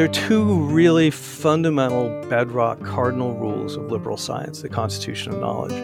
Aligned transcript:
There 0.00 0.08
are 0.08 0.12
two 0.14 0.54
really 0.64 1.10
fundamental 1.10 2.08
bedrock 2.30 2.82
cardinal 2.82 3.34
rules 3.34 3.76
of 3.76 3.92
liberal 3.92 4.16
science 4.16 4.62
the 4.62 4.68
constitution 4.70 5.34
of 5.34 5.40
knowledge. 5.40 5.74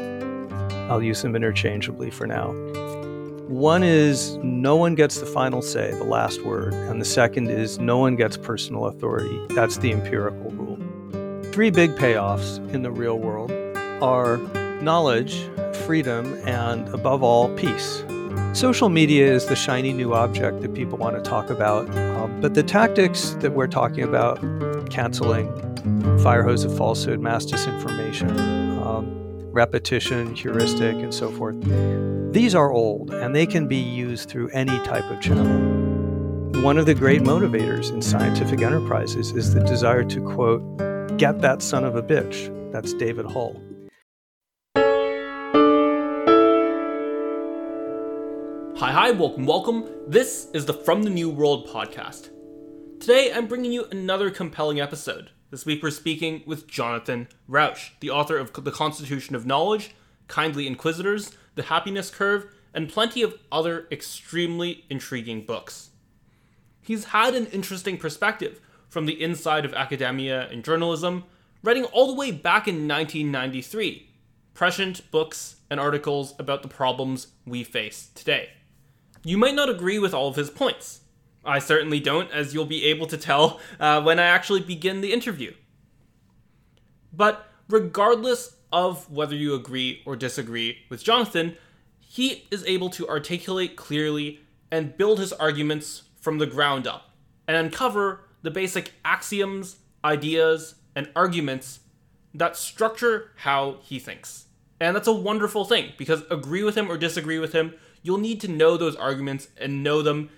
I'll 0.91 1.03
use 1.03 1.21
them 1.21 1.37
interchangeably 1.37 2.09
for 2.09 2.27
now. 2.27 2.53
One 3.47 3.83
is 3.83 4.39
no 4.39 4.75
one 4.75 4.95
gets 4.95 5.21
the 5.21 5.27
final 5.27 5.61
say, 5.61 5.91
the 5.91 6.05
last 6.05 6.43
word, 6.47 6.73
and 6.73 6.99
the 6.99 7.05
second 7.05 7.51
is 7.51 7.79
no 7.79 7.99
one 7.99 8.17
gets 8.17 8.39
personal 8.39 8.87
authority. 8.87 9.39
That's 9.51 9.77
the 9.77 9.93
empirical 9.93 10.51
rule. 10.51 11.43
Three 11.53 11.69
big 11.69 11.91
payoffs 11.97 12.57
in 12.73 12.81
the 12.81 12.91
real 12.91 13.19
world 13.19 13.51
are 14.03 14.39
knowledge, 14.81 15.47
freedom, 15.85 16.41
and 16.47 16.89
above 16.95 17.23
all, 17.23 17.55
peace. 17.55 18.03
Social 18.57 18.89
media 18.89 19.31
is 19.31 19.45
the 19.45 19.55
shiny 19.55 19.93
new 19.93 20.15
object 20.15 20.63
that 20.63 20.73
people 20.73 20.97
want 20.97 21.15
to 21.15 21.23
talk 21.23 21.51
about, 21.51 21.91
um, 21.95 22.41
but 22.41 22.55
the 22.55 22.63
tactics 22.63 23.37
that 23.41 23.53
we're 23.53 23.67
talking 23.67 24.03
about 24.03 24.41
canceling, 24.89 25.53
fire 26.21 26.43
hose 26.43 26.65
of 26.65 26.75
falsehood, 26.75 27.21
mass 27.21 27.45
disinformation, 27.45 28.31
um, 28.83 29.07
repetition, 29.53 30.35
heuristic, 30.35 30.95
and 30.97 31.13
so 31.13 31.31
forth 31.31 31.55
these 32.33 32.55
are 32.55 32.71
old 32.71 33.15
and 33.15 33.35
they 33.35 33.47
can 33.47 33.67
be 33.67 33.77
used 33.77 34.29
through 34.29 34.49
any 34.51 34.79
type 34.81 35.05
of 35.11 35.21
channel. 35.21 36.63
One 36.63 36.77
of 36.77 36.85
the 36.85 36.95
great 36.95 37.23
motivators 37.23 37.91
in 37.91 38.03
scientific 38.03 38.61
enterprises 38.61 39.33
is 39.33 39.55
the 39.55 39.61
desire 39.65 40.05
to, 40.05 40.21
quote, 40.21 41.17
get 41.17 41.41
that 41.41 41.63
son 41.63 41.85
of 41.85 41.97
a 41.97 42.03
bitch. 42.03 42.53
That's 42.73 42.93
David 42.95 43.25
Hull. 43.25 43.63
Hi, 48.79 48.93
hi, 48.93 49.11
welcome, 49.11 49.47
welcome. 49.47 49.89
This 50.07 50.49
is 50.53 50.67
the 50.67 50.75
From 50.75 51.03
the 51.03 51.09
New 51.09 51.31
World 51.31 51.67
podcast. 51.67 52.29
Today, 53.01 53.33
I'm 53.33 53.47
bringing 53.47 53.73
you 53.73 53.87
another 53.87 54.31
compelling 54.31 54.83
episode. 54.83 55.31
This 55.51 55.65
week, 55.65 55.83
we're 55.83 55.91
speaking 55.91 56.43
with 56.45 56.69
Jonathan 56.69 57.27
Rauch, 57.49 57.93
the 58.01 58.11
author 58.11 58.37
of 58.37 58.53
The 58.53 58.71
Constitution 58.71 59.35
of 59.35 59.47
Knowledge, 59.47 59.95
Kindly 60.29 60.67
Inquisitors, 60.67 61.33
The 61.55 61.63
Happiness 61.63 62.11
Curve, 62.11 62.53
and 62.75 62.91
plenty 62.91 63.23
of 63.23 63.39
other 63.51 63.87
extremely 63.91 64.85
intriguing 64.91 65.47
books. 65.47 65.89
He's 66.83 67.07
had 67.07 67.35
an 67.35 67.47
interesting 67.47 67.97
perspective 67.97 68.61
from 68.91 69.07
the 69.07 69.23
inside 69.23 69.65
of 69.65 69.73
academia 69.73 70.51
and 70.51 70.63
journalism, 70.63 71.25
writing 71.63 71.85
all 71.85 72.09
the 72.09 72.21
way 72.21 72.31
back 72.31 72.69
in 72.69 72.87
1993, 72.87 74.11
prescient 74.53 75.11
books 75.11 75.57
and 75.71 75.81
articles 75.81 76.35
about 76.39 76.61
the 76.61 76.69
problems 76.69 77.29
we 77.47 77.65
face 77.65 78.11
today. 78.15 78.51
You 79.27 79.37
might 79.37 79.57
not 79.57 79.69
agree 79.69 79.99
with 79.99 80.15
all 80.15 80.29
of 80.29 80.37
his 80.37 80.51
points. 80.51 81.01
I 81.45 81.59
certainly 81.59 81.99
don't, 81.99 82.31
as 82.31 82.55
you'll 82.55 82.65
be 82.65 82.85
able 82.85 83.09
to 83.09 83.17
tell 83.17 83.61
uh, 83.81 84.01
when 84.01 84.21
I 84.21 84.27
actually 84.27 84.61
begin 84.61 85.01
the 85.01 85.13
interview. 85.13 85.53
But 87.13 87.45
regardless 87.69 88.55
of 88.73 89.11
whether 89.11 89.35
you 89.35 89.57
agree 89.57 90.01
or 90.07 90.15
disagree 90.15 90.79
with 90.89 91.03
Jonathan, 91.03 91.57
he 91.99 92.47
is 92.53 92.65
able 92.67 92.89
to 92.91 93.09
articulate 93.09 93.75
clearly 93.75 94.39
and 94.71 94.97
build 94.97 95.19
his 95.19 95.33
arguments 95.33 96.05
from 96.21 96.39
the 96.39 96.47
ground 96.47 96.87
up 96.87 97.11
and 97.49 97.57
uncover 97.57 98.21
the 98.43 98.51
basic 98.53 98.93
axioms, 99.05 99.79
ideas, 100.05 100.77
and 100.95 101.11
arguments 101.17 101.81
that 102.33 102.57
structure 102.57 103.33
how 103.39 103.79
he 103.83 103.99
thinks. 103.99 104.45
And 104.79 104.95
that's 104.95 105.09
a 105.09 105.13
wonderful 105.13 105.65
thing 105.65 105.95
because 105.99 106.23
agree 106.31 106.63
with 106.63 106.77
him 106.77 106.89
or 106.89 106.97
disagree 106.97 107.41
with 107.41 107.53
him, 107.53 107.75
you'll 108.07 108.19
need 108.19 108.41
to 108.41 108.49
know 108.49 108.77
those 108.77 108.95
arguments 108.95 109.49
and 109.59 109.83
know 109.83 110.01
them, 110.01 110.31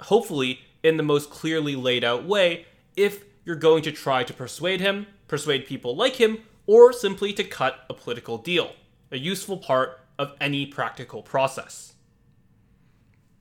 hopefully, 0.00 0.60
in 0.82 0.96
the 0.96 1.02
most 1.04 1.30
clearly 1.30 1.76
laid 1.76 2.02
out 2.02 2.26
way 2.26 2.66
if 2.96 3.24
you're 3.44 3.54
going 3.54 3.82
to 3.84 3.92
try 3.92 4.24
to 4.24 4.34
persuade 4.34 4.80
him, 4.80 5.06
persuade 5.28 5.64
people 5.64 5.94
like 5.94 6.16
him, 6.16 6.38
or 6.66 6.92
simply 6.92 7.32
to 7.32 7.44
cut 7.44 7.86
a 7.88 7.94
political 7.94 8.38
deal, 8.38 8.72
a 9.12 9.18
useful 9.18 9.56
part 9.56 10.00
of 10.18 10.34
any 10.40 10.66
practical 10.66 11.22
process. 11.22 11.94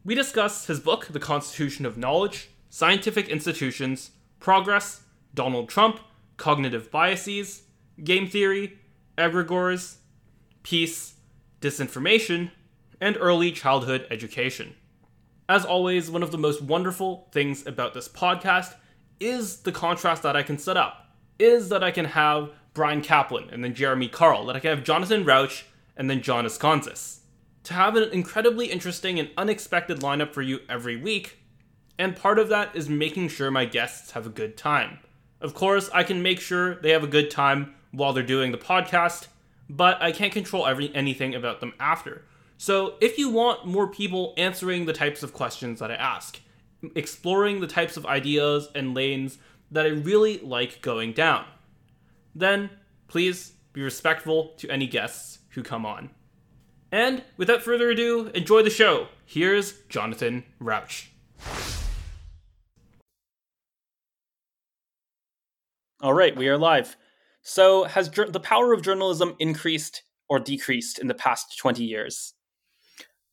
We 0.03 0.13
discuss 0.13 0.67
his 0.67 0.79
book, 0.79 1.07
The 1.07 1.19
Constitution 1.19 1.85
of 1.85 1.97
Knowledge, 1.97 2.49
Scientific 2.69 3.29
Institutions, 3.29 4.11
Progress, 4.39 5.01
Donald 5.33 5.69
Trump, 5.69 5.99
Cognitive 6.37 6.91
Biases, 6.91 7.63
Game 8.03 8.27
Theory, 8.27 8.77
Egregores, 9.17 9.97
Peace, 10.63 11.15
Disinformation, 11.61 12.51
and 13.01 13.17
early 13.19 13.51
childhood 13.51 14.07
education. 14.09 14.75
As 15.49 15.65
always, 15.65 16.09
one 16.09 16.23
of 16.23 16.31
the 16.31 16.37
most 16.37 16.61
wonderful 16.61 17.27
things 17.33 17.67
about 17.67 17.93
this 17.93 18.07
podcast 18.07 18.75
is 19.19 19.61
the 19.63 19.71
contrast 19.71 20.23
that 20.23 20.37
I 20.37 20.43
can 20.43 20.57
set 20.57 20.77
up, 20.77 21.07
is 21.37 21.69
that 21.69 21.83
I 21.83 21.91
can 21.91 22.05
have 22.05 22.51
Bryan 22.73 23.01
Caplan 23.01 23.51
and 23.51 23.63
then 23.63 23.73
Jeremy 23.73 24.07
Carl, 24.07 24.45
that 24.45 24.55
I 24.55 24.59
can 24.59 24.69
have 24.69 24.85
Jonathan 24.85 25.25
Rauch 25.25 25.65
and 25.97 26.09
then 26.09 26.21
Jon 26.21 26.45
Askonas. 26.45 27.19
To 27.65 27.73
have 27.73 27.95
an 27.95 28.09
incredibly 28.11 28.67
interesting 28.67 29.19
and 29.19 29.29
unexpected 29.35 29.99
lineup 29.99 30.33
for 30.33 30.41
you 30.41 30.59
every 30.69 30.95
week, 30.95 31.37
and 31.99 32.15
part 32.15 32.39
of 32.39 32.49
that 32.49 32.75
is 32.75 32.87
making 32.89 33.27
sure 33.27 33.51
my 33.51 33.65
guests 33.65 34.11
have 34.11 34.25
a 34.25 34.29
good 34.29 34.57
time. 34.57 34.99
Of 35.41 35.53
course, 35.53 35.89
I 35.93 36.03
can 36.03 36.21
make 36.21 36.39
sure 36.39 36.75
they 36.75 36.91
have 36.91 37.03
a 37.03 37.07
good 37.07 37.29
time 37.29 37.75
while 37.91 38.13
they're 38.13 38.23
doing 38.23 38.51
the 38.51 38.57
podcast, 38.57 39.27
but 39.69 40.01
I 40.01 40.11
can't 40.11 40.33
control 40.33 40.65
every 40.65 40.95
anything 40.95 41.35
about 41.35 41.59
them 41.59 41.73
after. 41.79 42.23
So, 42.61 42.93
if 43.01 43.17
you 43.17 43.31
want 43.31 43.65
more 43.65 43.87
people 43.87 44.35
answering 44.37 44.85
the 44.85 44.93
types 44.93 45.23
of 45.23 45.33
questions 45.33 45.79
that 45.79 45.89
I 45.89 45.95
ask, 45.95 46.39
exploring 46.93 47.59
the 47.59 47.65
types 47.65 47.97
of 47.97 48.05
ideas 48.05 48.69
and 48.75 48.93
lanes 48.93 49.39
that 49.71 49.87
I 49.87 49.89
really 49.89 50.37
like 50.37 50.83
going 50.83 51.13
down, 51.13 51.45
then 52.35 52.69
please 53.07 53.53
be 53.73 53.81
respectful 53.81 54.49
to 54.57 54.69
any 54.69 54.85
guests 54.85 55.39
who 55.49 55.63
come 55.63 55.87
on. 55.87 56.11
And 56.91 57.23
without 57.35 57.63
further 57.63 57.89
ado, 57.89 58.27
enjoy 58.35 58.61
the 58.61 58.69
show. 58.69 59.07
Here's 59.25 59.81
Jonathan 59.89 60.43
Rauch. 60.59 61.07
All 65.99 66.13
right, 66.13 66.37
we 66.37 66.47
are 66.47 66.59
live. 66.59 66.95
So, 67.41 67.85
has 67.85 68.07
the 68.11 68.39
power 68.39 68.71
of 68.71 68.83
journalism 68.83 69.35
increased 69.39 70.03
or 70.29 70.37
decreased 70.37 70.99
in 70.99 71.07
the 71.07 71.15
past 71.15 71.57
20 71.57 71.83
years? 71.83 72.35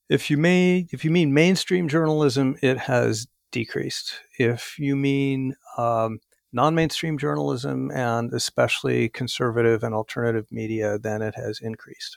If 0.08 0.30
you 0.30 0.36
may, 0.38 0.86
if 0.91 1.04
you 1.04 1.10
mean 1.10 1.34
mainstream 1.34 1.88
journalism, 1.88 2.56
it 2.62 2.78
has 2.78 3.26
decreased. 3.52 4.14
If 4.38 4.78
you 4.78 4.96
mean 4.96 5.54
um, 5.76 6.20
non-mainstream 6.52 7.19
journalism 7.19 7.91
and 7.91 8.32
especially 8.32 9.08
conservative 9.10 9.82
and 9.82 9.94
alternative 9.94 10.47
media, 10.50 10.98
then 10.98 11.22
it 11.22 11.34
has 11.34 11.60
increased. 11.60 12.16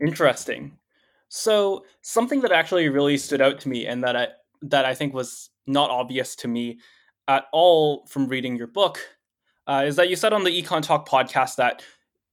Interesting. 0.00 0.78
So 1.28 1.84
something 2.02 2.40
that 2.42 2.52
actually 2.52 2.88
really 2.88 3.16
stood 3.16 3.40
out 3.40 3.58
to 3.60 3.68
me 3.68 3.86
and 3.86 4.02
that 4.04 4.16
I 4.16 4.28
that 4.62 4.84
I 4.84 4.94
think 4.94 5.12
was 5.12 5.50
not 5.66 5.90
obvious 5.90 6.36
to 6.36 6.48
me 6.48 6.78
at 7.26 7.46
all 7.52 8.06
from 8.06 8.28
reading 8.28 8.56
your 8.56 8.66
book 8.68 9.00
uh, 9.66 9.84
is 9.86 9.96
that 9.96 10.08
you 10.08 10.16
said 10.16 10.32
on 10.32 10.44
the 10.44 10.62
EconTalk 10.62 11.06
podcast 11.06 11.56
that 11.56 11.82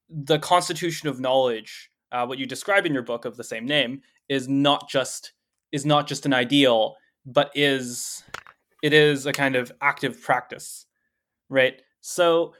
the 0.09 0.39
constitution 0.39 1.09
of 1.09 1.19
knowledge, 1.19 1.91
uh, 2.11 2.25
what 2.25 2.39
you 2.39 2.45
describe 2.45 2.85
in 2.85 2.93
your 2.93 3.03
book 3.03 3.25
of 3.25 3.37
the 3.37 3.43
same 3.43 3.65
name, 3.65 4.01
is 4.29 4.47
not 4.47 4.89
just 4.89 5.33
is 5.71 5.85
not 5.85 6.07
just 6.07 6.25
an 6.25 6.33
ideal, 6.33 6.95
but 7.25 7.51
is 7.55 8.23
it 8.81 8.93
is 8.93 9.25
a 9.25 9.33
kind 9.33 9.55
of 9.55 9.71
active 9.81 10.21
practice, 10.21 10.85
right? 11.49 11.81
So, 12.01 12.53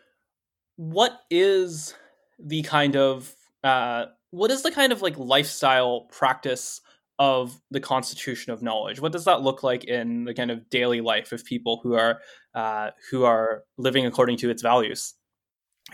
what 0.75 1.19
is 1.29 1.95
the 2.39 2.61
kind 2.63 2.95
of 2.95 3.33
uh, 3.63 4.05
what 4.31 4.51
is 4.51 4.63
the 4.63 4.71
kind 4.71 4.91
of 4.91 5.01
like 5.01 5.17
lifestyle 5.17 6.07
practice 6.11 6.81
of 7.17 7.59
the 7.69 7.79
constitution 7.79 8.53
of 8.53 8.61
knowledge? 8.61 9.01
What 9.01 9.11
does 9.11 9.25
that 9.25 9.41
look 9.41 9.61
like 9.63 9.83
in 9.83 10.23
the 10.23 10.33
kind 10.33 10.51
of 10.51 10.69
daily 10.69 11.01
life 11.01 11.31
of 11.31 11.43
people 11.43 11.79
who 11.83 11.93
are 11.93 12.21
uh, 12.53 12.91
who 13.11 13.23
are 13.23 13.63
living 13.77 14.05
according 14.05 14.37
to 14.37 14.49
its 14.49 14.61
values? 14.61 15.13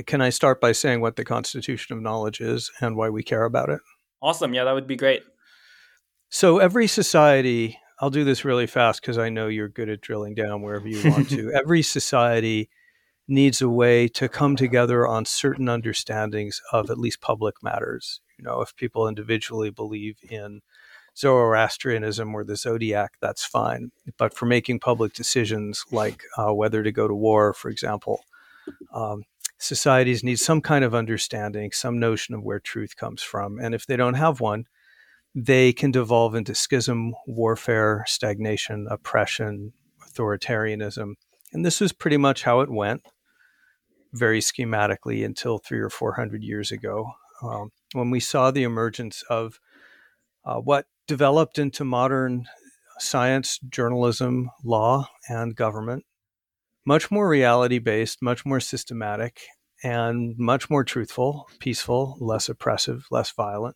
Can 0.07 0.21
i 0.21 0.29
start 0.29 0.59
by 0.59 0.73
saying 0.73 0.99
what 0.99 1.15
the 1.15 1.23
constitution 1.23 1.95
of 1.95 2.01
knowledge 2.01 2.41
is 2.41 2.69
and 2.81 2.97
why 2.97 3.09
we 3.09 3.23
care 3.23 3.45
about 3.45 3.69
it? 3.69 3.79
Awesome. 4.21 4.53
Yeah 4.53 4.63
that 4.65 4.73
would 4.73 4.87
be 4.87 4.95
great 4.95 5.23
so 6.29 6.59
every 6.59 6.87
society 6.87 7.79
i'll 7.99 8.09
do 8.09 8.23
this 8.23 8.45
really 8.45 8.67
fast 8.67 9.01
because 9.01 9.17
i 9.17 9.29
know 9.29 9.47
you're 9.47 9.69
good 9.69 9.89
at 9.89 10.01
drilling 10.01 10.33
down 10.33 10.61
wherever 10.61 10.87
you 10.87 11.09
want 11.09 11.29
to 11.29 11.51
every 11.55 11.81
society 11.81 12.69
needs 13.27 13.61
a 13.61 13.69
way 13.69 14.07
to 14.07 14.29
come 14.29 14.55
together 14.55 15.07
on 15.07 15.25
certain 15.25 15.67
understandings 15.67 16.61
of 16.71 16.89
at 16.89 16.97
least 16.97 17.21
public 17.21 17.55
matters 17.63 18.21
you 18.37 18.43
know 18.43 18.61
if 18.61 18.75
people 18.75 19.07
individually 19.07 19.69
believe 19.69 20.17
in 20.29 20.61
Zoroastrianism 21.17 22.35
or 22.35 22.43
the 22.43 22.57
zodiac, 22.57 23.13
that's 23.21 23.45
fine. 23.45 23.91
But 24.17 24.33
for 24.33 24.45
making 24.45 24.79
public 24.79 25.13
decisions 25.13 25.85
like 25.91 26.23
uh, 26.37 26.53
whether 26.53 26.83
to 26.83 26.91
go 26.91 27.07
to 27.07 27.15
war, 27.15 27.53
for 27.53 27.69
example, 27.69 28.25
um, 28.93 29.23
societies 29.57 30.23
need 30.23 30.39
some 30.39 30.61
kind 30.61 30.83
of 30.83 30.93
understanding, 30.93 31.71
some 31.71 31.99
notion 31.99 32.35
of 32.35 32.43
where 32.43 32.59
truth 32.59 32.97
comes 32.97 33.21
from. 33.21 33.59
And 33.59 33.73
if 33.73 33.85
they 33.85 33.95
don't 33.95 34.15
have 34.15 34.41
one, 34.41 34.65
they 35.35 35.73
can 35.73 35.91
devolve 35.91 36.33
into 36.33 36.55
schism, 36.55 37.13
warfare, 37.27 38.05
stagnation, 38.07 38.87
oppression, 38.89 39.73
authoritarianism. 40.07 41.15
And 41.51 41.65
this 41.65 41.81
was 41.81 41.91
pretty 41.91 42.17
much 42.17 42.43
how 42.43 42.61
it 42.61 42.69
went, 42.69 43.01
very 44.13 44.39
schematically, 44.39 45.25
until 45.25 45.57
three 45.57 45.79
or 45.79 45.89
400 45.89 46.41
years 46.41 46.71
ago, 46.71 47.11
um, 47.43 47.71
when 47.91 48.09
we 48.09 48.21
saw 48.21 48.49
the 48.49 48.63
emergence 48.63 49.23
of 49.29 49.59
uh, 50.45 50.55
what 50.55 50.85
developed 51.05 51.59
into 51.59 51.83
modern 51.83 52.45
science, 52.99 53.59
journalism, 53.69 54.49
law, 54.63 55.09
and 55.27 55.55
government. 55.55 56.05
Much 56.85 57.11
more 57.11 57.27
reality 57.27 57.79
based, 57.79 58.21
much 58.21 58.45
more 58.45 58.59
systematic, 58.59 59.41
and 59.83 60.35
much 60.37 60.69
more 60.69 60.83
truthful, 60.83 61.47
peaceful, 61.59 62.15
less 62.21 62.47
oppressive, 62.47 63.05
less 63.11 63.31
violent. 63.31 63.75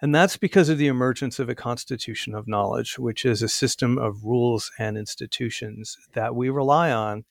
And 0.00 0.14
that's 0.14 0.36
because 0.36 0.68
of 0.68 0.78
the 0.78 0.86
emergence 0.86 1.38
of 1.38 1.48
a 1.48 1.56
constitution 1.56 2.34
of 2.34 2.46
knowledge, 2.46 2.98
which 2.98 3.24
is 3.24 3.42
a 3.42 3.48
system 3.48 3.98
of 3.98 4.24
rules 4.24 4.70
and 4.78 4.96
institutions 4.96 5.96
that 6.12 6.36
we 6.36 6.50
rely 6.50 6.92
on 6.92 7.24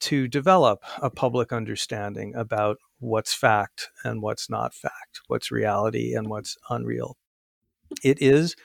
to 0.00 0.26
develop 0.26 0.82
a 1.00 1.10
public 1.10 1.52
understanding 1.52 2.34
about 2.34 2.78
what's 2.98 3.32
fact 3.32 3.90
and 4.02 4.20
what's 4.20 4.50
not 4.50 4.74
fact, 4.74 5.20
what's 5.28 5.52
reality 5.52 6.12
and 6.12 6.28
what's 6.28 6.56
unreal. 6.68 7.16
It 8.02 8.20
is 8.20 8.56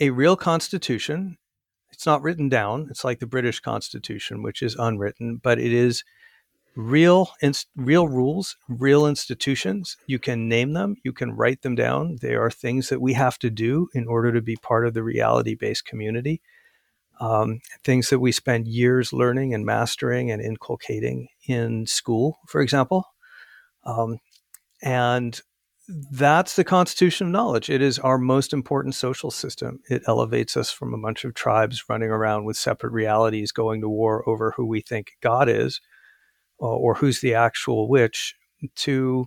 a 0.00 0.08
real 0.10 0.34
constitution. 0.34 1.36
It's 1.90 2.06
not 2.06 2.22
written 2.22 2.48
down. 2.48 2.88
It's 2.90 3.04
like 3.04 3.18
the 3.18 3.26
British 3.26 3.60
Constitution, 3.60 4.42
which 4.42 4.62
is 4.62 4.74
unwritten, 4.78 5.40
but 5.42 5.58
it 5.58 5.74
is 5.74 6.04
real 6.74 7.30
real 7.76 8.08
rules, 8.08 8.56
real 8.68 9.06
institutions. 9.06 9.96
You 10.06 10.18
can 10.18 10.48
name 10.48 10.72
them, 10.72 10.96
you 11.04 11.12
can 11.12 11.32
write 11.32 11.62
them 11.62 11.74
down. 11.74 12.18
They 12.20 12.34
are 12.34 12.50
things 12.50 12.88
that 12.88 13.00
we 13.00 13.12
have 13.14 13.38
to 13.40 13.50
do 13.50 13.88
in 13.94 14.06
order 14.06 14.32
to 14.32 14.40
be 14.40 14.56
part 14.56 14.86
of 14.86 14.94
the 14.94 15.02
reality-based 15.02 15.84
community. 15.84 16.40
Um, 17.20 17.60
things 17.84 18.10
that 18.10 18.18
we 18.18 18.32
spend 18.32 18.66
years 18.66 19.12
learning 19.12 19.54
and 19.54 19.64
mastering 19.64 20.30
and 20.30 20.42
inculcating 20.42 21.28
in 21.46 21.86
school, 21.86 22.38
for 22.48 22.60
example. 22.60 23.06
Um, 23.84 24.18
and 24.82 25.40
that's 26.10 26.56
the 26.56 26.64
constitution 26.64 27.26
of 27.28 27.32
knowledge. 27.32 27.68
It 27.68 27.82
is 27.82 27.98
our 27.98 28.18
most 28.18 28.52
important 28.52 28.94
social 28.94 29.30
system. 29.30 29.80
It 29.88 30.02
elevates 30.08 30.56
us 30.56 30.72
from 30.72 30.94
a 30.94 30.98
bunch 30.98 31.24
of 31.24 31.34
tribes 31.34 31.84
running 31.88 32.10
around 32.10 32.44
with 32.44 32.56
separate 32.56 32.92
realities, 32.92 33.52
going 33.52 33.82
to 33.82 33.88
war 33.88 34.28
over 34.28 34.52
who 34.52 34.66
we 34.66 34.80
think 34.80 35.12
God 35.20 35.48
is 35.48 35.80
or 36.68 36.94
who's 36.94 37.20
the 37.20 37.34
actual 37.34 37.88
witch, 37.88 38.34
to 38.76 39.26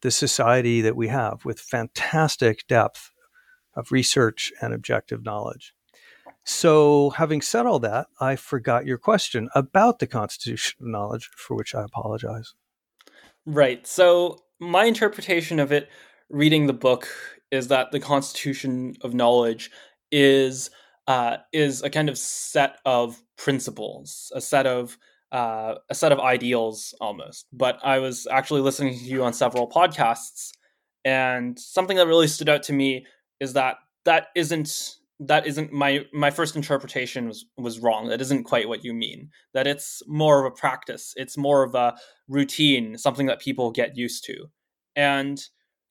the 0.00 0.10
society 0.10 0.80
that 0.80 0.96
we 0.96 1.08
have 1.08 1.44
with 1.44 1.60
fantastic 1.60 2.66
depth 2.66 3.12
of 3.74 3.92
research 3.92 4.52
and 4.60 4.74
objective 4.74 5.24
knowledge. 5.24 5.72
So, 6.44 7.10
having 7.10 7.40
said 7.40 7.66
all 7.66 7.78
that, 7.80 8.08
I 8.20 8.34
forgot 8.34 8.84
your 8.84 8.98
question 8.98 9.48
about 9.54 10.00
the 10.00 10.08
constitution 10.08 10.76
of 10.80 10.88
knowledge, 10.88 11.30
for 11.36 11.56
which 11.56 11.74
I 11.74 11.84
apologize. 11.84 12.54
Right. 13.46 13.86
So, 13.86 14.40
my 14.58 14.84
interpretation 14.84 15.60
of 15.60 15.70
it 15.70 15.88
reading 16.28 16.66
the 16.66 16.72
book 16.72 17.08
is 17.52 17.68
that 17.68 17.92
the 17.92 18.00
constitution 18.00 18.96
of 19.02 19.14
knowledge 19.14 19.70
is 20.10 20.70
uh, 21.06 21.38
is 21.52 21.82
a 21.82 21.90
kind 21.90 22.08
of 22.08 22.18
set 22.18 22.78
of 22.84 23.22
principles 23.36 24.30
a 24.34 24.40
set 24.40 24.66
of 24.66 24.96
uh, 25.32 25.76
a 25.90 25.94
set 25.94 26.12
of 26.12 26.20
ideals 26.20 26.94
almost. 27.00 27.46
But 27.52 27.78
i 27.82 27.98
was 27.98 28.26
actually 28.30 28.60
listening 28.60 28.98
to 28.98 29.04
you 29.04 29.24
on 29.24 29.32
several 29.32 29.68
podcasts 29.68 30.50
and 31.04 31.58
something 31.58 31.96
that 31.96 32.06
really 32.06 32.28
stood 32.28 32.48
out 32.48 32.62
to 32.64 32.72
me 32.72 33.06
is 33.40 33.54
that 33.54 33.76
that 34.04 34.28
isn't 34.36 34.96
that 35.18 35.46
isn't 35.46 35.72
my 35.72 36.04
my 36.12 36.30
first 36.30 36.56
interpretation 36.56 37.28
was 37.28 37.46
was 37.56 37.80
wrong. 37.80 38.08
That 38.08 38.20
isn't 38.20 38.44
quite 38.44 38.68
what 38.68 38.84
you 38.84 38.92
mean. 38.92 39.30
That 39.54 39.66
it's 39.66 40.02
more 40.06 40.40
of 40.40 40.52
a 40.52 40.54
practice. 40.54 41.14
It's 41.16 41.36
more 41.36 41.62
of 41.62 41.74
a 41.74 41.96
routine 42.28 42.98
something 42.98 43.26
that 43.26 43.40
people 43.40 43.70
get 43.70 43.96
used 43.96 44.24
to. 44.24 44.46
And 44.94 45.42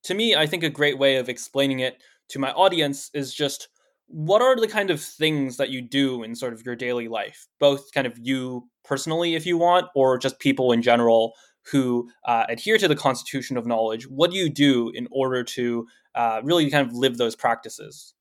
to 0.04 0.14
me 0.14 0.36
i 0.36 0.46
think 0.48 0.64
a 0.64 0.70
great 0.70 0.98
way 0.98 1.18
of 1.18 1.30
explaining 1.30 1.80
it 1.80 2.02
to 2.30 2.40
my 2.40 2.52
audience 2.52 3.10
is 3.14 3.34
just 3.34 3.70
what 4.12 4.42
are 4.42 4.56
the 4.56 4.68
kind 4.68 4.90
of 4.90 5.02
things 5.02 5.58
that 5.58 5.70
you 5.70 5.82
do 5.82 6.24
in 6.24 6.36
sort 6.36 6.54
of 6.54 6.66
your 6.66 6.76
daily 6.76 7.08
life 7.08 7.48
both 7.60 7.92
kind 7.94 8.06
of 8.06 8.18
you 8.22 8.68
personally 8.84 9.36
if 9.36 9.46
you 9.46 9.58
want 9.58 9.88
or 9.96 10.18
just 10.18 10.40
people 10.40 10.72
in 10.72 10.82
general 10.82 11.34
who 11.72 12.10
uh, 12.26 12.46
adhere 12.50 12.78
to 12.78 12.88
the 12.88 12.96
constitution 12.96 13.58
of 13.58 13.66
knowledge 13.66 14.08
what 14.08 14.32
do 14.32 14.38
you 14.38 14.50
do 14.50 14.92
in 14.94 15.08
order 15.12 15.44
to 15.44 15.88
uh, 16.16 16.42
really 16.44 16.70
kind 16.70 16.86
of 16.86 16.94
live 16.94 17.18
those 17.18 17.36
practices 17.36 18.14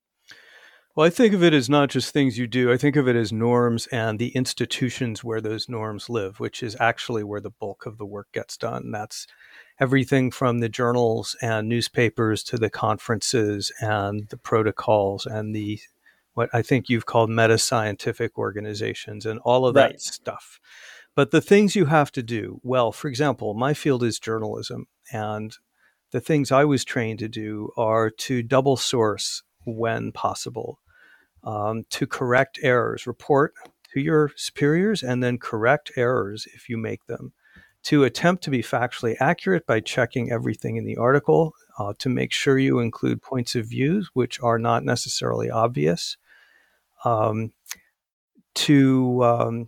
well, 0.93 1.07
I 1.07 1.09
think 1.09 1.33
of 1.33 1.41
it 1.41 1.53
as 1.53 1.69
not 1.69 1.89
just 1.89 2.11
things 2.11 2.37
you 2.37 2.47
do. 2.47 2.69
I 2.69 2.75
think 2.75 2.97
of 2.97 3.07
it 3.07 3.15
as 3.15 3.31
norms 3.31 3.87
and 3.87 4.19
the 4.19 4.27
institutions 4.35 5.23
where 5.23 5.39
those 5.39 5.69
norms 5.69 6.09
live, 6.09 6.41
which 6.41 6.61
is 6.61 6.75
actually 6.81 7.23
where 7.23 7.39
the 7.39 7.49
bulk 7.49 7.85
of 7.85 7.97
the 7.97 8.05
work 8.05 8.27
gets 8.33 8.57
done. 8.57 8.91
That's 8.91 9.25
everything 9.81 10.29
from 10.29 10.59
the 10.59 10.69
journals 10.69 11.35
and 11.41 11.67
newspapers 11.67 12.43
to 12.43 12.57
the 12.57 12.69
conferences 12.69 13.71
and 13.81 14.29
the 14.29 14.37
protocols 14.37 15.25
and 15.25 15.55
the 15.55 15.79
what 16.33 16.49
I 16.53 16.61
think 16.61 16.87
you've 16.87 17.07
called 17.07 17.29
meta 17.29 17.57
scientific 17.57 18.37
organizations 18.37 19.25
and 19.25 19.39
all 19.39 19.65
of 19.65 19.73
that 19.73 19.99
stuff. 20.01 20.59
But 21.13 21.31
the 21.31 21.41
things 21.41 21.75
you 21.75 21.85
have 21.85 22.11
to 22.13 22.23
do, 22.23 22.61
well, 22.63 22.93
for 22.93 23.09
example, 23.09 23.53
my 23.53 23.73
field 23.73 24.01
is 24.01 24.17
journalism, 24.17 24.85
and 25.11 25.57
the 26.11 26.21
things 26.21 26.51
I 26.51 26.63
was 26.63 26.85
trained 26.85 27.19
to 27.19 27.27
do 27.27 27.71
are 27.75 28.09
to 28.09 28.43
double 28.43 28.77
source 28.77 29.43
when 29.65 30.13
possible, 30.13 30.79
um, 31.43 31.83
to 31.89 32.07
correct 32.07 32.59
errors, 32.63 33.05
report 33.05 33.53
to 33.93 33.99
your 33.99 34.31
superiors, 34.37 35.03
and 35.03 35.21
then 35.21 35.37
correct 35.37 35.91
errors 35.97 36.47
if 36.53 36.69
you 36.69 36.77
make 36.77 37.07
them. 37.07 37.33
To 37.85 38.03
attempt 38.03 38.43
to 38.43 38.51
be 38.51 38.61
factually 38.61 39.15
accurate 39.19 39.65
by 39.65 39.79
checking 39.79 40.31
everything 40.31 40.75
in 40.75 40.85
the 40.85 40.97
article, 40.97 41.53
uh, 41.79 41.93
to 41.99 42.09
make 42.09 42.31
sure 42.31 42.59
you 42.59 42.79
include 42.79 43.21
points 43.21 43.55
of 43.55 43.65
views 43.65 44.09
which 44.13 44.39
are 44.41 44.59
not 44.59 44.83
necessarily 44.83 45.49
obvious, 45.49 46.15
um, 47.05 47.53
to 48.53 49.23
um, 49.23 49.67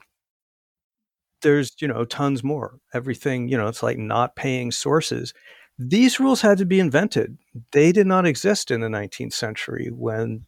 there's 1.41 1.75
you 1.79 1.87
know 1.87 2.05
tons 2.05 2.43
more 2.43 2.79
everything 2.93 3.47
you 3.47 3.57
know 3.57 3.67
it's 3.67 3.83
like 3.83 3.97
not 3.97 4.35
paying 4.35 4.71
sources 4.71 5.33
these 5.77 6.19
rules 6.19 6.41
had 6.41 6.57
to 6.59 6.65
be 6.65 6.79
invented. 6.79 7.37
They 7.71 7.91
did 7.91 8.07
not 8.07 8.25
exist 8.25 8.69
in 8.69 8.81
the 8.81 8.87
19th 8.87 9.33
century 9.33 9.89
when 9.91 10.45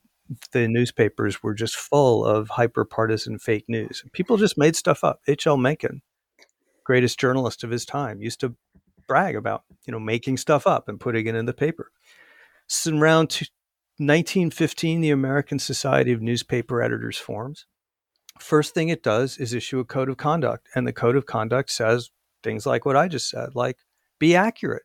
the 0.52 0.68
newspapers 0.68 1.42
were 1.42 1.54
just 1.54 1.76
full 1.76 2.26
of 2.26 2.50
hyper 2.50 2.86
partisan 2.86 3.40
fake 3.40 3.66
news. 3.68 4.04
People 4.14 4.38
just 4.38 4.58
made 4.58 4.76
stuff 4.76 5.04
up. 5.04 5.22
H.L. 5.28 5.58
Mencken, 5.58 6.02
greatest 6.86 7.20
journalist 7.20 7.64
of 7.64 7.72
his 7.72 7.86
time, 7.86 8.22
used 8.22 8.40
to 8.40 8.56
brag 9.08 9.36
about, 9.36 9.64
you 9.86 9.92
know, 9.92 10.00
making 10.00 10.38
stuff 10.38 10.66
up 10.66 10.88
and 10.88 11.00
putting 11.00 11.28
it 11.28 11.36
in 11.36 11.46
the 11.46 11.54
paper. 11.54 11.92
So 12.68 12.92
around 12.92 13.42
1915, 13.98 15.02
the 15.02 15.12
American 15.12 15.60
Society 15.60 16.12
of 16.12 16.22
Newspaper 16.22 16.82
Editors 16.82 17.18
forms. 17.18 17.66
First 18.40 18.74
thing 18.74 18.90
it 18.90 19.04
does 19.04 19.38
is 19.38 19.54
issue 19.54 19.80
a 19.80 19.86
code 19.86 20.10
of 20.10 20.18
conduct, 20.18 20.68
and 20.76 20.88
the 20.88 20.94
code 20.94 21.16
of 21.16 21.26
conduct 21.26 21.72
says 21.72 22.10
things 22.44 22.66
like 22.66 22.86
what 22.86 22.98
I 22.98 23.08
just 23.08 23.30
said, 23.30 23.56
like 23.56 23.78
be 24.20 24.36
accurate, 24.36 24.84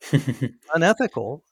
unethical 0.74 1.44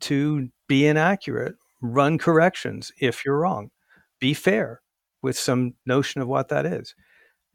to 0.00 0.48
be 0.68 0.86
inaccurate, 0.86 1.54
run 1.80 2.18
corrections 2.18 2.90
if 3.00 3.24
you're 3.24 3.38
wrong, 3.38 3.70
be 4.18 4.34
fair 4.34 4.80
with 5.22 5.38
some 5.38 5.74
notion 5.86 6.20
of 6.20 6.28
what 6.28 6.48
that 6.48 6.66
is. 6.66 6.94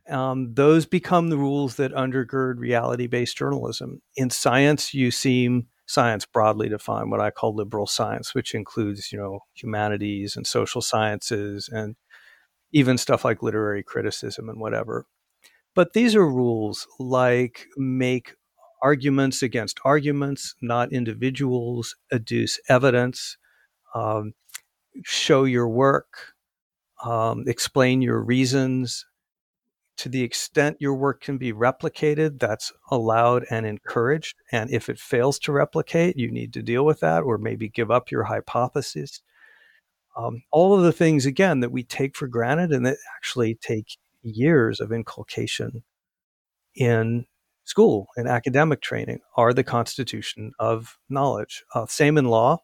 Um, 0.09 0.53
those 0.55 0.85
become 0.85 1.29
the 1.29 1.37
rules 1.37 1.75
that 1.75 1.93
undergird 1.93 2.57
reality 2.57 3.07
based 3.07 3.37
journalism. 3.37 4.01
In 4.15 4.29
science, 4.29 4.93
you 4.93 5.11
seem 5.11 5.67
science 5.85 6.25
broadly 6.25 6.69
defined, 6.69 7.11
what 7.11 7.19
I 7.19 7.29
call 7.31 7.55
liberal 7.55 7.87
science, 7.87 8.33
which 8.33 8.55
includes, 8.55 9.11
you 9.11 9.17
know, 9.17 9.39
humanities 9.53 10.35
and 10.35 10.45
social 10.47 10.81
sciences 10.81 11.69
and 11.71 11.95
even 12.71 12.97
stuff 12.97 13.25
like 13.25 13.43
literary 13.43 13.83
criticism 13.83 14.49
and 14.49 14.59
whatever. 14.59 15.05
But 15.75 15.93
these 15.93 16.15
are 16.15 16.27
rules 16.27 16.87
like 16.99 17.67
make 17.77 18.35
arguments 18.81 19.43
against 19.43 19.79
arguments, 19.85 20.55
not 20.61 20.93
individuals, 20.93 21.95
adduce 22.13 22.59
evidence, 22.69 23.37
um, 23.95 24.33
show 25.03 25.45
your 25.45 25.69
work, 25.69 26.33
um, 27.03 27.45
explain 27.47 28.01
your 28.01 28.21
reasons. 28.23 29.05
To 29.99 30.07
the 30.07 30.23
extent 30.23 30.77
your 30.79 30.93
work 30.93 31.19
can 31.19 31.37
be 31.37 31.51
replicated, 31.51 32.39
that's 32.39 32.71
allowed 32.89 33.45
and 33.51 33.65
encouraged. 33.65 34.37
And 34.49 34.71
if 34.71 34.87
it 34.87 34.97
fails 34.97 35.37
to 35.39 35.51
replicate, 35.51 36.17
you 36.17 36.31
need 36.31 36.53
to 36.53 36.61
deal 36.61 36.85
with 36.85 37.01
that 37.01 37.23
or 37.23 37.37
maybe 37.37 37.67
give 37.67 37.91
up 37.91 38.09
your 38.09 38.23
hypothesis. 38.23 39.21
Um, 40.15 40.43
all 40.51 40.73
of 40.73 40.83
the 40.83 40.93
things, 40.93 41.25
again, 41.25 41.59
that 41.59 41.73
we 41.73 41.83
take 41.83 42.15
for 42.15 42.29
granted 42.29 42.71
and 42.71 42.85
that 42.85 42.95
actually 43.17 43.55
take 43.55 43.97
years 44.21 44.79
of 44.79 44.93
inculcation 44.93 45.83
in 46.75 47.25
school 47.65 48.07
and 48.15 48.25
academic 48.25 48.81
training 48.81 49.19
are 49.35 49.53
the 49.53 49.65
constitution 49.65 50.53
of 50.59 50.97
knowledge. 51.09 51.65
Uh, 51.75 51.85
same 51.87 52.17
in 52.17 52.23
law. 52.23 52.59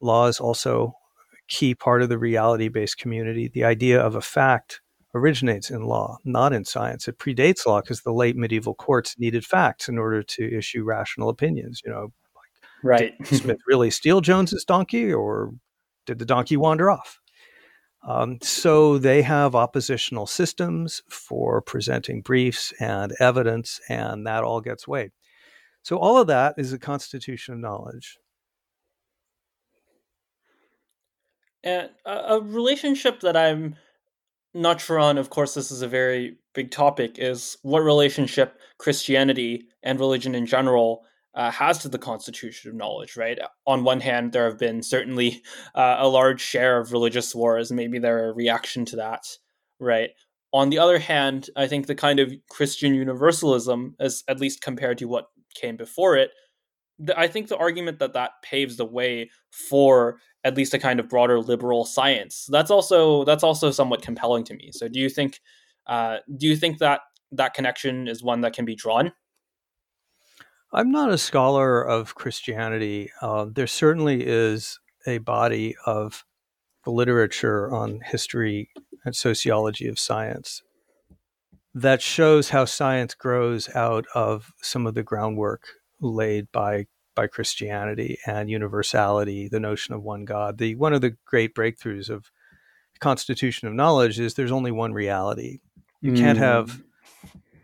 Law 0.00 0.26
is 0.26 0.40
also 0.40 0.94
a 1.32 1.36
key 1.46 1.76
part 1.76 2.02
of 2.02 2.08
the 2.08 2.18
reality 2.18 2.66
based 2.66 2.98
community. 2.98 3.46
The 3.46 3.62
idea 3.62 4.00
of 4.00 4.16
a 4.16 4.20
fact 4.20 4.81
originates 5.14 5.70
in 5.70 5.82
law, 5.82 6.18
not 6.24 6.52
in 6.52 6.64
science. 6.64 7.06
It 7.08 7.18
predates 7.18 7.66
law 7.66 7.80
because 7.80 8.02
the 8.02 8.12
late 8.12 8.36
medieval 8.36 8.74
courts 8.74 9.16
needed 9.18 9.44
facts 9.44 9.88
in 9.88 9.98
order 9.98 10.22
to 10.22 10.56
issue 10.56 10.84
rational 10.84 11.28
opinions. 11.28 11.82
You 11.84 11.92
know, 11.92 12.12
like, 12.34 12.50
right? 12.82 13.18
did 13.18 13.26
Smith 13.42 13.58
really 13.66 13.90
steal 13.90 14.20
Jones's 14.20 14.64
donkey, 14.64 15.12
or 15.12 15.52
did 16.06 16.18
the 16.18 16.24
donkey 16.24 16.56
wander 16.56 16.90
off? 16.90 17.18
Um, 18.04 18.38
so 18.42 18.98
they 18.98 19.22
have 19.22 19.54
oppositional 19.54 20.26
systems 20.26 21.02
for 21.08 21.60
presenting 21.60 22.20
briefs 22.20 22.72
and 22.80 23.12
evidence, 23.20 23.80
and 23.88 24.26
that 24.26 24.42
all 24.42 24.60
gets 24.60 24.88
weighed. 24.88 25.12
So 25.82 25.98
all 25.98 26.18
of 26.18 26.26
that 26.28 26.54
is 26.58 26.72
a 26.72 26.78
constitution 26.78 27.54
of 27.54 27.60
knowledge. 27.60 28.18
And 31.64 31.90
a, 32.04 32.40
relationship 32.40 33.20
that 33.20 33.36
I'm 33.36 33.76
not 34.54 34.80
sure 34.80 34.98
on, 34.98 35.18
of 35.18 35.30
course, 35.30 35.54
this 35.54 35.70
is 35.70 35.82
a 35.82 35.88
very 35.88 36.36
big 36.54 36.70
topic, 36.70 37.16
is 37.18 37.56
what 37.62 37.80
relationship 37.80 38.58
Christianity 38.78 39.64
and 39.82 39.98
religion 39.98 40.34
in 40.34 40.46
general 40.46 41.04
uh, 41.34 41.50
has 41.50 41.78
to 41.78 41.88
the 41.88 41.98
constitution 41.98 42.70
of 42.70 42.76
knowledge, 42.76 43.16
right? 43.16 43.38
On 43.66 43.84
one 43.84 44.00
hand, 44.00 44.32
there 44.32 44.44
have 44.44 44.58
been 44.58 44.82
certainly 44.82 45.42
uh, 45.74 45.96
a 45.98 46.08
large 46.08 46.40
share 46.40 46.78
of 46.78 46.92
religious 46.92 47.34
wars, 47.34 47.72
maybe 47.72 47.98
they're 47.98 48.30
a 48.30 48.34
reaction 48.34 48.84
to 48.86 48.96
that, 48.96 49.24
right? 49.80 50.10
On 50.52 50.68
the 50.68 50.78
other 50.78 50.98
hand, 50.98 51.48
I 51.56 51.66
think 51.66 51.86
the 51.86 51.94
kind 51.94 52.20
of 52.20 52.32
Christian 52.50 52.94
universalism, 52.94 53.94
as 53.98 54.22
at 54.28 54.40
least 54.40 54.60
compared 54.60 54.98
to 54.98 55.06
what 55.06 55.28
came 55.54 55.76
before 55.76 56.16
it, 56.16 56.30
I 57.16 57.26
think 57.26 57.48
the 57.48 57.56
argument 57.56 57.98
that 57.98 58.12
that 58.14 58.42
paves 58.42 58.76
the 58.76 58.84
way 58.84 59.30
for 59.50 60.18
at 60.44 60.56
least 60.56 60.74
a 60.74 60.78
kind 60.78 61.00
of 61.00 61.08
broader 61.08 61.40
liberal 61.40 61.84
science 61.84 62.48
that's 62.50 62.70
also 62.70 63.24
that's 63.24 63.44
also 63.44 63.70
somewhat 63.70 64.02
compelling 64.02 64.44
to 64.44 64.54
me. 64.54 64.70
So, 64.72 64.88
do 64.88 64.98
you 64.98 65.08
think 65.08 65.40
uh, 65.86 66.18
do 66.36 66.46
you 66.46 66.56
think 66.56 66.78
that 66.78 67.00
that 67.32 67.54
connection 67.54 68.08
is 68.08 68.22
one 68.22 68.42
that 68.42 68.52
can 68.52 68.64
be 68.64 68.74
drawn? 68.74 69.12
I'm 70.72 70.90
not 70.90 71.10
a 71.10 71.18
scholar 71.18 71.82
of 71.82 72.14
Christianity. 72.14 73.10
Uh, 73.20 73.46
there 73.50 73.66
certainly 73.66 74.24
is 74.26 74.78
a 75.06 75.18
body 75.18 75.76
of 75.84 76.24
literature 76.86 77.72
on 77.72 78.00
history 78.00 78.70
and 79.04 79.14
sociology 79.14 79.86
of 79.86 79.98
science 79.98 80.62
that 81.74 82.02
shows 82.02 82.50
how 82.50 82.64
science 82.64 83.14
grows 83.14 83.68
out 83.74 84.06
of 84.14 84.52
some 84.60 84.86
of 84.86 84.94
the 84.94 85.02
groundwork 85.02 85.64
laid 86.00 86.50
by 86.52 86.86
by 87.14 87.26
Christianity 87.26 88.18
and 88.26 88.50
universality, 88.50 89.48
the 89.48 89.60
notion 89.60 89.94
of 89.94 90.02
one 90.02 90.24
God. 90.24 90.58
The 90.58 90.74
one 90.74 90.92
of 90.92 91.00
the 91.00 91.16
great 91.26 91.54
breakthroughs 91.54 92.10
of 92.10 92.30
the 92.94 92.98
constitution 93.00 93.68
of 93.68 93.74
knowledge 93.74 94.18
is 94.18 94.34
there's 94.34 94.52
only 94.52 94.72
one 94.72 94.92
reality. 94.92 95.58
You 96.00 96.12
mm. 96.12 96.18
can't 96.18 96.38
have 96.38 96.82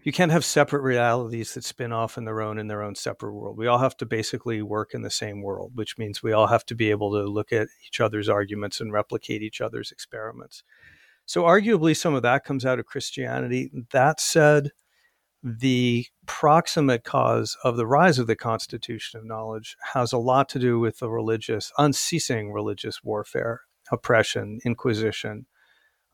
you 0.04 0.12
can't 0.12 0.32
have 0.32 0.44
separate 0.44 0.80
realities 0.80 1.52
that 1.54 1.64
spin 1.64 1.92
off 1.92 2.16
in 2.16 2.24
their 2.24 2.40
own 2.40 2.58
in 2.58 2.66
their 2.66 2.82
own 2.82 2.94
separate 2.94 3.34
world. 3.34 3.58
We 3.58 3.66
all 3.66 3.78
have 3.78 3.96
to 3.98 4.06
basically 4.06 4.62
work 4.62 4.94
in 4.94 5.02
the 5.02 5.10
same 5.10 5.42
world, 5.42 5.72
which 5.74 5.98
means 5.98 6.22
we 6.22 6.32
all 6.32 6.46
have 6.46 6.64
to 6.66 6.74
be 6.74 6.90
able 6.90 7.12
to 7.12 7.28
look 7.28 7.52
at 7.52 7.68
each 7.86 8.00
other's 8.00 8.28
arguments 8.28 8.80
and 8.80 8.92
replicate 8.92 9.42
each 9.42 9.60
other's 9.60 9.92
experiments. 9.92 10.62
So 11.26 11.42
arguably 11.42 11.94
some 11.94 12.14
of 12.14 12.22
that 12.22 12.44
comes 12.44 12.64
out 12.64 12.78
of 12.78 12.86
Christianity. 12.86 13.70
That 13.90 14.18
said, 14.18 14.70
the 15.42 16.06
proximate 16.26 17.04
cause 17.04 17.56
of 17.62 17.76
the 17.76 17.86
rise 17.86 18.18
of 18.18 18.26
the 18.26 18.36
constitution 18.36 19.18
of 19.18 19.26
knowledge 19.26 19.76
has 19.94 20.12
a 20.12 20.18
lot 20.18 20.48
to 20.50 20.58
do 20.58 20.78
with 20.78 20.98
the 20.98 21.10
religious, 21.10 21.72
unceasing 21.78 22.52
religious 22.52 23.02
warfare, 23.04 23.62
oppression, 23.92 24.58
inquisition. 24.64 25.46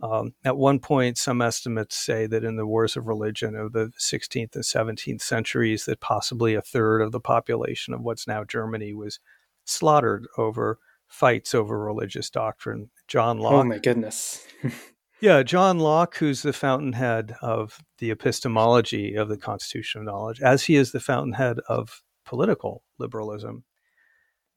Um, 0.02 0.34
at 0.44 0.56
one 0.56 0.78
point, 0.78 1.16
some 1.16 1.40
estimates 1.40 1.96
say 1.96 2.26
that 2.26 2.44
in 2.44 2.56
the 2.56 2.66
wars 2.66 2.96
of 2.96 3.06
religion 3.06 3.54
of 3.56 3.72
the 3.72 3.92
16th 3.98 4.54
and 4.54 4.64
17th 4.64 5.22
centuries, 5.22 5.86
that 5.86 6.00
possibly 6.00 6.54
a 6.54 6.60
third 6.60 7.00
of 7.00 7.12
the 7.12 7.20
population 7.20 7.94
of 7.94 8.02
what's 8.02 8.26
now 8.26 8.44
Germany 8.44 8.92
was 8.92 9.20
slaughtered 9.64 10.26
over 10.36 10.78
fights 11.08 11.54
over 11.54 11.78
religious 11.78 12.28
doctrine. 12.28 12.90
John 13.08 13.38
Locke. 13.38 13.52
Oh 13.52 13.64
my 13.64 13.78
goodness. 13.78 14.46
Yeah, 15.20 15.42
John 15.42 15.78
Locke, 15.78 16.16
who's 16.16 16.42
the 16.42 16.52
fountainhead 16.52 17.36
of 17.40 17.78
the 17.98 18.10
epistemology 18.10 19.14
of 19.14 19.28
the 19.28 19.38
constitution 19.38 20.00
of 20.00 20.06
knowledge, 20.06 20.40
as 20.42 20.64
he 20.64 20.76
is 20.76 20.92
the 20.92 21.00
fountainhead 21.00 21.60
of 21.68 22.02
political 22.26 22.82
liberalism, 22.98 23.64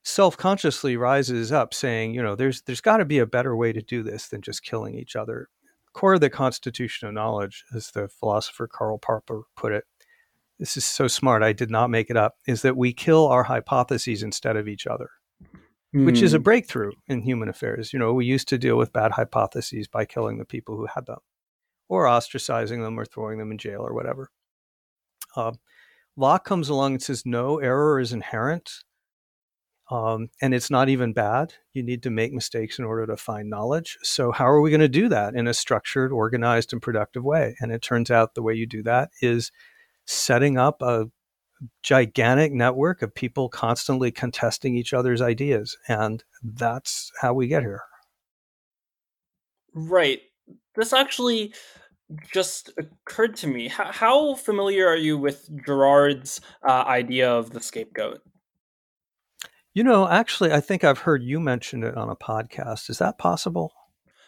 self-consciously 0.03 0.97
rises 0.97 1.51
up 1.51 1.73
saying, 1.73 2.13
you 2.13 2.23
know, 2.23 2.35
there's 2.35 2.61
there's 2.63 2.81
got 2.81 2.97
to 2.97 3.05
be 3.05 3.19
a 3.19 3.25
better 3.25 3.55
way 3.55 3.71
to 3.71 3.81
do 3.81 4.03
this 4.03 4.27
than 4.27 4.41
just 4.41 4.63
killing 4.63 4.95
each 4.95 5.15
other. 5.15 5.49
Core 5.93 6.15
of 6.15 6.21
the 6.21 6.29
constitution 6.29 7.07
of 7.07 7.13
knowledge, 7.13 7.63
as 7.75 7.91
the 7.91 8.07
philosopher 8.07 8.67
Karl 8.67 8.97
Popper 8.97 9.43
put 9.55 9.71
it, 9.71 9.85
this 10.59 10.75
is 10.75 10.85
so 10.85 11.07
smart, 11.07 11.43
I 11.43 11.53
did 11.53 11.69
not 11.69 11.89
make 11.89 12.09
it 12.09 12.17
up, 12.17 12.35
is 12.47 12.63
that 12.63 12.77
we 12.77 12.93
kill 12.93 13.27
our 13.27 13.43
hypotheses 13.43 14.23
instead 14.23 14.57
of 14.57 14.67
each 14.67 14.87
other 14.87 15.09
mm. 15.97 16.05
which 16.05 16.21
is 16.21 16.33
a 16.33 16.37
hmm. 16.37 16.43
breakthrough 16.43 16.91
in 17.07 17.21
human 17.21 17.49
affairs. 17.49 17.93
You 17.93 17.99
know, 17.99 18.13
we 18.13 18.25
used 18.25 18.47
to 18.49 18.57
deal 18.57 18.77
with 18.77 18.93
bad 18.93 19.11
hypotheses 19.11 19.87
by 19.87 20.05
killing 20.05 20.37
the 20.37 20.45
people 20.45 20.77
who 20.77 20.85
had 20.85 21.05
them, 21.05 21.19
or 21.89 22.05
ostracizing 22.05 22.83
them, 22.83 22.99
or 22.99 23.05
throwing 23.05 23.39
them 23.39 23.51
in 23.51 23.57
jail, 23.57 23.81
or 23.81 23.93
whatever. 23.93 24.29
Uh, 25.35 25.53
Locke 26.15 26.45
comes 26.45 26.69
along 26.69 26.93
and 26.93 27.03
says, 27.03 27.25
no, 27.25 27.59
error 27.59 27.99
is 27.99 28.11
inherent. 28.11 28.71
Um, 29.89 30.29
and 30.41 30.53
it's 30.53 30.69
not 30.69 30.89
even 30.89 31.13
bad. 31.13 31.53
You 31.73 31.81
need 31.81 32.03
to 32.03 32.09
make 32.09 32.33
mistakes 32.33 32.77
in 32.77 32.83
order 32.83 33.05
to 33.07 33.15
find 33.15 33.49
knowledge. 33.49 33.97
So, 34.03 34.31
how 34.33 34.47
are 34.47 34.59
we 34.59 34.69
going 34.69 34.81
to 34.81 34.89
do 34.89 35.07
that 35.07 35.33
in 35.33 35.47
a 35.47 35.53
structured, 35.53 36.11
organized, 36.11 36.73
and 36.73 36.81
productive 36.81 37.23
way? 37.23 37.55
And 37.61 37.71
it 37.71 37.81
turns 37.81 38.11
out 38.11 38.35
the 38.35 38.41
way 38.41 38.53
you 38.53 38.65
do 38.65 38.83
that 38.83 39.11
is 39.21 39.51
setting 40.05 40.57
up 40.57 40.81
a 40.81 41.05
gigantic 41.83 42.53
network 42.53 43.01
of 43.01 43.13
people 43.13 43.49
constantly 43.49 44.11
contesting 44.11 44.75
each 44.75 44.93
other's 44.93 45.21
ideas. 45.21 45.77
And 45.87 46.23
that's 46.43 47.11
how 47.21 47.33
we 47.33 47.47
get 47.47 47.63
here. 47.63 47.81
Right. 49.73 50.21
This 50.75 50.93
actually 50.93 51.53
just 52.31 52.71
occurred 52.77 53.35
to 53.37 53.47
me. 53.47 53.67
How, 53.67 53.91
how 53.91 54.35
familiar 54.35 54.87
are 54.87 54.95
you 54.95 55.17
with 55.17 55.49
Girard's 55.65 56.41
uh, 56.67 56.83
idea 56.87 57.31
of 57.31 57.51
the 57.51 57.59
scapegoat? 57.59 58.21
You 59.73 59.83
know, 59.83 60.07
actually, 60.07 60.51
I 60.51 60.59
think 60.59 60.83
I've 60.83 60.99
heard 60.99 61.21
you 61.21 61.39
mention 61.39 61.83
it 61.83 61.95
on 61.95 62.09
a 62.09 62.15
podcast. 62.15 62.89
Is 62.89 62.97
that 62.97 63.19
possible? 63.19 63.71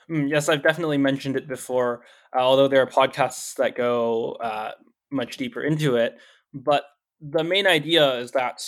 Mm, 0.10 0.30
yes, 0.30 0.50
I've 0.50 0.62
definitely 0.62 0.98
mentioned 0.98 1.36
it 1.36 1.48
before, 1.48 2.04
uh, 2.36 2.40
although 2.40 2.68
there 2.68 2.82
are 2.82 2.88
podcasts 2.88 3.56
that 3.56 3.76
go 3.76 4.34
uh, 4.34 4.72
much 5.12 5.38
deeper 5.38 5.62
into 5.62 5.96
it. 5.96 6.18
But 6.54 6.84
the 7.22 7.44
main 7.44 7.68
idea 7.68 8.16
is 8.16 8.32
that 8.32 8.62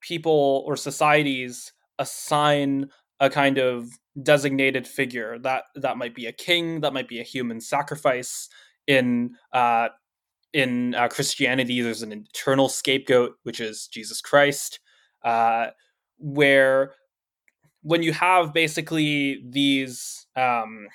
people 0.00 0.64
or 0.66 0.76
societies 0.76 1.72
assign 1.98 2.90
a 3.20 3.28
kind 3.28 3.58
of 3.58 3.88
designated 4.22 4.86
figure. 4.86 5.38
That 5.38 5.64
that 5.74 5.96
might 5.96 6.14
be 6.14 6.26
a 6.26 6.32
king 6.32 6.80
that 6.80 6.92
might 6.92 7.08
be 7.08 7.20
a 7.20 7.24
human 7.24 7.60
sacrifice 7.60 8.48
in 8.86 9.34
uh, 9.52 9.88
in 10.52 10.94
uh, 10.94 11.08
Christianity. 11.08 11.80
There's 11.80 12.02
an 12.02 12.12
eternal 12.12 12.68
scapegoat 12.68 13.34
which 13.42 13.60
is 13.60 13.88
Jesus 13.88 14.20
Christ 14.20 14.80
uh, 15.24 15.68
where 16.18 16.94
when 17.82 18.02
you 18.02 18.12
have 18.12 18.52
basically 18.52 19.42
these 19.48 20.26
um, 20.36 20.88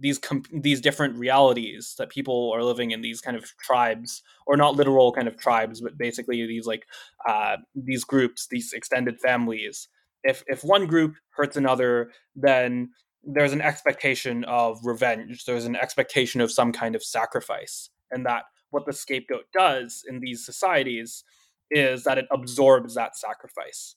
these 0.00 0.18
com- 0.18 0.44
these 0.52 0.80
different 0.80 1.16
realities 1.16 1.94
that 1.98 2.10
people 2.10 2.52
are 2.54 2.62
living 2.62 2.90
in 2.90 3.00
these 3.00 3.20
kind 3.20 3.36
of 3.36 3.44
tribes 3.58 4.22
or 4.46 4.56
not 4.56 4.76
literal 4.76 5.12
kind 5.12 5.28
of 5.28 5.36
tribes 5.36 5.80
but 5.80 5.98
basically 5.98 6.46
these 6.46 6.66
like 6.66 6.86
uh, 7.28 7.56
these 7.74 8.04
groups 8.04 8.46
these 8.50 8.72
extended 8.72 9.20
families. 9.20 9.88
If 10.24 10.42
if 10.46 10.64
one 10.64 10.86
group 10.86 11.16
hurts 11.30 11.56
another 11.56 12.10
then 12.34 12.90
there's 13.24 13.52
an 13.52 13.60
expectation 13.60 14.44
of 14.44 14.78
revenge. 14.84 15.44
There's 15.44 15.64
an 15.64 15.76
expectation 15.76 16.40
of 16.40 16.52
some 16.52 16.72
kind 16.72 16.94
of 16.94 17.02
sacrifice. 17.02 17.90
And 18.10 18.24
that 18.26 18.44
what 18.70 18.86
the 18.86 18.92
scapegoat 18.92 19.46
does 19.52 20.04
in 20.08 20.20
these 20.20 20.46
societies 20.46 21.24
is 21.70 22.04
that 22.04 22.16
it 22.16 22.26
absorbs 22.30 22.94
that 22.94 23.16
sacrifice. 23.16 23.96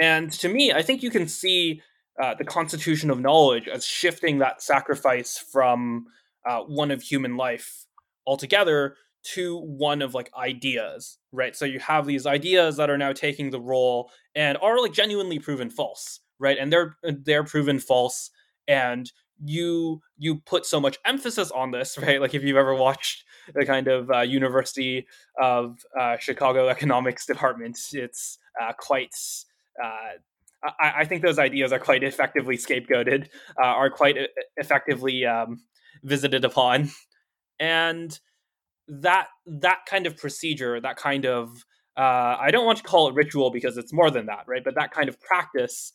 And 0.00 0.32
to 0.32 0.48
me 0.48 0.72
i 0.72 0.82
think 0.82 1.02
you 1.02 1.10
can 1.10 1.28
see 1.28 1.82
uh, 2.22 2.34
the 2.34 2.44
constitution 2.44 3.10
of 3.10 3.20
knowledge 3.20 3.68
as 3.68 3.84
shifting 3.84 4.38
that 4.38 4.62
sacrifice 4.62 5.38
from 5.38 6.06
uh, 6.48 6.60
one 6.60 6.90
of 6.90 7.02
human 7.02 7.36
life 7.36 7.86
altogether 8.26 8.96
to 9.22 9.58
one 9.58 10.02
of 10.02 10.14
like 10.14 10.30
ideas 10.36 11.18
right? 11.32 11.54
So 11.54 11.64
you 11.64 11.78
have 11.78 12.06
these 12.06 12.26
ideas 12.26 12.76
that 12.76 12.90
are 12.90 12.98
now 12.98 13.12
taking 13.12 13.50
the 13.50 13.60
role 13.60 14.10
and 14.34 14.58
are 14.62 14.80
like 14.80 14.92
genuinely 14.92 15.38
proven 15.38 15.70
false 15.70 16.20
right? 16.38 16.58
And 16.58 16.72
they're 16.72 16.96
they're 17.02 17.44
proven 17.44 17.78
false 17.78 18.30
and 18.66 19.10
you 19.42 20.00
you 20.18 20.36
put 20.36 20.66
so 20.66 20.80
much 20.80 20.98
emphasis 21.04 21.50
on 21.50 21.70
this 21.70 21.98
right? 22.02 22.20
Like 22.20 22.34
if 22.34 22.42
you've 22.42 22.56
ever 22.56 22.74
watched 22.74 23.24
the 23.54 23.66
kind 23.66 23.88
of 23.88 24.10
uh, 24.10 24.20
university 24.20 25.06
of 25.40 25.78
uh, 25.98 26.16
chicago 26.18 26.68
economics 26.68 27.26
department 27.32 27.78
it's 27.92 28.38
uh, 28.60 28.72
quite 28.78 29.14
uh, 29.82 30.18
I, 30.62 30.92
I, 30.98 31.04
think 31.04 31.22
those 31.22 31.38
ideas 31.38 31.72
are 31.72 31.78
quite 31.78 32.02
effectively 32.02 32.56
scapegoated, 32.56 33.28
uh, 33.60 33.64
are 33.64 33.90
quite 33.90 34.16
effectively 34.56 35.24
um, 35.24 35.62
visited 36.02 36.44
upon, 36.44 36.90
and 37.58 38.18
that 38.88 39.28
that 39.46 39.80
kind 39.88 40.06
of 40.06 40.16
procedure, 40.16 40.80
that 40.80 40.96
kind 40.96 41.24
of 41.24 41.64
uh, 41.96 42.36
I 42.40 42.50
don't 42.50 42.66
want 42.66 42.78
to 42.78 42.84
call 42.84 43.08
it 43.08 43.14
ritual 43.14 43.50
because 43.50 43.76
it's 43.76 43.92
more 43.92 44.10
than 44.10 44.26
that, 44.26 44.44
right? 44.46 44.62
But 44.64 44.74
that 44.76 44.90
kind 44.90 45.08
of 45.08 45.20
practice 45.20 45.92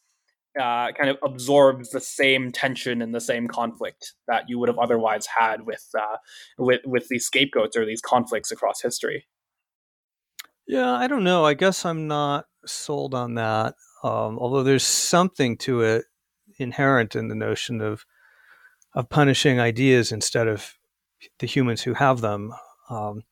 uh, 0.60 0.92
kind 0.94 1.10
of 1.10 1.18
absorbs 1.24 1.90
the 1.90 2.00
same 2.00 2.52
tension 2.52 3.02
and 3.02 3.14
the 3.14 3.22
same 3.22 3.48
conflict 3.48 4.14
that 4.28 4.46
you 4.48 4.58
would 4.58 4.70
have 4.70 4.80
otherwise 4.80 5.28
had 5.38 5.66
with 5.66 5.86
uh, 5.98 6.18
with 6.58 6.82
with 6.86 7.08
these 7.10 7.26
scapegoats 7.26 7.76
or 7.76 7.86
these 7.86 8.02
conflicts 8.02 8.52
across 8.52 8.82
history. 8.82 9.26
Yeah, 10.68 10.94
I 10.94 11.08
don't 11.08 11.24
know. 11.24 11.46
I 11.46 11.54
guess 11.54 11.86
I'm 11.86 12.08
not 12.08 12.46
sold 12.66 13.14
on 13.14 13.36
that. 13.36 13.76
Um, 14.04 14.38
although 14.40 14.64
there's 14.64 14.84
something 14.84 15.58
to 15.60 15.82
it 15.82 16.06
inherent 16.58 17.16
in 17.16 17.28
the 17.28 17.36
notion 17.36 17.82
of 17.82 18.06
of 18.94 19.10
punishing 19.10 19.60
ideas 19.60 20.12
instead 20.12 20.48
of 20.48 20.76
the 21.40 21.48
humans 21.48 21.82
who 21.82 21.94
have 21.94 22.22
them. 22.22 22.54
Um, 22.90 23.24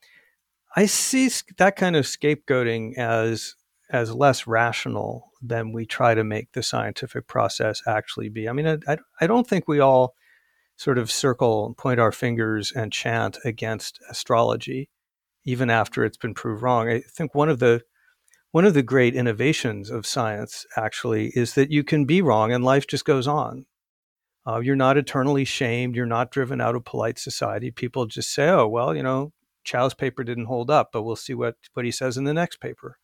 I 0.75 0.85
see 0.87 1.29
that 1.57 1.75
kind 1.75 1.95
of 1.95 2.05
scapegoating 2.05 2.97
as 2.97 3.55
as 3.91 4.13
less 4.13 4.47
rational 4.47 5.31
than 5.41 5.71
we 5.71 5.85
try 5.85 6.15
to 6.15 6.23
make 6.23 6.51
the 6.53 6.63
scientific 6.63 7.27
process 7.27 7.81
actually 7.87 8.29
be. 8.29 8.49
I 8.49 8.53
mean, 8.53 8.67
I, 8.87 8.97
I 9.21 9.27
don't 9.27 9.47
think 9.47 9.67
we 9.67 9.79
all 9.79 10.15
sort 10.77 10.97
of 10.97 11.11
circle 11.11 11.65
and 11.67 11.77
point 11.77 11.99
our 11.99 12.11
fingers 12.11 12.71
and 12.75 12.91
chant 12.91 13.37
against 13.45 13.99
astrology, 14.09 14.89
even 15.45 15.69
after 15.69 16.03
it's 16.03 16.17
been 16.17 16.33
proved 16.33 16.61
wrong. 16.61 16.89
I 16.89 17.01
think 17.01 17.35
one 17.35 17.49
of 17.49 17.59
the 17.59 17.81
one 18.51 18.65
of 18.65 18.75
the 18.75 18.83
great 18.83 19.15
innovations 19.15 19.89
of 19.89 20.05
science 20.05 20.65
actually 20.77 21.31
is 21.35 21.55
that 21.55 21.71
you 21.71 21.83
can 21.83 22.05
be 22.05 22.21
wrong 22.21 22.51
and 22.51 22.63
life 22.63 22.85
just 22.85 23.03
goes 23.03 23.27
on. 23.27 23.65
Uh, 24.45 24.59
you're 24.59 24.75
not 24.75 24.97
eternally 24.97 25.43
shamed. 25.45 25.95
You're 25.95 26.05
not 26.05 26.29
driven 26.29 26.61
out 26.61 26.75
of 26.75 26.85
polite 26.85 27.17
society. 27.17 27.71
People 27.71 28.05
just 28.05 28.33
say, 28.33 28.49
"Oh, 28.49 28.67
well, 28.67 28.95
you 28.95 29.01
know, 29.03 29.31
Chow's 29.63 29.93
paper 29.93 30.23
didn't 30.23 30.45
hold 30.45 30.69
up, 30.69 30.89
but 30.91 31.03
we'll 31.03 31.15
see 31.15 31.33
what 31.33 31.55
what 31.73 31.85
he 31.85 31.91
says 31.91 32.17
in 32.17 32.25
the 32.25 32.33
next 32.33 32.59
paper." 32.59 32.97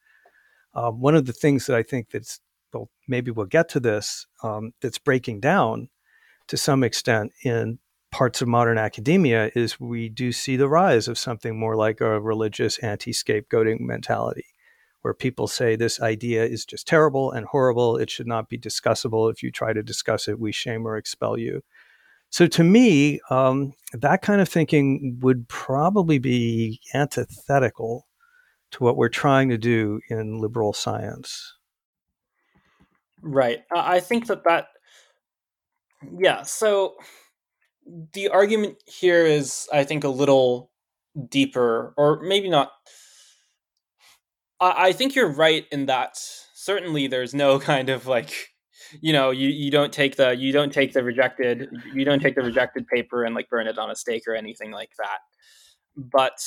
Um, 0.73 0.99
one 1.01 1.15
of 1.15 1.25
the 1.25 1.33
things 1.33 1.65
that 1.65 1.75
I 1.75 1.83
think 1.83 2.11
that's 2.11 2.39
well, 2.73 2.89
maybe 3.07 3.31
we'll 3.31 3.45
get 3.45 3.69
to 3.69 3.79
this 3.79 4.27
um, 4.43 4.73
that's 4.81 4.99
breaking 4.99 5.39
down 5.39 5.89
to 6.47 6.57
some 6.57 6.83
extent 6.83 7.31
in 7.43 7.79
parts 8.11 8.41
of 8.41 8.47
modern 8.47 8.77
academia 8.77 9.51
is 9.55 9.79
we 9.79 10.09
do 10.09 10.31
see 10.31 10.55
the 10.55 10.69
rise 10.69 11.07
of 11.07 11.17
something 11.17 11.57
more 11.57 11.75
like 11.75 12.01
a 12.01 12.19
religious 12.19 12.77
anti-scapegoating 12.79 13.79
mentality 13.79 14.45
where 15.01 15.13
people 15.13 15.47
say 15.47 15.75
this 15.75 16.01
idea 16.01 16.43
is 16.43 16.65
just 16.65 16.87
terrible 16.87 17.31
and 17.31 17.45
horrible 17.45 17.97
it 17.97 18.09
should 18.09 18.27
not 18.27 18.49
be 18.49 18.57
discussable 18.57 19.31
if 19.31 19.43
you 19.43 19.51
try 19.51 19.73
to 19.73 19.83
discuss 19.83 20.27
it 20.27 20.39
we 20.39 20.51
shame 20.51 20.87
or 20.87 20.97
expel 20.97 21.37
you 21.37 21.61
so 22.29 22.47
to 22.47 22.63
me 22.63 23.19
um, 23.29 23.73
that 23.93 24.21
kind 24.21 24.41
of 24.41 24.49
thinking 24.49 25.17
would 25.21 25.47
probably 25.47 26.19
be 26.19 26.79
antithetical 26.93 28.07
to 28.71 28.83
what 28.83 28.97
we're 28.97 29.09
trying 29.09 29.49
to 29.49 29.57
do 29.57 29.99
in 30.09 30.39
liberal 30.39 30.73
science. 30.73 31.55
Right. 33.21 33.63
I 33.75 33.99
think 33.99 34.27
that 34.27 34.43
that, 34.45 34.67
yeah. 36.17 36.43
So 36.43 36.95
the 38.13 38.29
argument 38.29 38.77
here 38.85 39.25
is, 39.25 39.67
I 39.71 39.83
think, 39.83 40.03
a 40.03 40.09
little 40.09 40.71
deeper, 41.29 41.93
or 41.97 42.21
maybe 42.21 42.49
not. 42.49 42.71
I, 44.59 44.89
I 44.89 44.93
think 44.93 45.15
you're 45.15 45.31
right 45.31 45.65
in 45.71 45.85
that 45.87 46.17
certainly 46.53 47.07
there's 47.07 47.33
no 47.33 47.59
kind 47.71 47.89
of 47.89 48.05
like 48.05 48.49
you 49.01 49.13
know 49.13 49.29
you, 49.31 49.49
you 49.49 49.69
don't 49.69 49.93
take 49.93 50.15
the 50.15 50.35
you 50.35 50.51
don't 50.51 50.73
take 50.73 50.93
the 50.93 51.03
rejected 51.03 51.69
you 51.93 52.03
don't 52.03 52.21
take 52.21 52.33
the 52.33 52.41
rejected 52.41 52.87
paper 52.87 53.23
and 53.23 53.35
like 53.35 53.47
burn 53.47 53.67
it 53.67 53.77
on 53.77 53.91
a 53.91 53.95
stake 53.95 54.23
or 54.27 54.33
anything 54.33 54.71
like 54.71 54.89
that 54.97 55.19
but 55.95 56.39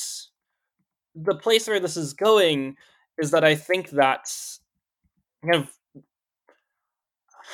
the 1.14 1.34
place 1.34 1.68
where 1.68 1.80
this 1.80 1.96
is 1.96 2.14
going 2.14 2.76
is 3.18 3.30
that 3.30 3.44
I 3.44 3.54
think 3.54 3.90
that 3.90 4.30
kind 5.44 5.62
of 5.62 5.70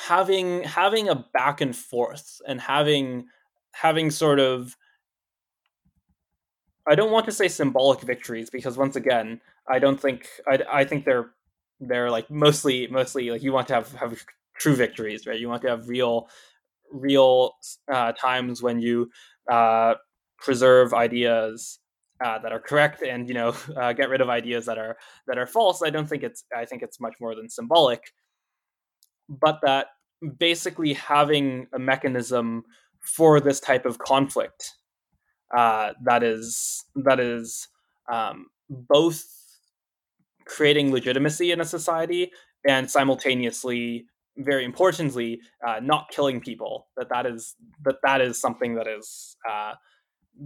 having 0.05 0.63
having 0.63 1.09
a 1.09 1.25
back 1.33 1.61
and 1.61 1.75
forth 1.75 2.41
and 2.47 2.61
having 2.61 3.25
having 3.81 4.11
sort 4.11 4.39
of 4.39 4.75
I 6.87 6.95
don't 6.95 7.11
want 7.11 7.25
to 7.25 7.31
say 7.31 7.47
symbolic 7.47 8.01
victories 8.01 8.49
because 8.49 8.77
once 8.77 8.95
again 8.95 9.41
I 9.69 9.79
don't 9.79 9.99
think 9.99 10.27
I, 10.47 10.59
I 10.71 10.83
think 10.85 11.05
they're 11.05 11.31
they're 11.79 12.09
like 12.09 12.29
mostly 12.29 12.87
mostly 12.87 13.29
like 13.31 13.43
you 13.43 13.53
want 13.53 13.67
to 13.69 13.75
have 13.75 13.91
have 13.93 14.23
true 14.57 14.75
victories 14.75 15.27
right? 15.27 15.39
You 15.39 15.49
want 15.49 15.61
to 15.63 15.69
have 15.69 15.87
real 15.87 16.29
real 16.91 17.53
uh, 17.91 18.13
times 18.13 18.61
when 18.61 18.79
you 18.79 19.11
uh, 19.51 19.95
preserve 20.39 20.93
ideas 20.93 21.79
uh, 22.23 22.39
that 22.39 22.51
are 22.51 22.59
correct 22.59 23.01
and 23.03 23.27
you 23.27 23.33
know 23.35 23.55
uh, 23.77 23.93
get 23.93 24.09
rid 24.09 24.21
of 24.21 24.29
ideas 24.29 24.65
that 24.65 24.77
are 24.77 24.97
that 25.27 25.37
are 25.37 25.47
false. 25.47 25.81
I 25.83 25.89
don't 25.89 26.07
think 26.09 26.23
it's 26.23 26.43
i 26.55 26.65
think 26.65 26.81
it's 26.81 26.99
much 26.99 27.15
more 27.21 27.35
than 27.35 27.49
symbolic. 27.49 28.11
But 29.29 29.59
that 29.61 29.87
basically 30.37 30.93
having 30.93 31.67
a 31.73 31.79
mechanism 31.79 32.63
for 33.01 33.39
this 33.39 33.59
type 33.59 33.85
of 33.85 33.99
conflict 33.99 34.75
uh, 35.55 35.93
that 36.03 36.23
is 36.23 36.83
that 36.95 37.19
is 37.19 37.67
um, 38.11 38.47
both 38.69 39.25
creating 40.45 40.91
legitimacy 40.91 41.51
in 41.51 41.61
a 41.61 41.65
society 41.65 42.31
and 42.67 42.89
simultaneously 42.89 44.05
very 44.37 44.63
importantly 44.63 45.39
uh, 45.67 45.79
not 45.81 46.09
killing 46.11 46.39
people 46.39 46.87
that 46.97 47.09
that 47.09 47.25
is 47.25 47.55
that 47.83 47.95
that 48.03 48.21
is 48.21 48.39
something 48.39 48.75
that 48.75 48.87
is 48.87 49.35
uh, 49.49 49.73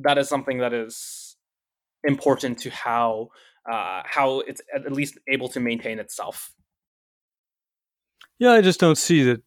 that 0.04 0.18
is 0.18 0.28
something 0.28 0.60
that 0.60 0.74
is 0.74 1.36
important 2.04 2.58
to 2.60 2.70
how 2.70 3.30
uh, 3.72 4.02
how 4.06 4.42
it's 4.42 4.62
at 4.76 4.92
least 4.92 5.18
able 5.28 5.48
to 5.50 5.60
maintain 5.60 6.00
itself. 6.00 6.52
Yeah, 8.40 8.52
I 8.52 8.62
just 8.62 8.80
don't 8.80 8.98
see 8.98 9.24
that 9.24 9.42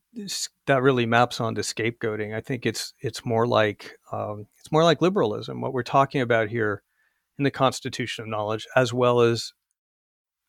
that 0.66 0.82
really 0.82 1.06
maps 1.06 1.40
onto 1.40 1.62
scapegoating. 1.62 2.34
I 2.34 2.40
think 2.40 2.66
it's 2.66 2.94
it's 3.00 3.24
more 3.24 3.46
like 3.46 3.98
um, 4.12 4.46
it's 4.58 4.72
more 4.72 4.84
like 4.84 5.02
liberalism. 5.02 5.60
What 5.60 5.72
we're 5.72 5.82
talking 5.82 6.20
about 6.20 6.48
here 6.48 6.82
in 7.38 7.44
the 7.44 7.50
Constitution 7.50 8.22
of 8.22 8.28
Knowledge, 8.28 8.66
as 8.74 8.92
well 8.92 9.20
as 9.20 9.52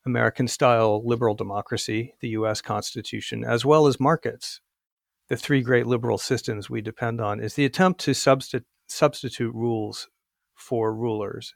American 0.06 0.48
style 0.48 1.06
liberal 1.06 1.34
democracy, 1.34 2.14
the 2.20 2.30
U.S. 2.30 2.60
Constitution, 2.62 3.44
as 3.44 3.64
well 3.64 3.86
as 3.86 4.00
markets, 4.00 4.60
the 5.28 5.36
three 5.36 5.60
great 5.60 5.86
liberal 5.86 6.18
systems 6.18 6.70
we 6.70 6.80
depend 6.80 7.20
on, 7.20 7.40
is 7.40 7.54
the 7.54 7.64
attempt 7.64 8.00
to 8.00 8.14
substitute 8.14 8.66
substitute 8.86 9.54
rules 9.54 10.08
for 10.54 10.94
rulers 10.94 11.54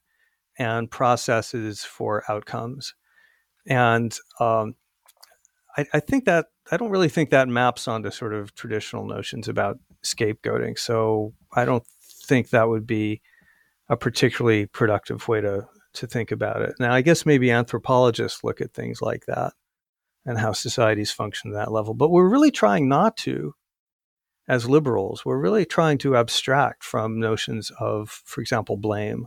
and 0.58 0.90
processes 0.90 1.82
for 1.82 2.22
outcomes. 2.28 2.94
And 3.66 4.14
um, 4.38 4.74
I, 5.76 5.86
I, 5.94 6.00
think 6.00 6.24
that 6.26 6.46
I 6.70 6.76
don't 6.76 6.90
really 6.90 7.08
think 7.08 7.30
that 7.30 7.48
maps 7.48 7.88
onto 7.88 8.10
sort 8.10 8.34
of 8.34 8.54
traditional 8.54 9.06
notions 9.06 9.48
about 9.48 9.78
scapegoating. 10.04 10.78
So 10.78 11.32
I 11.54 11.64
don't 11.64 11.84
think 12.26 12.50
that 12.50 12.68
would 12.68 12.86
be 12.86 13.22
a 13.88 13.96
particularly 13.96 14.66
productive 14.66 15.28
way 15.28 15.40
to 15.40 15.66
to 15.94 16.06
think 16.06 16.30
about 16.30 16.62
it. 16.62 16.74
Now, 16.80 16.94
I 16.94 17.02
guess 17.02 17.26
maybe 17.26 17.50
anthropologists 17.50 18.42
look 18.42 18.62
at 18.62 18.72
things 18.72 19.02
like 19.02 19.26
that 19.26 19.52
and 20.24 20.38
how 20.38 20.52
societies 20.52 21.12
function 21.12 21.50
at 21.50 21.54
that 21.56 21.72
level, 21.72 21.92
but 21.92 22.10
we're 22.10 22.30
really 22.30 22.50
trying 22.50 22.88
not 22.88 23.16
to 23.18 23.54
as 24.48 24.68
liberals. 24.68 25.24
We're 25.24 25.38
really 25.38 25.66
trying 25.66 25.98
to 25.98 26.16
abstract 26.16 26.82
from 26.82 27.20
notions 27.20 27.70
of, 27.78 28.08
for 28.08 28.40
example, 28.40 28.78
blame 28.78 29.26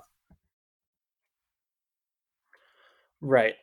Right. 3.25 3.55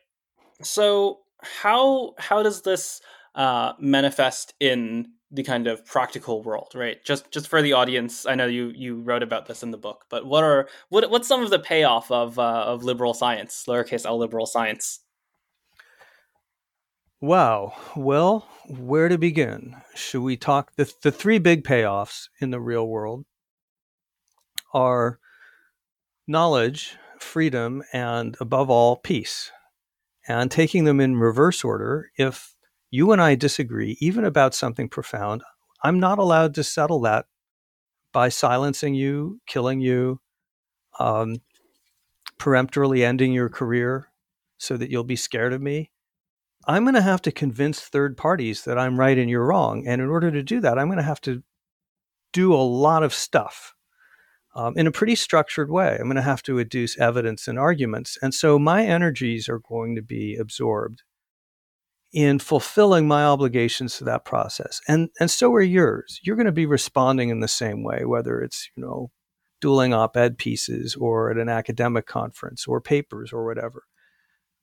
So 0.61 1.19
how 1.43 2.13
how 2.17 2.43
does 2.43 2.61
this 2.61 3.01
uh, 3.35 3.73
manifest 3.79 4.53
in 4.59 5.07
the 5.31 5.43
kind 5.43 5.67
of 5.67 5.83
practical 5.85 6.43
world, 6.43 6.71
right? 6.75 7.03
Just 7.03 7.31
just 7.31 7.47
for 7.47 7.61
the 7.61 7.73
audience, 7.73 8.25
I 8.25 8.35
know 8.35 8.45
you 8.45 8.71
you 8.75 9.01
wrote 9.01 9.23
about 9.23 9.47
this 9.47 9.63
in 9.63 9.71
the 9.71 9.77
book, 9.77 10.05
but 10.09 10.25
what 10.25 10.43
are 10.43 10.67
what 10.89 11.09
what's 11.09 11.27
some 11.27 11.43
of 11.43 11.49
the 11.49 11.59
payoff 11.59 12.11
of 12.11 12.37
uh, 12.37 12.63
of 12.65 12.83
liberal 12.83 13.13
science, 13.13 13.65
lowercase 13.67 14.05
l 14.05 14.17
liberal 14.17 14.45
science? 14.45 14.99
Wow. 17.19 17.73
Well, 17.95 18.47
where 18.67 19.09
to 19.09 19.17
begin? 19.17 19.77
Should 19.95 20.21
we 20.21 20.37
talk 20.37 20.75
the 20.75 20.93
the 21.01 21.11
three 21.11 21.39
big 21.39 21.63
payoffs 21.63 22.27
in 22.39 22.51
the 22.51 22.61
real 22.61 22.87
world 22.87 23.25
are 24.73 25.19
knowledge, 26.27 26.97
freedom, 27.19 27.83
and 27.93 28.35
above 28.39 28.69
all, 28.69 28.97
peace. 28.97 29.51
And 30.27 30.49
taking 30.49 30.85
them 30.85 30.99
in 30.99 31.17
reverse 31.17 31.63
order, 31.63 32.11
if 32.17 32.55
you 32.89 33.11
and 33.11 33.21
I 33.21 33.35
disagree, 33.35 33.97
even 33.99 34.23
about 34.23 34.55
something 34.55 34.87
profound, 34.87 35.43
I'm 35.83 35.99
not 35.99 36.19
allowed 36.19 36.55
to 36.55 36.63
settle 36.63 37.01
that 37.01 37.25
by 38.13 38.29
silencing 38.29 38.93
you, 38.93 39.41
killing 39.47 39.81
you, 39.81 40.21
um, 40.99 41.41
peremptorily 42.37 43.03
ending 43.03 43.33
your 43.33 43.49
career 43.49 44.09
so 44.57 44.77
that 44.77 44.89
you'll 44.89 45.03
be 45.03 45.15
scared 45.15 45.53
of 45.53 45.61
me. 45.61 45.91
I'm 46.65 46.83
going 46.83 46.95
to 46.95 47.01
have 47.01 47.21
to 47.23 47.31
convince 47.31 47.81
third 47.81 48.15
parties 48.15 48.63
that 48.63 48.77
I'm 48.77 48.97
right 48.97 49.17
and 49.17 49.29
you're 49.29 49.45
wrong. 49.45 49.85
And 49.85 50.01
in 50.01 50.07
order 50.07 50.31
to 50.31 50.43
do 50.43 50.61
that, 50.61 50.79
I'm 50.79 50.87
going 50.87 50.97
to 50.97 51.03
have 51.03 51.21
to 51.21 51.43
do 52.31 52.53
a 52.53 52.55
lot 52.55 53.03
of 53.03 53.13
stuff 53.13 53.75
um, 54.55 54.77
in 54.77 54.87
a 54.87 54.91
pretty 54.91 55.15
structured 55.15 55.71
way. 55.71 55.97
I'm 55.99 56.05
going 56.05 56.15
to 56.15 56.21
have 56.21 56.43
to 56.43 56.55
adduce 56.55 56.97
evidence 56.97 57.47
and 57.47 57.57
arguments. 57.57 58.17
And 58.21 58.33
so 58.33 58.59
my 58.59 58.85
energies 58.85 59.49
are 59.49 59.59
going 59.59 59.95
to 59.95 60.01
be 60.01 60.35
absorbed 60.35 61.03
in 62.11 62.37
fulfilling 62.37 63.07
my 63.07 63.25
obligations 63.25 63.97
to 63.97 64.03
that 64.03 64.23
process. 64.23 64.79
And, 64.87 65.09
and 65.19 65.31
so 65.31 65.51
are 65.53 65.61
yours. 65.61 66.19
You're 66.23 66.35
going 66.35 66.45
to 66.45 66.51
be 66.51 66.67
responding 66.67 67.29
in 67.29 67.39
the 67.39 67.47
same 67.47 67.83
way, 67.83 68.05
whether 68.05 68.39
it's, 68.39 68.69
you 68.77 68.83
know, 68.83 69.09
dueling 69.59 69.93
op 69.93 70.15
ed 70.15 70.37
pieces 70.37 70.95
or 70.95 71.31
at 71.31 71.37
an 71.37 71.49
academic 71.49 72.05
conference 72.05 72.67
or 72.67 72.81
papers 72.81 73.33
or 73.33 73.45
whatever. 73.45 73.83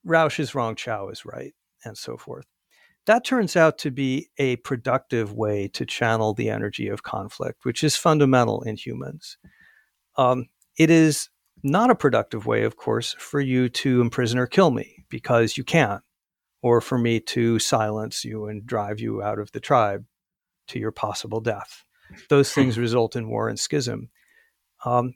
Rauch 0.04 0.38
is 0.38 0.54
wrong, 0.54 0.76
Chow 0.76 1.08
is 1.08 1.24
right, 1.24 1.54
and 1.84 1.98
so 1.98 2.16
forth. 2.16 2.46
That 3.06 3.24
turns 3.24 3.56
out 3.56 3.78
to 3.78 3.90
be 3.90 4.28
a 4.38 4.56
productive 4.56 5.32
way 5.32 5.68
to 5.68 5.86
channel 5.86 6.34
the 6.34 6.50
energy 6.50 6.88
of 6.88 7.02
conflict, 7.02 7.64
which 7.64 7.82
is 7.82 7.96
fundamental 7.96 8.62
in 8.62 8.76
humans. 8.76 9.38
Um, 10.20 10.50
it 10.76 10.90
is 10.90 11.30
not 11.62 11.88
a 11.88 11.94
productive 11.94 12.44
way, 12.44 12.64
of 12.64 12.76
course, 12.76 13.16
for 13.18 13.40
you 13.40 13.70
to 13.70 14.02
imprison 14.02 14.38
or 14.38 14.46
kill 14.46 14.70
me 14.70 15.06
because 15.08 15.56
you 15.56 15.64
can't, 15.64 16.02
or 16.60 16.82
for 16.82 16.98
me 16.98 17.20
to 17.20 17.58
silence 17.58 18.22
you 18.22 18.44
and 18.44 18.66
drive 18.66 19.00
you 19.00 19.22
out 19.22 19.38
of 19.38 19.50
the 19.52 19.60
tribe 19.60 20.04
to 20.68 20.78
your 20.78 20.92
possible 20.92 21.40
death. 21.40 21.84
Those 22.28 22.52
things 22.52 22.78
result 22.86 23.16
in 23.16 23.30
war 23.30 23.48
and 23.48 23.58
schism. 23.58 24.10
Um, 24.84 25.14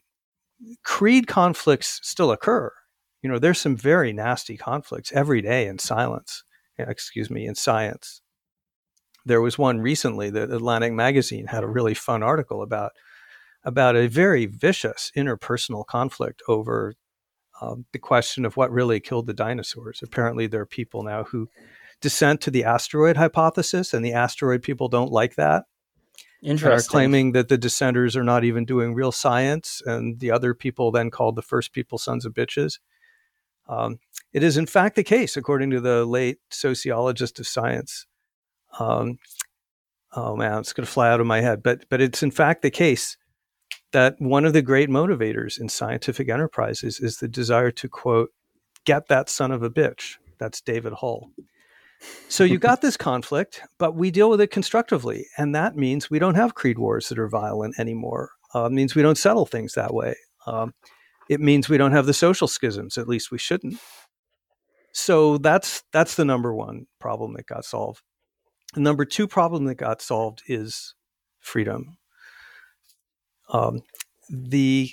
creed 0.85 1.27
conflicts 1.27 2.01
still 2.03 2.33
occur. 2.33 2.73
You 3.21 3.29
know, 3.29 3.39
there's 3.39 3.61
some 3.61 3.77
very 3.77 4.15
nasty 4.15 4.57
conflicts 4.57 5.13
every 5.13 5.43
day 5.43 5.67
in 5.67 5.79
silence, 5.79 6.45
excuse 6.79 7.31
me, 7.31 7.47
in 7.47 7.57
science. 7.57 8.23
There 9.27 9.43
was 9.43 9.59
one 9.59 9.83
recently 9.83 10.31
that 10.31 10.51
Atlantic 10.51 10.95
Magazine 10.95 11.49
had 11.49 11.63
a 11.63 11.69
really 11.69 11.95
fun 11.95 12.23
article 12.23 12.63
about 12.63 12.93
about 13.65 13.97
a 13.97 14.09
very 14.09 14.47
vicious 14.47 15.11
interpersonal 15.17 15.87
conflict 15.87 16.43
over 16.49 16.95
um, 17.61 17.87
the 17.93 17.99
question 17.99 18.45
of 18.45 18.57
what 18.57 18.71
really 18.71 19.01
killed 19.01 19.27
the 19.27 19.35
dinosaurs. 19.35 20.01
Apparently, 20.03 20.47
there 20.47 20.61
are 20.61 20.67
people 20.67 21.03
now 21.03 21.25
who 21.25 21.49
dissent 22.01 22.41
to 22.43 22.51
the 22.51 22.65
asteroid 22.65 23.17
hypothesis, 23.17 23.95
and 23.95 24.05
the 24.05 24.13
asteroid 24.13 24.63
people 24.63 24.89
don't 24.89 25.13
like 25.13 25.37
that. 25.37 25.65
Interesting. 26.43 26.91
Are 26.91 26.91
claiming 26.91 27.33
that 27.33 27.49
the 27.49 27.57
dissenters 27.57 28.17
are 28.17 28.25
not 28.25 28.45
even 28.45 28.67
doing 28.67 28.95
real 28.95 29.13
science, 29.13 29.81
and 29.87 30.21
the 30.21 30.31
other 30.31 30.53
people 30.53 30.91
then 30.91 31.11
called 31.11 31.37
the 31.37 31.43
first 31.43 31.73
people 31.73 31.97
sons 31.97 32.27
of 32.27 32.35
bitches. 32.35 32.79
Um, 33.67 33.99
it 34.33 34.43
is, 34.43 34.59
in 34.59 34.67
fact, 34.67 34.97
the 34.97 35.05
case, 35.05 35.37
according 35.37 35.71
to 35.71 35.81
the 35.81 36.05
late 36.05 36.39
sociologist 36.51 37.39
of 37.41 37.47
science. 37.47 38.07
Um, 38.79 39.19
oh 40.13 40.37
man, 40.37 40.59
it's 40.59 40.73
going 40.73 40.85
to 40.85 40.93
fly 40.93 41.09
out 41.09 41.21
of 41.21 41.27
my 41.27 41.41
head, 41.41 41.63
but 41.63 41.87
but 41.89 42.01
it's 42.01 42.23
in 42.23 42.31
fact 42.31 42.63
the 42.63 42.71
case 42.71 43.17
that 43.95 44.21
one 44.21 44.45
of 44.45 44.53
the 44.53 44.61
great 44.61 44.91
motivators 44.91 45.59
in 45.59 45.69
scientific 45.69 46.29
enterprises 46.29 46.99
is 46.99 47.19
the 47.19 47.29
desire 47.29 47.71
to 47.71 47.89
quote 47.89 48.31
get 48.85 49.07
that 49.07 49.31
son 49.31 49.53
of 49.53 49.63
a 49.63 49.71
bitch. 49.71 50.17
That's 50.39 50.61
david 50.61 50.93
hull. 50.95 51.31
So 52.29 52.45
you 52.45 52.59
got 52.59 52.83
this 52.83 52.97
conflict 52.99 53.63
but 53.79 53.95
we 53.95 54.11
deal 54.11 54.29
with 54.29 54.41
it 54.41 54.51
constructively 54.51 55.27
and 55.39 55.55
that 55.55 55.77
means 55.77 56.11
we 56.11 56.19
don't 56.19 56.35
have 56.35 56.57
creed 56.57 56.77
wars 56.77 57.09
that 57.09 57.19
are 57.19 57.29
violent 57.29 57.79
anymore. 57.79 58.31
Uh, 58.53 58.69
means 58.69 58.95
we 58.95 59.03
don't 59.03 59.17
settle 59.17 59.47
things 59.47 59.75
that 59.75 59.95
way. 59.95 60.17
Um, 60.47 60.75
it 61.31 61.41
means 61.41 61.69
we 61.69 61.79
don't 61.79 61.93
have 61.93 62.07
the 62.07 62.13
social 62.13 62.49
schisms 62.49 62.99
at 62.99 63.09
least 63.09 63.31
we 63.31 63.39
shouldn't. 63.39 63.79
So 64.93 65.39
that's 65.39 65.85
that's 65.93 66.17
the 66.17 66.25
number 66.25 66.53
one 66.53 66.87
problem 66.99 67.35
that 67.35 67.47
got 67.47 67.65
solved. 67.65 68.03
The 68.75 68.81
number 68.81 69.05
two 69.05 69.29
problem 69.29 69.67
that 69.67 69.77
got 69.77 70.03
solved 70.03 70.43
is 70.49 70.95
freedom 71.41 71.97
um, 73.49 73.83
the 74.29 74.91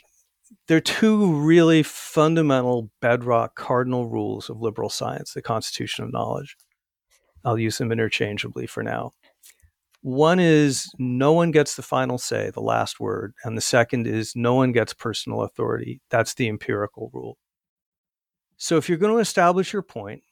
there 0.68 0.78
are 0.78 0.82
two 0.82 1.34
really 1.34 1.84
fundamental 1.84 2.92
bedrock 3.02 3.56
cardinal 3.56 4.08
rules 4.08 4.50
of 4.50 4.62
liberal 4.62 4.90
science, 4.90 5.34
the 5.34 5.42
constitution 5.42 6.04
of 6.04 6.14
knowledge. 6.14 6.56
I'll 7.44 7.58
use 7.60 7.78
them 7.78 7.92
interchangeably 7.92 8.68
for 8.68 8.84
now. 8.84 9.12
One 10.02 10.40
is 10.40 10.92
no 10.98 11.34
one 11.34 11.52
gets 11.52 11.76
the 11.76 11.82
final 11.82 12.18
say, 12.18 12.50
the 12.52 12.62
last 12.62 13.00
word. 13.00 13.34
And 13.44 13.56
the 13.56 13.62
second 13.62 14.08
is 14.08 14.36
no 14.36 14.56
one 14.56 14.72
gets 14.72 14.94
personal 14.94 15.44
authority. 15.44 16.02
That's 16.10 16.34
the 16.34 16.48
empirical 16.48 17.10
rule. 17.14 17.38
So 18.58 18.78
if 18.78 18.90
you're 18.90 18.98
going 18.98 19.14
to 19.14 19.20
establish 19.20 19.74
your 19.74 19.82
point, 19.82 20.24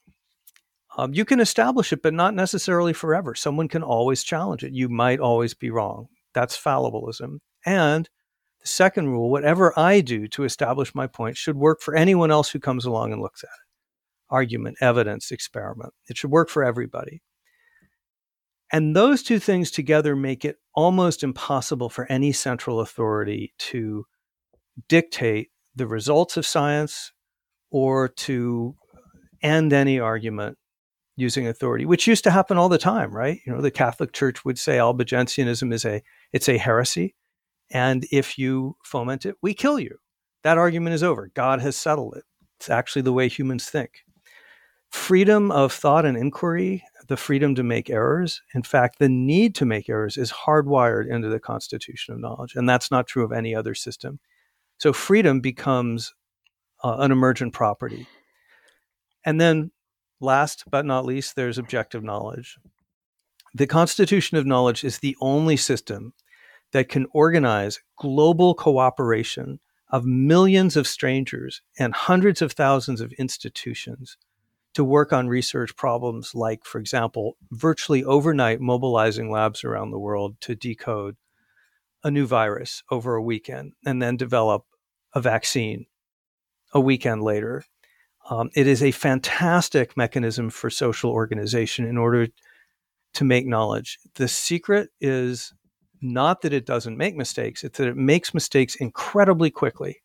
um, 0.97 1.13
you 1.13 1.23
can 1.23 1.39
establish 1.39 1.93
it, 1.93 2.01
but 2.01 2.13
not 2.13 2.34
necessarily 2.34 2.93
forever. 2.93 3.36
Someone 3.36 3.67
can 3.67 3.84
always 3.84 4.23
challenge 4.23 4.63
it. 4.63 4.73
You 4.73 4.89
might 4.89 5.19
always 5.19 5.53
be 5.53 5.69
wrong. 5.69 6.08
That's 6.34 6.58
fallibilism. 6.58 7.39
And 7.65 8.10
the 8.62 8.67
second 8.67 9.10
rule 9.10 9.30
whatever 9.30 9.78
I 9.78 10.02
do 10.02 10.28
to 10.30 10.43
establish 10.43 10.95
my 10.95 11.08
point 11.08 11.38
should 11.38 11.56
work 11.56 11.82
for 11.82 11.95
anyone 11.95 12.32
else 12.32 12.50
who 12.50 12.60
comes 12.60 12.86
along 12.86 13.13
and 13.13 13.22
looks 13.22 13.43
at 13.43 13.48
it. 13.48 14.34
Argument, 14.34 14.78
evidence, 14.82 15.32
experiment. 15.32 15.93
It 16.08 16.17
should 16.17 16.32
work 16.32 16.50
for 16.50 16.63
everybody. 16.63 17.22
And 18.72 18.95
those 18.95 19.24
two 19.24 19.39
things 19.39 19.72
together 19.72 20.15
make 20.15 20.45
it 20.45 20.58
almost 20.76 21.24
impossible 21.24 21.89
for 21.89 22.06
any 22.12 22.32
central 22.32 22.80
authority 22.82 23.54
to 23.58 24.06
dictate 24.88 25.50
the 25.76 25.88
results 25.88 26.38
of 26.38 26.45
science 26.45 27.12
or 27.72 28.08
to 28.08 28.76
end 29.41 29.74
any 29.74 30.00
argument 30.00 30.58
using 31.15 31.48
authority, 31.48 31.86
which 31.86 32.08
used 32.08 32.24
to 32.24 32.32
happen 32.32 32.58
all 32.58 32.69
the 32.69 32.78
time, 32.78 33.12
right? 33.12 33.39
You 33.45 33.54
know, 33.54 33.62
the 33.62 33.72
Catholic 33.72 34.13
Church 34.13 34.45
would 34.45 34.58
say 34.58 34.78
Albigensianism 34.78 35.74
is 35.74 35.86
a 35.86 36.02
it's 36.32 36.48
a 36.48 36.58
heresy. 36.58 37.15
And 37.71 38.05
if 38.12 38.38
you 38.38 38.75
foment 38.84 39.25
it, 39.25 39.36
we 39.41 39.53
kill 39.53 39.79
you. 39.79 39.97
That 40.43 40.58
argument 40.58 40.95
is 40.95 41.03
over. 41.03 41.29
God 41.34 41.62
has 41.62 41.75
settled 41.75 42.15
it. 42.15 42.23
It's 42.60 42.69
actually 42.69 43.03
the 43.03 43.13
way 43.13 43.27
humans 43.27 43.69
think. 43.69 44.03
Freedom 44.89 45.51
of 45.51 45.71
thought 45.71 46.05
and 46.05 46.17
inquiry, 46.17 46.84
the 47.08 47.17
freedom 47.17 47.55
to 47.55 47.63
make 47.63 47.89
errors, 47.89 48.41
in 48.53 48.63
fact, 48.63 48.99
the 48.99 49.10
need 49.10 49.55
to 49.55 49.65
make 49.65 49.89
errors 49.89 50.17
is 50.17 50.32
hardwired 50.32 51.08
into 51.08 51.29
the 51.29 51.39
constitution 51.39 52.13
of 52.13 52.19
knowledge. 52.19 52.55
And 52.55 52.67
that's 52.67 52.91
not 52.91 53.08
true 53.08 53.23
of 53.23 53.32
any 53.32 53.53
other 53.53 53.75
system. 53.75 54.19
So 54.77 54.93
freedom 54.93 55.41
becomes 55.41 56.13
uh, 56.84 56.97
an 56.99 57.12
emergent 57.12 57.53
property. 57.53 58.08
And 59.25 59.39
then, 59.39 59.71
last 60.19 60.63
but 60.69 60.86
not 60.86 61.05
least, 61.05 61.36
there's 61.36 61.58
objective 61.58 62.03
knowledge. 62.03 62.58
The 63.53 63.67
constitution 63.67 64.38
of 64.38 64.45
knowledge 64.45 64.84
is 64.84 64.99
the 64.99 65.17
only 65.19 65.58
system 65.58 66.13
that 66.71 66.89
can 66.89 67.08
organize 67.12 67.79
global 67.97 68.53
cooperation 68.53 69.60
of 69.89 70.05
millions 70.05 70.75
of 70.75 70.88
strangers 70.88 71.62
and 71.77 71.93
hundreds 71.93 72.41
of 72.41 72.51
thousands 72.51 73.01
of 73.01 73.12
institutions 73.13 74.17
to 74.73 74.84
work 74.84 75.12
on 75.12 75.27
research 75.27 75.75
problems 75.75 76.36
like, 76.36 76.63
for 76.63 76.79
example, 76.79 77.36
virtually 77.51 78.03
overnight 78.03 78.62
mobilizing 78.62 79.32
labs 79.32 79.63
around 79.63 79.91
the 79.91 79.99
world 79.99 80.39
to 80.41 80.55
decode 80.55 81.15
a 82.03 82.12
new 82.12 82.25
virus 82.25 82.84
over 82.91 83.15
a 83.15 83.21
weekend 83.21 83.73
and 83.86 84.01
then 84.01 84.15
develop 84.15 84.65
a 85.13 85.21
vaccine 85.21 85.86
a 86.73 86.79
weekend 86.79 87.23
later. 87.23 87.63
Um, 88.29 88.51
it 88.55 88.67
is 88.67 88.84
a 88.84 88.91
fantastic 88.91 89.97
mechanism 89.97 90.51
for 90.51 90.69
social 90.69 91.10
organization 91.10 91.86
in 91.86 91.97
order 91.97 92.27
to 93.15 93.23
make 93.23 93.47
knowledge. 93.47 93.97
The 94.15 94.27
secret 94.27 94.89
is 95.01 95.51
not 96.02 96.42
that 96.42 96.54
it 96.54 96.66
doesn't 96.66 96.98
make 96.98 97.16
mistakes, 97.16 97.64
it's 97.64 97.78
that 97.78 97.88
it 97.88 97.98
makes 97.98 98.34
mistakes 98.34 98.76
incredibly 98.76 99.52
quickly. 99.52 100.02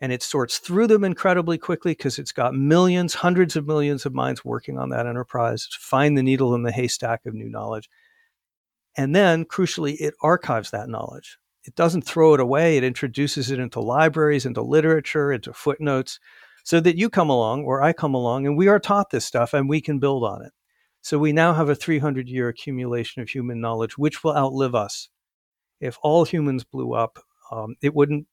And 0.00 0.12
it 0.12 0.22
sorts 0.22 0.58
through 0.58 0.88
them 0.88 1.04
incredibly 1.04 1.56
quickly 1.56 1.92
because 1.92 2.18
it's 2.18 2.32
got 2.32 2.54
millions, 2.54 3.14
hundreds 3.14 3.56
of 3.56 3.66
millions 3.66 4.04
of 4.04 4.12
minds 4.12 4.44
working 4.44 4.78
on 4.78 4.90
that 4.90 5.06
enterprise 5.06 5.66
to 5.66 5.78
find 5.80 6.18
the 6.18 6.22
needle 6.22 6.54
in 6.54 6.62
the 6.62 6.72
haystack 6.72 7.24
of 7.26 7.34
new 7.34 7.48
knowledge. 7.48 7.88
And 8.96 9.14
then, 9.14 9.44
crucially, 9.44 9.96
it 9.98 10.14
archives 10.22 10.70
that 10.70 10.88
knowledge. 10.88 11.38
It 11.64 11.74
doesn't 11.74 12.02
throw 12.02 12.34
it 12.34 12.40
away, 12.40 12.76
it 12.76 12.84
introduces 12.84 13.50
it 13.50 13.58
into 13.58 13.80
libraries, 13.80 14.44
into 14.44 14.62
literature, 14.62 15.32
into 15.32 15.52
footnotes, 15.52 16.20
so 16.64 16.80
that 16.80 16.96
you 16.96 17.08
come 17.08 17.30
along 17.30 17.64
or 17.64 17.82
I 17.82 17.92
come 17.92 18.14
along 18.14 18.46
and 18.46 18.56
we 18.56 18.68
are 18.68 18.78
taught 18.78 19.10
this 19.10 19.24
stuff 19.24 19.54
and 19.54 19.68
we 19.68 19.80
can 19.80 19.98
build 19.98 20.24
on 20.24 20.44
it. 20.44 20.52
So 21.04 21.18
we 21.18 21.34
now 21.34 21.52
have 21.52 21.68
a 21.68 21.74
300 21.74 22.30
year 22.30 22.48
accumulation 22.48 23.20
of 23.20 23.28
human 23.28 23.60
knowledge, 23.60 23.98
which 23.98 24.24
will 24.24 24.34
outlive 24.34 24.74
us. 24.74 25.10
If 25.78 25.98
all 26.02 26.24
humans 26.24 26.64
blew 26.64 26.94
up, 26.94 27.18
um, 27.52 27.74
it 27.82 27.94
wouldn't, 27.94 28.26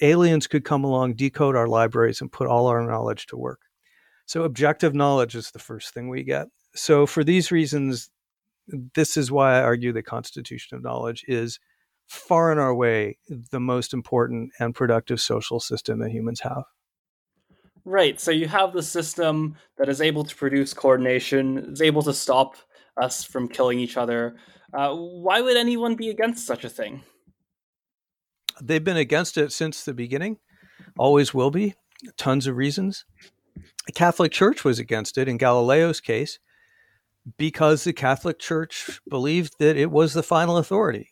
aliens 0.00 0.46
could 0.46 0.64
come 0.64 0.84
along, 0.84 1.14
decode 1.14 1.56
our 1.56 1.66
libraries, 1.66 2.20
and 2.20 2.30
put 2.30 2.46
all 2.46 2.68
our 2.68 2.86
knowledge 2.86 3.26
to 3.26 3.36
work. 3.36 3.62
So 4.26 4.44
objective 4.44 4.94
knowledge 4.94 5.34
is 5.34 5.50
the 5.50 5.58
first 5.58 5.92
thing 5.92 6.08
we 6.08 6.22
get. 6.22 6.46
So 6.76 7.06
for 7.06 7.24
these 7.24 7.50
reasons, 7.50 8.08
this 8.94 9.16
is 9.16 9.32
why 9.32 9.58
I 9.58 9.62
argue 9.62 9.92
the 9.92 10.04
constitution 10.04 10.76
of 10.76 10.84
knowledge 10.84 11.24
is 11.26 11.58
far 12.06 12.52
and 12.52 12.78
way 12.78 13.18
the 13.28 13.58
most 13.58 13.92
important 13.92 14.52
and 14.60 14.76
productive 14.76 15.20
social 15.20 15.58
system 15.58 15.98
that 15.98 16.12
humans 16.12 16.38
have. 16.38 16.62
Right. 17.84 18.20
So 18.20 18.30
you 18.30 18.46
have 18.48 18.72
the 18.72 18.82
system 18.82 19.56
that 19.78 19.88
is 19.88 20.00
able 20.00 20.24
to 20.24 20.36
produce 20.36 20.72
coordination, 20.72 21.72
is 21.72 21.82
able 21.82 22.02
to 22.02 22.12
stop 22.12 22.56
us 22.96 23.24
from 23.24 23.48
killing 23.48 23.80
each 23.80 23.96
other. 23.96 24.36
Uh, 24.72 24.94
why 24.94 25.40
would 25.40 25.56
anyone 25.56 25.96
be 25.96 26.08
against 26.08 26.46
such 26.46 26.64
a 26.64 26.68
thing? 26.68 27.02
they've 28.60 28.84
been 28.84 28.96
against 28.96 29.36
it 29.36 29.52
since 29.52 29.84
the 29.84 29.94
beginning, 29.94 30.38
always 30.98 31.32
will 31.32 31.50
be. 31.50 31.74
Tons 32.16 32.46
of 32.46 32.56
reasons. 32.56 33.04
The 33.86 33.92
Catholic 33.92 34.32
Church 34.32 34.64
was 34.64 34.78
against 34.78 35.18
it 35.18 35.28
in 35.28 35.38
Galileo's 35.38 36.00
case 36.00 36.38
because 37.36 37.84
the 37.84 37.92
Catholic 37.92 38.38
Church 38.38 39.00
believed 39.08 39.58
that 39.58 39.76
it 39.76 39.90
was 39.90 40.14
the 40.14 40.22
final 40.22 40.56
authority. 40.56 41.10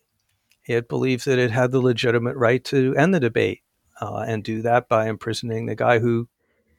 It 0.67 0.89
believed 0.89 1.27
that 1.27 1.39
it 1.39 1.51
had 1.51 1.71
the 1.71 1.81
legitimate 1.81 2.37
right 2.37 2.65
to 2.67 2.95
end 2.97 3.15
the 3.15 3.21
debate 3.21 3.61
uh, 4.01 4.25
and 4.27 4.43
do 4.43 4.63
that 4.63 4.89
by 4.89 5.09
imprisoning 5.09 5.67
the 5.67 5.77
guy 5.77 5.99
who 5.99 6.29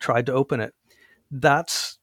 tried 0.02 0.26
to 0.26 0.34
open 0.34 0.60
it. 0.60 0.74
That's 1.30 1.98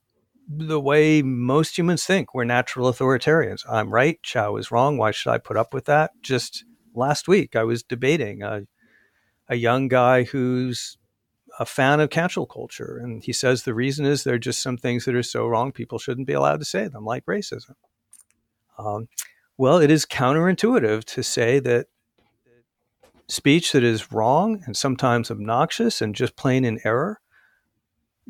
the 0.48 0.80
way 0.80 1.20
most 1.20 1.76
humans 1.76 2.04
think. 2.04 2.34
We're 2.34 2.44
natural 2.44 2.90
authoritarians. 2.90 3.62
I'm 3.68 3.90
right. 3.92 4.22
Chow 4.22 4.56
is 4.56 4.70
wrong. 4.70 4.96
Why 4.96 5.10
should 5.10 5.30
I 5.30 5.38
put 5.38 5.58
up 5.58 5.74
with 5.74 5.84
that? 5.84 6.12
Just 6.22 6.64
last 6.94 7.28
week, 7.28 7.54
I 7.54 7.64
was 7.64 7.82
debating 7.82 8.42
a, 8.42 8.62
a 9.48 9.56
young 9.56 9.88
guy 9.88 10.24
who's 10.24 10.96
a 11.58 11.66
fan 11.66 12.00
of 12.00 12.10
cancel 12.10 12.46
culture. 12.46 12.98
And 13.02 13.22
he 13.22 13.32
says 13.32 13.62
the 13.62 13.74
reason 13.74 14.06
is 14.06 14.24
there 14.24 14.34
are 14.34 14.38
just 14.38 14.62
some 14.62 14.78
things 14.78 15.04
that 15.04 15.14
are 15.14 15.22
so 15.22 15.46
wrong, 15.46 15.72
people 15.72 15.98
shouldn't 15.98 16.26
be 16.26 16.32
allowed 16.32 16.60
to 16.60 16.66
say 16.66 16.88
them, 16.88 17.04
like 17.04 17.26
racism. 17.26 17.74
Um, 18.78 19.08
well, 19.56 19.78
it 19.78 19.90
is 19.90 20.06
counterintuitive 20.06 21.04
to 21.04 21.22
say 21.22 21.58
that 21.58 21.86
speech 23.28 23.72
that 23.72 23.82
is 23.82 24.12
wrong 24.12 24.62
and 24.66 24.76
sometimes 24.76 25.30
obnoxious 25.30 26.00
and 26.00 26.14
just 26.14 26.36
plain 26.36 26.64
in 26.64 26.80
error 26.84 27.20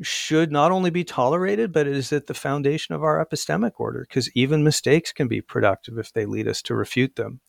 should 0.01 0.51
not 0.51 0.71
only 0.71 0.89
be 0.89 1.03
tolerated, 1.03 1.71
but 1.71 1.87
is 1.87 2.13
at 2.13 2.27
the 2.27 2.33
foundation 2.33 2.95
of 2.95 3.03
our 3.03 3.23
epistemic 3.23 3.73
order 3.77 4.05
because 4.07 4.29
even 4.33 4.63
mistakes 4.63 5.11
can 5.11 5.27
be 5.27 5.41
productive 5.41 5.97
if 5.97 6.13
they 6.13 6.25
lead 6.25 6.47
us 6.47 6.61
to 6.61 6.75
refute 6.75 7.15
them. 7.15 7.41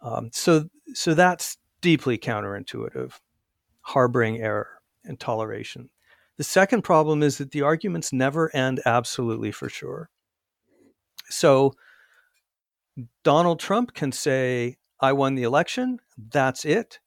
Um, 0.00 0.30
so, 0.32 0.68
so 0.94 1.14
that's 1.14 1.58
deeply 1.80 2.16
counterintuitive, 2.18 3.12
harboring 3.82 4.40
error 4.40 4.80
and 5.04 5.18
toleration. 5.18 5.90
The 6.38 6.44
second 6.44 6.82
problem 6.82 7.22
is 7.22 7.38
that 7.38 7.50
the 7.50 7.62
arguments 7.62 8.12
never 8.12 8.54
end 8.54 8.80
absolutely 8.86 9.52
for 9.52 9.68
sure. 9.68 10.10
So, 11.28 11.74
Donald 13.24 13.60
Trump 13.60 13.94
can 13.94 14.12
say, 14.12 14.76
I 15.00 15.12
won 15.12 15.34
the 15.34 15.42
election. 15.42 15.98
That's 16.16 16.64
it 16.64 16.98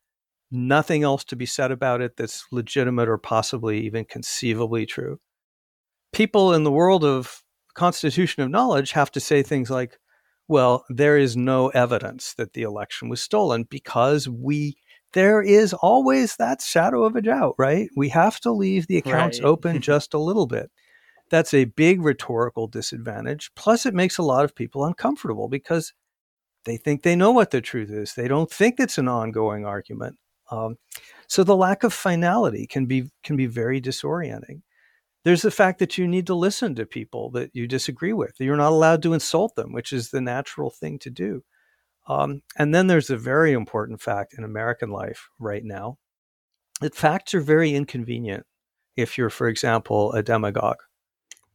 nothing 0.52 1.04
else 1.04 1.24
to 1.26 1.36
be 1.36 1.46
said 1.46 1.72
about 1.72 2.02
it 2.02 2.18
that's 2.18 2.46
legitimate 2.52 3.08
or 3.08 3.18
possibly 3.18 3.82
even 3.82 4.06
conceivably 4.06 4.86
true. 4.86 5.20
People 6.12 6.54
in 6.54 6.64
the 6.64 6.72
world 6.72 7.04
of 7.04 7.44
constitution 7.76 8.44
of 8.44 8.50
knowledge 8.50 8.92
have 8.92 9.12
to 9.12 9.20
say 9.20 9.44
things 9.44 9.70
like, 9.70 9.98
well, 10.48 10.84
there 10.90 11.18
is 11.18 11.38
no 11.38 11.68
evidence 11.70 12.34
that 12.34 12.54
the 12.54 12.64
election 12.64 13.10
was 13.10 13.22
stolen 13.22 13.64
because 13.70 14.28
we 14.28 14.76
there 15.14 15.42
is 15.42 15.74
always 15.74 16.36
that 16.36 16.62
shadow 16.62 17.04
of 17.04 17.16
a 17.16 17.22
doubt, 17.22 17.56
right? 17.58 17.90
We 17.96 18.10
have 18.10 18.40
to 18.42 18.52
leave 18.52 18.88
the 18.88 18.98
accounts 18.98 19.40
right. 19.40 19.48
open 19.48 19.82
just 19.92 20.14
a 20.14 20.20
little 20.20 20.46
bit. 20.46 20.70
That's 21.32 21.54
a 21.54 21.66
big 21.66 22.02
rhetorical 22.02 22.68
disadvantage. 22.68 23.52
Plus, 23.56 23.86
it 23.86 23.94
makes 23.94 24.18
a 24.18 24.24
lot 24.24 24.46
of 24.46 24.56
people 24.56 24.86
uncomfortable 24.86 25.48
because 25.48 25.94
they 26.66 26.78
think 26.78 27.04
they 27.04 27.16
know 27.16 27.32
what 27.32 27.52
the 27.52 27.62
truth 27.62 27.90
is. 27.90 28.14
They 28.14 28.28
don't 28.28 28.52
think 28.52 28.76
it's 28.80 28.98
an 28.98 29.08
ongoing 29.08 29.66
argument. 29.66 30.18
Um, 30.52 30.78
so 31.28 31.44
the 31.44 31.56
lack 31.56 31.84
of 31.84 31.94
finality 31.94 32.66
can 32.68 32.86
be 32.86 33.10
can 33.24 33.36
be 33.38 33.46
very 33.46 33.80
disorienting. 33.82 34.62
There's 35.24 35.42
the 35.42 35.52
fact 35.52 35.80
that 35.80 35.98
you 35.98 36.08
need 36.08 36.28
to 36.28 36.34
listen 36.34 36.76
to 36.76 36.86
people 36.86 37.30
that 37.32 37.52
you 37.54 37.68
disagree 37.68 38.14
with. 38.14 38.34
You're 38.40 38.56
not 38.56 38.72
allowed 38.72 39.04
to 39.04 39.14
insult 39.14 39.56
them, 39.56 39.74
which 39.74 39.92
is 39.92 40.10
the 40.10 40.22
natural 40.22 40.70
thing 40.70 40.98
to 41.00 41.10
do. 41.10 41.44
Um, 42.08 42.42
and 42.58 42.74
then 42.74 42.88
there's 42.88 43.10
a 43.10 43.18
very 43.18 43.52
important 43.52 44.02
fact 44.02 44.34
in 44.38 44.44
American 44.44 44.90
life 44.90 45.30
right 45.38 45.64
now 45.64 45.98
that 46.82 46.96
facts 46.96 47.34
are 47.34 47.42
very 47.42 47.76
inconvenient 47.76 48.46
if 48.96 49.18
you're, 49.18 49.30
for 49.30 49.48
example, 49.48 50.12
a 50.14 50.24
demagogue. 50.24 50.82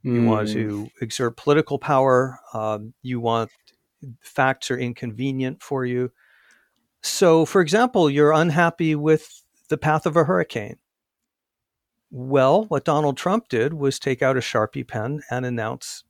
Mm. 0.05 0.15
You 0.15 0.29
want 0.29 0.49
to 0.51 0.83
hmm. 0.83 1.05
exert 1.05 1.37
political 1.37 1.79
power. 1.79 2.39
Um, 2.53 2.95
you 3.03 3.21
want 3.21 3.51
facts 4.21 4.71
are 4.71 4.79
inconvenient 4.79 5.63
for 5.63 5.85
you. 5.85 6.13
So, 7.05 7.45
for 7.45 7.61
example, 7.61 8.09
you're 8.09 8.33
unhappy 8.33 8.95
with 8.95 9.43
the 9.69 9.77
path 9.77 10.07
of 10.07 10.17
a 10.17 10.25
hurricane. 10.25 10.79
Well, 12.11 12.65
what 12.65 12.87
Donald 12.87 13.19
Trump 13.19 13.51
did 13.51 13.75
was 13.75 13.99
take 13.99 14.23
out 14.23 14.39
a 14.39 14.41
Sharpie 14.41 14.89
pen 14.89 15.21
and 15.31 15.45
announce 15.45 16.05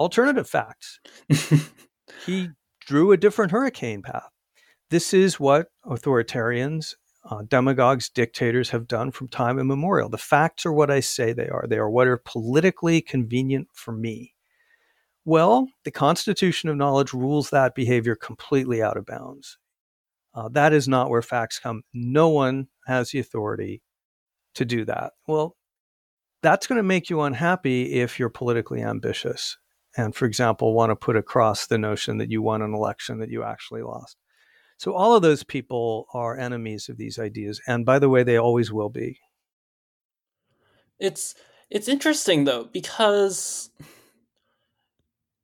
alternative 0.00 0.48
facts. 0.48 1.00
he 2.26 2.48
drew 2.80 3.12
a 3.12 3.18
different 3.18 3.52
hurricane 3.52 4.00
path. 4.00 4.30
This 4.88 5.12
is 5.12 5.38
what 5.38 5.66
authoritarians, 5.84 6.94
uh, 7.30 7.42
demagogues, 7.46 8.08
dictators 8.08 8.70
have 8.70 8.88
done 8.88 9.10
from 9.10 9.28
time 9.28 9.58
immemorial. 9.58 10.08
The 10.08 10.16
facts 10.16 10.64
are 10.64 10.72
what 10.72 10.90
I 10.90 11.00
say 11.00 11.34
they 11.34 11.48
are, 11.48 11.66
they 11.68 11.76
are 11.76 11.90
what 11.90 12.06
are 12.06 12.16
politically 12.16 13.02
convenient 13.02 13.68
for 13.74 13.92
me. 13.92 14.34
Well, 15.26 15.68
the 15.84 15.90
Constitution 15.90 16.70
of 16.70 16.76
Knowledge 16.76 17.12
rules 17.12 17.50
that 17.50 17.74
behavior 17.74 18.14
completely 18.14 18.82
out 18.82 18.96
of 18.96 19.04
bounds. 19.04 19.58
Uh, 20.36 20.50
that 20.50 20.74
is 20.74 20.86
not 20.86 21.08
where 21.08 21.22
facts 21.22 21.58
come. 21.58 21.82
No 21.94 22.28
one 22.28 22.68
has 22.86 23.10
the 23.10 23.18
authority 23.18 23.82
to 24.54 24.66
do 24.66 24.84
that. 24.84 25.14
Well, 25.26 25.56
that's 26.42 26.66
going 26.66 26.76
to 26.76 26.82
make 26.82 27.08
you 27.08 27.22
unhappy 27.22 27.94
if 27.94 28.18
you're 28.18 28.28
politically 28.28 28.82
ambitious 28.82 29.56
and, 29.96 30.14
for 30.14 30.26
example, 30.26 30.74
want 30.74 30.90
to 30.90 30.96
put 30.96 31.16
across 31.16 31.66
the 31.66 31.78
notion 31.78 32.18
that 32.18 32.30
you 32.30 32.42
won 32.42 32.60
an 32.60 32.74
election 32.74 33.18
that 33.20 33.30
you 33.30 33.42
actually 33.42 33.82
lost. 33.82 34.18
So, 34.76 34.92
all 34.92 35.16
of 35.16 35.22
those 35.22 35.42
people 35.42 36.06
are 36.12 36.38
enemies 36.38 36.90
of 36.90 36.98
these 36.98 37.18
ideas. 37.18 37.62
And 37.66 37.86
by 37.86 37.98
the 37.98 38.10
way, 38.10 38.22
they 38.22 38.36
always 38.36 38.70
will 38.70 38.90
be. 38.90 39.18
It's 40.98 41.34
it's 41.70 41.88
interesting 41.88 42.44
though 42.44 42.64
because 42.64 43.70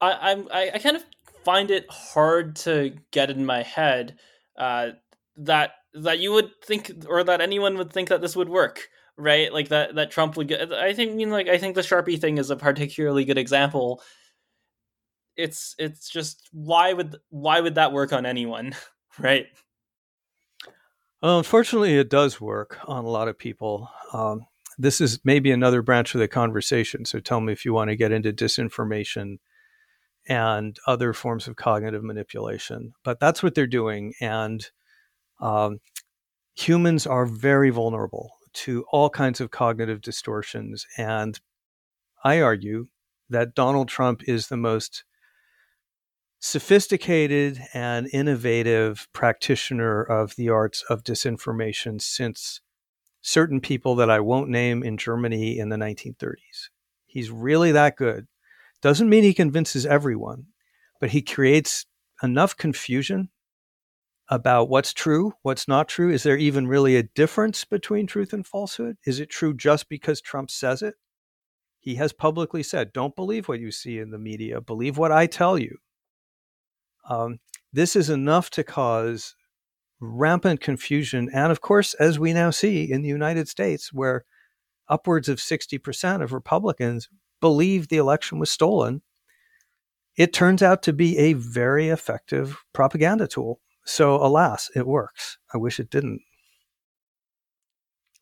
I 0.00 0.30
I'm 0.30 0.48
I, 0.52 0.72
I 0.74 0.78
kind 0.78 0.96
of 0.96 1.04
find 1.44 1.70
it 1.70 1.86
hard 1.90 2.56
to 2.56 2.94
get 3.10 3.30
in 3.30 3.44
my 3.44 3.62
head 3.62 4.18
uh, 4.56 4.90
that 5.36 5.72
that 5.94 6.18
you 6.18 6.32
would 6.32 6.50
think 6.64 6.92
or 7.08 7.22
that 7.24 7.40
anyone 7.40 7.76
would 7.78 7.92
think 7.92 8.08
that 8.08 8.20
this 8.20 8.36
would 8.36 8.48
work 8.48 8.88
right? 9.16 9.52
Like 9.52 9.68
that 9.68 9.94
that 9.94 10.10
trump 10.10 10.36
would 10.36 10.48
get 10.48 10.72
i 10.72 10.92
think 10.92 11.12
I 11.12 11.14
mean 11.14 11.30
like 11.30 11.48
i 11.48 11.58
think 11.58 11.74
the 11.74 11.82
sharpie 11.82 12.20
thing 12.20 12.38
is 12.38 12.50
a 12.50 12.56
particularly 12.56 13.24
good 13.24 13.38
example. 13.38 14.02
It's 15.36 15.74
it's 15.78 16.10
just 16.10 16.48
why 16.52 16.92
would 16.92 17.16
why 17.30 17.60
would 17.60 17.76
that 17.76 17.92
work 17.92 18.12
on 18.12 18.26
anyone 18.26 18.74
right? 19.18 19.46
Unfortunately 21.22 21.96
it 21.98 22.10
does 22.10 22.40
work 22.40 22.78
on 22.86 23.04
a 23.04 23.08
lot 23.08 23.28
of 23.28 23.38
people. 23.38 23.88
Um, 24.12 24.46
this 24.78 25.00
is 25.00 25.20
maybe 25.24 25.50
another 25.50 25.82
branch 25.82 26.14
of 26.14 26.20
the 26.20 26.28
conversation 26.28 27.04
so 27.04 27.20
tell 27.20 27.40
me 27.40 27.52
if 27.52 27.64
you 27.64 27.72
want 27.72 27.90
to 27.90 27.96
get 27.96 28.10
into 28.10 28.32
disinformation 28.32 29.38
and 30.28 30.76
other 30.86 31.12
forms 31.12 31.48
of 31.48 31.56
cognitive 31.56 32.04
manipulation. 32.04 32.92
But 33.04 33.20
that's 33.20 33.42
what 33.42 33.54
they're 33.54 33.66
doing. 33.66 34.14
And 34.20 34.64
um, 35.40 35.80
humans 36.54 37.06
are 37.06 37.26
very 37.26 37.70
vulnerable 37.70 38.30
to 38.52 38.84
all 38.92 39.10
kinds 39.10 39.40
of 39.40 39.50
cognitive 39.50 40.00
distortions. 40.00 40.86
And 40.96 41.40
I 42.24 42.40
argue 42.40 42.88
that 43.30 43.54
Donald 43.54 43.88
Trump 43.88 44.28
is 44.28 44.48
the 44.48 44.56
most 44.56 45.04
sophisticated 46.38 47.60
and 47.72 48.08
innovative 48.12 49.08
practitioner 49.12 50.02
of 50.02 50.34
the 50.36 50.48
arts 50.48 50.84
of 50.90 51.04
disinformation 51.04 52.00
since 52.00 52.60
certain 53.20 53.60
people 53.60 53.94
that 53.94 54.10
I 54.10 54.20
won't 54.20 54.50
name 54.50 54.82
in 54.82 54.96
Germany 54.96 55.58
in 55.58 55.68
the 55.68 55.76
1930s. 55.76 56.68
He's 57.06 57.30
really 57.30 57.72
that 57.72 57.96
good. 57.96 58.26
Doesn't 58.82 59.08
mean 59.08 59.22
he 59.22 59.32
convinces 59.32 59.86
everyone, 59.86 60.46
but 61.00 61.10
he 61.10 61.22
creates 61.22 61.86
enough 62.22 62.56
confusion 62.56 63.30
about 64.28 64.68
what's 64.68 64.92
true, 64.92 65.34
what's 65.42 65.68
not 65.68 65.88
true. 65.88 66.10
Is 66.10 66.24
there 66.24 66.36
even 66.36 66.66
really 66.66 66.96
a 66.96 67.02
difference 67.02 67.64
between 67.64 68.06
truth 68.06 68.32
and 68.32 68.46
falsehood? 68.46 68.96
Is 69.06 69.20
it 69.20 69.30
true 69.30 69.54
just 69.54 69.88
because 69.88 70.20
Trump 70.20 70.50
says 70.50 70.82
it? 70.82 70.94
He 71.78 71.96
has 71.96 72.12
publicly 72.12 72.62
said, 72.62 72.92
don't 72.92 73.16
believe 73.16 73.48
what 73.48 73.60
you 73.60 73.70
see 73.70 73.98
in 73.98 74.10
the 74.10 74.18
media, 74.18 74.60
believe 74.60 74.98
what 74.98 75.12
I 75.12 75.26
tell 75.26 75.58
you. 75.58 75.78
Um, 77.08 77.38
this 77.72 77.96
is 77.96 78.08
enough 78.10 78.50
to 78.50 78.64
cause 78.64 79.34
rampant 80.00 80.60
confusion. 80.60 81.28
And 81.32 81.52
of 81.52 81.60
course, 81.60 81.94
as 81.94 82.18
we 82.18 82.32
now 82.32 82.50
see 82.50 82.90
in 82.90 83.02
the 83.02 83.08
United 83.08 83.48
States, 83.48 83.92
where 83.92 84.24
upwards 84.88 85.28
of 85.28 85.38
60% 85.38 86.22
of 86.22 86.32
Republicans 86.32 87.08
believed 87.42 87.90
the 87.90 87.98
election 87.98 88.38
was 88.38 88.50
stolen, 88.50 89.02
it 90.16 90.32
turns 90.32 90.62
out 90.62 90.82
to 90.84 90.94
be 90.94 91.18
a 91.18 91.34
very 91.34 91.88
effective 91.88 92.62
propaganda 92.72 93.26
tool. 93.26 93.60
So, 93.84 94.14
alas, 94.14 94.70
it 94.74 94.86
works. 94.86 95.36
I 95.52 95.58
wish 95.58 95.78
it 95.80 95.90
didn't. 95.90 96.22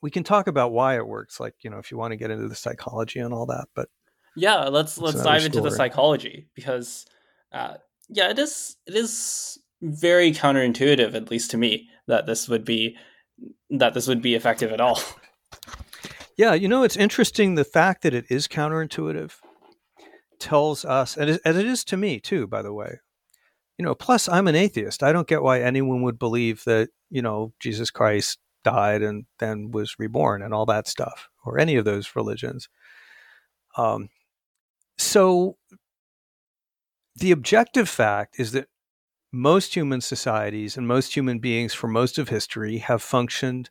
We 0.02 0.10
can 0.10 0.24
talk 0.24 0.46
about 0.46 0.72
why 0.72 0.96
it 0.96 1.06
works, 1.06 1.38
like 1.38 1.54
you 1.60 1.68
know, 1.70 1.78
if 1.78 1.90
you 1.90 1.98
want 1.98 2.12
to 2.12 2.16
get 2.16 2.30
into 2.30 2.48
the 2.48 2.54
psychology 2.54 3.20
and 3.20 3.34
all 3.34 3.46
that. 3.46 3.66
But 3.76 3.90
yeah, 4.34 4.64
let's 4.64 4.96
let's 4.96 5.22
dive 5.22 5.42
story. 5.42 5.44
into 5.44 5.60
the 5.60 5.70
psychology 5.70 6.48
because, 6.54 7.04
uh, 7.52 7.74
yeah, 8.08 8.30
it 8.30 8.38
is 8.38 8.76
it 8.86 8.94
is 8.94 9.58
very 9.82 10.32
counterintuitive, 10.32 11.14
at 11.14 11.30
least 11.30 11.50
to 11.50 11.58
me, 11.58 11.90
that 12.06 12.24
this 12.24 12.48
would 12.48 12.64
be 12.64 12.96
that 13.68 13.92
this 13.92 14.06
would 14.06 14.22
be 14.22 14.34
effective 14.34 14.72
at 14.72 14.80
all. 14.80 14.98
Yeah, 16.40 16.54
you 16.54 16.68
know, 16.68 16.84
it's 16.84 16.96
interesting 16.96 17.54
the 17.54 17.66
fact 17.66 18.00
that 18.00 18.14
it 18.14 18.24
is 18.30 18.48
counterintuitive 18.48 19.32
tells 20.38 20.86
us, 20.86 21.14
and 21.18 21.38
as 21.44 21.56
it 21.58 21.66
is 21.66 21.84
to 21.84 21.98
me 21.98 22.18
too, 22.18 22.46
by 22.46 22.62
the 22.62 22.72
way. 22.72 23.00
You 23.76 23.84
know, 23.84 23.94
plus 23.94 24.26
I'm 24.26 24.48
an 24.48 24.54
atheist. 24.54 25.02
I 25.02 25.12
don't 25.12 25.28
get 25.28 25.42
why 25.42 25.60
anyone 25.60 26.00
would 26.00 26.18
believe 26.18 26.64
that, 26.64 26.88
you 27.10 27.20
know, 27.20 27.52
Jesus 27.60 27.90
Christ 27.90 28.38
died 28.64 29.02
and 29.02 29.26
then 29.38 29.70
was 29.70 29.96
reborn 29.98 30.40
and 30.40 30.54
all 30.54 30.64
that 30.64 30.88
stuff, 30.88 31.28
or 31.44 31.58
any 31.58 31.76
of 31.76 31.84
those 31.84 32.16
religions. 32.16 32.70
Um, 33.76 34.08
so 34.96 35.58
the 37.16 37.32
objective 37.32 37.90
fact 37.90 38.40
is 38.40 38.52
that 38.52 38.68
most 39.30 39.74
human 39.74 40.00
societies 40.00 40.78
and 40.78 40.88
most 40.88 41.14
human 41.14 41.38
beings 41.38 41.74
for 41.74 41.88
most 41.88 42.16
of 42.16 42.30
history 42.30 42.78
have 42.78 43.02
functioned 43.02 43.68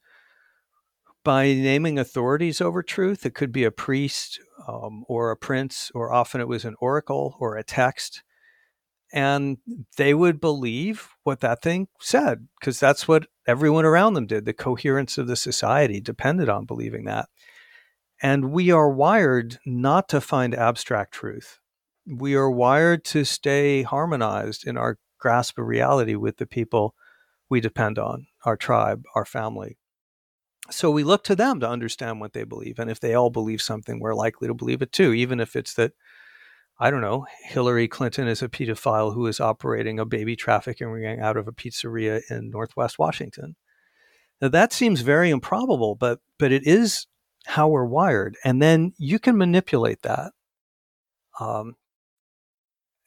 by 1.24 1.48
naming 1.48 2.00
authorities 2.00 2.62
over 2.62 2.82
truth. 2.82 3.26
It 3.26 3.36
could 3.36 3.52
be 3.52 3.64
a 3.64 3.72
priest 3.72 4.40
um, 4.68 5.04
or 5.08 5.32
a 5.32 5.38
prince, 5.38 5.92
or 5.94 6.12
often 6.12 6.42
it 6.42 6.48
was 6.48 6.66
an 6.66 6.76
oracle 6.80 7.36
or 7.40 7.56
a 7.58 7.64
text. 7.64 8.24
And 9.12 9.58
they 9.98 10.14
would 10.14 10.40
believe 10.40 11.10
what 11.24 11.40
that 11.40 11.62
thing 11.62 11.88
said 12.00 12.48
because 12.60 12.80
that's 12.80 13.08
what 13.08 13.26
everyone 13.48 13.86
around 13.86 14.14
them 14.14 14.28
did. 14.28 14.46
The 14.46 14.54
coherence 14.54 15.18
of 15.18 15.28
the 15.28 15.36
society 15.36 16.00
depended 16.00 16.48
on 16.48 16.66
believing 16.66 17.06
that. 17.06 17.28
And 18.22 18.52
we 18.52 18.70
are 18.70 18.90
wired 18.90 19.58
not 19.66 20.10
to 20.10 20.22
find 20.22 20.54
abstract 20.54 21.14
truth. 21.14 21.60
We 22.06 22.36
are 22.36 22.52
wired 22.52 23.04
to 23.06 23.24
stay 23.24 23.82
harmonized 23.82 24.68
in 24.68 24.78
our 24.78 24.98
grasp 25.20 25.58
of 25.58 25.66
reality 25.66 26.16
with 26.16 26.38
the 26.38 26.46
people 26.46 26.96
we 27.50 27.62
depend 27.62 27.98
on, 27.98 28.28
our 28.46 28.58
tribe, 28.58 29.04
our 29.16 29.26
family. 29.26 29.78
So 30.72 30.92
we 30.92 31.04
look 31.04 31.24
to 31.26 31.36
them 31.36 31.60
to 31.60 31.70
understand 31.70 32.20
what 32.20 32.34
they 32.34 32.44
believe. 32.44 32.80
And 32.80 32.90
if 32.90 33.00
they 33.00 33.14
all 33.14 33.30
believe 33.30 33.62
something, 33.62 34.00
we're 34.00 34.14
likely 34.14 34.48
to 34.48 34.54
believe 34.54 34.82
it 34.82 34.92
too, 34.92 35.14
even 35.14 35.40
if 35.40 35.56
it's 35.56 35.74
that, 35.76 35.94
I 36.80 36.92
don't 36.92 37.02
know, 37.02 37.26
Hillary 37.44 37.88
Clinton 37.88 38.28
is 38.28 38.42
a 38.42 38.50
pedophile 38.50 39.14
who 39.14 39.28
is 39.28 39.40
operating 39.40 40.00
a 40.00 40.06
baby 40.06 40.36
trafficking 40.36 40.88
ring 40.88 41.20
out 41.20 41.38
of 41.38 41.48
a 41.48 41.52
pizzeria 41.52 42.22
in 42.30 42.50
Northwest 42.50 43.00
Washington. 43.00 43.56
Now 44.42 44.50
that 44.50 44.74
seems 44.74 45.02
very 45.02 45.30
improbable, 45.30 45.96
but 45.96 46.20
but 46.38 46.52
it 46.52 46.66
is 46.66 47.08
how 47.46 47.68
we're 47.68 47.86
wired. 47.86 48.38
And 48.44 48.62
then 48.62 48.94
you 48.98 49.20
can 49.20 49.38
manipulate 49.38 50.02
that. 50.04 50.32
Um, 51.40 51.76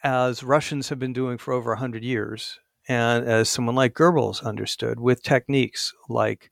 as 0.03 0.43
Russians 0.43 0.89
have 0.89 0.99
been 0.99 1.13
doing 1.13 1.39
for 1.39 1.53
over 1.53 1.71
100 1.71 2.03
years, 2.03 2.59
and 2.89 3.25
as 3.25 3.49
someone 3.49 3.77
like 3.77 3.95
Goebbels 3.95 4.43
understood, 4.43 4.99
with 4.99 5.23
techniques 5.23 5.93
like 6.09 6.51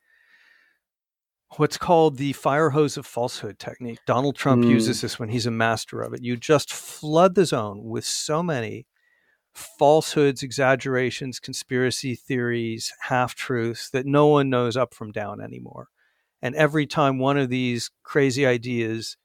what's 1.56 1.76
called 1.76 2.16
the 2.16 2.32
fire 2.32 2.70
hose 2.70 2.96
of 2.96 3.06
falsehood 3.06 3.58
technique. 3.58 3.98
Donald 4.06 4.36
Trump 4.36 4.64
mm. 4.64 4.70
uses 4.70 5.00
this 5.00 5.18
when 5.18 5.28
he's 5.28 5.46
a 5.46 5.50
master 5.50 6.00
of 6.00 6.12
it. 6.12 6.22
You 6.22 6.36
just 6.36 6.72
flood 6.72 7.34
the 7.34 7.44
zone 7.44 7.84
with 7.84 8.04
so 8.04 8.42
many 8.42 8.86
falsehoods, 9.52 10.42
exaggerations, 10.42 11.40
conspiracy 11.40 12.14
theories, 12.14 12.92
half 13.02 13.34
truths 13.34 13.90
that 13.90 14.06
no 14.06 14.28
one 14.28 14.48
knows 14.48 14.76
up 14.76 14.94
from 14.94 15.10
down 15.10 15.40
anymore. 15.40 15.88
And 16.40 16.54
every 16.54 16.86
time 16.86 17.18
one 17.18 17.36
of 17.36 17.50
these 17.50 17.90
crazy 18.02 18.46
ideas 18.46 19.16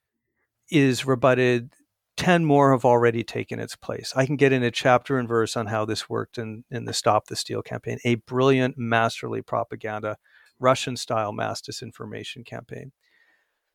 is 0.69 1.05
rebutted, 1.05 1.73
10 2.17 2.45
more 2.45 2.71
have 2.71 2.85
already 2.85 3.23
taken 3.23 3.59
its 3.59 3.75
place. 3.75 4.13
I 4.15 4.25
can 4.25 4.35
get 4.35 4.51
in 4.51 4.63
a 4.63 4.71
chapter 4.71 5.19
and 5.19 5.27
verse 5.27 5.55
on 5.55 5.67
how 5.67 5.85
this 5.85 6.09
worked 6.09 6.37
in, 6.37 6.63
in 6.71 6.85
the 6.85 6.93
Stop 6.93 7.27
the 7.27 7.35
Steal 7.35 7.61
campaign, 7.61 7.99
a 8.03 8.15
brilliant, 8.15 8.77
masterly 8.77 9.41
propaganda 9.41 10.17
Russian 10.59 10.97
style 10.97 11.31
mass 11.31 11.61
disinformation 11.61 12.45
campaign. 12.45 12.91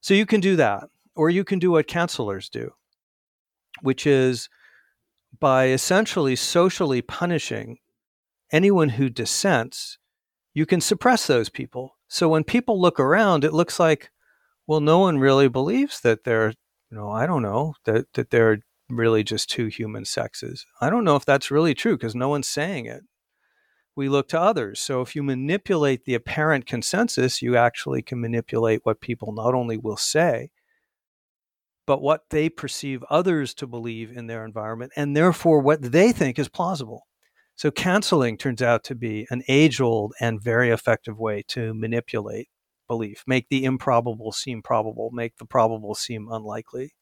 So 0.00 0.14
you 0.14 0.26
can 0.26 0.40
do 0.40 0.56
that, 0.56 0.84
or 1.14 1.30
you 1.30 1.44
can 1.44 1.58
do 1.58 1.72
what 1.72 1.86
counselors 1.86 2.48
do, 2.48 2.72
which 3.82 4.06
is 4.06 4.48
by 5.38 5.68
essentially 5.68 6.36
socially 6.36 7.02
punishing 7.02 7.78
anyone 8.52 8.90
who 8.90 9.08
dissents, 9.08 9.98
you 10.54 10.66
can 10.66 10.80
suppress 10.80 11.26
those 11.26 11.48
people. 11.48 11.96
So 12.08 12.28
when 12.28 12.44
people 12.44 12.80
look 12.80 12.98
around, 12.98 13.44
it 13.44 13.52
looks 13.52 13.78
like, 13.78 14.10
well, 14.66 14.80
no 14.80 14.98
one 14.98 15.18
really 15.18 15.48
believes 15.48 16.00
that 16.00 16.24
they're, 16.24 16.54
you 16.90 16.96
know, 16.96 17.10
I 17.10 17.26
don't 17.26 17.42
know, 17.42 17.74
that, 17.84 18.12
that 18.14 18.30
they're 18.30 18.58
really 18.88 19.22
just 19.22 19.48
two 19.48 19.66
human 19.66 20.04
sexes. 20.04 20.66
I 20.80 20.90
don't 20.90 21.04
know 21.04 21.16
if 21.16 21.24
that's 21.24 21.50
really 21.50 21.74
true 21.74 21.96
because 21.96 22.14
no 22.14 22.28
one's 22.28 22.48
saying 22.48 22.86
it 22.86 23.02
we 23.96 24.08
look 24.08 24.28
to 24.28 24.40
others. 24.40 24.80
So 24.80 25.00
if 25.00 25.14
you 25.14 25.22
manipulate 25.22 26.04
the 26.04 26.14
apparent 26.14 26.66
consensus, 26.66 27.42
you 27.42 27.56
actually 27.56 28.02
can 28.02 28.20
manipulate 28.20 28.80
what 28.84 29.00
people 29.00 29.32
not 29.32 29.54
only 29.54 29.76
will 29.76 29.96
say, 29.96 30.50
but 31.86 32.00
what 32.00 32.22
they 32.30 32.48
perceive 32.48 33.02
others 33.10 33.52
to 33.54 33.66
believe 33.66 34.16
in 34.16 34.26
their 34.26 34.44
environment, 34.44 34.92
and 34.96 35.16
therefore 35.16 35.60
what 35.60 35.82
they 35.82 36.12
think 36.12 36.38
is 36.38 36.48
plausible. 36.48 37.06
So 37.56 37.70
canceling 37.70 38.38
turns 38.38 38.62
out 38.62 38.84
to 38.84 38.94
be 38.94 39.26
an 39.30 39.42
age 39.48 39.80
old 39.80 40.14
and 40.20 40.42
very 40.42 40.70
effective 40.70 41.18
way 41.18 41.42
to 41.48 41.74
manipulate 41.74 42.48
belief, 42.88 43.22
make 43.26 43.48
the 43.50 43.64
improbable 43.64 44.32
seem 44.32 44.62
probable, 44.62 45.10
make 45.12 45.36
the 45.36 45.44
probable 45.44 45.94
seem 45.94 46.28
unlikely. 46.30 46.92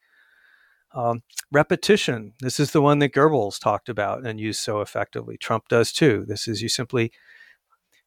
Um, 0.95 1.23
repetition. 1.53 2.33
This 2.41 2.59
is 2.59 2.73
the 2.73 2.81
one 2.81 2.99
that 3.01 3.13
Goebbels 3.13 3.61
talked 3.61 3.89
about 3.89 4.25
and 4.27 4.41
used 4.41 4.61
so 4.61 4.81
effectively. 4.81 5.37
Trump 5.37 5.69
does 5.69 5.93
too. 5.93 6.25
This 6.27 6.49
is 6.49 6.63
you 6.63 6.69
simply, 6.69 7.13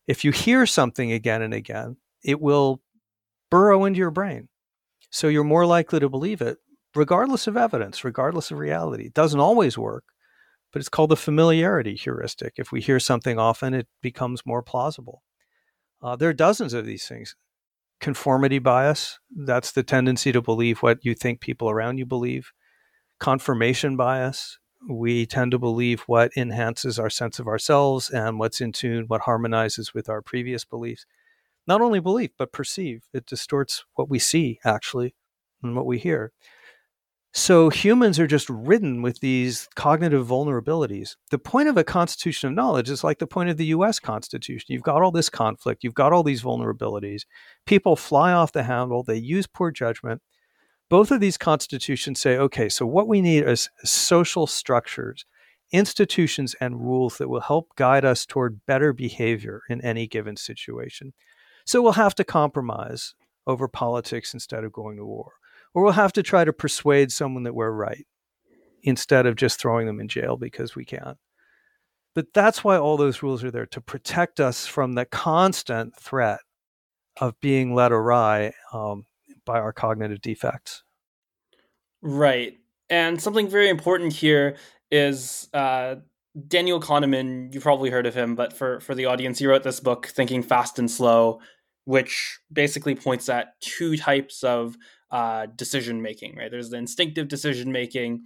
if 0.07 0.25
you 0.25 0.31
hear 0.31 0.65
something 0.65 1.11
again 1.11 1.41
and 1.41 1.53
again, 1.53 1.97
it 2.23 2.41
will 2.41 2.81
burrow 3.51 3.85
into 3.85 3.99
your 3.99 4.11
brain. 4.11 4.49
So 5.11 5.27
you're 5.27 5.43
more 5.43 5.65
likely 5.65 5.99
to 5.99 6.09
believe 6.09 6.41
it, 6.41 6.57
regardless 6.95 7.45
of 7.47 7.55
evidence, 7.55 8.03
regardless 8.03 8.49
of 8.49 8.57
reality. 8.57 9.05
It 9.05 9.13
doesn't 9.13 9.39
always 9.39 9.77
work, 9.77 10.05
but 10.73 10.79
it's 10.79 10.89
called 10.89 11.11
the 11.11 11.17
familiarity 11.17 11.95
heuristic. 11.95 12.53
If 12.57 12.71
we 12.71 12.81
hear 12.81 12.99
something 12.99 13.37
often, 13.37 13.73
it 13.73 13.87
becomes 14.01 14.45
more 14.45 14.63
plausible. 14.63 15.21
Uh, 16.01 16.15
there 16.15 16.29
are 16.29 16.33
dozens 16.33 16.73
of 16.73 16.85
these 16.85 17.07
things. 17.07 17.35
Conformity 17.99 18.57
bias, 18.57 19.19
that's 19.35 19.71
the 19.71 19.83
tendency 19.83 20.31
to 20.31 20.41
believe 20.41 20.79
what 20.79 21.05
you 21.05 21.13
think 21.13 21.41
people 21.41 21.69
around 21.69 21.99
you 21.99 22.05
believe 22.05 22.51
confirmation 23.21 23.95
bias. 23.95 24.57
We 24.89 25.27
tend 25.27 25.51
to 25.51 25.59
believe 25.59 26.01
what 26.01 26.31
enhances 26.35 26.97
our 26.97 27.09
sense 27.09 27.37
of 27.37 27.47
ourselves 27.47 28.09
and 28.09 28.39
what's 28.39 28.59
in 28.59 28.71
tune, 28.71 29.05
what 29.07 29.21
harmonizes 29.21 29.93
with 29.93 30.09
our 30.09 30.23
previous 30.23 30.65
beliefs. 30.65 31.05
Not 31.67 31.81
only 31.81 31.99
belief, 31.99 32.31
but 32.37 32.51
perceive. 32.51 33.03
It 33.13 33.27
distorts 33.27 33.85
what 33.93 34.09
we 34.09 34.17
see, 34.17 34.59
actually, 34.65 35.13
and 35.61 35.75
what 35.75 35.85
we 35.85 35.99
hear. 35.99 36.31
So 37.31 37.69
humans 37.69 38.19
are 38.19 38.27
just 38.27 38.49
ridden 38.49 39.03
with 39.03 39.19
these 39.19 39.69
cognitive 39.75 40.27
vulnerabilities. 40.27 41.15
The 41.29 41.37
point 41.37 41.69
of 41.69 41.77
a 41.77 41.83
constitution 41.83 42.49
of 42.49 42.55
knowledge 42.55 42.89
is 42.89 43.03
like 43.03 43.19
the 43.19 43.27
point 43.27 43.51
of 43.51 43.57
the 43.57 43.67
US 43.67 43.99
Constitution. 43.99 44.65
You've 44.69 44.81
got 44.81 45.03
all 45.03 45.11
this 45.11 45.29
conflict, 45.29 45.83
you've 45.83 45.93
got 45.93 46.11
all 46.11 46.23
these 46.23 46.41
vulnerabilities. 46.41 47.21
People 47.67 47.95
fly 47.95 48.33
off 48.33 48.51
the 48.51 48.63
handle, 48.63 49.03
they 49.03 49.15
use 49.15 49.47
poor 49.47 49.69
judgment, 49.71 50.21
both 50.91 51.09
of 51.09 51.21
these 51.21 51.37
constitutions 51.37 52.19
say, 52.19 52.37
okay, 52.37 52.67
so 52.67 52.85
what 52.85 53.07
we 53.07 53.21
need 53.21 53.47
is 53.47 53.69
social 53.85 54.45
structures, 54.45 55.25
institutions, 55.71 56.53
and 56.59 56.81
rules 56.81 57.17
that 57.17 57.29
will 57.29 57.39
help 57.39 57.73
guide 57.77 58.03
us 58.03 58.25
toward 58.25 58.65
better 58.65 58.91
behavior 58.91 59.61
in 59.69 59.79
any 59.85 60.05
given 60.05 60.35
situation. 60.35 61.13
So 61.65 61.81
we'll 61.81 61.93
have 61.93 62.13
to 62.15 62.25
compromise 62.25 63.15
over 63.47 63.69
politics 63.69 64.33
instead 64.33 64.65
of 64.65 64.73
going 64.73 64.97
to 64.97 65.05
war, 65.05 65.31
or 65.73 65.81
we'll 65.81 65.93
have 65.93 66.11
to 66.11 66.23
try 66.23 66.43
to 66.43 66.51
persuade 66.51 67.09
someone 67.13 67.43
that 67.43 67.55
we're 67.55 67.71
right 67.71 68.05
instead 68.83 69.25
of 69.25 69.37
just 69.37 69.61
throwing 69.61 69.87
them 69.87 70.01
in 70.01 70.09
jail 70.09 70.35
because 70.35 70.75
we 70.75 70.83
can't." 70.83 71.17
But 72.13 72.33
that's 72.33 72.65
why 72.65 72.75
all 72.75 72.97
those 72.97 73.23
rules 73.23 73.45
are 73.45 73.51
there 73.51 73.65
to 73.67 73.79
protect 73.79 74.41
us 74.41 74.67
from 74.67 74.91
the 74.91 75.05
constant 75.05 75.95
threat 75.97 76.41
of 77.15 77.39
being 77.39 77.73
led 77.73 77.93
awry 77.93 78.51
um, 78.73 79.05
by 79.45 79.59
our 79.59 79.73
cognitive 79.73 80.21
defects. 80.21 80.83
Right. 82.01 82.57
And 82.89 83.21
something 83.21 83.47
very 83.47 83.69
important 83.69 84.13
here 84.13 84.57
is 84.91 85.47
uh, 85.53 85.95
Daniel 86.47 86.79
Kahneman. 86.79 87.53
You've 87.53 87.63
probably 87.63 87.89
heard 87.89 88.05
of 88.05 88.15
him, 88.15 88.35
but 88.35 88.53
for, 88.53 88.79
for 88.81 88.95
the 88.95 89.05
audience, 89.05 89.39
he 89.39 89.47
wrote 89.47 89.63
this 89.63 89.79
book, 89.79 90.07
Thinking 90.07 90.43
Fast 90.43 90.79
and 90.79 90.89
Slow, 90.89 91.39
which 91.85 92.39
basically 92.51 92.95
points 92.95 93.29
at 93.29 93.59
two 93.61 93.97
types 93.97 94.43
of 94.43 94.75
uh, 95.11 95.47
decision 95.55 96.01
making. 96.01 96.35
Right. 96.35 96.51
There's 96.51 96.69
the 96.69 96.77
instinctive 96.77 97.27
decision 97.27 97.71
making, 97.71 98.25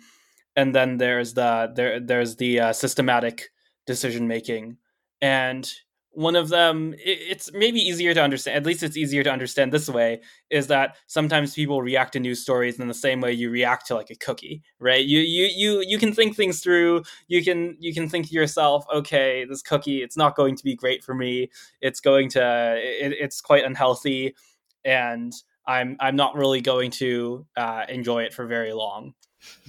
and 0.55 0.73
then 0.73 0.97
there's 0.97 1.33
the 1.33 1.71
there 1.75 1.99
there's 1.99 2.35
the 2.37 2.59
uh, 2.59 2.73
systematic 2.73 3.49
decision 3.85 4.27
making. 4.27 4.77
And 5.21 5.71
one 6.15 6.35
of 6.35 6.49
them 6.49 6.95
it's 6.97 7.51
maybe 7.53 7.79
easier 7.79 8.13
to 8.13 8.21
understand 8.21 8.55
at 8.55 8.65
least 8.65 8.81
it's 8.83 8.97
easier 8.97 9.23
to 9.23 9.31
understand 9.31 9.71
this 9.71 9.89
way 9.89 10.21
is 10.49 10.67
that 10.67 10.95
sometimes 11.07 11.53
people 11.53 11.81
react 11.81 12.13
to 12.13 12.19
news 12.19 12.41
stories 12.41 12.79
in 12.79 12.87
the 12.87 12.93
same 12.93 13.19
way 13.21 13.31
you 13.31 13.49
react 13.49 13.85
to 13.85 13.95
like 13.95 14.09
a 14.09 14.15
cookie 14.15 14.63
right? 14.79 15.05
You 15.05 15.19
you 15.19 15.45
you 15.45 15.83
you 15.85 15.97
can 15.97 16.13
think 16.13 16.35
things 16.35 16.61
through. 16.61 17.03
You 17.27 17.43
can 17.43 17.75
you 17.79 17.93
can 17.93 18.09
think 18.09 18.27
to 18.29 18.33
yourself 18.33 18.85
okay 18.93 19.45
this 19.45 19.61
cookie 19.61 20.01
it's 20.01 20.17
not 20.17 20.35
going 20.35 20.55
to 20.55 20.63
be 20.63 20.75
great 20.75 21.03
for 21.03 21.13
me. 21.13 21.49
It's 21.81 21.99
going 21.99 22.29
to 22.29 22.75
it, 22.77 23.13
it's 23.19 23.41
quite 23.41 23.65
unhealthy 23.65 24.35
and 24.83 25.33
i'm 25.65 25.97
i'm 25.99 26.15
not 26.15 26.35
really 26.35 26.61
going 26.61 26.91
to 26.91 27.43
uh, 27.57 27.85
enjoy 27.89 28.23
it 28.23 28.33
for 28.33 28.45
very 28.45 28.73
long. 28.73 29.13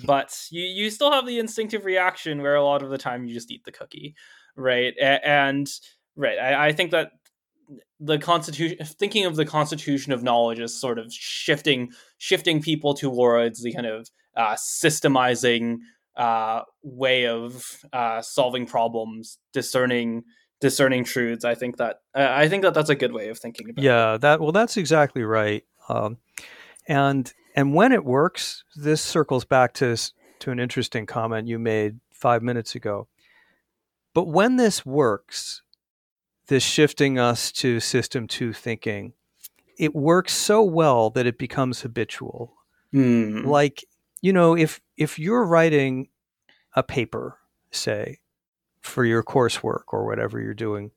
But 0.04 0.38
you 0.50 0.64
you 0.64 0.90
still 0.90 1.10
have 1.12 1.26
the 1.26 1.38
instinctive 1.38 1.84
reaction 1.84 2.42
where 2.42 2.54
a 2.54 2.64
lot 2.64 2.82
of 2.82 2.90
the 2.90 2.98
time 2.98 3.24
you 3.24 3.34
just 3.34 3.50
eat 3.50 3.64
the 3.64 3.72
cookie 3.72 4.14
right? 4.56 4.94
And 4.98 5.70
Right. 6.16 6.38
I, 6.38 6.68
I 6.68 6.72
think 6.72 6.92
that 6.92 7.12
the 8.00 8.18
constitution 8.18 8.78
thinking 8.84 9.24
of 9.24 9.36
the 9.36 9.44
constitution 9.44 10.12
of 10.12 10.22
knowledge 10.22 10.60
as 10.60 10.78
sort 10.78 10.98
of 10.98 11.12
shifting 11.12 11.90
shifting 12.18 12.60
people 12.60 12.94
towards 12.94 13.62
the 13.62 13.72
kind 13.72 13.86
of 13.86 14.08
uh, 14.36 14.54
systemizing 14.54 15.78
uh, 16.16 16.62
way 16.82 17.26
of 17.26 17.84
uh, 17.92 18.20
solving 18.22 18.66
problems 18.66 19.38
discerning 19.52 20.22
discerning 20.60 21.04
truths 21.04 21.44
i 21.44 21.54
think 21.54 21.76
that 21.76 21.96
i 22.14 22.48
think 22.48 22.62
that 22.62 22.72
that's 22.72 22.88
a 22.88 22.94
good 22.94 23.12
way 23.12 23.28
of 23.28 23.38
thinking 23.38 23.68
about 23.68 23.82
yeah 23.82 24.14
it. 24.14 24.20
that 24.22 24.40
well 24.40 24.52
that's 24.52 24.76
exactly 24.76 25.22
right 25.22 25.64
um, 25.88 26.16
and 26.88 27.34
and 27.54 27.74
when 27.74 27.92
it 27.92 28.04
works 28.04 28.64
this 28.74 29.02
circles 29.02 29.44
back 29.44 29.74
to 29.74 29.96
to 30.38 30.50
an 30.50 30.58
interesting 30.58 31.04
comment 31.04 31.46
you 31.46 31.58
made 31.58 31.98
five 32.10 32.42
minutes 32.42 32.74
ago 32.74 33.06
but 34.14 34.28
when 34.28 34.56
this 34.56 34.86
works 34.86 35.60
this 36.48 36.62
shifting 36.62 37.18
us 37.18 37.50
to 37.52 37.80
system 37.80 38.26
two 38.26 38.52
thinking, 38.52 39.12
it 39.78 39.94
works 39.94 40.32
so 40.32 40.62
well 40.62 41.10
that 41.10 41.26
it 41.26 41.38
becomes 41.38 41.82
habitual. 41.82 42.54
Mm. 42.94 43.44
Like, 43.44 43.84
you 44.22 44.32
know, 44.32 44.56
if 44.56 44.80
if 44.96 45.18
you're 45.18 45.44
writing 45.44 46.08
a 46.74 46.82
paper, 46.82 47.38
say, 47.70 48.20
for 48.80 49.04
your 49.04 49.22
coursework 49.22 49.84
or 49.88 50.06
whatever 50.06 50.40
you're 50.40 50.54
doing, 50.54 50.92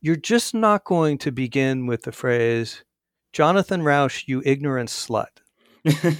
you're 0.00 0.16
just 0.16 0.54
not 0.54 0.84
going 0.84 1.18
to 1.18 1.32
begin 1.32 1.86
with 1.86 2.02
the 2.02 2.12
phrase, 2.12 2.84
Jonathan 3.32 3.82
Rauch, 3.82 4.24
you 4.26 4.42
ignorant 4.44 4.88
slut. 4.88 5.26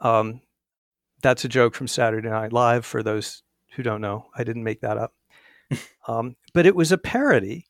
um, 0.00 0.40
that's 1.22 1.44
a 1.44 1.48
joke 1.48 1.74
from 1.74 1.88
Saturday 1.88 2.28
Night 2.28 2.52
Live 2.52 2.84
for 2.84 3.02
those 3.02 3.42
who 3.74 3.82
don't 3.82 4.00
know. 4.00 4.26
I 4.36 4.44
didn't 4.44 4.64
make 4.64 4.80
that 4.80 4.98
up. 4.98 5.14
Um, 6.08 6.34
but 6.52 6.66
it 6.66 6.74
was 6.74 6.90
a 6.90 6.98
parody 6.98 7.66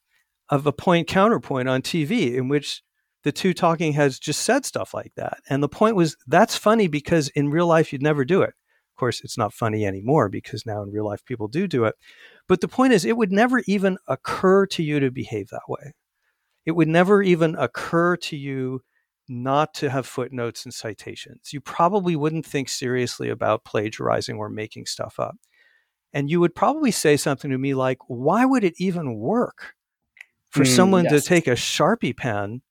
of 0.49 0.67
a 0.67 0.73
point 0.73 1.07
counterpoint 1.07 1.69
on 1.69 1.83
TV 1.83 2.35
in 2.35 2.49
which 2.49 2.83
the 3.25 3.33
two 3.33 3.55
talking 3.55 3.93
heads 3.93 4.19
just 4.19 4.43
said 4.43 4.65
stuff 4.65 4.95
like 4.95 5.13
that. 5.17 5.39
And 5.49 5.63
the 5.63 5.69
point 5.69 5.97
was 5.97 6.17
that's 6.27 6.57
funny 6.57 6.89
because 6.89 7.29
in 7.29 7.51
real 7.51 7.67
life 7.67 7.93
you'd 7.93 8.03
never 8.03 8.25
do 8.25 8.43
it. 8.43 8.49
Of 8.49 8.99
course, 8.99 9.21
it's 9.23 9.39
not 9.39 9.55
funny 9.55 9.87
anymore 9.87 10.29
because 10.29 10.67
now 10.67 10.83
in 10.83 10.91
real 10.91 11.07
life 11.07 11.25
people 11.25 11.49
do 11.49 11.67
do 11.67 11.85
it. 11.85 11.95
But 12.49 12.61
the 12.61 12.69
point 12.69 12.93
is, 12.93 13.05
it 13.05 13.17
would 13.17 13.33
never 13.33 13.63
even 13.67 13.99
occur 14.09 14.67
to 14.67 14.83
you 14.83 15.01
to 15.01 15.11
behave 15.11 15.49
that 15.49 15.69
way. 15.69 15.93
It 16.67 16.73
would 16.73 16.89
never 16.89 17.23
even 17.23 17.55
occur 17.57 18.17
to 18.17 18.37
you 18.37 18.83
not 19.29 19.73
to 19.75 19.91
have 19.91 20.07
footnotes 20.07 20.65
and 20.65 20.75
citations. 20.75 21.53
You 21.53 21.61
probably 21.61 22.17
wouldn't 22.17 22.47
think 22.47 22.69
seriously 22.69 23.29
about 23.31 23.65
plagiarizing 23.65 24.37
or 24.37 24.49
making 24.49 24.87
stuff 24.87 25.19
up. 25.19 25.37
And 26.13 26.31
you 26.31 26.41
would 26.41 26.55
probably 26.55 26.91
say 26.91 27.17
something 27.17 27.51
to 27.51 27.59
me 27.59 27.75
like, 27.75 27.99
why 28.07 28.45
would 28.45 28.65
it 28.65 28.75
even 28.79 29.19
work 29.19 29.75
for 30.51 30.65
mm, 30.65 30.67
someone 30.67 31.05
yes. 31.05 31.13
to 31.13 31.29
take 31.29 31.47
a 31.47 31.53
Sharpie 31.53 32.17
pen 32.17 32.63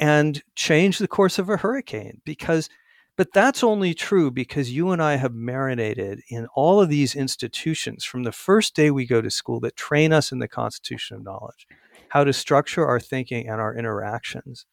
and 0.00 0.42
change 0.54 0.98
the 0.98 1.08
course 1.08 1.38
of 1.38 1.48
a 1.48 1.58
hurricane? 1.58 2.20
Because, 2.24 2.68
but 3.16 3.32
that's 3.32 3.62
only 3.62 3.94
true 3.94 4.30
because 4.30 4.72
you 4.72 4.90
and 4.90 5.02
I 5.02 5.16
have 5.16 5.34
marinated 5.34 6.22
in 6.28 6.48
all 6.54 6.80
of 6.80 6.88
these 6.88 7.14
institutions 7.14 8.04
from 8.04 8.24
the 8.24 8.32
first 8.32 8.74
day 8.74 8.90
we 8.90 9.06
go 9.06 9.20
to 9.20 9.30
school 9.30 9.60
that 9.60 9.76
train 9.76 10.12
us 10.12 10.32
in 10.32 10.40
the 10.40 10.48
constitution 10.48 11.16
of 11.16 11.24
knowledge, 11.24 11.66
how 12.08 12.24
to 12.24 12.32
structure 12.32 12.86
our 12.86 12.98
thinking 12.98 13.48
and 13.48 13.60
our 13.60 13.76
interactions 13.76 14.66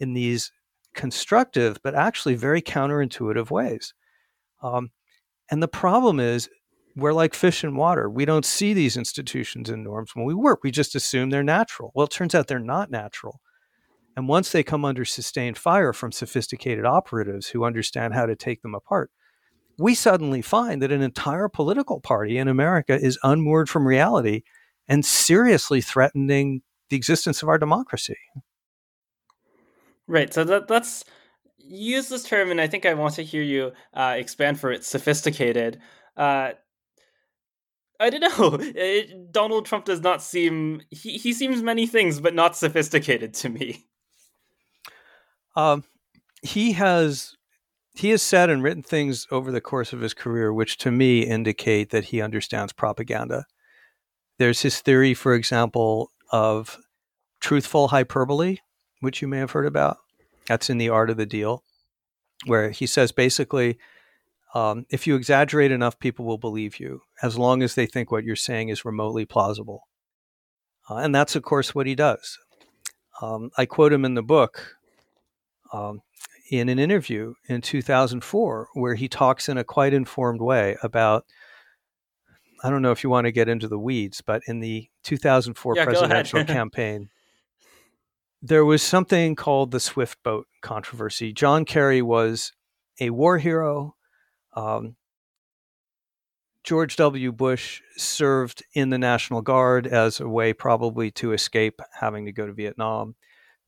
in 0.00 0.14
these 0.14 0.50
constructive 0.94 1.78
but 1.84 1.94
actually 1.94 2.34
very 2.34 2.60
counterintuitive 2.60 3.50
ways. 3.50 3.94
Um, 4.62 4.90
and 5.50 5.62
the 5.62 5.68
problem 5.68 6.20
is 6.20 6.48
we're 6.96 7.12
like 7.12 7.34
fish 7.34 7.64
in 7.64 7.76
water. 7.76 8.08
We 8.08 8.24
don't 8.24 8.44
see 8.44 8.74
these 8.74 8.96
institutions 8.96 9.70
and 9.70 9.84
norms 9.84 10.14
when 10.14 10.24
we 10.24 10.34
work. 10.34 10.60
We 10.62 10.70
just 10.70 10.94
assume 10.94 11.30
they're 11.30 11.42
natural. 11.42 11.92
Well, 11.94 12.06
it 12.06 12.10
turns 12.10 12.34
out 12.34 12.46
they're 12.46 12.58
not 12.58 12.90
natural. 12.90 13.40
And 14.16 14.28
once 14.28 14.50
they 14.52 14.62
come 14.62 14.84
under 14.84 15.04
sustained 15.04 15.56
fire 15.56 15.92
from 15.92 16.12
sophisticated 16.12 16.84
operatives 16.84 17.48
who 17.48 17.64
understand 17.64 18.14
how 18.14 18.26
to 18.26 18.36
take 18.36 18.62
them 18.62 18.74
apart, 18.74 19.10
we 19.78 19.94
suddenly 19.94 20.42
find 20.42 20.82
that 20.82 20.92
an 20.92 21.00
entire 21.00 21.48
political 21.48 22.00
party 22.00 22.36
in 22.36 22.48
America 22.48 22.98
is 23.00 23.18
unmoored 23.22 23.68
from 23.68 23.86
reality 23.86 24.42
and 24.88 25.06
seriously 25.06 25.80
threatening 25.80 26.62
the 26.90 26.96
existence 26.96 27.42
of 27.42 27.48
our 27.48 27.56
democracy. 27.56 28.18
Right. 30.06 30.34
So 30.34 30.44
that, 30.44 30.66
that's 30.66 31.04
use 31.56 32.08
this 32.08 32.24
term, 32.24 32.50
and 32.50 32.60
I 32.60 32.66
think 32.66 32.84
I 32.84 32.94
want 32.94 33.14
to 33.14 33.22
hear 33.22 33.42
you 33.42 33.72
uh, 33.94 34.16
expand 34.18 34.58
for 34.58 34.72
it. 34.72 34.84
Sophisticated. 34.84 35.80
Uh, 36.16 36.52
I 38.00 38.10
don't 38.10 38.38
know. 38.38 38.58
It, 38.74 39.30
Donald 39.30 39.66
Trump 39.66 39.84
does 39.84 40.00
not 40.00 40.22
seem 40.22 40.82
he, 40.90 41.18
he 41.18 41.32
seems 41.32 41.62
many 41.62 41.86
things, 41.86 42.20
but 42.20 42.34
not 42.34 42.56
sophisticated 42.56 43.34
to 43.34 43.48
me. 43.48 43.86
Um, 45.54 45.84
he 46.42 46.72
has 46.72 47.36
he 47.94 48.10
has 48.10 48.22
said 48.22 48.48
and 48.48 48.62
written 48.62 48.82
things 48.82 49.26
over 49.30 49.52
the 49.52 49.60
course 49.60 49.92
of 49.92 50.00
his 50.00 50.14
career, 50.14 50.52
which 50.52 50.78
to 50.78 50.90
me 50.90 51.20
indicate 51.20 51.90
that 51.90 52.06
he 52.06 52.22
understands 52.22 52.72
propaganda. 52.72 53.44
There's 54.38 54.62
his 54.62 54.80
theory, 54.80 55.12
for 55.12 55.34
example, 55.34 56.10
of 56.32 56.78
truthful 57.40 57.88
hyperbole, 57.88 58.58
which 59.00 59.20
you 59.20 59.28
may 59.28 59.38
have 59.38 59.50
heard 59.50 59.66
about. 59.66 59.98
That's 60.46 60.70
in 60.70 60.78
the 60.78 60.88
art 60.88 61.10
of 61.10 61.18
the 61.18 61.26
deal, 61.26 61.62
where 62.46 62.70
he 62.70 62.86
says 62.86 63.12
basically 63.12 63.78
um, 64.54 64.86
if 64.90 65.06
you 65.06 65.14
exaggerate 65.14 65.70
enough, 65.70 65.98
people 65.98 66.24
will 66.24 66.38
believe 66.38 66.80
you 66.80 67.02
as 67.22 67.38
long 67.38 67.62
as 67.62 67.74
they 67.74 67.86
think 67.86 68.10
what 68.10 68.24
you're 68.24 68.36
saying 68.36 68.68
is 68.68 68.84
remotely 68.84 69.24
plausible. 69.24 69.86
Uh, 70.88 70.96
and 70.96 71.14
that's, 71.14 71.36
of 71.36 71.42
course, 71.42 71.74
what 71.74 71.86
he 71.86 71.94
does. 71.94 72.38
Um, 73.22 73.50
I 73.56 73.66
quote 73.66 73.92
him 73.92 74.04
in 74.04 74.14
the 74.14 74.22
book 74.22 74.76
um, 75.72 76.00
in 76.50 76.68
an 76.68 76.78
interview 76.78 77.34
in 77.48 77.60
2004 77.60 78.68
where 78.74 78.94
he 78.94 79.08
talks 79.08 79.48
in 79.48 79.56
a 79.56 79.64
quite 79.64 79.92
informed 79.92 80.40
way 80.40 80.76
about. 80.82 81.24
I 82.62 82.70
don't 82.70 82.82
know 82.82 82.90
if 82.90 83.04
you 83.04 83.08
want 83.08 83.26
to 83.26 83.32
get 83.32 83.48
into 83.48 83.68
the 83.68 83.78
weeds, 83.78 84.20
but 84.20 84.42
in 84.46 84.60
the 84.60 84.88
2004 85.04 85.76
yeah, 85.76 85.84
presidential 85.84 86.44
campaign, 86.46 87.08
there 88.42 88.64
was 88.64 88.82
something 88.82 89.34
called 89.34 89.70
the 89.70 89.80
Swift 89.80 90.22
boat 90.22 90.46
controversy. 90.60 91.32
John 91.32 91.64
Kerry 91.64 92.02
was 92.02 92.52
a 93.00 93.10
war 93.10 93.38
hero 93.38 93.94
um, 94.54 94.96
George 96.62 96.96
W. 96.96 97.32
Bush 97.32 97.80
served 97.96 98.62
in 98.74 98.90
the 98.90 98.98
National 98.98 99.40
Guard 99.40 99.86
as 99.86 100.20
a 100.20 100.28
way, 100.28 100.52
probably, 100.52 101.10
to 101.12 101.32
escape 101.32 101.80
having 102.00 102.26
to 102.26 102.32
go 102.32 102.46
to 102.46 102.52
Vietnam. 102.52 103.14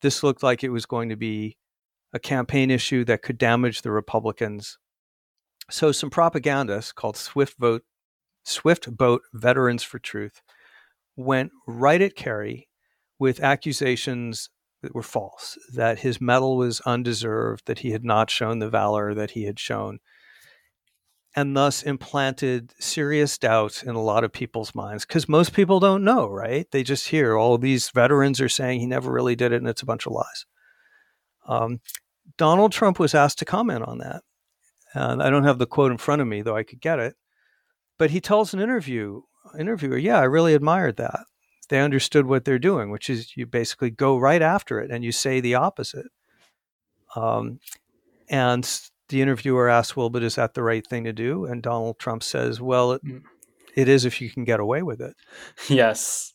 This 0.01 0.21
looked 0.21 0.43
like 0.43 0.63
it 0.63 0.69
was 0.69 0.85
going 0.85 1.09
to 1.09 1.15
be 1.15 1.57
a 2.13 2.19
campaign 2.19 2.69
issue 2.69 3.03
that 3.05 3.23
could 3.23 3.37
damage 3.37 3.81
the 3.81 3.91
Republicans. 3.91 4.77
So, 5.71 5.91
some 5.91 6.09
propagandists 6.09 6.91
called 6.91 7.17
Swift 7.17 7.57
Vote, 7.57 7.83
Swift 8.43 8.95
Boat 8.95 9.21
Veterans 9.33 9.81
for 9.81 9.97
Truth 9.97 10.41
went 11.15 11.51
right 11.67 12.01
at 12.01 12.15
Kerry 12.15 12.67
with 13.17 13.41
accusations 13.41 14.49
that 14.81 14.93
were 14.93 15.01
false, 15.01 15.57
that 15.73 15.99
his 15.99 16.19
medal 16.19 16.57
was 16.57 16.81
undeserved, 16.81 17.65
that 17.65 17.79
he 17.79 17.91
had 17.91 18.03
not 18.03 18.29
shown 18.29 18.59
the 18.59 18.69
valor 18.69 19.13
that 19.13 19.31
he 19.31 19.45
had 19.45 19.59
shown 19.59 19.99
and 21.35 21.57
thus 21.57 21.81
implanted 21.81 22.73
serious 22.79 23.37
doubts 23.37 23.81
in 23.81 23.95
a 23.95 24.01
lot 24.01 24.23
of 24.23 24.31
people's 24.31 24.75
minds 24.75 25.05
because 25.05 25.27
most 25.27 25.53
people 25.53 25.79
don't 25.79 26.03
know, 26.03 26.27
right? 26.27 26.69
They 26.71 26.83
just 26.83 27.07
hear 27.07 27.35
all 27.35 27.57
these 27.57 27.89
veterans 27.89 28.39
are 28.39 28.49
saying 28.49 28.79
he 28.79 28.85
never 28.85 29.11
really 29.11 29.35
did 29.35 29.51
it 29.51 29.57
and 29.57 29.67
it's 29.67 29.81
a 29.81 29.87
bunch 29.87 30.05
of 30.05 30.13
lies. 30.13 30.45
Um, 31.47 31.79
Donald 32.37 32.71
Trump 32.71 32.99
was 32.99 33.15
asked 33.15 33.39
to 33.39 33.45
comment 33.45 33.83
on 33.83 33.97
that. 33.99 34.21
And 34.93 35.23
I 35.23 35.29
don't 35.29 35.43
have 35.43 35.57
the 35.57 35.65
quote 35.65 35.91
in 35.91 35.97
front 35.97 36.21
of 36.21 36.27
me, 36.27 36.41
though 36.41 36.55
I 36.55 36.63
could 36.63 36.79
get 36.79 36.99
it. 36.99 37.15
But 37.97 38.11
he 38.11 38.21
tells 38.21 38.53
an 38.53 38.59
interview 38.59 39.21
interviewer, 39.57 39.97
"Yeah, 39.97 40.19
I 40.19 40.23
really 40.23 40.53
admired 40.53 40.97
that. 40.97 41.21
They 41.69 41.79
understood 41.79 42.25
what 42.25 42.45
they're 42.45 42.59
doing, 42.59 42.91
which 42.91 43.09
is 43.09 43.35
you 43.35 43.45
basically 43.45 43.89
go 43.89 44.17
right 44.17 44.41
after 44.41 44.79
it 44.79 44.91
and 44.91 45.03
you 45.03 45.11
say 45.11 45.39
the 45.39 45.55
opposite." 45.55 46.07
Um, 47.15 47.59
and 48.29 48.65
the 49.13 49.21
interviewer 49.21 49.69
asks, 49.69 49.95
"Well, 49.95 50.09
but 50.09 50.23
is 50.23 50.35
that 50.35 50.55
the 50.55 50.63
right 50.63 50.85
thing 50.85 51.03
to 51.05 51.13
do?" 51.13 51.45
And 51.45 51.61
Donald 51.61 51.99
Trump 51.99 52.23
says, 52.23 52.59
"Well, 52.59 52.93
it, 52.93 53.05
mm. 53.05 53.21
it 53.75 53.87
is 53.87 54.05
if 54.05 54.19
you 54.19 54.29
can 54.29 54.43
get 54.43 54.59
away 54.59 54.81
with 54.81 54.99
it." 55.01 55.15
Yes. 55.69 56.33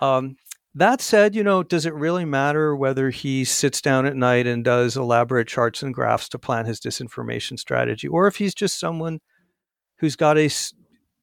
Um, 0.00 0.36
That 0.74 1.00
said, 1.00 1.34
you 1.34 1.42
know, 1.42 1.62
does 1.62 1.86
it 1.86 1.94
really 1.94 2.24
matter 2.24 2.74
whether 2.76 3.10
he 3.10 3.44
sits 3.44 3.80
down 3.82 4.06
at 4.06 4.16
night 4.16 4.46
and 4.46 4.64
does 4.64 4.96
elaborate 4.96 5.48
charts 5.48 5.82
and 5.82 5.94
graphs 5.94 6.28
to 6.30 6.38
plan 6.38 6.66
his 6.66 6.80
disinformation 6.80 7.58
strategy, 7.58 8.08
or 8.08 8.26
if 8.26 8.36
he's 8.36 8.54
just 8.54 8.78
someone 8.80 9.20
who's 9.98 10.16
got 10.16 10.38
a 10.38 10.50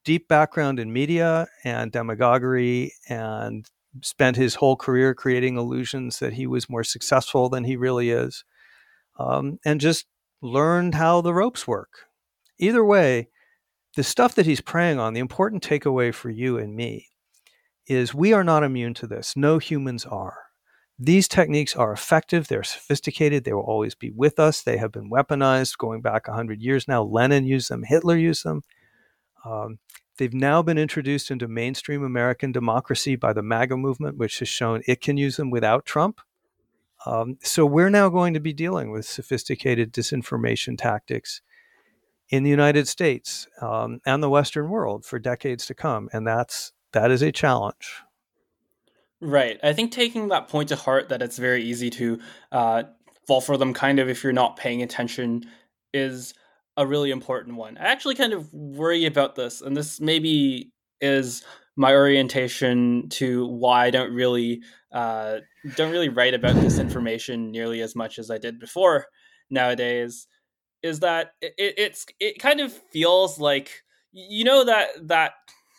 deep 0.05 0.27
background 0.27 0.79
in 0.79 0.93
media 0.93 1.47
and 1.63 1.91
demagoguery 1.91 2.93
and 3.09 3.65
spent 4.01 4.37
his 4.37 4.55
whole 4.55 4.75
career 4.75 5.13
creating 5.15 5.57
illusions 5.57 6.19
that 6.19 6.33
he 6.33 6.47
was 6.47 6.69
more 6.69 6.83
successful 6.83 7.49
than 7.49 7.63
he 7.63 7.75
really 7.75 8.09
is, 8.11 8.43
um, 9.19 9.59
and 9.65 9.81
just 9.81 10.05
learned 10.41 10.95
how 10.95 11.21
the 11.21 11.33
ropes 11.33 11.67
work. 11.67 12.07
Either 12.57 12.83
way, 12.83 13.29
the 13.95 14.03
stuff 14.03 14.35
that 14.35 14.45
he's 14.45 14.61
preying 14.61 14.99
on, 14.99 15.13
the 15.13 15.19
important 15.19 15.63
takeaway 15.63 16.13
for 16.13 16.29
you 16.29 16.57
and 16.57 16.75
me 16.75 17.07
is 17.87 18.13
we 18.13 18.33
are 18.33 18.43
not 18.43 18.63
immune 18.63 18.93
to 18.93 19.07
this. 19.07 19.35
No 19.35 19.57
humans 19.57 20.05
are. 20.05 20.37
These 21.01 21.29
techniques 21.29 21.75
are 21.77 21.93
effective, 21.93 22.47
they're 22.47 22.61
sophisticated, 22.61 23.45
they 23.45 23.53
will 23.53 23.61
always 23.61 23.95
be 23.95 24.11
with 24.11 24.37
us. 24.37 24.61
They 24.61 24.75
have 24.77 24.91
been 24.91 25.09
weaponized 25.09 25.77
going 25.77 26.01
back 26.01 26.27
100 26.27 26.61
years 26.61 26.89
now. 26.89 27.03
Lenin 27.03 27.45
used 27.45 27.69
them, 27.69 27.83
Hitler 27.83 28.17
used 28.17 28.43
them. 28.43 28.63
Um, 29.45 29.79
they've 30.17 30.33
now 30.33 30.61
been 30.61 30.77
introduced 30.77 31.31
into 31.31 31.47
mainstream 31.47 32.03
American 32.03 32.51
democracy 32.51 33.15
by 33.15 33.31
the 33.31 33.41
MAGA 33.41 33.77
movement, 33.77 34.17
which 34.17 34.39
has 34.39 34.49
shown 34.49 34.81
it 34.87 34.99
can 34.99 35.15
use 35.15 35.37
them 35.37 35.49
without 35.49 35.85
Trump. 35.85 36.19
Um, 37.05 37.37
so 37.41 37.65
we're 37.65 37.89
now 37.89 38.09
going 38.09 38.33
to 38.33 38.39
be 38.39 38.53
dealing 38.53 38.91
with 38.91 39.05
sophisticated 39.05 39.93
disinformation 39.93 40.77
tactics 40.77 41.41
in 42.29 42.43
the 42.43 42.49
United 42.49 42.87
States 42.87 43.47
um, 43.61 43.99
and 44.05 44.21
the 44.21 44.29
Western 44.29 44.69
world 44.69 45.05
for 45.05 45.17
decades 45.19 45.65
to 45.67 45.73
come, 45.73 46.09
and 46.13 46.27
that's 46.27 46.73
that 46.93 47.11
is 47.11 47.21
a 47.21 47.31
challenge. 47.31 48.03
Right. 49.21 49.59
I 49.63 49.73
think 49.73 49.91
taking 49.91 50.29
that 50.29 50.47
point 50.47 50.69
to 50.69 50.75
heart 50.75 51.09
that 51.09 51.21
it's 51.21 51.37
very 51.37 51.63
easy 51.63 51.89
to 51.91 52.19
uh, 52.51 52.83
fall 53.27 53.41
for 53.41 53.57
them, 53.57 53.73
kind 53.73 53.99
of 53.99 54.09
if 54.09 54.23
you're 54.23 54.33
not 54.33 54.55
paying 54.55 54.81
attention, 54.81 55.45
is 55.93 56.33
a 56.77 56.87
really 56.87 57.11
important 57.11 57.57
one. 57.57 57.77
I 57.77 57.87
actually 57.87 58.15
kind 58.15 58.33
of 58.33 58.53
worry 58.53 59.05
about 59.05 59.35
this, 59.35 59.61
and 59.61 59.75
this 59.75 59.99
maybe 59.99 60.71
is 61.01 61.43
my 61.79 61.93
orientation 61.93 63.07
to 63.07 63.47
why 63.47 63.85
I 63.85 63.89
don't 63.89 64.13
really 64.13 64.61
uh, 64.91 65.37
don't 65.77 65.93
really 65.93 66.09
write 66.09 66.33
about 66.33 66.57
disinformation 66.57 67.51
nearly 67.51 67.79
as 67.79 67.95
much 67.95 68.19
as 68.19 68.29
I 68.29 68.37
did 68.37 68.59
before 68.59 69.05
nowadays 69.49 70.27
is 70.83 70.99
that 70.99 71.31
it, 71.41 71.53
it's 71.57 72.05
it 72.19 72.37
kind 72.37 72.59
of 72.59 72.73
feels 72.73 73.39
like 73.39 73.81
you 74.11 74.43
know 74.43 74.65
that 74.65 74.89
that 75.07 75.31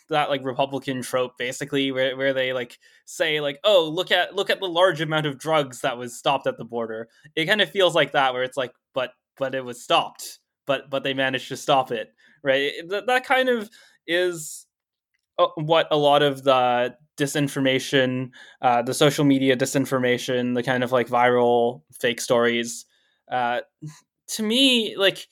that 0.08 0.30
like 0.30 0.42
republican 0.42 1.02
trope 1.02 1.36
basically 1.38 1.92
where, 1.92 2.16
where 2.16 2.32
they 2.32 2.54
like 2.54 2.78
say 3.04 3.42
like 3.42 3.60
oh 3.64 3.86
look 3.94 4.10
at 4.10 4.34
look 4.34 4.48
at 4.48 4.58
the 4.58 4.66
large 4.66 5.02
amount 5.02 5.26
of 5.26 5.38
drugs 5.38 5.82
that 5.82 5.98
was 5.98 6.16
stopped 6.16 6.46
at 6.46 6.56
the 6.56 6.64
border. 6.64 7.08
It 7.36 7.44
kind 7.44 7.60
of 7.60 7.70
feels 7.70 7.94
like 7.94 8.12
that 8.12 8.32
where 8.32 8.42
it's 8.42 8.56
like 8.56 8.72
but 8.94 9.12
but 9.36 9.54
it 9.54 9.66
was 9.66 9.82
stopped. 9.82 10.38
But 10.66 10.88
but 10.88 11.04
they 11.04 11.12
managed 11.12 11.48
to 11.48 11.58
stop 11.58 11.90
it. 11.90 12.08
Right? 12.42 12.72
That, 12.88 13.06
that 13.06 13.26
kind 13.26 13.50
of 13.50 13.68
is 14.06 14.66
what 15.56 15.86
a 15.90 15.96
lot 15.96 16.22
of 16.22 16.42
the 16.44 16.94
disinformation 17.16 18.30
uh, 18.62 18.80
the 18.80 18.94
social 18.94 19.24
media 19.24 19.56
disinformation 19.56 20.54
the 20.54 20.62
kind 20.62 20.82
of 20.82 20.90
like 20.90 21.08
viral 21.08 21.82
fake 22.00 22.20
stories 22.20 22.86
uh, 23.30 23.60
to 24.28 24.42
me, 24.42 24.96
like 24.96 25.26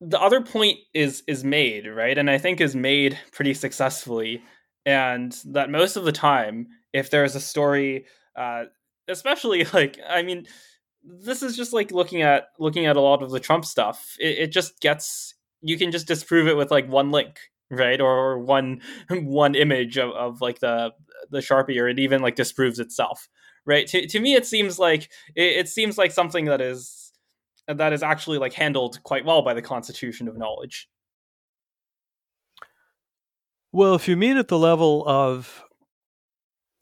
the 0.00 0.20
other 0.20 0.42
point 0.42 0.78
is 0.94 1.22
is 1.26 1.44
made 1.44 1.86
right, 1.86 2.16
and 2.16 2.30
I 2.30 2.38
think 2.38 2.60
is 2.60 2.76
made 2.76 3.18
pretty 3.32 3.54
successfully, 3.54 4.42
and 4.84 5.36
that 5.46 5.70
most 5.70 5.96
of 5.96 6.04
the 6.04 6.12
time, 6.12 6.68
if 6.92 7.10
there's 7.10 7.34
a 7.34 7.40
story, 7.40 8.06
uh, 8.36 8.64
especially 9.08 9.64
like 9.72 9.98
I 10.08 10.22
mean, 10.22 10.46
this 11.02 11.42
is 11.42 11.56
just 11.56 11.72
like 11.72 11.90
looking 11.90 12.22
at 12.22 12.48
looking 12.58 12.86
at 12.86 12.96
a 12.96 13.00
lot 13.00 13.22
of 13.22 13.30
the 13.30 13.40
Trump 13.40 13.64
stuff. 13.64 14.16
It, 14.20 14.38
it 14.38 14.52
just 14.52 14.80
gets 14.80 15.34
you 15.62 15.78
can 15.78 15.90
just 15.90 16.06
disprove 16.06 16.46
it 16.46 16.56
with 16.56 16.70
like 16.70 16.88
one 16.88 17.10
link, 17.10 17.38
right, 17.70 18.00
or 18.00 18.38
one 18.38 18.80
one 19.10 19.54
image 19.54 19.98
of, 19.98 20.10
of 20.10 20.40
like 20.40 20.60
the 20.60 20.92
the 21.30 21.38
sharpie, 21.38 21.80
or 21.80 21.88
it 21.88 21.98
even 21.98 22.22
like 22.22 22.36
disproves 22.36 22.78
itself, 22.78 23.28
right? 23.64 23.86
To 23.88 24.06
to 24.06 24.20
me, 24.20 24.34
it 24.34 24.46
seems 24.46 24.78
like 24.78 25.10
it, 25.34 25.56
it 25.56 25.68
seems 25.68 25.98
like 25.98 26.12
something 26.12 26.46
that 26.46 26.60
is 26.60 27.06
that 27.68 27.92
is 27.92 28.02
actually 28.02 28.38
like 28.38 28.52
handled 28.52 29.02
quite 29.02 29.24
well 29.24 29.42
by 29.42 29.54
the 29.54 29.62
constitution 29.62 30.28
of 30.28 30.36
knowledge. 30.36 30.88
Well 33.72 33.94
if 33.94 34.08
you 34.08 34.16
mean 34.16 34.36
at 34.36 34.48
the 34.48 34.58
level 34.58 35.06
of 35.06 35.62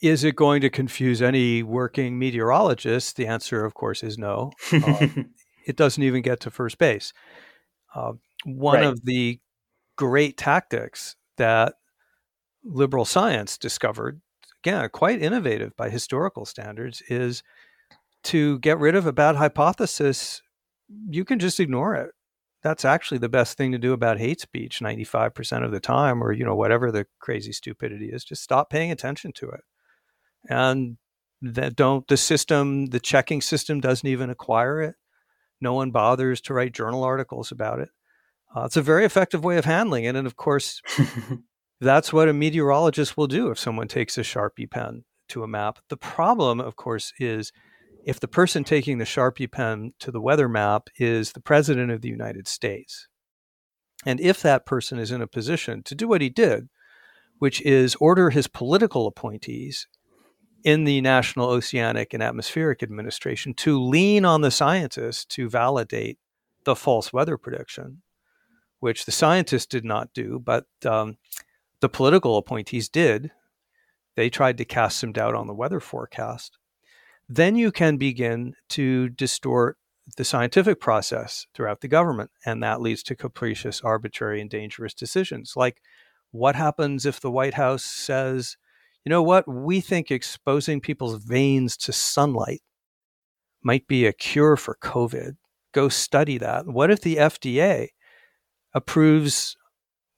is 0.02 0.22
it 0.22 0.36
going 0.36 0.60
to 0.60 0.68
confuse 0.68 1.22
any 1.22 1.62
working 1.62 2.18
meteorologist? 2.18 3.16
The 3.16 3.26
answer 3.26 3.64
of 3.64 3.74
course 3.74 4.02
is 4.02 4.18
no. 4.18 4.52
Uh, 4.72 5.06
it 5.66 5.76
doesn't 5.76 6.02
even 6.02 6.20
get 6.20 6.40
to 6.40 6.50
first 6.50 6.76
base. 6.76 7.14
Uh, 7.94 8.12
one 8.44 8.76
right. 8.76 8.84
of 8.84 9.02
the 9.04 9.40
great 9.96 10.36
tactics 10.36 11.16
that 11.36 11.74
liberal 12.62 13.04
science 13.04 13.58
discovered 13.58 14.20
again 14.62 14.88
quite 14.90 15.20
innovative 15.20 15.76
by 15.76 15.90
historical 15.90 16.44
standards 16.44 17.02
is 17.08 17.42
to 18.22 18.58
get 18.60 18.78
rid 18.78 18.94
of 18.94 19.06
a 19.06 19.12
bad 19.12 19.36
hypothesis 19.36 20.40
you 21.08 21.24
can 21.24 21.38
just 21.38 21.60
ignore 21.60 21.94
it. 21.94 22.10
That's 22.62 22.84
actually 22.84 23.18
the 23.18 23.28
best 23.28 23.58
thing 23.58 23.72
to 23.72 23.78
do 23.78 23.92
about 23.92 24.18
hate 24.18 24.40
speech 24.40 24.80
95% 24.80 25.64
of 25.64 25.70
the 25.70 25.80
time, 25.80 26.22
or, 26.22 26.32
you 26.32 26.44
know, 26.44 26.54
whatever 26.54 26.90
the 26.90 27.06
crazy 27.18 27.52
stupidity 27.52 28.06
is. 28.06 28.24
Just 28.24 28.42
stop 28.42 28.70
paying 28.70 28.90
attention 28.90 29.32
to 29.34 29.50
it. 29.50 29.60
And 30.48 30.96
that 31.42 31.76
don't, 31.76 32.06
the 32.08 32.16
system, 32.16 32.86
the 32.86 33.00
checking 33.00 33.42
system 33.42 33.80
doesn't 33.80 34.08
even 34.08 34.30
acquire 34.30 34.80
it. 34.80 34.94
No 35.60 35.74
one 35.74 35.90
bothers 35.90 36.40
to 36.42 36.54
write 36.54 36.72
journal 36.72 37.04
articles 37.04 37.52
about 37.52 37.80
it. 37.80 37.90
Uh, 38.54 38.64
it's 38.64 38.76
a 38.76 38.82
very 38.82 39.04
effective 39.04 39.42
way 39.42 39.56
of 39.56 39.64
handling 39.64 40.04
it. 40.04 40.14
And 40.14 40.26
of 40.26 40.36
course, 40.36 40.80
that's 41.80 42.12
what 42.12 42.28
a 42.28 42.32
meteorologist 42.32 43.16
will 43.16 43.26
do 43.26 43.50
if 43.50 43.58
someone 43.58 43.88
takes 43.88 44.16
a 44.16 44.22
Sharpie 44.22 44.70
pen 44.70 45.04
to 45.28 45.42
a 45.42 45.48
map. 45.48 45.78
The 45.88 45.96
problem, 45.96 46.60
of 46.60 46.76
course, 46.76 47.12
is 47.18 47.52
if 48.04 48.20
the 48.20 48.28
person 48.28 48.62
taking 48.62 48.98
the 48.98 49.04
Sharpie 49.04 49.50
pen 49.50 49.94
to 49.98 50.10
the 50.10 50.20
weather 50.20 50.48
map 50.48 50.88
is 50.98 51.32
the 51.32 51.40
President 51.40 51.90
of 51.90 52.02
the 52.02 52.08
United 52.08 52.46
States. 52.46 53.08
And 54.06 54.20
if 54.20 54.42
that 54.42 54.66
person 54.66 54.98
is 54.98 55.10
in 55.10 55.22
a 55.22 55.26
position 55.26 55.82
to 55.84 55.94
do 55.94 56.06
what 56.06 56.20
he 56.20 56.28
did, 56.28 56.68
which 57.38 57.60
is 57.62 57.96
order 57.96 58.30
his 58.30 58.46
political 58.46 59.06
appointees 59.06 59.88
in 60.62 60.84
the 60.84 61.00
National 61.00 61.50
Oceanic 61.50 62.14
and 62.14 62.22
Atmospheric 62.22 62.82
Administration 62.82 63.54
to 63.54 63.82
lean 63.82 64.24
on 64.24 64.42
the 64.42 64.50
scientists 64.50 65.24
to 65.26 65.48
validate 65.48 66.18
the 66.64 66.76
false 66.76 67.12
weather 67.12 67.36
prediction, 67.36 68.02
which 68.84 69.04
the 69.06 69.12
scientists 69.12 69.66
did 69.66 69.84
not 69.84 70.12
do, 70.12 70.40
but 70.44 70.66
um, 70.86 71.16
the 71.80 71.88
political 71.88 72.36
appointees 72.36 72.88
did. 72.88 73.30
They 74.14 74.30
tried 74.30 74.58
to 74.58 74.64
cast 74.64 74.98
some 74.98 75.12
doubt 75.12 75.34
on 75.34 75.48
the 75.48 75.54
weather 75.54 75.80
forecast 75.80 76.58
then 77.28 77.56
you 77.56 77.72
can 77.72 77.96
begin 77.96 78.54
to 78.70 79.08
distort 79.10 79.78
the 80.16 80.24
scientific 80.24 80.80
process 80.80 81.46
throughout 81.54 81.80
the 81.80 81.88
government. 81.88 82.30
And 82.44 82.62
that 82.62 82.80
leads 82.80 83.02
to 83.04 83.16
capricious, 83.16 83.80
arbitrary, 83.80 84.40
and 84.40 84.50
dangerous 84.50 84.92
decisions. 84.92 85.54
Like, 85.56 85.80
what 86.30 86.56
happens 86.56 87.06
if 87.06 87.20
the 87.20 87.30
White 87.30 87.54
House 87.54 87.84
says, 87.84 88.56
you 89.04 89.10
know 89.10 89.22
what, 89.22 89.48
we 89.48 89.80
think 89.80 90.10
exposing 90.10 90.80
people's 90.80 91.22
veins 91.24 91.76
to 91.78 91.92
sunlight 91.92 92.62
might 93.62 93.86
be 93.86 94.04
a 94.04 94.12
cure 94.12 94.56
for 94.56 94.76
COVID? 94.82 95.36
Go 95.72 95.88
study 95.88 96.38
that. 96.38 96.66
What 96.66 96.90
if 96.90 97.00
the 97.00 97.16
FDA 97.16 97.88
approves, 98.74 99.56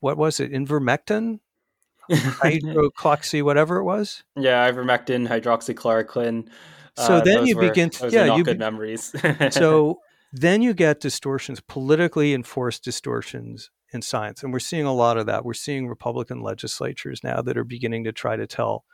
what 0.00 0.16
was 0.16 0.40
it, 0.40 0.52
ivermectin? 0.52 1.40
hydroxy, 2.10 3.42
whatever 3.42 3.78
it 3.78 3.84
was? 3.84 4.22
Yeah, 4.36 4.70
ivermectin, 4.70 5.28
hydroxychloroquine. 5.28 6.48
So 6.96 7.16
uh, 7.16 7.20
then 7.20 7.46
you 7.46 7.56
were, 7.56 7.68
begin 7.68 7.90
to, 7.90 8.08
yeah, 8.10 8.36
you 8.36 8.44
good 8.44 8.58
be, 8.58 8.64
memories. 8.64 9.12
so 9.50 9.98
then 10.32 10.62
you 10.62 10.72
get 10.72 11.00
distortions, 11.00 11.60
politically 11.60 12.32
enforced 12.32 12.84
distortions 12.84 13.70
in 13.92 14.02
science. 14.02 14.42
And 14.42 14.52
we're 14.52 14.60
seeing 14.60 14.84
a 14.84 14.94
lot 14.94 15.18
of 15.18 15.26
that. 15.26 15.44
We're 15.44 15.54
seeing 15.54 15.88
Republican 15.88 16.40
legislatures 16.40 17.22
now 17.22 17.42
that 17.42 17.56
are 17.56 17.64
beginning 17.64 18.04
to 18.04 18.12
try 18.12 18.36
to 18.36 18.46
tell 18.46 18.84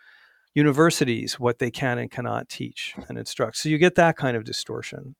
universities 0.54 1.38
what 1.38 1.58
they 1.58 1.70
can 1.70 1.98
and 1.98 2.10
cannot 2.10 2.48
teach 2.48 2.94
and 3.08 3.18
instruct. 3.18 3.56
So 3.56 3.68
you 3.68 3.78
get 3.78 3.94
that 3.94 4.16
kind 4.16 4.36
of 4.36 4.44
distortion. 4.44 5.16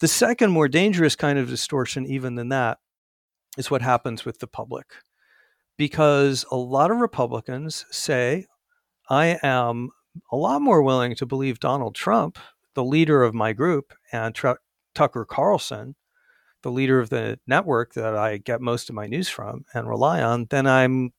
The 0.00 0.08
second, 0.08 0.50
more 0.50 0.68
dangerous 0.68 1.16
kind 1.16 1.38
of 1.38 1.48
distortion, 1.48 2.06
even 2.06 2.34
than 2.34 2.48
that, 2.50 2.78
is 3.56 3.70
what 3.70 3.82
happens 3.82 4.24
with 4.24 4.38
the 4.38 4.46
public. 4.46 4.86
Because 5.76 6.44
a 6.50 6.56
lot 6.56 6.90
of 6.90 6.98
Republicans 6.98 7.86
say, 7.90 8.46
I 9.08 9.38
am 9.42 9.90
a 10.30 10.36
lot 10.36 10.62
more 10.62 10.82
willing 10.82 11.14
to 11.16 11.26
believe 11.26 11.60
Donald 11.60 11.94
Trump, 11.94 12.38
the 12.74 12.84
leader 12.84 13.22
of 13.22 13.34
my 13.34 13.52
group, 13.52 13.92
and 14.12 14.34
Tr- 14.34 14.52
Tucker 14.94 15.24
Carlson, 15.24 15.94
the 16.62 16.70
leader 16.70 17.00
of 17.00 17.10
the 17.10 17.38
network 17.46 17.94
that 17.94 18.16
I 18.16 18.38
get 18.38 18.60
most 18.60 18.88
of 18.88 18.94
my 18.94 19.06
news 19.06 19.28
from 19.28 19.64
and 19.74 19.88
rely 19.88 20.22
on, 20.22 20.46
then 20.50 20.66
I'm 20.66 21.12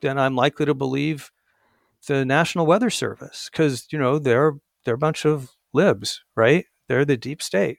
then 0.00 0.18
I'm 0.18 0.36
likely 0.36 0.66
to 0.66 0.74
believe 0.74 1.30
the 2.06 2.24
National 2.24 2.66
Weather 2.66 2.90
Service 2.90 3.48
because 3.50 3.86
you 3.90 3.98
know 3.98 4.18
they're 4.18 4.54
they're 4.84 4.94
a 4.94 4.98
bunch 4.98 5.24
of 5.24 5.50
libs, 5.72 6.22
right? 6.34 6.66
They're 6.88 7.04
the 7.04 7.16
deep 7.16 7.42
state. 7.42 7.78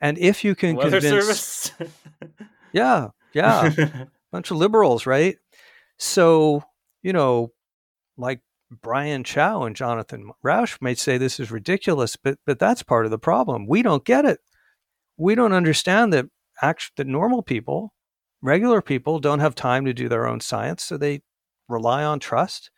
And 0.00 0.18
if 0.18 0.44
you 0.44 0.54
can 0.54 0.76
Weather 0.76 1.00
convince, 1.00 1.70
service. 1.70 1.90
yeah, 2.72 3.08
yeah, 3.36 4.04
bunch 4.32 4.50
of 4.50 4.56
liberals, 4.56 5.06
right? 5.06 5.36
So 5.98 6.62
you 7.02 7.12
know, 7.12 7.52
like 8.16 8.40
Brian 8.70 9.24
Chau 9.24 9.62
and 9.62 9.76
Jonathan 9.76 10.32
Rauch 10.42 10.78
might 10.80 10.98
say 10.98 11.18
this 11.18 11.38
is 11.38 11.50
ridiculous, 11.50 12.16
but 12.16 12.38
but 12.46 12.58
that's 12.58 12.82
part 12.82 13.04
of 13.04 13.10
the 13.10 13.18
problem. 13.18 13.66
We 13.66 13.82
don't 13.82 14.04
get 14.04 14.24
it. 14.24 14.40
We 15.16 15.34
don't 15.34 15.52
understand 15.52 16.12
that 16.12 16.26
actually 16.62 16.94
that 16.96 17.06
normal 17.06 17.42
people, 17.42 17.94
regular 18.42 18.82
people, 18.82 19.18
don't 19.20 19.40
have 19.40 19.54
time 19.54 19.84
to 19.84 19.94
do 19.94 20.08
their 20.08 20.26
own 20.26 20.40
science, 20.40 20.82
so 20.82 20.96
they 20.96 21.22
rely 21.68 22.04
on 22.04 22.20
trust, 22.20 22.70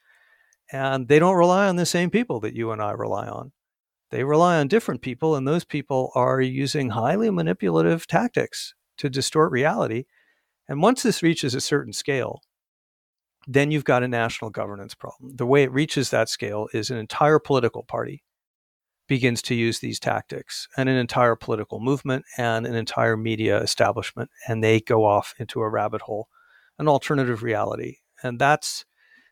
and 0.73 1.09
they 1.09 1.19
don't 1.19 1.37
rely 1.37 1.69
on 1.69 1.77
the 1.77 1.87
same 1.87 2.11
people 2.11 2.41
that 2.41 2.55
you 2.55 2.71
and 2.73 2.83
I 2.83 2.93
rely 2.93 3.29
on. 3.29 3.53
They 4.11 4.25
rely 4.25 4.59
on 4.59 4.69
different 4.69 5.03
people, 5.03 5.37
and 5.37 5.47
those 5.47 5.65
people 5.65 6.11
are 6.15 6.41
using 6.41 6.91
highly 6.91 7.31
manipulative 7.31 8.07
tactics 8.07 8.75
to 8.99 9.11
distort 9.11 9.53
reality. 9.53 10.05
And 10.69 10.83
once 10.83 11.03
this 11.03 11.23
reaches 11.23 11.55
a 11.55 11.61
certain 11.61 11.93
scale, 11.93 12.43
then 13.47 13.71
you've 13.71 13.85
got 13.85 14.03
a 14.03 14.09
national 14.09 14.51
governance 14.51 14.95
problem. 14.95 15.37
The 15.37 15.47
way 15.47 15.63
it 15.63 15.73
reaches 15.73 16.11
that 16.11 16.29
scale 16.29 16.69
is 16.75 16.91
an 16.91 16.99
entire 16.99 17.39
political 17.39 17.83
party 17.83 18.23
begins 19.09 19.41
to 19.41 19.55
use 19.55 19.79
these 19.79 19.99
tactics, 19.99 20.69
and 20.77 20.89
an 20.89 20.97
entire 20.97 21.35
political 21.35 21.81
movement 21.81 22.27
and 22.37 22.67
an 22.67 22.75
entire 22.75 23.17
media 23.17 23.59
establishment, 23.59 24.31
and 24.47 24.63
they 24.63 24.81
go 24.81 25.07
off 25.07 25.35
into 25.39 25.63
a 25.63 25.69
rabbit 25.69 26.03
hole, 26.03 26.29
an 26.79 26.87
alternative 26.87 27.43
reality. 27.43 27.97
And 28.23 28.39
that's 28.39 28.85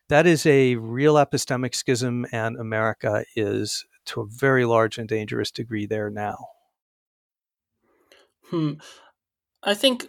that 0.09 0.25
is 0.25 0.45
a 0.45 0.75
real 0.75 1.15
epistemic 1.15 1.75
schism, 1.75 2.25
and 2.31 2.57
America 2.57 3.23
is 3.35 3.85
to 4.05 4.21
a 4.21 4.25
very 4.25 4.65
large 4.65 4.97
and 4.97 5.07
dangerous 5.07 5.51
degree 5.51 5.85
there 5.85 6.09
now. 6.09 6.37
Hmm. 8.49 8.73
I 9.61 9.73
think 9.73 10.07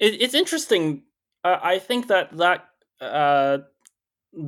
it, 0.00 0.20
it's 0.22 0.34
interesting. 0.34 1.02
Uh, 1.44 1.58
I 1.62 1.78
think 1.78 2.08
that 2.08 2.36
that 2.38 2.66
uh, 3.00 3.58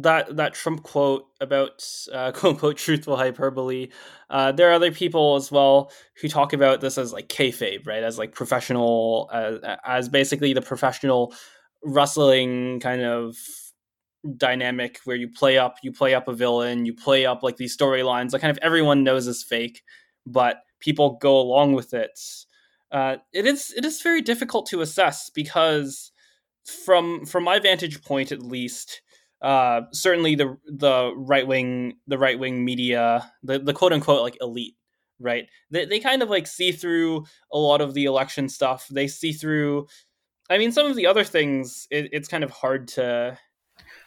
that 0.02 0.36
that 0.36 0.54
Trump 0.54 0.82
quote 0.84 1.26
about 1.40 1.84
uh, 2.12 2.32
quote 2.34 2.54
unquote 2.54 2.78
truthful 2.78 3.16
hyperbole. 3.16 3.88
Uh, 4.30 4.52
there 4.52 4.70
are 4.70 4.74
other 4.74 4.92
people 4.92 5.36
as 5.36 5.52
well 5.52 5.92
who 6.20 6.28
talk 6.28 6.52
about 6.52 6.80
this 6.80 6.98
as 6.98 7.12
like 7.12 7.28
kayfabe, 7.28 7.86
right? 7.86 8.02
As 8.02 8.18
like 8.18 8.32
professional, 8.34 9.30
uh, 9.32 9.76
as 9.86 10.08
basically 10.08 10.52
the 10.54 10.62
professional 10.62 11.34
wrestling 11.84 12.80
kind 12.80 13.02
of 13.02 13.36
dynamic 14.36 15.00
where 15.04 15.16
you 15.16 15.28
play 15.28 15.58
up 15.58 15.76
you 15.82 15.90
play 15.92 16.14
up 16.14 16.28
a 16.28 16.32
villain 16.32 16.86
you 16.86 16.94
play 16.94 17.26
up 17.26 17.42
like 17.42 17.56
these 17.56 17.76
storylines 17.76 18.32
Like 18.32 18.40
kind 18.40 18.52
of 18.52 18.58
everyone 18.62 19.02
knows 19.02 19.26
is 19.26 19.42
fake 19.42 19.82
but 20.26 20.58
people 20.78 21.18
go 21.20 21.40
along 21.40 21.72
with 21.72 21.92
it 21.92 22.18
uh, 22.92 23.16
it 23.32 23.46
is 23.46 23.72
it 23.76 23.84
is 23.84 24.02
very 24.02 24.20
difficult 24.20 24.66
to 24.66 24.80
assess 24.80 25.30
because 25.30 26.12
from 26.84 27.24
from 27.26 27.44
my 27.44 27.58
vantage 27.58 28.02
point 28.02 28.30
at 28.32 28.42
least 28.42 29.02
uh, 29.42 29.82
certainly 29.92 30.34
the 30.34 30.56
the 30.66 31.12
right 31.16 31.46
wing 31.46 31.94
the 32.06 32.18
right 32.18 32.38
wing 32.38 32.64
media 32.64 33.30
the, 33.42 33.58
the 33.58 33.72
quote 33.72 33.92
unquote 33.92 34.22
like 34.22 34.36
elite 34.40 34.76
right 35.18 35.46
they, 35.70 35.84
they 35.84 36.00
kind 36.00 36.22
of 36.22 36.30
like 36.30 36.46
see 36.46 36.72
through 36.72 37.24
a 37.52 37.58
lot 37.58 37.80
of 37.80 37.94
the 37.94 38.04
election 38.04 38.48
stuff 38.48 38.86
they 38.88 39.06
see 39.06 39.32
through 39.32 39.86
i 40.50 40.58
mean 40.58 40.72
some 40.72 40.86
of 40.86 40.96
the 40.96 41.06
other 41.06 41.24
things 41.24 41.86
it, 41.90 42.08
it's 42.12 42.28
kind 42.28 42.44
of 42.44 42.50
hard 42.50 42.88
to 42.88 43.36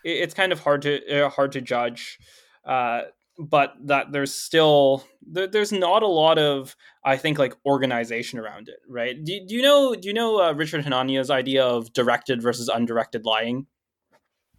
it's 0.06 0.34
kind 0.34 0.52
of 0.52 0.60
hard 0.60 0.84
to 0.84 1.26
uh, 1.26 1.30
hard 1.30 1.52
to 1.54 1.62
judge. 1.62 2.20
Uh, 2.64 3.02
but 3.38 3.74
that 3.84 4.12
there's 4.12 4.34
still 4.34 5.04
there, 5.26 5.48
there's 5.48 5.72
not 5.72 6.04
a 6.04 6.08
lot 6.08 6.38
of 6.38 6.76
I 7.04 7.18
think 7.18 7.38
like 7.38 7.56
organization 7.66 8.40
around 8.40 8.70
it, 8.70 8.80
right? 8.88 9.16
Do, 9.24 9.40
do 9.48 9.56
you 9.56 9.62
know 9.62 9.96
do 9.96 10.08
you 10.08 10.14
know 10.14 10.42
uh, 10.42 10.54
Richard 10.54 10.84
Hanania's 10.84 11.30
idea 11.30 11.66
of 11.66 11.94
directed 11.94 12.42
versus 12.42 12.70
undirected 12.70 13.26
lying? 13.26 13.68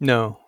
No. 0.01 0.39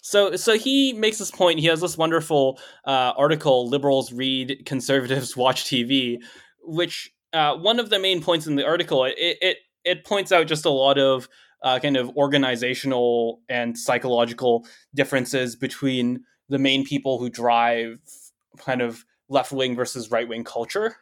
So 0.00 0.36
so 0.36 0.56
he 0.56 0.92
makes 0.92 1.18
this 1.18 1.30
point. 1.30 1.60
He 1.60 1.66
has 1.66 1.80
this 1.80 1.98
wonderful 1.98 2.58
uh, 2.84 3.12
article: 3.16 3.68
"Liberals 3.68 4.12
read, 4.12 4.62
conservatives 4.64 5.36
watch 5.36 5.64
TV," 5.64 6.18
which 6.62 7.10
uh, 7.32 7.56
one 7.56 7.78
of 7.78 7.90
the 7.90 7.98
main 7.98 8.22
points 8.22 8.46
in 8.46 8.56
the 8.56 8.66
article 8.66 9.04
it 9.04 9.14
it 9.18 9.58
it 9.84 10.04
points 10.04 10.32
out 10.32 10.46
just 10.46 10.64
a 10.64 10.70
lot 10.70 10.98
of 10.98 11.28
uh, 11.62 11.78
kind 11.80 11.96
of 11.96 12.16
organizational 12.16 13.40
and 13.48 13.76
psychological 13.76 14.66
differences 14.94 15.56
between 15.56 16.24
the 16.48 16.58
main 16.58 16.84
people 16.84 17.18
who 17.18 17.28
drive 17.28 17.98
kind 18.58 18.80
of 18.80 19.04
left 19.28 19.52
wing 19.52 19.76
versus 19.76 20.10
right 20.10 20.28
wing 20.28 20.44
culture. 20.44 20.96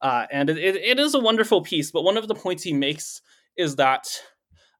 Uh, 0.00 0.26
and 0.30 0.50
it, 0.50 0.58
it 0.58 0.98
is 0.98 1.14
a 1.14 1.18
wonderful 1.18 1.62
piece, 1.62 1.90
but 1.90 2.02
one 2.02 2.16
of 2.16 2.28
the 2.28 2.34
points 2.34 2.62
he 2.62 2.72
makes 2.72 3.22
is 3.56 3.76
that 3.76 4.06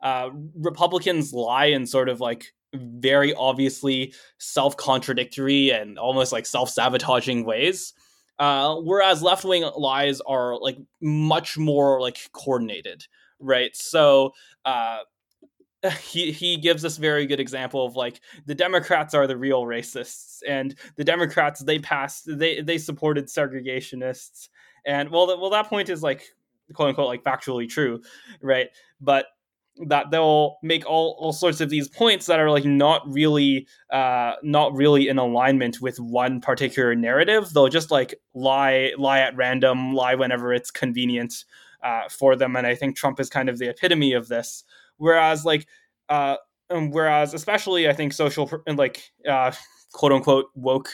uh, 0.02 0.28
Republicans 0.54 1.32
lie 1.32 1.66
in 1.66 1.86
sort 1.86 2.08
of 2.08 2.20
like 2.20 2.52
very 2.74 3.32
obviously 3.34 4.12
self 4.38 4.76
contradictory 4.76 5.70
and 5.70 5.98
almost 5.98 6.32
like 6.32 6.44
self 6.44 6.68
sabotaging 6.68 7.44
ways. 7.44 7.94
Uh, 8.38 8.74
whereas 8.76 9.22
left 9.22 9.44
wing 9.44 9.68
lies 9.76 10.20
are 10.22 10.58
like 10.60 10.76
much 11.00 11.56
more 11.56 12.00
like 12.00 12.18
coordinated 12.32 13.06
right? 13.44 13.76
So 13.76 14.32
uh, 14.64 15.00
he 16.02 16.32
he 16.32 16.56
gives 16.56 16.82
this 16.82 16.96
very 16.96 17.26
good 17.26 17.40
example 17.40 17.84
of 17.84 17.96
like 17.96 18.20
the 18.46 18.54
Democrats 18.54 19.14
are 19.14 19.26
the 19.26 19.36
real 19.36 19.64
racists, 19.64 20.38
and 20.48 20.74
the 20.96 21.04
Democrats 21.04 21.60
they 21.60 21.78
passed 21.78 22.24
they 22.26 22.60
they 22.60 22.78
supported 22.78 23.26
segregationists, 23.26 24.48
and 24.86 25.10
well 25.10 25.26
well 25.40 25.50
that 25.50 25.68
point 25.68 25.88
is 25.88 26.02
like 26.02 26.24
quote 26.74 26.90
unquote 26.90 27.08
like 27.08 27.22
factually 27.22 27.68
true, 27.68 28.00
right? 28.42 28.68
But 29.00 29.26
that 29.88 30.12
they'll 30.12 30.58
make 30.62 30.86
all, 30.86 31.16
all 31.18 31.32
sorts 31.32 31.60
of 31.60 31.68
these 31.68 31.88
points 31.88 32.26
that 32.26 32.38
are 32.38 32.48
like 32.48 32.64
not 32.64 33.02
really 33.12 33.66
uh 33.90 34.34
not 34.44 34.72
really 34.72 35.08
in 35.08 35.18
alignment 35.18 35.80
with 35.80 35.98
one 35.98 36.40
particular 36.40 36.94
narrative 36.94 37.52
they'll 37.52 37.66
just 37.66 37.90
like 37.90 38.14
lie 38.34 38.92
lie 38.96 39.18
at 39.18 39.34
random 39.34 39.92
lie 39.92 40.14
whenever 40.14 40.54
it's 40.54 40.70
convenient 40.70 41.44
uh, 41.84 42.08
for 42.08 42.34
them. 42.34 42.56
And 42.56 42.66
I 42.66 42.74
think 42.74 42.96
Trump 42.96 43.20
is 43.20 43.28
kind 43.28 43.48
of 43.48 43.58
the 43.58 43.68
epitome 43.68 44.14
of 44.14 44.28
this. 44.28 44.64
Whereas, 44.98 45.44
like, 45.44 45.66
uh, 46.08 46.36
and 46.70 46.92
whereas 46.92 47.34
especially 47.34 47.88
I 47.88 47.92
think 47.92 48.12
social 48.12 48.50
and 48.66 48.78
like 48.78 49.12
uh, 49.28 49.52
quote 49.92 50.12
unquote 50.12 50.46
woke 50.54 50.88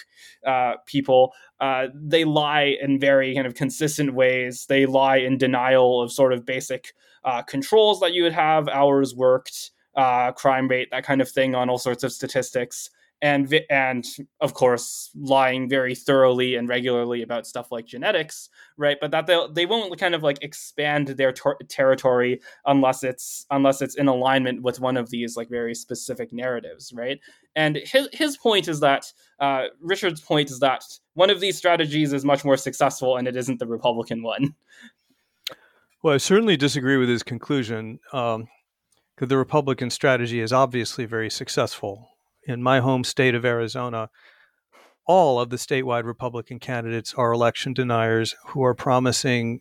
uh, 0.46 0.74
people, 0.86 1.32
uh, 1.61 1.86
they 1.94 2.24
lie 2.24 2.76
in 2.80 2.98
very 2.98 3.34
kind 3.34 3.46
of 3.46 3.55
consistent 3.55 4.14
ways. 4.14 4.66
They 4.68 4.86
lie 4.86 5.16
in 5.18 5.38
denial 5.38 6.03
of 6.03 6.12
sort 6.12 6.32
of 6.32 6.44
basic 6.44 6.92
uh, 7.24 7.42
controls 7.42 8.01
that 8.01 8.12
you 8.12 8.22
would 8.22 8.32
have, 8.32 8.68
hours 8.68 9.14
worked, 9.14 9.70
uh, 9.94 10.32
crime 10.32 10.68
rate, 10.68 10.88
that 10.90 11.05
kind 11.05 11.20
of 11.20 11.28
thing 11.28 11.55
on 11.55 11.68
all 11.68 11.78
sorts 11.78 12.03
of 12.03 12.12
statistics 12.12 12.90
and 13.22 13.54
and 13.68 14.06
of 14.40 14.54
course 14.54 15.10
lying 15.14 15.68
very 15.68 15.94
thoroughly 15.94 16.54
and 16.54 16.68
regularly 16.68 17.22
about 17.22 17.46
stuff 17.46 17.70
like 17.70 17.86
genetics 17.86 18.48
right? 18.76 18.96
But 19.00 19.10
that 19.10 19.26
they 19.26 19.38
they 19.52 19.66
won't 19.66 19.96
kind 19.98 20.14
of 20.14 20.22
like 20.22 20.42
expand 20.42 21.08
their 21.08 21.32
ter- 21.32 21.58
territory 21.68 22.40
unless 22.64 23.04
it's 23.04 23.46
unless 23.50 23.82
it's 23.82 23.94
in 23.94 24.08
alignment 24.08 24.62
with 24.62 24.80
one 24.80 24.96
of 24.96 25.10
these 25.10 25.36
like 25.36 25.48
very 25.48 25.74
specific 25.74 26.32
narratives 26.32 26.92
right? 26.92 27.20
And 27.54 27.76
his 27.84 28.08
his 28.12 28.36
point 28.36 28.68
is 28.68 28.80
that 28.80 29.12
uh, 29.38 29.66
richard's 29.80 30.20
point 30.20 30.50
is 30.50 30.60
that 30.60 30.82
one 31.14 31.30
of 31.30 31.40
these 31.40 31.56
strategies 31.56 32.12
is 32.12 32.24
much 32.24 32.44
more 32.44 32.56
successful 32.56 33.16
and 33.16 33.28
it 33.28 33.36
isn't 33.36 33.58
the 33.58 33.66
republican 33.66 34.22
one. 34.22 34.54
Well 36.02 36.14
i 36.14 36.18
certainly 36.18 36.56
disagree 36.56 36.96
with 36.96 37.10
his 37.10 37.22
conclusion 37.22 38.00
um, 38.12 38.48
the 39.18 39.36
republican 39.36 39.90
strategy 39.90 40.40
is 40.40 40.52
obviously 40.52 41.04
very 41.04 41.28
successful 41.28 42.08
in 42.45 42.62
my 42.62 42.80
home 42.80 43.05
state 43.05 43.34
of 43.34 43.45
Arizona, 43.45 44.09
all 45.07 45.41
of 45.41 45.51
the 45.51 45.57
statewide 45.57 46.05
Republican 46.05 46.59
candidates 46.59 47.14
are 47.14 47.32
election 47.32 47.72
deniers 47.72 48.34
who 48.49 48.62
are 48.62 48.74
promising 48.74 49.61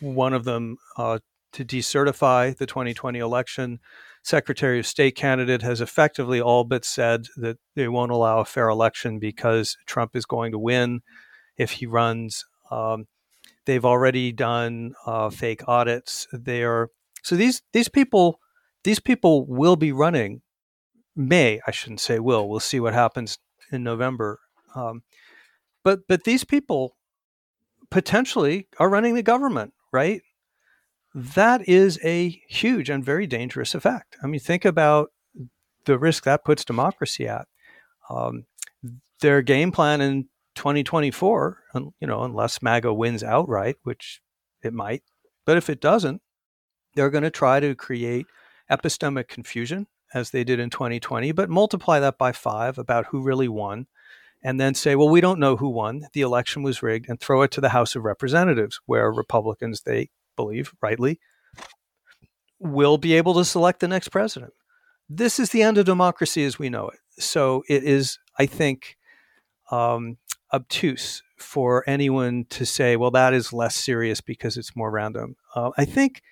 one 0.00 0.34
of 0.34 0.44
them 0.44 0.76
uh, 0.98 1.18
to 1.52 1.64
decertify 1.64 2.56
the 2.56 2.66
2020 2.66 3.18
election. 3.18 3.78
Secretary 4.22 4.78
of 4.78 4.86
State 4.86 5.16
candidate 5.16 5.62
has 5.62 5.80
effectively 5.80 6.40
all 6.40 6.64
but 6.64 6.84
said 6.84 7.26
that 7.36 7.56
they 7.74 7.88
won't 7.88 8.12
allow 8.12 8.40
a 8.40 8.44
fair 8.44 8.68
election 8.68 9.18
because 9.18 9.76
Trump 9.86 10.14
is 10.14 10.26
going 10.26 10.52
to 10.52 10.58
win 10.58 11.00
if 11.56 11.72
he 11.72 11.86
runs. 11.86 12.44
Um, 12.70 13.06
they've 13.64 13.84
already 13.84 14.32
done 14.32 14.92
uh, 15.06 15.30
fake 15.30 15.62
audits. 15.66 16.26
They 16.32 16.62
are 16.62 16.90
so 17.22 17.36
these 17.36 17.62
these 17.72 17.88
people 17.88 18.38
these 18.84 19.00
people 19.00 19.46
will 19.46 19.76
be 19.76 19.92
running 19.92 20.42
may 21.16 21.60
I 21.66 21.70
shouldn't 21.70 22.00
say 22.00 22.18
will. 22.18 22.48
We'll 22.48 22.60
see 22.60 22.80
what 22.80 22.94
happens 22.94 23.38
in 23.70 23.82
November. 23.82 24.40
Um, 24.74 25.02
but 25.82 26.00
but 26.08 26.24
these 26.24 26.44
people 26.44 26.96
potentially 27.90 28.68
are 28.78 28.88
running 28.88 29.14
the 29.14 29.22
government, 29.22 29.72
right? 29.92 30.22
That 31.14 31.68
is 31.68 31.98
a 32.04 32.40
huge 32.48 32.88
and 32.88 33.04
very 33.04 33.26
dangerous 33.26 33.74
effect. 33.74 34.16
I 34.22 34.26
mean, 34.26 34.40
think 34.40 34.64
about 34.64 35.10
the 35.84 35.98
risk 35.98 36.24
that 36.24 36.44
puts 36.44 36.64
democracy 36.64 37.26
at. 37.26 37.48
Um, 38.08 38.44
their 39.20 39.42
game 39.42 39.72
plan 39.72 40.00
in 40.00 40.28
2024, 40.54 41.62
you 41.74 42.06
know, 42.06 42.22
unless 42.22 42.62
MAGA 42.62 42.94
wins 42.94 43.24
outright, 43.24 43.76
which 43.82 44.20
it 44.62 44.72
might, 44.72 45.02
but 45.44 45.56
if 45.56 45.68
it 45.68 45.80
doesn't, 45.80 46.22
they're 46.94 47.10
going 47.10 47.24
to 47.24 47.30
try 47.30 47.60
to 47.60 47.74
create 47.74 48.26
epistemic 48.70 49.28
confusion 49.28 49.86
as 50.14 50.30
they 50.30 50.44
did 50.44 50.60
in 50.60 50.70
2020, 50.70 51.32
but 51.32 51.50
multiply 51.50 52.00
that 52.00 52.18
by 52.18 52.32
five 52.32 52.78
about 52.78 53.06
who 53.06 53.22
really 53.22 53.48
won, 53.48 53.86
and 54.42 54.60
then 54.60 54.74
say, 54.74 54.94
well, 54.94 55.08
we 55.08 55.20
don't 55.20 55.38
know 55.38 55.56
who 55.56 55.68
won. 55.68 56.02
The 56.12 56.22
election 56.22 56.62
was 56.62 56.82
rigged, 56.82 57.08
and 57.08 57.20
throw 57.20 57.42
it 57.42 57.50
to 57.52 57.60
the 57.60 57.70
House 57.70 57.94
of 57.94 58.04
Representatives, 58.04 58.80
where 58.86 59.12
Republicans, 59.12 59.82
they 59.82 60.10
believe 60.36 60.72
rightly, 60.80 61.20
will 62.58 62.98
be 62.98 63.14
able 63.14 63.34
to 63.34 63.44
select 63.44 63.80
the 63.80 63.88
next 63.88 64.08
president. 64.08 64.52
This 65.08 65.38
is 65.38 65.50
the 65.50 65.62
end 65.62 65.78
of 65.78 65.86
democracy 65.86 66.44
as 66.44 66.58
we 66.58 66.68
know 66.68 66.88
it. 66.88 67.00
So 67.22 67.64
it 67.68 67.84
is, 67.84 68.18
I 68.38 68.46
think, 68.46 68.96
um, 69.70 70.18
obtuse 70.52 71.22
for 71.36 71.84
anyone 71.88 72.44
to 72.50 72.66
say, 72.66 72.96
well, 72.96 73.10
that 73.12 73.32
is 73.32 73.52
less 73.52 73.74
serious 73.74 74.20
because 74.20 74.56
it's 74.56 74.76
more 74.76 74.90
random. 74.90 75.36
Uh, 75.54 75.70
I 75.76 75.84
think 75.84 76.22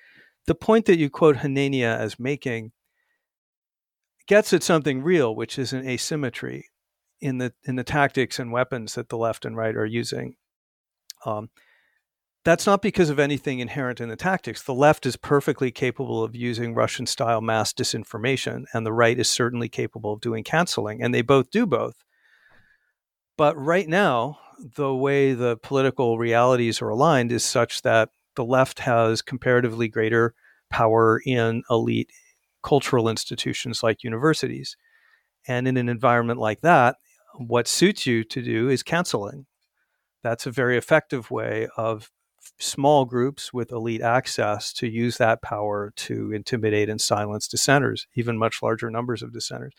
the 0.46 0.54
point 0.54 0.86
that 0.86 0.98
you 0.98 1.10
quote 1.10 1.36
Hanania 1.36 1.98
as 1.98 2.18
making 2.18 2.72
gets 4.28 4.52
at 4.52 4.62
something 4.62 5.02
real, 5.02 5.34
which 5.34 5.58
is 5.58 5.72
an 5.72 5.88
asymmetry 5.88 6.66
in 7.20 7.38
the 7.38 7.52
in 7.64 7.74
the 7.74 7.84
tactics 7.84 8.38
and 8.38 8.52
weapons 8.52 8.94
that 8.94 9.08
the 9.08 9.18
left 9.18 9.44
and 9.44 9.56
right 9.56 9.74
are 9.74 9.86
using. 9.86 10.36
Um, 11.26 11.50
that's 12.44 12.66
not 12.66 12.80
because 12.80 13.10
of 13.10 13.18
anything 13.18 13.58
inherent 13.58 14.00
in 14.00 14.08
the 14.08 14.16
tactics. 14.16 14.62
The 14.62 14.72
left 14.72 15.04
is 15.04 15.16
perfectly 15.16 15.70
capable 15.70 16.22
of 16.22 16.36
using 16.36 16.74
Russian 16.74 17.06
style 17.06 17.40
mass 17.40 17.72
disinformation, 17.72 18.64
and 18.72 18.86
the 18.86 18.92
right 18.92 19.18
is 19.18 19.28
certainly 19.28 19.68
capable 19.68 20.12
of 20.12 20.20
doing 20.20 20.44
canceling, 20.44 21.02
and 21.02 21.12
they 21.12 21.22
both 21.22 21.50
do 21.50 21.66
both. 21.66 21.96
But 23.36 23.56
right 23.56 23.88
now, 23.88 24.38
the 24.76 24.94
way 24.94 25.32
the 25.32 25.56
political 25.56 26.18
realities 26.18 26.80
are 26.80 26.88
aligned 26.88 27.32
is 27.32 27.44
such 27.44 27.82
that 27.82 28.10
the 28.36 28.44
left 28.44 28.80
has 28.80 29.20
comparatively 29.20 29.88
greater 29.88 30.34
power 30.70 31.20
in 31.24 31.62
elite 31.70 32.10
cultural 32.68 33.08
institutions 33.08 33.82
like 33.82 34.04
universities. 34.04 34.76
And 35.46 35.66
in 35.66 35.78
an 35.78 35.88
environment 35.88 36.38
like 36.38 36.60
that, 36.60 36.96
what 37.38 37.66
suits 37.66 38.06
you 38.06 38.24
to 38.24 38.42
do 38.42 38.68
is 38.68 38.82
canceling. 38.82 39.46
That's 40.22 40.46
a 40.46 40.50
very 40.50 40.76
effective 40.76 41.30
way 41.30 41.68
of 41.78 42.10
small 42.58 43.06
groups 43.06 43.54
with 43.54 43.72
elite 43.72 44.02
access 44.02 44.72
to 44.74 44.86
use 44.86 45.16
that 45.16 45.40
power 45.40 45.92
to 45.96 46.32
intimidate 46.32 46.90
and 46.90 47.00
silence 47.00 47.48
dissenters, 47.48 48.06
even 48.14 48.36
much 48.36 48.62
larger 48.62 48.90
numbers 48.90 49.22
of 49.22 49.32
dissenters. 49.32 49.72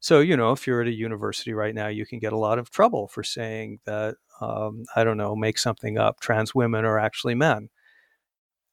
So, 0.00 0.20
you 0.20 0.36
know, 0.36 0.52
if 0.52 0.66
you're 0.66 0.80
at 0.80 0.88
a 0.88 0.92
university 0.92 1.52
right 1.52 1.74
now, 1.74 1.88
you 1.88 2.06
can 2.06 2.18
get 2.18 2.32
a 2.32 2.38
lot 2.38 2.58
of 2.58 2.70
trouble 2.70 3.08
for 3.08 3.22
saying 3.22 3.80
that, 3.84 4.14
um, 4.40 4.84
I 4.96 5.04
don't 5.04 5.18
know, 5.18 5.36
make 5.36 5.58
something 5.58 5.98
up, 5.98 6.20
trans 6.20 6.54
women 6.54 6.86
are 6.86 6.98
actually 6.98 7.34
men, 7.34 7.68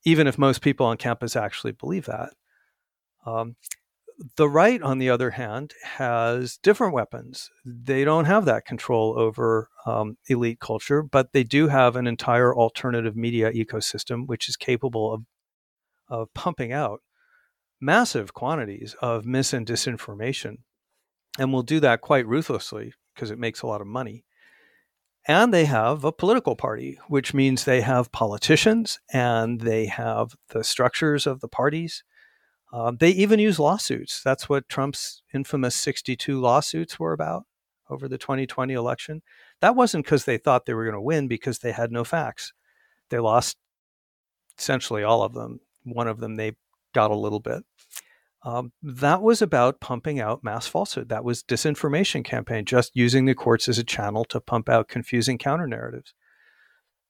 even 0.05 0.27
if 0.27 0.37
most 0.37 0.61
people 0.61 0.85
on 0.85 0.95
campus 0.95 1.35
actually 1.35 1.73
believe 1.73 2.05
that. 2.05 2.29
Um, 3.25 3.55
the 4.35 4.49
right, 4.49 4.81
on 4.81 4.97
the 4.99 5.09
other 5.09 5.31
hand, 5.31 5.73
has 5.83 6.57
different 6.57 6.93
weapons. 6.93 7.49
They 7.65 8.03
don't 8.03 8.25
have 8.25 8.45
that 8.45 8.65
control 8.65 9.17
over 9.17 9.69
um, 9.85 10.17
elite 10.27 10.59
culture, 10.59 11.01
but 11.01 11.31
they 11.31 11.43
do 11.43 11.69
have 11.69 11.95
an 11.95 12.05
entire 12.05 12.53
alternative 12.53 13.15
media 13.15 13.51
ecosystem 13.51 14.27
which 14.27 14.49
is 14.49 14.57
capable 14.57 15.13
of, 15.13 15.23
of 16.09 16.33
pumping 16.33 16.73
out 16.73 17.01
massive 17.81 18.33
quantities 18.33 18.95
of 19.01 19.25
mis 19.25 19.53
and 19.53 19.65
disinformation 19.65 20.57
and 21.37 21.53
will 21.53 21.63
do 21.63 21.79
that 21.79 22.01
quite 22.01 22.27
ruthlessly 22.27 22.93
because 23.13 23.31
it 23.31 23.39
makes 23.39 23.61
a 23.61 23.67
lot 23.67 23.81
of 23.81 23.87
money. 23.87 24.25
And 25.27 25.53
they 25.53 25.65
have 25.65 26.03
a 26.03 26.11
political 26.11 26.55
party, 26.55 26.97
which 27.07 27.33
means 27.33 27.63
they 27.63 27.81
have 27.81 28.11
politicians 28.11 28.99
and 29.13 29.61
they 29.61 29.85
have 29.85 30.31
the 30.49 30.63
structures 30.63 31.27
of 31.27 31.39
the 31.39 31.47
parties. 31.47 32.03
Uh, 32.71 32.91
they 32.97 33.09
even 33.09 33.39
use 33.39 33.59
lawsuits. 33.59 34.21
That's 34.23 34.47
what 34.47 34.69
Trump's 34.69 35.23
infamous 35.33 35.75
62 35.75 36.39
lawsuits 36.39 36.99
were 36.99 37.13
about 37.13 37.45
over 37.89 38.07
the 38.07 38.17
2020 38.17 38.73
election. 38.73 39.21
That 39.61 39.75
wasn't 39.75 40.05
because 40.05 40.25
they 40.25 40.37
thought 40.37 40.65
they 40.65 40.73
were 40.73 40.83
going 40.85 40.93
to 40.93 41.01
win, 41.01 41.27
because 41.27 41.59
they 41.59 41.71
had 41.71 41.91
no 41.91 42.03
facts. 42.03 42.53
They 43.09 43.19
lost 43.19 43.57
essentially 44.57 45.03
all 45.03 45.23
of 45.23 45.33
them. 45.33 45.61
One 45.83 46.07
of 46.07 46.19
them 46.19 46.35
they 46.35 46.53
got 46.93 47.11
a 47.11 47.15
little 47.15 47.39
bit. 47.39 47.63
Um, 48.43 48.71
that 48.81 49.21
was 49.21 49.41
about 49.41 49.81
pumping 49.81 50.19
out 50.19 50.43
mass 50.43 50.65
falsehood. 50.65 51.09
That 51.09 51.23
was 51.23 51.43
disinformation 51.43 52.23
campaign, 52.23 52.65
just 52.65 52.95
using 52.95 53.25
the 53.25 53.35
courts 53.35 53.67
as 53.67 53.77
a 53.77 53.83
channel 53.83 54.23
to 54.25 54.39
pump 54.39 54.69
out 54.69 54.87
confusing 54.87 55.37
counter 55.37 55.67
narratives. 55.67 56.13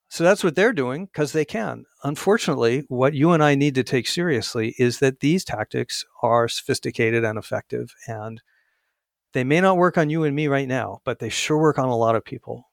So 0.10 0.24
that's 0.24 0.43
what 0.43 0.55
they're 0.55 0.74
doing 0.74 1.05
because 1.05 1.34
they 1.34 1.45
can. 1.45 1.86
Unfortunately, 2.03 2.84
what 2.88 3.14
you 3.14 3.32
and 3.32 3.43
I 3.43 3.53
need 3.53 3.76
to 3.76 3.84
take 3.84 4.07
seriously 4.07 4.74
is 4.80 4.99
that 4.99 5.20
these 5.20 5.45
tactics 5.45 6.03
are 6.24 6.47
sophisticated 6.47 7.24
and 7.24 7.38
effective, 7.38 7.93
and 8.07 8.41
they 9.34 9.43
may 9.43 9.62
not 9.62 9.78
work 9.78 9.99
on 9.99 10.10
you 10.10 10.24
and 10.24 10.36
me 10.36 10.47
right 10.47 10.68
now, 10.68 11.01
but 11.05 11.20
they 11.20 11.30
sure 11.30 11.60
work 11.60 11.78
on 11.78 11.89
a 11.89 11.95
lot 11.95 12.16
of 12.16 12.26
people. 12.26 12.66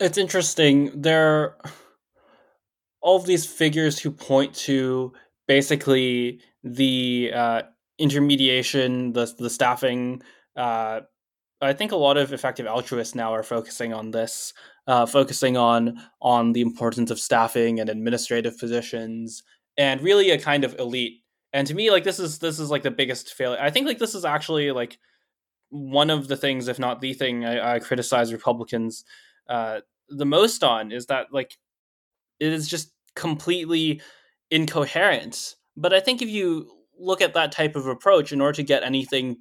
It's 0.00 0.18
interesting. 0.18 0.90
There 1.00 1.28
are 1.28 1.58
all 3.00 3.16
of 3.16 3.26
these 3.26 3.46
figures 3.46 4.00
who 4.00 4.10
point 4.10 4.54
to 4.54 5.12
basically 5.46 6.40
the 6.64 7.30
uh, 7.32 7.62
intermediation, 7.98 9.12
the 9.12 9.32
the 9.38 9.50
staffing. 9.50 10.22
Uh, 10.56 11.02
I 11.60 11.72
think 11.72 11.92
a 11.92 11.96
lot 11.96 12.16
of 12.16 12.32
effective 12.32 12.66
altruists 12.66 13.14
now 13.14 13.32
are 13.34 13.42
focusing 13.42 13.92
on 13.92 14.12
this, 14.12 14.52
uh, 14.86 15.06
focusing 15.06 15.56
on 15.56 15.98
on 16.20 16.52
the 16.52 16.60
importance 16.60 17.10
of 17.10 17.18
staffing 17.18 17.80
and 17.80 17.90
administrative 17.90 18.58
positions, 18.58 19.42
and 19.76 20.00
really 20.00 20.30
a 20.30 20.38
kind 20.38 20.64
of 20.64 20.78
elite. 20.78 21.22
And 21.52 21.66
to 21.66 21.74
me, 21.74 21.90
like 21.90 22.04
this 22.04 22.20
is 22.20 22.38
this 22.38 22.58
is 22.58 22.70
like 22.70 22.82
the 22.82 22.90
biggest 22.90 23.34
failure. 23.34 23.60
I 23.60 23.70
think 23.70 23.86
like 23.86 23.98
this 23.98 24.14
is 24.14 24.24
actually 24.24 24.70
like 24.70 24.98
one 25.70 26.10
of 26.10 26.28
the 26.28 26.36
things, 26.36 26.68
if 26.68 26.78
not 26.78 27.00
the 27.00 27.12
thing, 27.12 27.44
I, 27.44 27.74
I 27.74 27.78
criticize 27.80 28.32
Republicans 28.32 29.04
uh, 29.48 29.80
the 30.08 30.26
most 30.26 30.62
on 30.62 30.92
is 30.92 31.06
that 31.06 31.26
like 31.32 31.56
it 32.40 32.52
is 32.52 32.68
just 32.68 32.92
completely 33.14 34.00
incoherent. 34.50 35.56
But 35.76 35.92
I 35.92 36.00
think 36.00 36.22
if 36.22 36.28
you 36.28 36.70
look 36.98 37.20
at 37.20 37.34
that 37.34 37.52
type 37.52 37.76
of 37.76 37.86
approach, 37.86 38.32
in 38.32 38.40
order 38.40 38.56
to 38.56 38.62
get 38.62 38.82
anything 38.82 39.38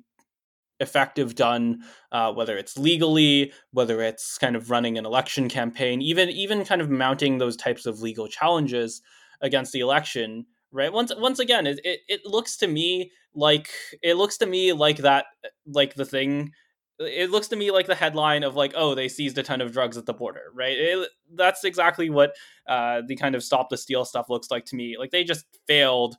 effective 0.79 1.35
done, 1.35 1.83
uh, 2.11 2.31
whether 2.33 2.57
it's 2.57 2.77
legally, 2.77 3.51
whether 3.71 4.01
it's 4.01 4.37
kind 4.37 4.55
of 4.55 4.69
running 4.69 4.97
an 4.97 5.05
election 5.05 5.49
campaign, 5.49 6.01
even 6.01 6.29
even 6.29 6.65
kind 6.65 6.81
of 6.81 6.89
mounting 6.89 7.37
those 7.37 7.55
types 7.55 7.85
of 7.85 8.01
legal 8.01 8.27
challenges 8.27 9.01
against 9.41 9.71
the 9.71 9.79
election, 9.79 10.45
right? 10.71 10.93
Once 10.93 11.11
once 11.17 11.39
again, 11.39 11.67
it, 11.67 11.79
it, 11.83 11.99
it 12.07 12.21
looks 12.25 12.57
to 12.57 12.67
me 12.67 13.11
like 13.33 13.69
it 14.01 14.15
looks 14.15 14.37
to 14.37 14.45
me 14.45 14.73
like 14.73 14.97
that 14.97 15.25
like 15.67 15.93
the 15.93 16.05
thing 16.05 16.51
it 16.99 17.29
looks 17.29 17.47
to 17.47 17.55
me 17.55 17.69
like 17.69 17.85
the 17.85 17.95
headline 17.95 18.43
of 18.43 18.55
like 18.55 18.73
oh 18.75 18.95
they 18.95 19.07
seized 19.07 19.37
a 19.37 19.43
ton 19.43 19.61
of 19.61 19.71
drugs 19.71 19.97
at 19.97 20.07
the 20.07 20.13
border 20.13 20.51
right 20.55 20.77
it, 20.77 21.09
that's 21.35 21.63
exactly 21.63 22.09
what 22.09 22.33
uh, 22.67 23.01
the 23.07 23.15
kind 23.15 23.35
of 23.35 23.43
stop 23.43 23.69
the 23.69 23.77
steal 23.77 24.03
stuff 24.03 24.29
looks 24.29 24.49
like 24.49 24.65
to 24.65 24.75
me 24.75 24.95
like 24.97 25.11
they 25.11 25.23
just 25.23 25.45
failed 25.67 26.17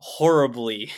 horribly 0.00 0.92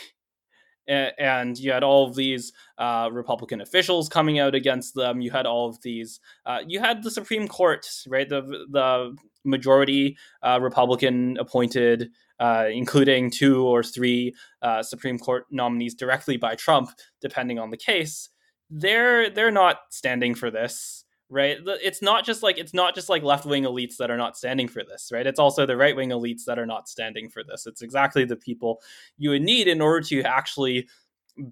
and 0.91 1.57
you 1.57 1.71
had 1.71 1.83
all 1.83 2.07
of 2.07 2.15
these 2.15 2.51
uh, 2.77 3.09
republican 3.11 3.61
officials 3.61 4.09
coming 4.09 4.39
out 4.39 4.55
against 4.55 4.95
them. 4.95 5.21
You 5.21 5.31
had 5.31 5.45
all 5.45 5.69
of 5.69 5.81
these 5.81 6.19
uh, 6.45 6.59
you 6.67 6.79
had 6.79 7.03
the 7.03 7.11
supreme 7.11 7.47
court 7.47 7.87
right? 8.07 8.27
The 8.27 8.41
the 8.69 9.15
majority 9.43 10.17
uh, 10.43 10.59
republican 10.61 11.37
appointed 11.39 12.09
uh, 12.39 12.67
including 12.71 13.29
two 13.31 13.65
or 13.65 13.83
three 13.83 14.35
uh, 14.61 14.83
supreme 14.83 15.19
court 15.19 15.45
nominees 15.51 15.95
directly 15.95 16.37
by 16.37 16.55
trump 16.55 16.89
depending 17.21 17.59
on 17.59 17.69
the 17.69 17.77
case. 17.77 18.29
They're 18.69 19.29
they're 19.29 19.51
not 19.51 19.77
standing 19.89 20.35
for 20.35 20.49
this 20.51 21.00
right? 21.31 21.57
It's 21.65 22.01
not 22.01 22.25
just 22.25 22.43
like 22.43 22.57
it's 22.57 22.73
not 22.73 22.93
just 22.93 23.09
like 23.09 23.23
left-wing 23.23 23.63
elites 23.63 23.95
that 23.97 24.11
are 24.11 24.17
not 24.17 24.37
standing 24.37 24.67
for 24.67 24.83
this 24.83 25.09
right? 25.11 25.25
It's 25.25 25.39
also 25.39 25.65
the 25.65 25.77
right-wing 25.77 26.09
elites 26.09 26.43
that 26.45 26.59
are 26.59 26.65
not 26.65 26.89
standing 26.89 27.29
for 27.29 27.43
this. 27.43 27.65
It's 27.65 27.81
exactly 27.81 28.25
the 28.25 28.35
people 28.35 28.81
you 29.17 29.31
would 29.31 29.41
need 29.41 29.67
in 29.67 29.81
order 29.81 30.05
to 30.07 30.21
actually 30.23 30.87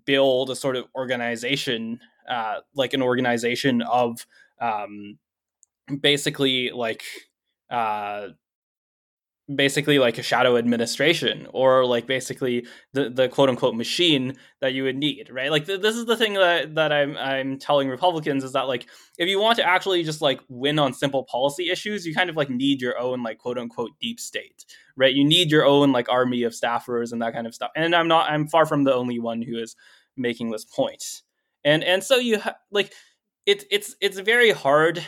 build 0.05 0.49
a 0.49 0.55
sort 0.55 0.75
of 0.75 0.85
organization 0.95 1.99
uh, 2.29 2.59
like 2.75 2.93
an 2.93 3.01
organization 3.01 3.81
of 3.81 4.27
um, 4.61 5.17
basically 6.01 6.69
like 6.71 7.03
uh, 7.71 8.27
basically 9.55 9.97
like 9.97 10.17
a 10.17 10.23
shadow 10.23 10.57
administration 10.57 11.47
or 11.53 11.85
like 11.85 12.05
basically 12.05 12.67
the, 12.93 13.09
the 13.09 13.27
quote 13.27 13.49
unquote 13.49 13.75
machine 13.75 14.35
that 14.61 14.73
you 14.73 14.83
would 14.83 14.95
need 14.95 15.29
right? 15.31 15.49
Like 15.49 15.65
th- 15.65 15.81
this 15.81 15.95
is 15.95 16.05
the 16.05 16.15
thing 16.15 16.33
that, 16.35 16.75
that 16.75 16.91
I'm, 16.91 17.17
I'm 17.17 17.57
telling 17.57 17.89
republicans 17.89 18.43
is 18.43 18.53
that 18.53 18.67
like 18.67 18.85
if 19.17 19.27
you 19.27 19.39
want 19.39 19.57
to 19.57 19.67
actually 19.67 20.03
just 20.03 20.21
like 20.21 20.41
win 20.49 20.77
on 20.77 20.93
simple 20.93 21.23
policy 21.23 21.69
issues 21.69 22.05
you 22.05 22.13
kind 22.13 22.29
of 22.29 22.35
like 22.35 22.49
need 22.49 22.81
your 22.81 22.99
own 22.99 23.23
like 23.23 23.39
quote 23.39 23.57
unquote 23.57 23.91
deep 23.99 24.19
state 24.19 24.65
right? 24.95 25.13
You 25.13 25.23
need 25.23 25.49
your 25.49 25.65
own 25.65 25.91
like 25.91 26.09
army 26.09 26.43
of 26.43 26.51
staffers 26.51 27.11
and 27.11 27.21
that 27.21 27.33
kind 27.33 27.47
of 27.47 27.55
stuff. 27.55 27.71
And 27.75 27.95
i'm 27.95 28.07
not 28.07 28.29
i'm 28.29 28.47
far 28.47 28.65
from 28.65 28.83
the 28.83 28.93
only 28.93 29.19
one 29.19 29.41
who 29.41 29.57
is 29.57 29.75
making 30.15 30.51
this 30.51 30.65
point. 30.65 31.21
And 31.63 31.83
and 31.83 32.03
so 32.03 32.17
you 32.17 32.39
ha- 32.39 32.57
like 32.71 32.93
it's 33.45 33.65
it's 33.71 33.95
it's 34.01 34.19
very 34.19 34.51
hard 34.51 35.03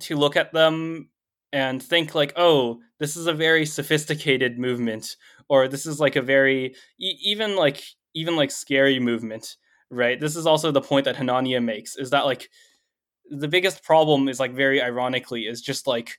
to 0.00 0.16
look 0.16 0.36
at 0.36 0.52
them 0.52 1.08
and 1.54 1.80
think 1.80 2.16
like 2.16 2.32
oh 2.34 2.80
this 2.98 3.16
is 3.16 3.28
a 3.28 3.32
very 3.32 3.64
sophisticated 3.64 4.58
movement 4.58 5.16
or 5.48 5.68
this 5.68 5.86
is 5.86 6.00
like 6.00 6.16
a 6.16 6.22
very 6.22 6.74
e- 6.98 7.18
even 7.22 7.54
like 7.54 7.82
even 8.12 8.34
like 8.34 8.50
scary 8.50 8.98
movement 8.98 9.56
right 9.88 10.20
this 10.20 10.34
is 10.34 10.46
also 10.46 10.72
the 10.72 10.80
point 10.80 11.04
that 11.04 11.16
hanania 11.16 11.62
makes 11.62 11.96
is 11.96 12.10
that 12.10 12.26
like 12.26 12.50
the 13.30 13.48
biggest 13.48 13.84
problem 13.84 14.28
is 14.28 14.40
like 14.40 14.52
very 14.52 14.82
ironically 14.82 15.42
is 15.42 15.62
just 15.62 15.86
like 15.86 16.18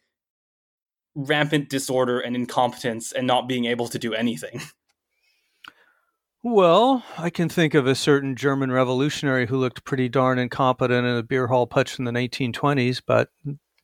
rampant 1.16 1.70
disorder 1.70 2.20
and 2.20 2.36
incompetence 2.36 3.12
and 3.12 3.28
not 3.28 3.48
being 3.48 3.66
able 3.66 3.88
to 3.90 4.00
do 4.00 4.14
anything 4.14 4.62
Well, 6.48 7.04
I 7.18 7.32
can 7.32 7.50
think 7.50 7.74
of 7.74 7.88
a 7.88 7.96
certain 7.96 8.36
German 8.36 8.72
revolutionary 8.72 9.48
who 9.48 9.58
looked 9.58 9.84
pretty 9.84 10.08
darn 10.10 10.38
incompetent 10.38 11.04
in 11.04 11.16
a 11.16 11.24
beer 11.24 11.48
hall 11.48 11.66
putsch 11.66 11.98
in 11.98 12.06
the 12.06 12.12
1920s, 12.12 13.02
but 13.04 13.30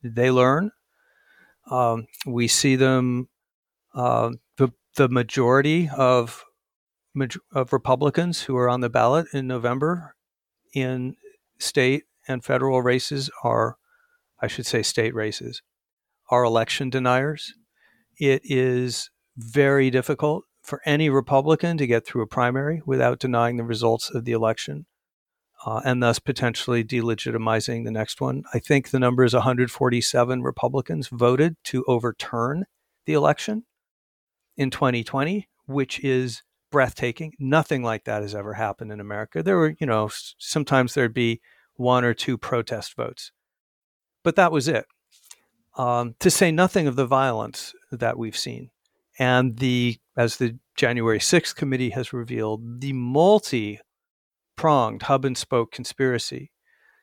they 0.04 0.30
learn. 0.30 0.70
Um, 1.70 2.06
we 2.26 2.48
see 2.48 2.76
them, 2.76 3.28
uh, 3.94 4.32
the, 4.56 4.72
the 4.96 5.08
majority 5.08 5.88
of, 5.96 6.44
of 7.52 7.72
Republicans 7.72 8.42
who 8.42 8.56
are 8.56 8.68
on 8.68 8.80
the 8.80 8.90
ballot 8.90 9.26
in 9.32 9.46
November 9.46 10.14
in 10.74 11.16
state 11.58 12.04
and 12.26 12.44
federal 12.44 12.82
races 12.82 13.30
are, 13.42 13.76
I 14.40 14.46
should 14.46 14.66
say, 14.66 14.82
state 14.82 15.14
races, 15.14 15.62
are 16.30 16.44
election 16.44 16.90
deniers. 16.90 17.54
It 18.18 18.42
is 18.44 19.10
very 19.36 19.90
difficult 19.90 20.44
for 20.62 20.80
any 20.86 21.10
Republican 21.10 21.76
to 21.78 21.86
get 21.86 22.06
through 22.06 22.22
a 22.22 22.26
primary 22.26 22.82
without 22.86 23.18
denying 23.18 23.56
the 23.56 23.64
results 23.64 24.10
of 24.10 24.24
the 24.24 24.32
election 24.32 24.86
uh, 25.64 25.80
and 25.84 26.02
thus 26.02 26.18
potentially 26.18 26.82
delegitimizing 26.82 27.84
the 27.84 27.90
next 27.90 28.20
one. 28.20 28.42
I 28.52 28.58
think 28.58 28.90
the 28.90 28.98
number 28.98 29.24
is 29.24 29.34
147 29.34 30.42
Republicans 30.42 31.08
voted 31.08 31.56
to 31.64 31.84
overturn 31.86 32.64
the 33.06 33.12
election 33.12 33.64
in 34.56 34.70
2020, 34.70 35.48
which 35.66 36.00
is 36.00 36.42
breathtaking. 36.70 37.34
Nothing 37.38 37.82
like 37.82 38.04
that 38.04 38.22
has 38.22 38.34
ever 38.34 38.54
happened 38.54 38.92
in 38.92 39.00
America. 39.00 39.42
There 39.42 39.56
were, 39.56 39.74
you 39.78 39.86
know, 39.86 40.10
sometimes 40.38 40.94
there'd 40.94 41.14
be 41.14 41.40
one 41.74 42.04
or 42.04 42.14
two 42.14 42.36
protest 42.36 42.96
votes, 42.96 43.32
but 44.22 44.36
that 44.36 44.52
was 44.52 44.68
it. 44.68 44.86
Um, 45.76 46.16
to 46.20 46.30
say 46.30 46.50
nothing 46.50 46.86
of 46.86 46.96
the 46.96 47.06
violence 47.06 47.72
that 47.90 48.18
we've 48.18 48.36
seen 48.36 48.70
and 49.18 49.58
the 49.58 49.98
as 50.16 50.36
the 50.36 50.58
January 50.76 51.18
6th 51.18 51.54
committee 51.54 51.90
has 51.90 52.12
revealed, 52.12 52.80
the 52.80 52.92
multi 52.92 53.80
pronged 54.62 55.02
hub 55.02 55.24
and 55.24 55.36
spoke 55.36 55.72
conspiracy 55.72 56.52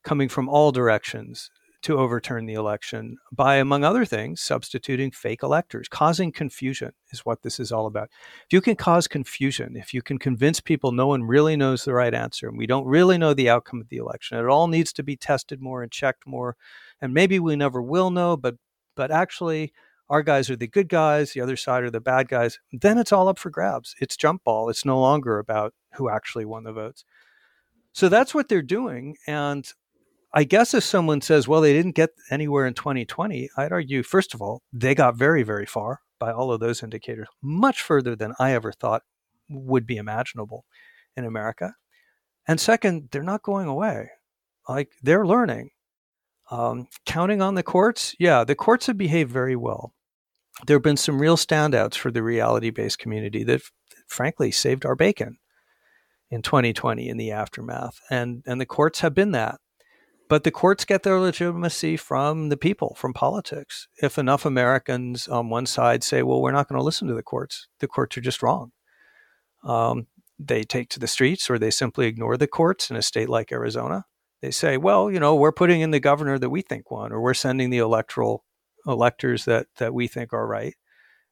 coming 0.05 0.29
from 0.29 0.47
all 0.47 0.71
directions 0.71 1.51
to 1.81 1.97
overturn 1.97 2.45
the 2.45 2.53
election 2.53 3.17
by, 3.33 3.57
among 3.57 3.83
other 3.83 4.05
things, 4.05 4.39
substituting 4.39 5.11
fake 5.11 5.43
electors. 5.43 5.89
Causing 5.89 6.31
confusion 6.31 6.93
is 7.11 7.25
what 7.25 7.41
this 7.41 7.59
is 7.59 7.73
all 7.73 7.85
about. 7.85 8.07
If 8.45 8.53
you 8.53 8.61
can 8.61 8.77
cause 8.77 9.09
confusion, 9.09 9.75
if 9.75 9.93
you 9.93 10.01
can 10.01 10.17
convince 10.17 10.61
people 10.61 10.93
no 10.93 11.07
one 11.07 11.23
really 11.23 11.57
knows 11.57 11.83
the 11.83 11.93
right 11.93 12.13
answer 12.13 12.47
and 12.47 12.57
we 12.57 12.65
don't 12.65 12.85
really 12.85 13.17
know 13.17 13.33
the 13.33 13.49
outcome 13.49 13.81
of 13.81 13.89
the 13.89 13.97
election, 13.97 14.37
it 14.37 14.45
all 14.45 14.69
needs 14.69 14.93
to 14.93 15.03
be 15.03 15.17
tested 15.17 15.61
more 15.61 15.83
and 15.83 15.91
checked 15.91 16.25
more. 16.25 16.55
And 17.01 17.13
maybe 17.13 17.39
we 17.39 17.57
never 17.57 17.81
will 17.81 18.09
know, 18.09 18.37
but 18.37 18.55
but 18.95 19.11
actually 19.11 19.73
our 20.09 20.23
guys 20.23 20.49
are 20.49 20.55
the 20.55 20.65
good 20.65 20.87
guys, 20.87 21.33
the 21.33 21.41
other 21.41 21.57
side 21.57 21.83
are 21.83 21.91
the 21.91 21.99
bad 21.99 22.29
guys, 22.29 22.57
then 22.71 22.97
it's 22.97 23.11
all 23.11 23.27
up 23.27 23.37
for 23.37 23.49
grabs. 23.49 23.95
It's 23.99 24.15
jump 24.15 24.45
ball. 24.45 24.69
It's 24.69 24.85
no 24.85 24.97
longer 24.97 25.39
about 25.39 25.73
who 25.95 26.09
actually 26.09 26.45
won 26.45 26.63
the 26.63 26.71
votes. 26.71 27.03
So 27.99 28.07
that's 28.07 28.33
what 28.33 28.47
they're 28.47 28.61
doing. 28.61 29.17
And 29.27 29.69
I 30.33 30.45
guess 30.45 30.73
if 30.73 30.85
someone 30.85 31.19
says, 31.19 31.49
well, 31.49 31.59
they 31.59 31.73
didn't 31.73 31.95
get 31.95 32.11
anywhere 32.31 32.65
in 32.65 32.73
2020, 32.73 33.49
I'd 33.57 33.73
argue, 33.73 34.03
first 34.03 34.33
of 34.33 34.41
all, 34.41 34.61
they 34.71 34.95
got 34.95 35.17
very, 35.17 35.43
very 35.43 35.65
far 35.65 35.99
by 36.17 36.31
all 36.31 36.53
of 36.53 36.61
those 36.61 36.81
indicators, 36.81 37.27
much 37.41 37.81
further 37.81 38.15
than 38.15 38.35
I 38.39 38.53
ever 38.53 38.71
thought 38.71 39.01
would 39.49 39.85
be 39.85 39.97
imaginable 39.97 40.63
in 41.17 41.25
America. 41.25 41.75
And 42.47 42.57
second, 42.57 43.09
they're 43.11 43.21
not 43.21 43.43
going 43.43 43.67
away. 43.67 44.11
Like 44.69 44.93
they're 45.03 45.27
learning. 45.27 45.71
Um, 46.49 46.87
counting 47.05 47.41
on 47.41 47.55
the 47.55 47.63
courts, 47.63 48.15
yeah, 48.17 48.45
the 48.45 48.55
courts 48.55 48.87
have 48.87 48.97
behaved 48.97 49.29
very 49.29 49.57
well 49.57 49.93
there 50.67 50.75
have 50.75 50.83
been 50.83 50.97
some 50.97 51.21
real 51.21 51.37
standouts 51.37 51.95
for 51.95 52.11
the 52.11 52.23
reality 52.23 52.69
based 52.69 52.99
community 52.99 53.43
that, 53.45 53.61
frankly, 54.07 54.51
saved 54.51 54.85
our 54.85 54.95
bacon 54.95 55.37
in 56.29 56.41
2020 56.41 57.07
in 57.07 57.17
the 57.17 57.31
aftermath. 57.31 57.99
And, 58.09 58.43
and 58.45 58.61
the 58.61 58.65
courts 58.65 58.99
have 59.01 59.13
been 59.13 59.31
that. 59.31 59.59
But 60.27 60.43
the 60.43 60.51
courts 60.51 60.85
get 60.85 61.01
their 61.01 61.19
legitimacy 61.19 61.97
from 61.97 62.49
the 62.49 62.57
people, 62.57 62.95
from 62.95 63.13
politics. 63.13 63.87
If 64.01 64.19
enough 64.19 64.45
Americans 64.45 65.27
on 65.27 65.49
one 65.49 65.65
side 65.65 66.03
say, 66.03 66.21
well, 66.21 66.39
we're 66.39 66.51
not 66.51 66.67
going 66.67 66.77
to 66.77 66.85
listen 66.85 67.07
to 67.07 67.15
the 67.15 67.23
courts, 67.23 67.67
the 67.79 67.87
courts 67.87 68.15
are 68.15 68.21
just 68.21 68.43
wrong. 68.43 68.71
Um, 69.63 70.05
they 70.37 70.63
take 70.63 70.89
to 70.89 70.99
the 70.99 71.07
streets 71.07 71.49
or 71.49 71.57
they 71.57 71.71
simply 71.71 72.05
ignore 72.05 72.37
the 72.37 72.47
courts 72.47 72.91
in 72.91 72.95
a 72.95 73.01
state 73.01 73.27
like 73.27 73.51
Arizona. 73.51 74.05
They 74.41 74.51
say, 74.51 74.77
well, 74.77 75.11
you 75.11 75.19
know, 75.19 75.35
we're 75.35 75.51
putting 75.51 75.81
in 75.81 75.91
the 75.91 75.99
governor 75.99 76.39
that 76.39 76.49
we 76.49 76.61
think 76.61 76.89
won, 76.89 77.11
or 77.11 77.19
we're 77.19 77.33
sending 77.33 77.71
the 77.71 77.79
electoral 77.79 78.45
electors 78.87 79.45
that 79.45 79.67
that 79.77 79.93
we 79.93 80.07
think 80.07 80.31
are 80.31 80.47
right, 80.47 80.75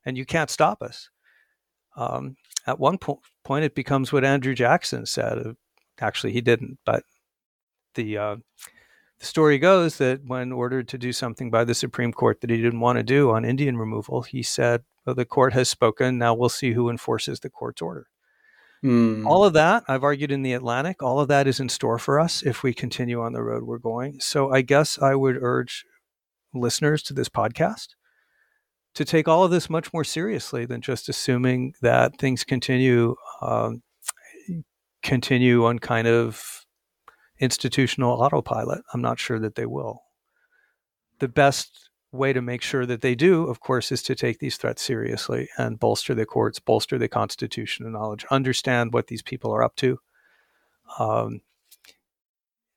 and 0.06 0.18
you 0.18 0.26
can't 0.26 0.50
stop 0.50 0.82
us. 0.82 1.10
Um, 1.96 2.36
at 2.68 2.80
one 2.80 2.98
po- 2.98 3.22
point, 3.44 3.66
it 3.66 3.74
becomes 3.74 4.12
what 4.12 4.26
Andrew 4.26 4.54
Jackson 4.54 5.06
said. 5.06 5.56
Actually, 6.00 6.34
he 6.34 6.42
didn't, 6.42 6.78
but 6.86 7.04
the 7.96 8.18
uh, 8.18 8.36
the 9.20 9.26
story 9.26 9.58
goes 9.58 9.98
that 9.98 10.22
when 10.26 10.52
ordered 10.52 10.88
to 10.90 10.98
do 10.98 11.12
something 11.12 11.50
by 11.50 11.64
the 11.64 11.74
Supreme 11.74 12.14
Court 12.14 12.42
that 12.42 12.52
he 12.52 12.58
didn't 12.58 12.82
want 12.82 12.98
to 12.98 13.04
do 13.04 13.32
on 13.32 13.46
Indian 13.46 13.78
removal, 13.78 14.22
he 14.22 14.44
said, 14.44 14.84
well, 15.06 15.16
"The 15.16 15.26
court 15.26 15.54
has 15.54 15.70
spoken. 15.70 16.20
Now 16.20 16.36
we'll 16.36 16.50
see 16.50 16.74
who 16.74 16.90
enforces 16.90 17.40
the 17.40 17.50
court's 17.50 17.82
order." 17.82 18.08
Mm. 18.84 19.26
All 19.26 19.44
of 19.44 19.54
that, 19.54 19.84
I've 19.88 20.04
argued 20.04 20.32
in 20.32 20.44
the 20.44 20.54
Atlantic, 20.54 21.02
all 21.02 21.20
of 21.20 21.30
that 21.30 21.48
is 21.48 21.60
in 21.60 21.68
store 21.68 21.98
for 21.98 22.20
us 22.20 22.44
if 22.44 22.62
we 22.62 22.76
continue 22.76 23.22
on 23.22 23.34
the 23.34 23.42
road 23.42 23.64
we're 23.64 23.80
going. 23.80 24.20
So 24.20 24.54
I 24.54 24.62
guess 24.62 25.02
I 25.02 25.16
would 25.16 25.38
urge 25.42 25.84
listeners 26.54 27.02
to 27.04 27.14
this 27.14 27.30
podcast 27.30 27.88
to 28.98 29.06
take 29.06 29.28
all 29.28 29.44
of 29.44 29.52
this 29.52 29.70
much 29.70 29.94
more 29.94 30.04
seriously 30.04 30.66
than 30.66 30.82
just 30.82 31.08
assuming 31.08 31.72
that 31.84 32.18
things 32.18 32.44
continue 32.44 33.16
um, 33.44 33.84
continue 35.04 35.66
on 35.66 35.78
kind 35.78 36.08
of 36.08 36.66
institutional 37.40 38.20
autopilot. 38.20 38.82
I'm 38.92 39.02
not 39.04 39.20
sure 39.20 39.38
that 39.38 39.54
they 39.54 39.68
will. 39.68 40.02
The 41.20 41.28
best 41.28 41.92
way 42.12 42.34
to 42.34 42.42
make 42.42 42.64
sure 42.64 42.88
that 42.88 43.02
they 43.02 43.14
do, 43.14 43.46
of 43.46 43.60
course, 43.60 43.92
is 43.92 44.02
to 44.02 44.16
take 44.16 44.40
these 44.40 44.58
threats 44.58 44.82
seriously 44.82 45.48
and 45.60 45.80
bolster 45.80 46.16
the 46.16 46.26
courts, 46.26 46.60
bolster 46.60 46.98
the 46.98 47.08
Constitution 47.08 47.92
knowledge, 47.92 48.26
understand 48.32 48.94
what 48.94 49.08
these 49.08 49.22
people 49.22 49.54
are 49.54 49.62
up 49.62 49.76
to, 49.76 50.00
um, 50.98 51.42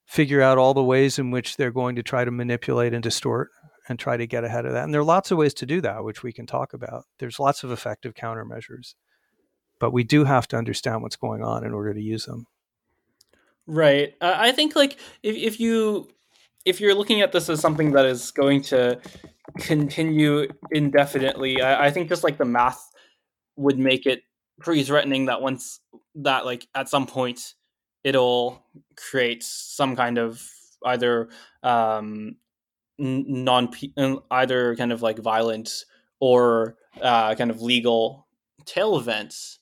figure 0.04 0.42
out 0.42 0.58
all 0.58 0.74
the 0.74 0.84
ways 0.84 1.18
in 1.18 1.30
which 1.30 1.56
they're 1.56 1.70
going 1.70 1.96
to 1.96 2.02
try 2.02 2.26
to 2.26 2.30
manipulate 2.30 2.92
and 2.92 3.02
distort 3.02 3.48
and 3.90 3.98
try 3.98 4.16
to 4.16 4.26
get 4.26 4.44
ahead 4.44 4.66
of 4.66 4.72
that. 4.72 4.84
And 4.84 4.94
there 4.94 5.00
are 5.00 5.04
lots 5.04 5.32
of 5.32 5.36
ways 5.36 5.52
to 5.54 5.66
do 5.66 5.80
that, 5.80 6.04
which 6.04 6.22
we 6.22 6.32
can 6.32 6.46
talk 6.46 6.72
about. 6.72 7.06
There's 7.18 7.40
lots 7.40 7.64
of 7.64 7.72
effective 7.72 8.14
countermeasures, 8.14 8.94
but 9.80 9.92
we 9.92 10.04
do 10.04 10.24
have 10.24 10.46
to 10.48 10.56
understand 10.56 11.02
what's 11.02 11.16
going 11.16 11.42
on 11.42 11.64
in 11.64 11.74
order 11.74 11.92
to 11.92 12.00
use 12.00 12.24
them. 12.24 12.46
Right. 13.66 14.14
Uh, 14.20 14.34
I 14.36 14.52
think 14.52 14.76
like 14.76 14.96
if 15.24 15.34
if 15.36 15.58
you 15.58 16.08
if 16.64 16.80
you're 16.80 16.94
looking 16.94 17.20
at 17.20 17.32
this 17.32 17.48
as 17.48 17.58
something 17.60 17.90
that 17.92 18.06
is 18.06 18.30
going 18.30 18.62
to 18.62 19.00
continue 19.58 20.46
indefinitely, 20.70 21.60
I, 21.60 21.86
I 21.86 21.90
think 21.90 22.08
just 22.08 22.22
like 22.22 22.38
the 22.38 22.44
math 22.44 22.80
would 23.56 23.78
make 23.78 24.06
it 24.06 24.22
pretty 24.60 24.84
threatening 24.84 25.26
that 25.26 25.42
once 25.42 25.80
that 26.14 26.44
like 26.44 26.68
at 26.76 26.88
some 26.88 27.06
point 27.06 27.54
it'll 28.04 28.64
create 28.96 29.42
some 29.42 29.96
kind 29.96 30.16
of 30.16 30.48
either 30.86 31.28
um, 31.64 32.36
non 33.00 33.70
either 34.30 34.76
kind 34.76 34.92
of 34.92 35.02
like 35.02 35.18
violent 35.18 35.84
or 36.20 36.76
uh, 37.00 37.34
kind 37.34 37.50
of 37.50 37.62
legal 37.62 38.26
tail 38.66 38.98
events. 38.98 39.58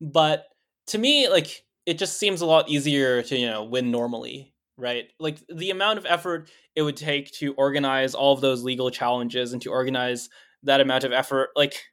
But 0.00 0.46
to 0.88 0.98
me, 0.98 1.28
like 1.28 1.64
it 1.86 1.98
just 1.98 2.18
seems 2.18 2.40
a 2.40 2.46
lot 2.46 2.68
easier 2.68 3.22
to 3.22 3.36
you 3.36 3.46
know 3.46 3.64
win 3.64 3.90
normally, 3.90 4.52
right? 4.76 5.06
Like 5.18 5.38
the 5.48 5.70
amount 5.70 5.98
of 5.98 6.06
effort 6.06 6.50
it 6.74 6.82
would 6.82 6.96
take 6.96 7.30
to 7.32 7.54
organize 7.54 8.14
all 8.14 8.32
of 8.32 8.40
those 8.40 8.62
legal 8.62 8.90
challenges 8.90 9.52
and 9.52 9.62
to 9.62 9.70
organize 9.70 10.28
that 10.64 10.80
amount 10.80 11.04
of 11.04 11.12
effort, 11.12 11.50
like 11.56 11.84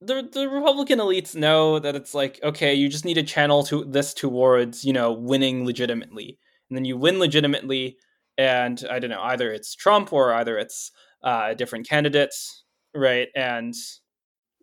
the 0.00 0.28
the 0.30 0.48
Republican 0.48 0.98
elites 0.98 1.34
know 1.34 1.78
that 1.78 1.96
it's 1.96 2.14
like 2.14 2.40
okay, 2.42 2.74
you 2.74 2.88
just 2.88 3.04
need 3.04 3.14
to 3.14 3.22
channel 3.22 3.62
to 3.64 3.84
this 3.84 4.12
towards 4.12 4.84
you 4.84 4.92
know 4.92 5.12
winning 5.12 5.64
legitimately, 5.64 6.38
and 6.68 6.76
then 6.76 6.84
you 6.84 6.96
win 6.96 7.18
legitimately, 7.18 7.96
and 8.38 8.84
I 8.90 8.98
don't 8.98 9.10
know 9.10 9.22
either 9.22 9.52
it's 9.52 9.74
Trump 9.74 10.12
or 10.12 10.32
either 10.34 10.58
it's 10.58 10.92
uh, 11.22 11.54
different 11.54 11.88
candidates, 11.88 12.64
right? 12.94 13.28
And 13.34 13.74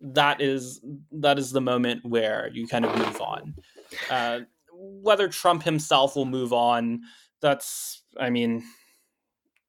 that 0.00 0.40
is 0.40 0.80
that 1.12 1.38
is 1.38 1.52
the 1.52 1.60
moment 1.60 2.04
where 2.04 2.50
you 2.52 2.66
kind 2.66 2.84
of 2.84 2.96
move 2.96 3.20
on. 3.20 3.54
Uh, 4.10 4.40
whether 4.72 5.28
Trump 5.28 5.62
himself 5.62 6.16
will 6.16 6.26
move 6.26 6.52
on, 6.52 7.00
that's, 7.40 8.02
I 8.18 8.30
mean, 8.30 8.62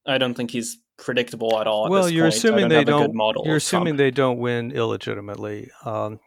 I 0.05 0.17
don't 0.17 0.33
think 0.33 0.51
he's 0.51 0.77
predictable 0.97 1.59
at 1.59 1.67
all. 1.67 1.85
At 1.85 1.91
well, 1.91 2.09
you're 2.09 2.25
point. 2.25 2.35
assuming 2.35 2.69
don't 2.69 2.69
they 2.69 2.83
don't. 2.83 3.45
You're 3.45 3.57
assuming 3.57 3.93
Trump. 3.93 3.97
they 3.97 4.11
don't 4.11 4.39
win 4.39 4.71
illegitimately. 4.71 5.69
Um, 5.83 6.19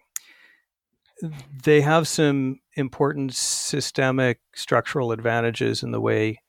they 1.65 1.81
have 1.81 2.07
some 2.07 2.61
important 2.75 3.35
systemic 3.35 4.41
structural 4.55 5.11
advantages 5.11 5.83
in 5.83 5.91
the 5.91 6.01
way 6.01 6.41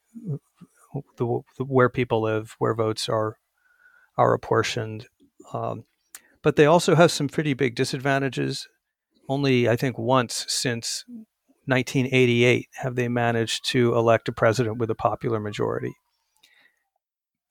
the, 1.17 1.41
the 1.57 1.63
where 1.63 1.89
people 1.89 2.21
live, 2.21 2.55
where 2.59 2.75
votes 2.75 3.09
are 3.09 3.37
are 4.17 4.33
apportioned. 4.33 5.07
Um, 5.53 5.85
but 6.41 6.55
they 6.55 6.65
also 6.65 6.95
have 6.95 7.11
some 7.11 7.27
pretty 7.27 7.53
big 7.53 7.75
disadvantages. 7.75 8.67
Only, 9.27 9.69
I 9.69 9.75
think, 9.75 9.97
once 9.97 10.45
since 10.47 11.05
1988 11.65 12.67
have 12.77 12.95
they 12.95 13.07
managed 13.07 13.69
to 13.69 13.93
elect 13.93 14.27
a 14.27 14.31
president 14.31 14.77
with 14.77 14.89
a 14.89 14.95
popular 14.95 15.39
majority. 15.39 15.93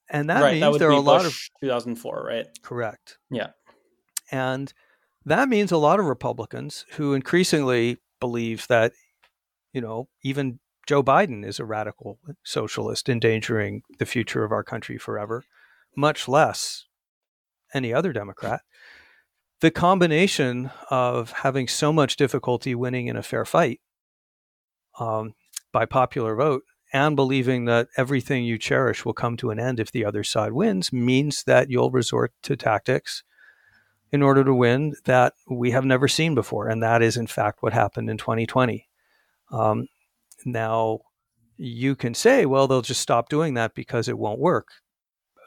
And 0.09 0.29
that 0.29 0.41
right, 0.41 0.59
means 0.59 0.73
that 0.73 0.79
there 0.79 0.89
are 0.89 0.91
a 0.91 0.99
lot 0.99 1.25
of 1.25 1.37
2004, 1.61 2.25
right? 2.27 2.47
correct. 2.63 3.17
Yeah. 3.31 3.49
And 4.31 4.73
that 5.25 5.49
means 5.49 5.71
a 5.71 5.77
lot 5.77 5.99
of 5.99 6.05
Republicans 6.05 6.85
who 6.93 7.13
increasingly 7.13 7.97
believe 8.19 8.67
that, 8.67 8.91
you 9.71 9.81
know, 9.81 10.07
even 10.23 10.59
Joe 10.89 11.03
Biden 11.03 11.45
is 11.45 11.59
a 11.59 11.65
radical 11.65 12.17
socialist 12.43 13.09
endangering 13.09 13.83
the 13.99 14.07
future 14.07 14.43
of 14.43 14.51
our 14.51 14.63
country 14.63 14.97
forever, 14.97 15.43
much 15.95 16.27
less 16.27 16.85
any 17.75 17.93
other 17.93 18.11
Democrat. 18.11 18.61
The 19.59 19.69
combination 19.69 20.71
of 20.89 21.31
having 21.43 21.67
so 21.67 21.93
much 21.93 22.15
difficulty 22.15 22.73
winning 22.73 23.05
in 23.05 23.15
a 23.15 23.21
fair 23.21 23.45
fight 23.45 23.81
um, 24.99 25.35
by 25.71 25.85
popular 25.85 26.35
vote 26.35 26.63
and 26.91 27.15
believing 27.15 27.65
that 27.65 27.89
everything 27.95 28.43
you 28.43 28.57
cherish 28.57 29.05
will 29.05 29.13
come 29.13 29.37
to 29.37 29.51
an 29.51 29.59
end 29.59 29.79
if 29.79 29.91
the 29.91 30.03
other 30.03 30.23
side 30.23 30.53
wins 30.53 30.91
means 30.91 31.43
that 31.43 31.69
you'll 31.69 31.91
resort 31.91 32.33
to 32.41 32.55
tactics 32.55 33.21
in 34.11 34.23
order 34.23 34.43
to 34.43 34.55
win 34.55 34.95
that 35.05 35.33
we 35.47 35.69
have 35.69 35.85
never 35.85 36.07
seen 36.07 36.33
before. 36.33 36.67
And 36.67 36.81
that 36.81 37.03
is, 37.03 37.15
in 37.15 37.27
fact, 37.27 37.61
what 37.61 37.73
happened 37.73 38.09
in 38.09 38.17
2020. 38.17 38.87
Um, 39.51 39.85
now, 40.45 40.99
you 41.57 41.95
can 41.95 42.13
say, 42.13 42.45
well, 42.45 42.67
they'll 42.67 42.81
just 42.81 43.01
stop 43.01 43.29
doing 43.29 43.53
that 43.55 43.75
because 43.75 44.07
it 44.07 44.17
won't 44.17 44.39
work. 44.39 44.69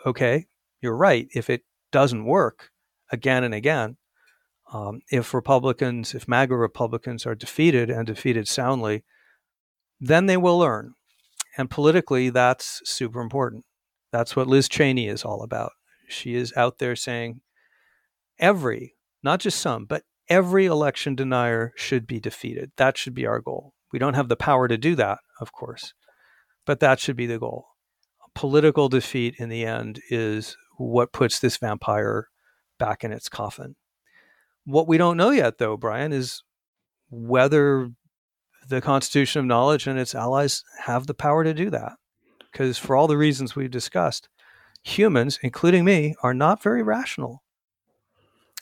Okay, 0.04 0.46
you're 0.80 0.96
right. 0.96 1.28
If 1.34 1.48
it 1.48 1.62
doesn't 1.90 2.24
work 2.24 2.70
again 3.10 3.44
and 3.44 3.54
again, 3.54 3.96
um, 4.72 5.00
if 5.10 5.34
Republicans, 5.34 6.14
if 6.14 6.26
MAGA 6.26 6.56
Republicans 6.56 7.26
are 7.26 7.34
defeated 7.34 7.90
and 7.90 8.06
defeated 8.06 8.48
soundly, 8.48 9.04
then 10.00 10.26
they 10.26 10.36
will 10.36 10.58
learn. 10.58 10.94
And 11.56 11.70
politically, 11.70 12.30
that's 12.30 12.80
super 12.84 13.20
important. 13.20 13.64
That's 14.10 14.34
what 14.34 14.46
Liz 14.46 14.68
Cheney 14.68 15.08
is 15.08 15.24
all 15.24 15.42
about. 15.42 15.72
She 16.08 16.34
is 16.34 16.52
out 16.56 16.78
there 16.78 16.96
saying 16.96 17.40
every, 18.38 18.94
not 19.22 19.40
just 19.40 19.60
some, 19.60 19.84
but 19.84 20.02
every 20.28 20.66
election 20.66 21.14
denier 21.14 21.72
should 21.76 22.06
be 22.06 22.20
defeated. 22.20 22.72
That 22.76 22.96
should 22.96 23.14
be 23.14 23.26
our 23.26 23.40
goal. 23.40 23.74
We 23.92 23.98
don't 23.98 24.14
have 24.14 24.28
the 24.28 24.36
power 24.36 24.68
to 24.68 24.78
do 24.78 24.94
that, 24.96 25.18
of 25.40 25.52
course, 25.52 25.92
but 26.66 26.80
that 26.80 26.98
should 26.98 27.16
be 27.16 27.26
the 27.26 27.38
goal. 27.38 27.66
Political 28.34 28.88
defeat 28.88 29.34
in 29.38 29.50
the 29.50 29.64
end 29.64 30.00
is 30.08 30.56
what 30.78 31.12
puts 31.12 31.38
this 31.38 31.58
vampire 31.58 32.28
back 32.78 33.04
in 33.04 33.12
its 33.12 33.28
coffin. 33.28 33.76
What 34.64 34.88
we 34.88 34.96
don't 34.96 35.16
know 35.16 35.30
yet, 35.30 35.58
though, 35.58 35.76
Brian, 35.76 36.12
is 36.12 36.42
whether 37.10 37.90
the 38.68 38.80
Constitution 38.80 39.40
of 39.40 39.46
Knowledge 39.46 39.86
and 39.86 39.98
its 39.98 40.14
allies 40.14 40.64
have 40.84 41.06
the 41.06 41.14
power 41.14 41.44
to 41.44 41.52
do 41.52 41.68
that. 41.70 41.92
Because 42.50 42.78
for 42.78 42.96
all 42.96 43.06
the 43.06 43.16
reasons 43.16 43.54
we've 43.56 43.70
discussed, 43.70 44.28
humans, 44.82 45.38
including 45.42 45.84
me, 45.84 46.14
are 46.22 46.34
not 46.34 46.62
very 46.62 46.82
rational. 46.82 47.42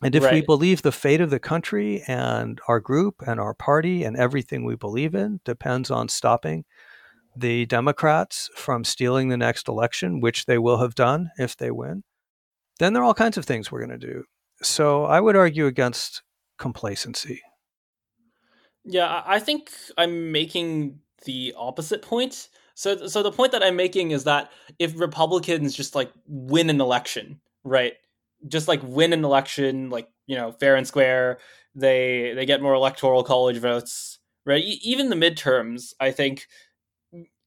And 0.03 0.15
if 0.15 0.25
right. 0.25 0.35
we 0.35 0.41
believe 0.41 0.83
the 0.83 0.93
fate 0.93 1.21
of 1.21 1.31
the 1.31 1.39
country 1.39 2.03
and 2.07 2.59
our 2.69 2.81
group 2.81 3.23
and 3.27 3.39
our 3.39 3.53
party 3.53 4.03
and 4.03 4.17
everything 4.17 4.65
we 4.65 4.75
believe 4.75 5.15
in 5.15 5.41
depends 5.45 5.91
on 5.91 6.09
stopping 6.09 6.65
the 7.37 7.67
Democrats 7.67 8.51
from 8.57 8.83
stealing 8.83 9.29
the 9.29 9.37
next 9.37 9.69
election, 9.69 10.21
which 10.21 10.47
they 10.47 10.59
will 10.59 10.79
have 10.79 10.95
done 10.95 11.31
if 11.39 11.57
they 11.57 11.71
win, 11.71 12.03
then 12.79 12.93
there 12.93 13.03
are 13.03 13.07
all 13.07 13.15
kinds 13.15 13.37
of 13.37 13.45
things 13.45 13.71
we're 13.71 13.85
going 13.85 14.01
to 14.01 14.07
do. 14.07 14.25
So 14.63 15.05
I 15.05 15.21
would 15.21 15.37
argue 15.37 15.67
against 15.67 16.23
complacency. 16.59 17.43
Yeah, 18.85 19.23
I 19.27 19.39
think 19.39 19.71
I'm 19.99 20.33
making 20.33 21.01
the 21.25 21.55
opposite 21.57 22.03
point. 22.03 22.49
So, 22.75 23.07
so 23.07 23.23
the 23.23 23.33
point 23.33 23.53
that 23.53 23.63
I'm 23.63 23.77
making 23.77 24.11
is 24.11 24.25
that 24.25 24.51
if 24.79 24.99
Republicans 24.99 25.75
just 25.75 25.95
like 25.95 26.11
win 26.27 26.71
an 26.71 26.81
election, 26.81 27.41
right? 27.65 27.95
Just 28.49 28.69
like 28.69 28.81
win 28.83 29.13
an 29.13 29.25
election, 29.25 29.91
like 29.91 30.09
you 30.27 30.37
know, 30.37 30.53
fair 30.53 30.77
and 30.77 30.87
square, 30.87 31.39
they 31.75 32.33
they 32.35 32.47
get 32.47 32.63
more 32.63 32.75
electoral 32.75 33.23
college 33.23 33.59
votes, 33.59 34.19
right? 34.47 34.63
E- 34.65 34.81
even 34.83 35.11
the 35.11 35.17
midterms, 35.17 35.93
I 36.01 36.11
think 36.11 36.47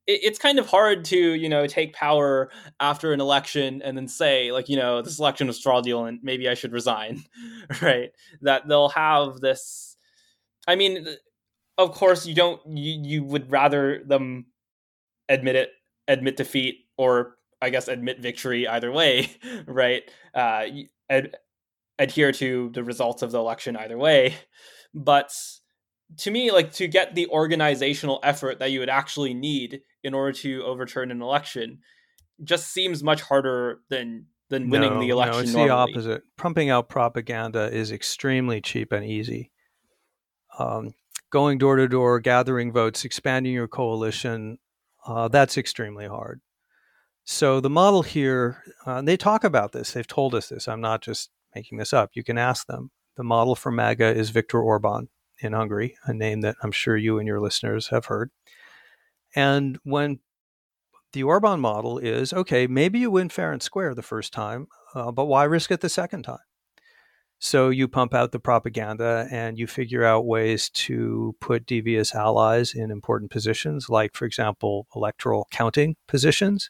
it's 0.06 0.38
kind 0.38 0.60
of 0.60 0.68
hard 0.68 1.06
to 1.06 1.18
you 1.18 1.48
know 1.48 1.66
take 1.66 1.94
power 1.94 2.50
after 2.80 3.14
an 3.14 3.22
election 3.22 3.82
and 3.82 3.96
then 3.98 4.08
say 4.08 4.52
like 4.52 4.68
you 4.68 4.76
know 4.76 5.02
this 5.02 5.18
election 5.20 5.48
was 5.48 5.60
fraudulent 5.60 6.20
maybe 6.24 6.50
i 6.50 6.54
should 6.54 6.74
resign 6.74 7.24
right 7.82 8.12
that 8.42 8.68
they'll 8.68 8.90
have 8.90 9.40
this 9.40 9.96
i 10.68 10.76
mean 10.76 11.08
of 11.78 11.94
course 11.94 12.26
you 12.26 12.36
don't 12.36 12.62
you, 12.68 13.02
you 13.04 13.24
would 13.24 13.52
rather 13.52 14.04
them 14.06 14.46
admit 15.30 15.56
it 15.56 15.72
admit 16.08 16.38
defeat 16.38 16.86
or 16.98 17.38
i 17.64 17.70
guess 17.70 17.88
admit 17.88 18.20
victory 18.20 18.68
either 18.68 18.92
way 18.92 19.30
right 19.66 20.04
uh 20.36 20.66
ad- 21.10 21.36
adhere 22.00 22.32
to 22.32 22.70
the 22.74 22.84
results 22.84 23.22
of 23.22 23.32
the 23.32 23.40
election 23.40 23.76
either 23.78 23.98
way 23.98 24.36
but 24.94 25.34
to 26.18 26.32
me 26.32 26.52
like 26.52 26.72
to 26.74 26.88
get 26.88 27.16
the 27.16 27.28
organizational 27.28 28.20
effort 28.24 28.60
that 28.60 28.72
you 28.72 28.80
would 28.80 28.90
actually 28.90 29.34
need 29.34 29.82
in 30.04 30.14
order 30.14 30.32
to 30.32 30.64
overturn 30.64 31.12
an 31.12 31.22
election 31.22 31.80
just 32.44 32.72
seems 32.72 33.04
much 33.04 33.22
harder 33.22 33.80
than 33.90 34.26
than 34.50 34.70
winning 34.70 34.94
no, 34.94 35.00
the 35.00 35.10
election. 35.10 35.34
No, 35.34 35.40
it's 35.40 35.54
normally. 35.54 35.68
the 35.68 35.76
opposite. 35.76 36.24
Pumping 36.38 36.70
out 36.70 36.90
propaganda 36.90 37.72
is 37.72 37.92
extremely 37.92 38.62
cheap 38.62 38.92
and 38.92 39.06
easy. 39.06 39.52
Um, 40.60 40.94
going 41.32 41.58
door 41.58 41.78
to 41.78 41.88
door, 41.88 42.20
gathering 42.20 42.72
votes, 42.72 43.06
expanding 43.06 43.54
your 43.54 43.68
coalition, 43.68 44.60
uh, 45.06 45.28
that's 45.28 45.58
extremely 45.58 46.08
hard. 46.08 46.42
So 47.26 47.60
the 47.60 47.70
model 47.70 48.02
here, 48.04 48.64
uh, 48.86 49.02
they 49.02 49.16
talk 49.16 49.44
about 49.44 49.72
this. 49.72 49.92
They've 49.92 50.08
told 50.08 50.36
us 50.36 50.50
this. 50.50 50.68
I'm 50.68 50.82
not 50.82 51.02
just 51.02 51.30
making 51.56 51.78
this 51.78 51.94
up. 51.94 52.12
You 52.14 52.24
can 52.24 52.38
ask 52.38 52.68
them. 52.68 52.92
The 53.16 53.24
model 53.24 53.56
for 53.56 53.72
MAGA 53.72 54.16
is 54.16 54.32
Viktor 54.32 54.60
Orban 54.60 55.08
in 55.40 55.54
Hungary, 55.54 55.96
a 56.06 56.14
name 56.14 56.42
that 56.42 56.56
I'm 56.64 56.72
sure 56.72 56.98
you 56.98 57.20
and 57.20 57.28
your 57.28 57.40
listeners 57.40 57.88
have 57.88 58.06
heard. 58.06 58.32
And 59.36 59.78
when 59.84 60.20
the 61.14 61.24
Orban 61.24 61.60
model 61.60 62.00
is 62.00 62.34
okay, 62.34 62.68
maybe 62.68 63.00
you 63.00 63.12
win 63.12 63.30
fair 63.30 63.52
and 63.52 63.62
square 63.62 63.94
the 63.94 64.02
first 64.02 64.34
time, 64.34 64.68
uh, 64.96 65.12
but 65.12 65.26
why 65.26 65.44
risk 65.44 65.72
it 65.72 65.82
the 65.82 65.90
second 65.90 66.24
time? 66.24 66.40
So 67.40 67.70
you 67.70 67.88
pump 67.88 68.14
out 68.14 68.32
the 68.32 68.40
propaganda 68.40 69.28
and 69.30 69.58
you 69.58 69.68
figure 69.68 70.04
out 70.04 70.26
ways 70.26 70.70
to 70.72 71.36
put 71.40 71.66
devious 71.66 72.16
allies 72.16 72.74
in 72.74 72.90
important 72.90 73.32
positions, 73.32 73.90
like, 73.90 74.16
for 74.16 74.26
example, 74.26 74.88
electoral 74.96 75.48
counting 75.52 75.96
positions 76.08 76.70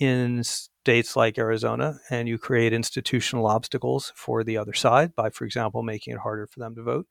in 0.00 0.42
states 0.42 1.14
like 1.14 1.38
Arizona, 1.38 1.98
and 2.10 2.26
you 2.26 2.38
create 2.38 2.72
institutional 2.72 3.46
obstacles 3.46 4.12
for 4.16 4.42
the 4.42 4.56
other 4.56 4.72
side 4.72 5.14
by, 5.14 5.30
for 5.30 5.44
example, 5.44 5.82
making 5.82 6.14
it 6.14 6.20
harder 6.20 6.46
for 6.46 6.58
them 6.58 6.74
to 6.74 6.82
vote. 6.82 7.06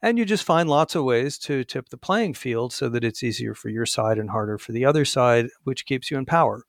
And 0.00 0.16
you 0.16 0.24
just 0.24 0.44
find 0.44 0.70
lots 0.70 0.94
of 0.94 1.04
ways 1.04 1.36
to 1.40 1.64
tip 1.64 1.90
the 1.90 1.98
playing 1.98 2.34
field 2.34 2.72
so 2.72 2.88
that 2.88 3.04
it's 3.04 3.22
easier 3.22 3.54
for 3.54 3.68
your 3.68 3.84
side 3.84 4.16
and 4.16 4.30
harder 4.30 4.56
for 4.56 4.72
the 4.72 4.84
other 4.84 5.04
side, 5.04 5.48
which 5.64 5.84
keeps 5.84 6.10
you 6.10 6.16
in 6.16 6.24
power. 6.24 6.64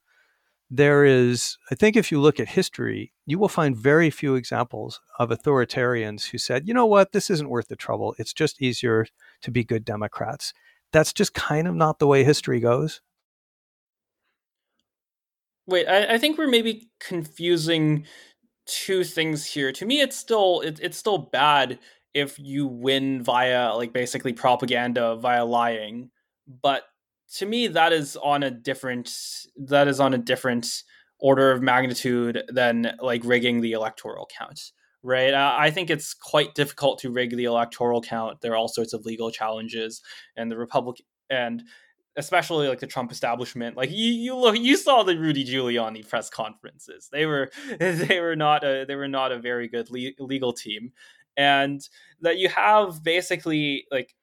There 0.70 1.05
is, 1.05 1.57
I 1.70 1.76
think, 1.76 1.95
if 1.95 2.12
you 2.12 2.20
look 2.20 2.39
at 2.39 2.49
history, 2.49 3.14
you 3.26 3.38
will 3.38 3.47
find 3.47 3.76
very 3.76 4.09
few 4.09 4.36
examples 4.36 4.99
of 5.20 5.30
authoritarians 5.30 6.32
who 6.32 6.38
said, 6.38 6.68
you 6.68 6.74
know 6.74 6.86
what, 6.86 7.12
this 7.12 7.30
isn't 7.30 7.49
worth 7.49 7.68
the 7.68 7.76
trouble. 7.76 8.16
It's 8.18 8.34
just 8.34 8.62
easier 8.62 9.05
to 9.41 9.51
be 9.51 9.64
good 9.64 9.86
Democrats. 9.86 10.53
That's 10.91 11.14
just 11.14 11.34
kind 11.34 11.68
of 11.68 11.76
not 11.76 11.99
the 11.99 12.07
way 12.07 12.24
history 12.24 12.59
goes. 12.59 13.01
Wait, 15.72 15.88
I, 15.88 16.16
I 16.16 16.18
think 16.18 16.38
we're 16.38 16.48
maybe 16.48 16.90
confusing 17.00 18.06
two 18.66 19.04
things 19.04 19.46
here. 19.46 19.72
To 19.72 19.86
me, 19.86 20.02
it's 20.02 20.16
still 20.16 20.62
it, 20.62 20.80
it's 20.82 20.98
still 20.98 21.18
bad 21.18 21.80
if 22.14 22.38
you 22.38 22.68
win 22.68 23.24
via 23.24 23.74
like 23.76 23.94
basically 23.94 24.34
propaganda 24.34 25.16
via 25.16 25.46
lying 25.46 26.10
but 26.62 26.84
to 27.38 27.46
me 27.46 27.68
that 27.68 27.94
is 27.94 28.18
on 28.18 28.44
a 28.44 28.52
different 28.52 29.10
that 29.56 29.88
is 29.88 30.00
on 30.02 30.14
a 30.14 30.18
different 30.18 30.84
order 31.20 31.52
of 31.52 31.62
magnitude 31.62 32.44
than 32.50 32.94
like 33.00 33.22
rigging 33.24 33.62
the 33.62 33.72
electoral 33.72 34.28
count 34.38 34.72
right? 35.04 35.34
I 35.34 35.72
think 35.72 35.90
it's 35.90 36.14
quite 36.14 36.54
difficult 36.54 37.00
to 37.00 37.10
rig 37.10 37.36
the 37.36 37.46
electoral 37.46 38.02
count. 38.02 38.42
There 38.42 38.54
are 38.54 38.56
all 38.56 38.68
sorts 38.68 38.94
of 38.94 39.06
legal 39.06 39.32
challenges, 39.32 40.02
and 40.36 40.52
the 40.52 40.58
Republic 40.58 40.98
and 41.30 41.64
especially 42.18 42.68
like 42.68 42.80
the 42.80 42.88
Trump 42.88 43.12
establishment. 43.12 43.78
Like 43.78 43.89
you, 43.91 44.12
you 44.12 44.36
look, 44.36 44.57
you 44.57 44.78
saw 44.78 45.03
the 45.03 45.18
Rudy 45.18 45.45
Giuliani 45.45 46.07
press 46.07 46.30
conferences. 46.30 47.09
They 47.12 47.26
were, 47.26 47.51
they 47.80 48.20
were 48.20 48.36
not 48.36 48.64
a, 48.64 48.86
they 48.88 48.95
were 48.95 49.07
not 49.07 49.32
a 49.32 49.39
very 49.39 49.68
good 49.68 49.89
le- 49.89 50.12
legal 50.20 50.53
team, 50.53 50.91
and 51.38 51.88
that 52.22 52.38
you 52.38 52.49
have 52.49 53.03
basically 53.03 53.86
like. 53.91 54.16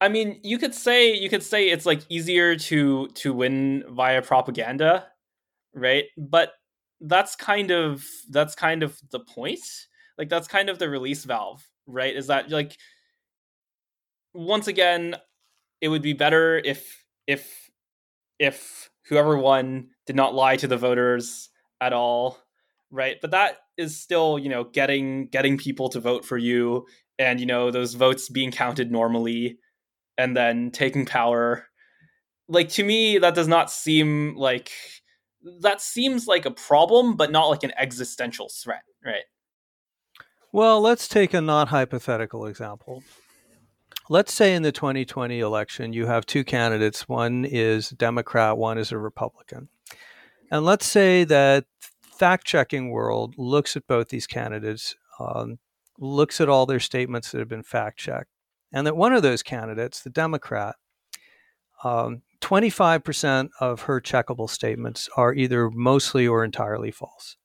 I 0.00 0.08
mean, 0.08 0.38
you 0.44 0.58
could 0.58 0.74
say 0.74 1.12
you 1.14 1.28
could 1.28 1.42
say 1.42 1.70
it's 1.70 1.86
like 1.86 2.02
easier 2.08 2.56
to 2.56 3.08
to 3.08 3.32
win 3.32 3.84
via 3.88 4.22
propaganda, 4.22 5.06
right? 5.74 6.04
But 6.16 6.52
that's 7.00 7.34
kind 7.36 7.70
of 7.70 8.04
that's 8.30 8.54
kind 8.54 8.82
of 8.82 9.00
the 9.10 9.20
point. 9.20 9.60
Like 10.16 10.28
that's 10.28 10.48
kind 10.48 10.68
of 10.68 10.78
the 10.78 10.88
release 10.88 11.24
valve, 11.24 11.68
right? 11.86 12.14
Is 12.14 12.28
that 12.28 12.50
like 12.50 12.76
once 14.34 14.68
again, 14.68 15.16
it 15.80 15.88
would 15.88 16.02
be 16.02 16.12
better 16.12 16.58
if 16.58 17.04
if 17.26 17.70
if 18.38 18.90
whoever 19.08 19.36
won 19.36 19.88
did 20.06 20.16
not 20.16 20.34
lie 20.34 20.56
to 20.56 20.68
the 20.68 20.76
voters 20.76 21.48
at 21.80 21.92
all 21.92 22.38
right? 22.90 23.16
But 23.20 23.32
that 23.32 23.58
is 23.76 24.00
still 24.00 24.38
you 24.38 24.48
know 24.48 24.64
getting 24.64 25.28
getting 25.28 25.58
people 25.58 25.88
to 25.90 26.00
vote 26.00 26.24
for 26.24 26.38
you 26.38 26.86
and 27.18 27.40
you 27.40 27.46
know 27.46 27.70
those 27.70 27.94
votes 27.94 28.28
being 28.28 28.50
counted 28.50 28.90
normally 28.90 29.58
and 30.16 30.36
then 30.36 30.70
taking 30.70 31.06
power. 31.06 31.68
Like 32.48 32.70
to 32.70 32.82
me 32.82 33.18
that 33.18 33.34
does 33.34 33.48
not 33.48 33.70
seem 33.70 34.34
like 34.36 34.72
that 35.60 35.80
seems 35.80 36.26
like 36.26 36.46
a 36.46 36.50
problem 36.50 37.16
but 37.16 37.30
not 37.30 37.48
like 37.48 37.62
an 37.62 37.72
existential 37.76 38.48
threat 38.48 38.82
right? 39.04 39.24
Well 40.52 40.80
let's 40.80 41.08
take 41.08 41.34
a 41.34 41.40
not 41.40 41.68
hypothetical 41.68 42.46
example 42.46 43.02
let's 44.08 44.32
say 44.32 44.54
in 44.54 44.62
the 44.62 44.72
2020 44.72 45.40
election 45.40 45.92
you 45.92 46.06
have 46.06 46.26
two 46.26 46.44
candidates. 46.44 47.08
One 47.08 47.44
is 47.44 47.90
democrat 47.90 48.56
one 48.56 48.78
is 48.78 48.92
a 48.92 48.98
republican. 48.98 49.68
And 50.50 50.64
let's 50.64 50.86
say 50.86 51.24
that 51.24 51.64
fact 52.00 52.46
checking 52.46 52.90
world 52.90 53.34
looks 53.36 53.76
at 53.76 53.86
both 53.86 54.08
these 54.08 54.26
candidates 54.26 54.96
um, 55.20 55.58
looks 55.98 56.40
at 56.40 56.48
all 56.48 56.66
their 56.66 56.80
statements 56.80 57.30
that 57.30 57.38
have 57.38 57.48
been 57.48 57.62
fact 57.62 57.98
checked 57.98 58.30
and 58.72 58.86
that 58.86 58.96
one 58.96 59.12
of 59.12 59.22
those 59.22 59.42
candidates 59.42 60.02
the 60.02 60.10
democrat 60.10 60.76
um, 61.84 62.22
25% 62.40 63.50
of 63.60 63.82
her 63.82 64.00
checkable 64.00 64.50
statements 64.50 65.08
are 65.16 65.34
either 65.34 65.70
mostly 65.70 66.26
or 66.26 66.44
entirely 66.44 66.90
false. 66.90 67.36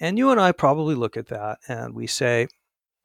And 0.00 0.18
you 0.18 0.30
and 0.30 0.40
i 0.40 0.52
probably 0.52 0.94
look 0.94 1.16
at 1.16 1.28
that 1.28 1.58
and 1.68 1.94
we 1.94 2.06
say 2.06 2.48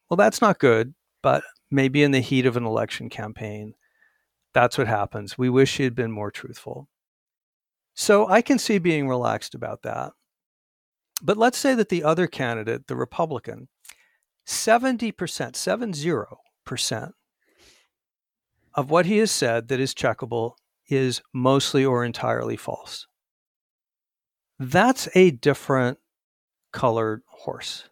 well 0.09 0.17
that's 0.17 0.41
not 0.41 0.59
good 0.59 0.93
but 1.21 1.43
maybe 1.71 2.03
in 2.03 2.11
the 2.11 2.19
heat 2.19 2.45
of 2.45 2.57
an 2.57 2.65
election 2.65 3.09
campaign, 3.09 3.73
that's 4.53 4.77
what 4.77 4.87
happens. 4.87 5.37
We 5.37 5.49
wish 5.49 5.77
he 5.77 5.83
had 5.83 5.95
been 5.95 6.11
more 6.11 6.31
truthful. 6.31 6.87
So 7.93 8.27
I 8.27 8.41
can 8.41 8.59
see 8.59 8.77
being 8.77 9.07
relaxed 9.07 9.55
about 9.55 9.81
that. 9.83 10.13
But 11.21 11.37
let's 11.37 11.57
say 11.57 11.75
that 11.75 11.89
the 11.89 12.03
other 12.03 12.27
candidate, 12.27 12.87
the 12.87 12.95
Republican, 12.95 13.69
70%, 14.45 15.13
70% 15.15 17.11
of 18.73 18.89
what 18.89 19.05
he 19.05 19.17
has 19.17 19.31
said 19.31 19.69
that 19.69 19.79
is 19.79 19.93
checkable 19.93 20.53
is 20.87 21.21
mostly 21.33 21.85
or 21.85 22.03
entirely 22.03 22.57
false. 22.57 23.07
That's 24.59 25.07
a 25.15 25.31
different 25.31 25.97
colored 26.71 27.23
horse. 27.27 27.89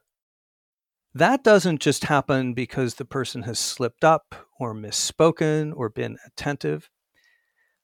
That 1.15 1.43
doesn't 1.43 1.79
just 1.79 2.05
happen 2.05 2.53
because 2.53 2.95
the 2.95 3.05
person 3.05 3.43
has 3.43 3.59
slipped 3.59 4.03
up 4.03 4.35
or 4.59 4.73
misspoken 4.73 5.71
or 5.75 5.89
been 5.89 6.17
attentive. 6.25 6.89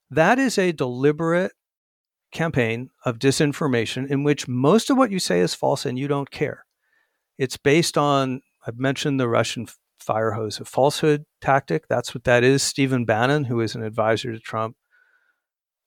That 0.10 0.40
is 0.40 0.58
a 0.58 0.72
deliberate 0.72 1.52
campaign 2.32 2.90
of 3.06 3.20
disinformation 3.20 4.10
in 4.10 4.24
which 4.24 4.48
most 4.48 4.90
of 4.90 4.98
what 4.98 5.12
you 5.12 5.20
say 5.20 5.42
is 5.42 5.54
false 5.54 5.86
and 5.86 6.00
you 6.00 6.08
don't 6.08 6.32
care. 6.32 6.66
It's 7.38 7.58
based 7.58 8.00
on, 8.00 8.42
I've 8.66 8.80
mentioned 8.80 9.20
the 9.20 9.30
Russian 9.30 9.68
fire 10.00 10.32
hose 10.32 10.60
of 10.60 10.68
falsehood 10.68 11.26
tactic. 11.40 11.88
That's 11.88 12.16
what 12.16 12.24
that 12.24 12.44
is. 12.44 12.64
Stephen 12.64 13.06
Bannon, 13.06 13.44
who 13.46 13.62
is 13.62 13.76
an 13.76 13.84
advisor 13.84 14.32
to 14.32 14.40
Trump, 14.40 14.76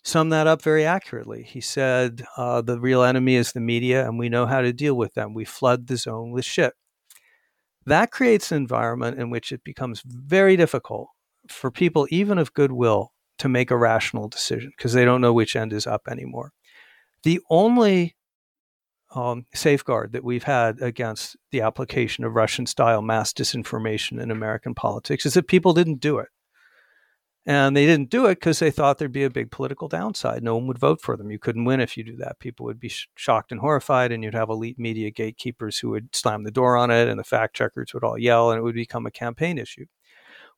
summed 0.04 0.32
that 0.32 0.46
up 0.46 0.62
very 0.62 0.84
accurately. 0.84 1.42
He 1.42 1.60
said, 1.60 2.24
uh, 2.36 2.62
The 2.62 2.78
real 2.78 3.02
enemy 3.02 3.34
is 3.34 3.52
the 3.52 3.60
media, 3.60 4.06
and 4.06 4.18
we 4.18 4.28
know 4.28 4.46
how 4.46 4.60
to 4.60 4.72
deal 4.72 4.94
with 4.94 5.14
them. 5.14 5.34
We 5.34 5.44
flood 5.44 5.88
the 5.88 5.96
zone 5.96 6.30
with 6.30 6.44
shit 6.44 6.74
that 7.86 8.10
creates 8.10 8.52
an 8.52 8.58
environment 8.58 9.18
in 9.18 9.30
which 9.30 9.52
it 9.52 9.64
becomes 9.64 10.02
very 10.04 10.56
difficult 10.56 11.08
for 11.48 11.70
people, 11.70 12.06
even 12.10 12.38
of 12.38 12.54
goodwill, 12.54 13.12
to 13.38 13.48
make 13.48 13.70
a 13.70 13.76
rational 13.76 14.28
decision 14.28 14.72
because 14.76 14.92
they 14.92 15.04
don't 15.04 15.20
know 15.20 15.32
which 15.32 15.56
end 15.56 15.72
is 15.72 15.86
up 15.86 16.02
anymore. 16.08 16.52
The 17.24 17.40
only 17.50 18.14
um, 19.14 19.46
safeguard 19.54 20.12
that 20.12 20.24
we've 20.24 20.44
had 20.44 20.80
against 20.80 21.36
the 21.50 21.60
application 21.60 22.24
of 22.24 22.34
Russian 22.34 22.66
style 22.66 23.02
mass 23.02 23.32
disinformation 23.32 24.20
in 24.20 24.30
American 24.30 24.74
politics 24.74 25.26
is 25.26 25.34
that 25.34 25.48
people 25.48 25.74
didn't 25.74 26.00
do 26.00 26.18
it. 26.18 26.28
And 27.44 27.76
they 27.76 27.86
didn't 27.86 28.10
do 28.10 28.26
it 28.26 28.36
because 28.36 28.60
they 28.60 28.70
thought 28.70 28.98
there'd 28.98 29.10
be 29.10 29.24
a 29.24 29.30
big 29.30 29.50
political 29.50 29.88
downside. 29.88 30.44
No 30.44 30.54
one 30.54 30.68
would 30.68 30.78
vote 30.78 31.00
for 31.00 31.16
them. 31.16 31.30
You 31.32 31.40
couldn't 31.40 31.64
win 31.64 31.80
if 31.80 31.96
you 31.96 32.04
do 32.04 32.16
that. 32.18 32.38
People 32.38 32.66
would 32.66 32.78
be 32.78 32.88
sh- 32.88 33.08
shocked 33.16 33.50
and 33.50 33.60
horrified, 33.60 34.12
and 34.12 34.22
you'd 34.22 34.34
have 34.34 34.48
elite 34.48 34.78
media 34.78 35.10
gatekeepers 35.10 35.78
who 35.78 35.90
would 35.90 36.14
slam 36.14 36.44
the 36.44 36.52
door 36.52 36.76
on 36.76 36.92
it, 36.92 37.08
and 37.08 37.18
the 37.18 37.24
fact 37.24 37.56
checkers 37.56 37.92
would 37.92 38.04
all 38.04 38.16
yell, 38.16 38.50
and 38.50 38.58
it 38.58 38.62
would 38.62 38.76
become 38.76 39.06
a 39.06 39.10
campaign 39.10 39.58
issue. 39.58 39.86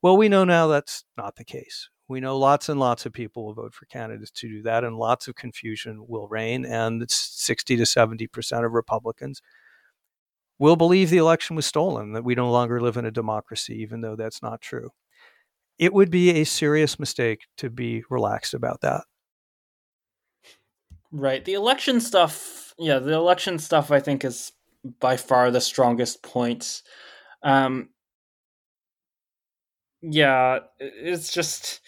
Well, 0.02 0.18
we 0.18 0.28
know 0.28 0.44
now 0.44 0.66
that's 0.66 1.04
not 1.16 1.36
the 1.36 1.44
case. 1.44 1.88
We 2.06 2.20
know 2.20 2.36
lots 2.36 2.68
and 2.68 2.78
lots 2.78 3.06
of 3.06 3.14
people 3.14 3.46
will 3.46 3.54
vote 3.54 3.74
for 3.74 3.86
candidates 3.86 4.30
to 4.32 4.48
do 4.48 4.62
that, 4.64 4.84
and 4.84 4.98
lots 4.98 5.26
of 5.26 5.36
confusion 5.36 6.04
will 6.06 6.28
reign, 6.28 6.66
and 6.66 7.10
60 7.10 7.76
to 7.78 7.84
70% 7.84 8.66
of 8.66 8.72
Republicans 8.72 9.40
will 10.58 10.76
believe 10.76 11.08
the 11.08 11.16
election 11.16 11.56
was 11.56 11.64
stolen, 11.64 12.12
that 12.12 12.24
we 12.24 12.34
no 12.34 12.50
longer 12.50 12.78
live 12.78 12.98
in 12.98 13.06
a 13.06 13.10
democracy, 13.10 13.74
even 13.80 14.02
though 14.02 14.16
that's 14.16 14.42
not 14.42 14.60
true 14.60 14.90
it 15.78 15.92
would 15.92 16.10
be 16.10 16.30
a 16.30 16.44
serious 16.44 16.98
mistake 16.98 17.42
to 17.58 17.70
be 17.70 18.02
relaxed 18.10 18.54
about 18.54 18.80
that. 18.82 19.02
Right. 21.10 21.44
The 21.44 21.54
election 21.54 22.00
stuff, 22.00 22.74
yeah, 22.78 22.98
the 22.98 23.12
election 23.12 23.58
stuff 23.58 23.90
I 23.90 24.00
think 24.00 24.24
is 24.24 24.52
by 25.00 25.16
far 25.16 25.50
the 25.50 25.60
strongest 25.60 26.22
point. 26.22 26.82
Um 27.42 27.90
yeah, 30.02 30.58
it's 30.78 31.32
just 31.32 31.80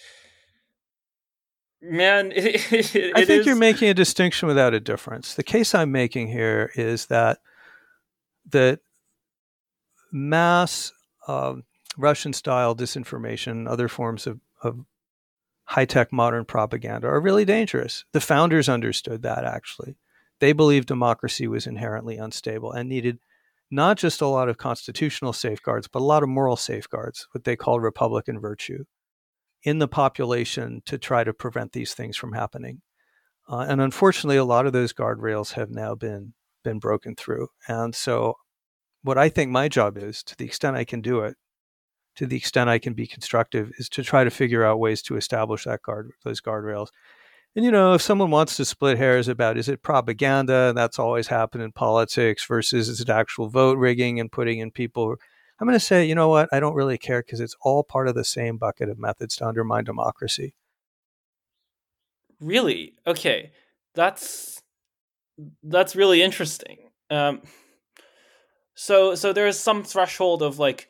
man, 1.82 2.32
it, 2.34 2.72
it, 2.95 3.12
I 3.16 3.24
think 3.24 3.41
is... 3.41 3.47
you're 3.47 3.57
making 3.70 3.89
a 3.89 3.95
distinction 3.95 4.49
without 4.49 4.74
a 4.74 4.80
difference. 4.80 5.34
The 5.34 5.43
case 5.43 5.74
I'm 5.74 5.93
making 5.93 6.28
here 6.28 6.71
is 6.75 7.07
that 7.07 7.38
that 8.50 8.80
mass 10.13 10.92
um, 11.29 11.64
Russian 11.96 12.32
style 12.32 12.74
disinformation, 12.74 13.68
other 13.68 13.88
forms 13.88 14.26
of, 14.26 14.40
of 14.62 14.84
high 15.64 15.84
tech 15.84 16.12
modern 16.12 16.44
propaganda 16.44 17.08
are 17.08 17.20
really 17.20 17.44
dangerous. 17.44 18.04
The 18.12 18.20
founders 18.20 18.68
understood 18.68 19.22
that 19.22 19.44
actually. 19.44 19.96
They 20.38 20.52
believed 20.52 20.88
democracy 20.88 21.46
was 21.48 21.66
inherently 21.66 22.18
unstable 22.18 22.72
and 22.72 22.88
needed 22.88 23.18
not 23.70 23.96
just 23.96 24.20
a 24.20 24.26
lot 24.26 24.48
of 24.48 24.58
constitutional 24.58 25.32
safeguards, 25.32 25.88
but 25.88 26.00
a 26.00 26.04
lot 26.04 26.22
of 26.22 26.28
moral 26.28 26.56
safeguards, 26.56 27.26
what 27.32 27.44
they 27.44 27.56
called 27.56 27.82
Republican 27.82 28.38
virtue, 28.38 28.84
in 29.62 29.78
the 29.78 29.88
population 29.88 30.82
to 30.86 30.98
try 30.98 31.24
to 31.24 31.32
prevent 31.32 31.72
these 31.72 31.94
things 31.94 32.16
from 32.16 32.32
happening. 32.32 32.82
Uh, 33.48 33.66
and 33.68 33.80
unfortunately, 33.80 34.36
a 34.36 34.44
lot 34.44 34.66
of 34.66 34.72
those 34.72 34.92
guardrails 34.92 35.52
have 35.52 35.70
now 35.70 35.94
been 35.94 36.34
been 36.62 36.78
broken 36.80 37.14
through. 37.14 37.48
And 37.68 37.94
so, 37.94 38.34
what 39.02 39.16
I 39.16 39.28
think 39.28 39.50
my 39.50 39.68
job 39.68 39.96
is, 39.96 40.22
to 40.24 40.36
the 40.36 40.44
extent 40.44 40.76
I 40.76 40.84
can 40.84 41.00
do 41.00 41.20
it, 41.20 41.36
to 42.17 42.26
the 42.26 42.37
extent 42.37 42.71
I 42.71 42.79
can 42.79 42.95
be 42.95 43.07
constructive, 43.07 43.72
is 43.79 43.88
to 43.91 44.03
try 44.03 44.25
to 44.25 44.30
figure 44.30 44.64
out 44.64 44.80
ways 44.80 45.03
to 45.03 45.17
establish 45.17 45.64
that 45.64 45.83
guard 45.83 46.11
those 46.25 46.41
guardrails. 46.41 46.88
And 47.55 47.64
you 47.64 47.71
know, 47.71 47.95
if 47.95 48.03
someone 48.03 48.30
wants 48.30 48.57
to 48.57 48.64
split 48.67 48.99
hairs 48.99 49.29
about 49.29 49.57
is 49.57 49.68
it 49.68 49.83
propaganda, 49.83 50.68
and 50.68 50.76
that's 50.76 50.99
always 50.99 51.29
happened 51.29 51.63
in 51.63 51.72
politics, 51.72 52.45
versus 52.47 52.88
is 52.88 53.01
it 53.01 53.09
actual 53.09 53.49
vote 53.49 53.79
rigging 53.79 54.21
and 54.21 54.30
putting 54.30 54.59
in 54.59 54.71
people, 54.71 55.17
I'm 55.59 55.67
going 55.67 55.79
to 55.79 55.84
say, 55.84 56.05
you 56.05 56.14
know 56.14 56.29
what, 56.29 56.51
I 56.53 56.61
don't 56.61 56.75
really 56.75 56.99
care 56.99 57.22
because 57.22 57.41
it's 57.41 57.57
all 57.63 57.83
part 57.83 58.09
of 58.09 58.14
the 58.14 58.25
same 58.25 58.59
bucket 58.59 58.91
of 58.91 58.99
methods 58.99 59.37
to 59.37 59.47
undermine 59.47 59.84
democracy. 59.84 60.55
Really? 62.41 62.93
Okay, 63.07 63.53
that's 63.95 64.61
that's 65.63 65.97
really 65.97 66.22
interesting. 66.22 66.91
Um, 67.11 67.41
so 68.75 69.14
so 69.14 69.33
there 69.33 69.47
is 69.47 69.59
some 69.59 69.83
threshold 69.83 70.43
of 70.43 70.59
like 70.59 70.88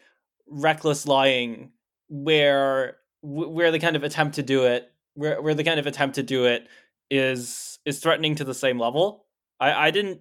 reckless 0.48 1.06
lying 1.06 1.72
where 2.08 2.98
where 3.22 3.72
the 3.72 3.78
kind 3.78 3.96
of 3.96 4.04
attempt 4.04 4.36
to 4.36 4.42
do 4.42 4.64
it 4.64 4.92
where 5.14 5.40
where 5.42 5.54
the 5.54 5.64
kind 5.64 5.80
of 5.80 5.86
attempt 5.86 6.14
to 6.14 6.22
do 6.22 6.44
it 6.44 6.68
is 7.10 7.78
is 7.84 7.98
threatening 7.98 8.34
to 8.36 8.44
the 8.44 8.54
same 8.54 8.78
level. 8.78 9.26
I 9.58 9.88
I 9.88 9.90
didn't 9.90 10.20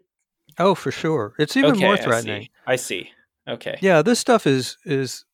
Oh, 0.57 0.76
for 0.76 0.91
sure. 0.91 1.34
It's 1.38 1.57
even 1.57 1.72
okay, 1.72 1.85
more 1.85 1.97
threatening. 1.97 2.47
I 2.65 2.76
see. 2.76 2.95
I 2.97 3.06
see. 3.06 3.11
Okay. 3.47 3.77
Yeah, 3.81 4.02
this 4.02 4.19
stuff 4.19 4.47
is 4.47 4.77
is 4.85 5.26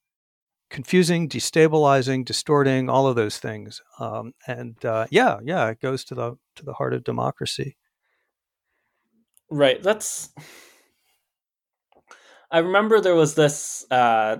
confusing, 0.70 1.30
destabilizing, 1.30 2.26
distorting, 2.26 2.90
all 2.90 3.08
of 3.08 3.16
those 3.16 3.38
things. 3.38 3.82
Um, 4.00 4.34
and 4.48 4.84
uh, 4.84 5.06
yeah, 5.12 5.40
yeah, 5.44 5.70
it 5.70 5.80
goes 5.80 6.04
to 6.06 6.16
the 6.16 6.38
to 6.56 6.66
the 6.66 6.74
heart 6.74 6.94
of 6.94 7.04
democracy. 7.04 7.78
Right. 9.50 9.82
That's. 9.82 10.30
I 12.50 12.60
remember 12.60 13.00
there 13.00 13.16
was 13.16 13.36
this. 13.36 13.86
Uh, 13.92 14.38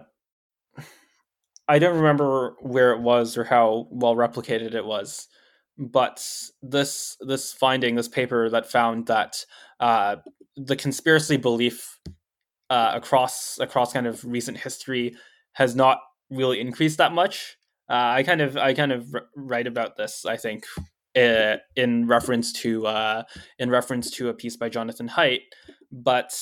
I 1.72 1.80
don't 1.80 1.96
remember 1.96 2.58
where 2.60 2.92
it 2.92 3.00
was 3.00 3.38
or 3.38 3.46
how 3.46 3.88
well 3.92 4.14
replicated 4.14 4.74
it 4.76 4.84
was, 4.84 5.30
but 5.78 6.22
this 6.62 7.16
this 7.22 7.54
finding, 7.54 7.96
this 7.96 8.10
paper 8.10 8.50
that 8.50 8.70
found 8.70 9.08
that 9.08 9.46
uh, 9.80 10.18
the 10.58 10.76
conspiracy 10.76 11.38
belief 11.38 11.98
uh, 12.70 12.92
across 12.94 13.58
across 13.58 13.94
kind 13.94 14.06
of 14.06 14.22
recent 14.26 14.58
history 14.58 15.16
has 15.54 15.74
not 15.74 16.00
really 16.30 16.60
increased 16.60 16.98
that 16.98 17.14
much. 17.14 17.56
Uh, 17.90 18.20
I 18.20 18.24
kind 18.24 18.42
of 18.42 18.58
I 18.58 18.74
kind 18.74 18.92
of 18.92 19.16
write 19.38 19.68
about 19.68 19.96
this. 19.96 20.26
I 20.26 20.36
think 20.36 20.66
uh, 21.16 21.56
in 21.78 22.06
reference 22.06 22.52
to 22.64 22.86
uh, 22.86 23.24
in 23.60 23.70
reference 23.70 24.12
to 24.12 24.28
a 24.28 24.34
piece 24.34 24.58
by 24.58 24.68
Jonathan 24.68 25.08
Haidt, 25.08 25.44
but 25.90 26.38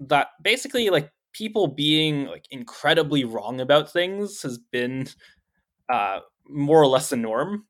that 0.00 0.30
basically 0.42 0.90
like 0.90 1.08
people 1.32 1.66
being 1.66 2.26
like 2.26 2.46
incredibly 2.50 3.24
wrong 3.24 3.60
about 3.60 3.92
things 3.92 4.42
has 4.42 4.58
been 4.58 5.06
uh, 5.92 6.20
more 6.48 6.80
or 6.80 6.86
less 6.86 7.10
the 7.10 7.16
norm. 7.16 7.64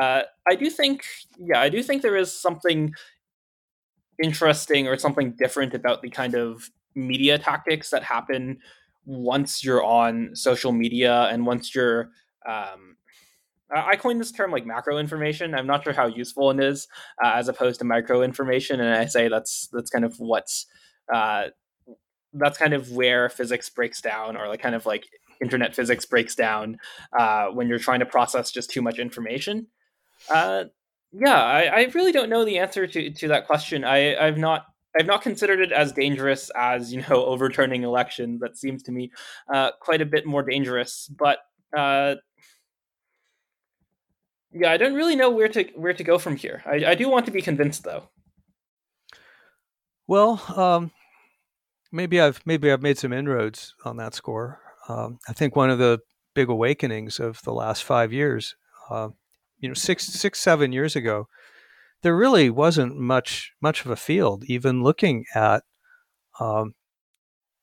Uh, 0.00 0.22
I 0.48 0.54
do 0.54 0.70
think, 0.70 1.04
yeah, 1.38 1.60
I 1.60 1.68
do 1.68 1.82
think 1.82 2.02
there 2.02 2.16
is 2.16 2.32
something 2.32 2.92
interesting 4.22 4.86
or 4.86 4.96
something 4.96 5.34
different 5.38 5.74
about 5.74 6.02
the 6.02 6.10
kind 6.10 6.34
of 6.34 6.70
media 6.94 7.38
tactics 7.38 7.90
that 7.90 8.02
happen 8.02 8.58
once 9.06 9.64
you're 9.64 9.82
on 9.82 10.30
social 10.34 10.72
media 10.72 11.28
and 11.30 11.46
once 11.46 11.74
you're 11.74 12.10
um, 12.46 12.96
I 13.70 13.96
coined 13.96 14.20
this 14.20 14.32
term 14.32 14.50
like 14.50 14.64
macro 14.64 14.98
information. 14.98 15.54
I'm 15.54 15.66
not 15.66 15.84
sure 15.84 15.92
how 15.92 16.06
useful 16.06 16.50
it 16.50 16.60
is 16.60 16.88
uh, 17.22 17.32
as 17.34 17.48
opposed 17.48 17.80
to 17.80 17.84
micro 17.84 18.22
information, 18.22 18.80
and 18.80 18.94
I 18.94 19.04
say 19.04 19.28
that's 19.28 19.68
that's 19.72 19.90
kind 19.90 20.04
of 20.04 20.18
what's 20.18 20.66
uh, 21.12 21.48
that's 22.32 22.58
kind 22.58 22.74
of 22.74 22.90
where 22.92 23.28
physics 23.28 23.68
breaks 23.68 24.00
down, 24.00 24.36
or 24.36 24.48
like 24.48 24.60
kind 24.60 24.74
of 24.74 24.86
like 24.86 25.06
internet 25.40 25.74
physics 25.74 26.04
breaks 26.04 26.34
down 26.34 26.78
uh, 27.18 27.46
when 27.46 27.68
you're 27.68 27.78
trying 27.78 28.00
to 28.00 28.06
process 28.06 28.50
just 28.50 28.70
too 28.70 28.82
much 28.82 28.98
information. 28.98 29.66
Uh, 30.30 30.64
yeah, 31.12 31.42
I, 31.42 31.62
I, 31.64 31.90
really 31.94 32.12
don't 32.12 32.28
know 32.28 32.44
the 32.44 32.58
answer 32.58 32.86
to, 32.86 33.10
to 33.10 33.28
that 33.28 33.46
question. 33.46 33.84
I, 33.84 34.16
I've 34.16 34.36
not 34.36 34.66
I've 34.98 35.06
not 35.06 35.22
considered 35.22 35.60
it 35.60 35.72
as 35.72 35.92
dangerous 35.92 36.50
as 36.56 36.92
you 36.92 37.02
know 37.02 37.24
overturning 37.26 37.82
elections. 37.82 38.40
That 38.40 38.56
seems 38.56 38.82
to 38.84 38.92
me 38.92 39.12
uh, 39.52 39.72
quite 39.80 40.00
a 40.00 40.06
bit 40.06 40.26
more 40.26 40.42
dangerous. 40.42 41.08
But 41.08 41.38
uh, 41.76 42.16
yeah, 44.52 44.70
I 44.70 44.76
don't 44.76 44.94
really 44.94 45.16
know 45.16 45.30
where 45.30 45.48
to 45.48 45.64
where 45.74 45.94
to 45.94 46.04
go 46.04 46.18
from 46.18 46.36
here. 46.36 46.62
I, 46.66 46.84
I 46.86 46.94
do 46.94 47.08
want 47.08 47.26
to 47.26 47.32
be 47.32 47.42
convinced 47.42 47.84
though. 47.84 48.08
Well, 50.06 50.42
um, 50.56 50.90
maybe 51.92 52.20
I've 52.20 52.40
maybe 52.44 52.70
I've 52.70 52.82
made 52.82 52.98
some 52.98 53.12
inroads 53.12 53.74
on 53.84 53.96
that 53.96 54.14
score. 54.14 54.60
Um, 54.88 55.18
I 55.28 55.32
think 55.32 55.56
one 55.56 55.70
of 55.70 55.78
the 55.78 56.00
big 56.34 56.48
awakenings 56.48 57.18
of 57.18 57.42
the 57.42 57.52
last 57.52 57.84
five 57.84 58.12
years, 58.12 58.56
uh, 58.90 59.08
you 59.58 59.68
know, 59.68 59.74
six 59.74 60.06
six 60.06 60.40
seven 60.40 60.72
years 60.72 60.96
ago, 60.96 61.28
there 62.02 62.16
really 62.16 62.50
wasn't 62.50 62.96
much 62.96 63.52
much 63.60 63.84
of 63.84 63.90
a 63.90 63.96
field 63.96 64.44
even 64.46 64.82
looking 64.82 65.24
at 65.34 65.62
um, 66.40 66.74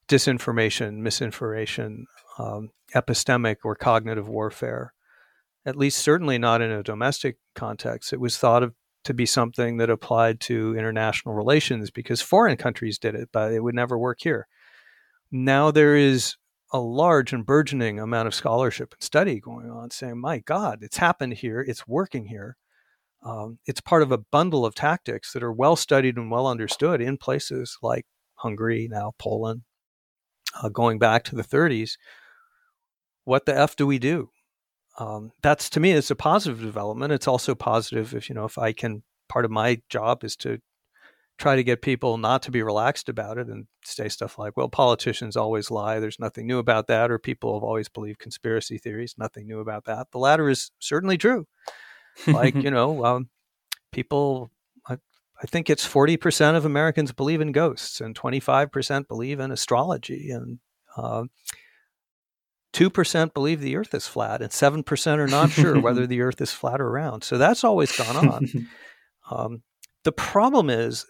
disinformation, 0.07 0.97
misinformation, 0.97 2.05
um, 2.37 2.69
epistemic 2.93 3.57
or 3.63 3.75
cognitive 3.75 4.27
warfare. 4.27 4.93
At 5.65 5.77
least, 5.77 5.97
certainly 5.97 6.37
not 6.37 6.61
in 6.61 6.69
a 6.69 6.83
domestic 6.83 7.37
context. 7.55 8.13
It 8.13 8.19
was 8.19 8.37
thought 8.37 8.61
of 8.61 8.75
to 9.05 9.13
be 9.13 9.25
something 9.25 9.77
that 9.77 9.89
applied 9.89 10.39
to 10.41 10.75
international 10.77 11.35
relations 11.35 11.91
because 11.91 12.21
foreign 12.21 12.57
countries 12.57 12.99
did 12.99 13.15
it, 13.15 13.29
but 13.31 13.53
it 13.53 13.61
would 13.61 13.75
never 13.75 13.97
work 13.97 14.19
here. 14.21 14.47
Now 15.31 15.71
there 15.71 15.95
is 15.95 16.35
a 16.73 16.79
large 16.79 17.31
and 17.31 17.45
burgeoning 17.45 17.99
amount 17.99 18.27
of 18.27 18.35
scholarship 18.35 18.93
and 18.93 19.03
study 19.03 19.39
going 19.39 19.69
on 19.69 19.91
saying, 19.91 20.19
my 20.19 20.39
God, 20.39 20.79
it's 20.81 20.97
happened 20.97 21.33
here, 21.33 21.61
it's 21.61 21.87
working 21.87 22.25
here. 22.25 22.57
Um, 23.23 23.59
it's 23.65 23.81
part 23.81 24.03
of 24.03 24.11
a 24.11 24.17
bundle 24.17 24.65
of 24.65 24.75
tactics 24.75 25.33
that 25.33 25.43
are 25.43 25.53
well 25.53 25.75
studied 25.75 26.17
and 26.17 26.29
well 26.29 26.47
understood 26.47 27.01
in 27.01 27.17
places 27.17 27.77
like 27.81 28.05
Hungary, 28.35 28.87
now 28.89 29.13
Poland, 29.17 29.61
uh, 30.61 30.69
going 30.69 30.99
back 30.99 31.23
to 31.25 31.35
the 31.35 31.43
30s. 31.43 31.97
What 33.23 33.45
the 33.45 33.57
F 33.57 33.75
do 33.75 33.87
we 33.87 33.97
do? 33.97 34.29
Um, 34.97 35.31
that's 35.41 35.69
to 35.71 35.79
me, 35.79 35.91
it's 35.91 36.11
a 36.11 36.15
positive 36.15 36.61
development. 36.61 37.13
It's 37.13 37.27
also 37.27 37.55
positive 37.55 38.13
if, 38.13 38.29
you 38.29 38.35
know, 38.35 38.45
if 38.45 38.57
I 38.57 38.71
can, 38.71 39.03
part 39.27 39.45
of 39.45 39.51
my 39.51 39.81
job 39.89 40.23
is 40.23 40.35
to 40.37 40.59
try 41.37 41.57
to 41.57 41.63
get 41.63 41.81
people 41.81 42.17
not 42.17 42.41
to 42.43 42.51
be 42.51 42.63
relaxed 42.63 43.09
about 43.09 43.37
it 43.37 43.47
and 43.47 43.67
say 43.83 44.07
stuff 44.07 44.39
like, 44.39 44.55
well, 44.55 44.69
politicians 44.69 45.35
always 45.35 45.69
lie. 45.69 45.99
There's 45.99 46.19
nothing 46.19 46.47
new 46.47 46.59
about 46.59 46.87
that. 46.87 47.11
Or 47.11 47.19
people 47.19 47.55
have 47.55 47.63
always 47.63 47.89
believed 47.89 48.19
conspiracy 48.19 48.77
theories. 48.77 49.15
Nothing 49.17 49.47
new 49.47 49.59
about 49.59 49.83
that. 49.85 50.07
The 50.11 50.19
latter 50.19 50.49
is 50.49 50.71
certainly 50.79 51.17
true 51.17 51.45
like 52.27 52.55
you 52.63 52.71
know 52.71 53.05
um, 53.05 53.29
people 53.91 54.51
I, 54.87 54.97
I, 55.41 55.47
think 55.47 55.69
it's 55.69 55.87
40% 55.87 56.55
of 56.55 56.65
americans 56.65 57.11
believe 57.11 57.41
in 57.41 57.51
ghosts 57.51 58.01
and 58.01 58.15
25% 58.15 59.07
believe 59.07 59.39
in 59.39 59.51
astrology 59.51 60.31
and 60.31 60.59
uh, 60.97 61.23
2% 62.75 63.33
believe 63.33 63.61
the 63.61 63.75
earth 63.75 63.93
is 63.93 64.07
flat 64.07 64.41
and 64.41 64.51
7% 64.51 65.17
are 65.17 65.27
not 65.27 65.49
sure 65.49 65.79
whether 65.79 66.05
the 66.07 66.21
earth 66.21 66.41
is 66.41 66.51
flat 66.51 66.81
or 66.81 66.91
round 66.91 67.23
so 67.23 67.37
that's 67.37 67.63
always 67.63 67.95
gone 67.95 68.27
on 68.27 68.67
um, 69.31 69.63
the 70.03 70.11
problem 70.11 70.69
is 70.69 71.05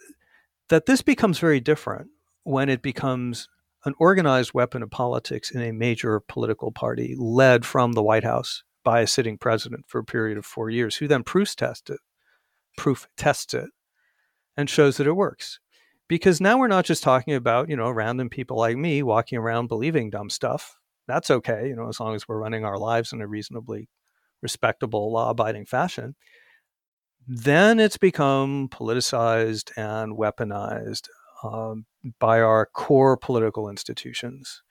that 0.68 0.86
this 0.86 1.02
becomes 1.02 1.38
very 1.38 1.60
different 1.60 2.08
when 2.44 2.68
it 2.68 2.82
becomes 2.82 3.48
an 3.84 3.94
organized 3.98 4.52
weapon 4.52 4.82
of 4.82 4.90
politics 4.90 5.50
in 5.50 5.60
a 5.60 5.72
major 5.72 6.20
political 6.20 6.72
party 6.72 7.14
led 7.16 7.64
from 7.64 7.92
the 7.92 8.02
White 8.02 8.24
House 8.24 8.64
by 8.82 9.00
a 9.00 9.06
sitting 9.06 9.38
president 9.38 9.84
for 9.86 10.00
a 10.00 10.04
period 10.04 10.36
of 10.36 10.44
four 10.44 10.70
years, 10.70 10.96
who 10.96 11.06
then 11.06 11.22
proof 11.22 11.54
tests 11.54 11.90
it, 11.90 12.00
proof 12.76 13.06
tests 13.16 13.54
it, 13.54 13.70
and 14.56 14.68
shows 14.68 14.96
that 14.96 15.06
it 15.06 15.12
works. 15.12 15.60
Because 16.08 16.40
now 16.40 16.58
we're 16.58 16.68
not 16.68 16.84
just 16.84 17.02
talking 17.02 17.34
about, 17.34 17.68
you 17.68 17.76
know, 17.76 17.90
random 17.90 18.28
people 18.28 18.56
like 18.56 18.76
me 18.76 19.02
walking 19.02 19.38
around 19.38 19.68
believing 19.68 20.10
dumb 20.10 20.30
stuff. 20.30 20.78
That's 21.06 21.30
okay, 21.30 21.68
you 21.68 21.76
know, 21.76 21.88
as 21.88 22.00
long 22.00 22.14
as 22.14 22.26
we're 22.26 22.38
running 22.38 22.64
our 22.64 22.78
lives 22.78 23.12
in 23.12 23.20
a 23.20 23.26
reasonably 23.26 23.88
respectable, 24.42 25.12
law 25.12 25.30
abiding 25.30 25.66
fashion. 25.66 26.14
Then 27.26 27.80
it's 27.80 27.96
become 27.96 28.68
politicized 28.68 29.70
and 29.76 30.16
weaponized 30.16 31.08
um, 31.42 31.86
by 32.20 32.40
our 32.40 32.66
core 32.66 33.16
political 33.16 33.68
institutions 33.68 34.62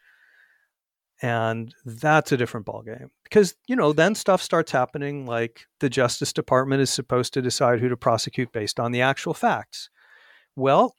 and 1.22 1.74
that's 1.86 2.32
a 2.32 2.38
different 2.38 2.66
ballgame 2.66 3.10
because 3.24 3.56
you 3.68 3.76
know 3.76 3.94
then 3.94 4.16
stuff 4.16 4.42
starts 4.42 4.72
happening 4.72 5.26
like 5.26 5.66
the 5.80 5.90
justice 5.90 6.34
department 6.34 6.82
is 6.82 6.90
supposed 6.90 7.34
to 7.34 7.42
decide 7.42 7.80
who 7.80 7.88
to 7.88 7.96
prosecute 7.96 8.52
based 8.52 8.80
on 8.80 8.92
the 8.92 9.02
actual 9.02 9.34
facts 9.34 9.90
well 10.56 10.96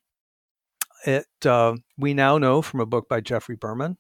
it 1.05 1.27
uh, 1.45 1.75
we 1.99 2.15
now 2.15 2.39
know 2.39 2.63
from 2.63 2.81
a 2.81 2.87
book 2.87 3.09
by 3.09 3.21
Geoffrey 3.21 3.57
Berman 3.57 3.99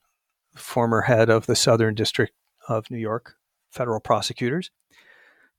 former 0.56 1.02
head 1.02 1.30
of 1.30 1.46
the 1.46 1.56
southern 1.56 1.94
district 1.94 2.32
of 2.68 2.90
new 2.90 2.98
york 2.98 3.34
federal 3.70 4.00
prosecutors 4.00 4.70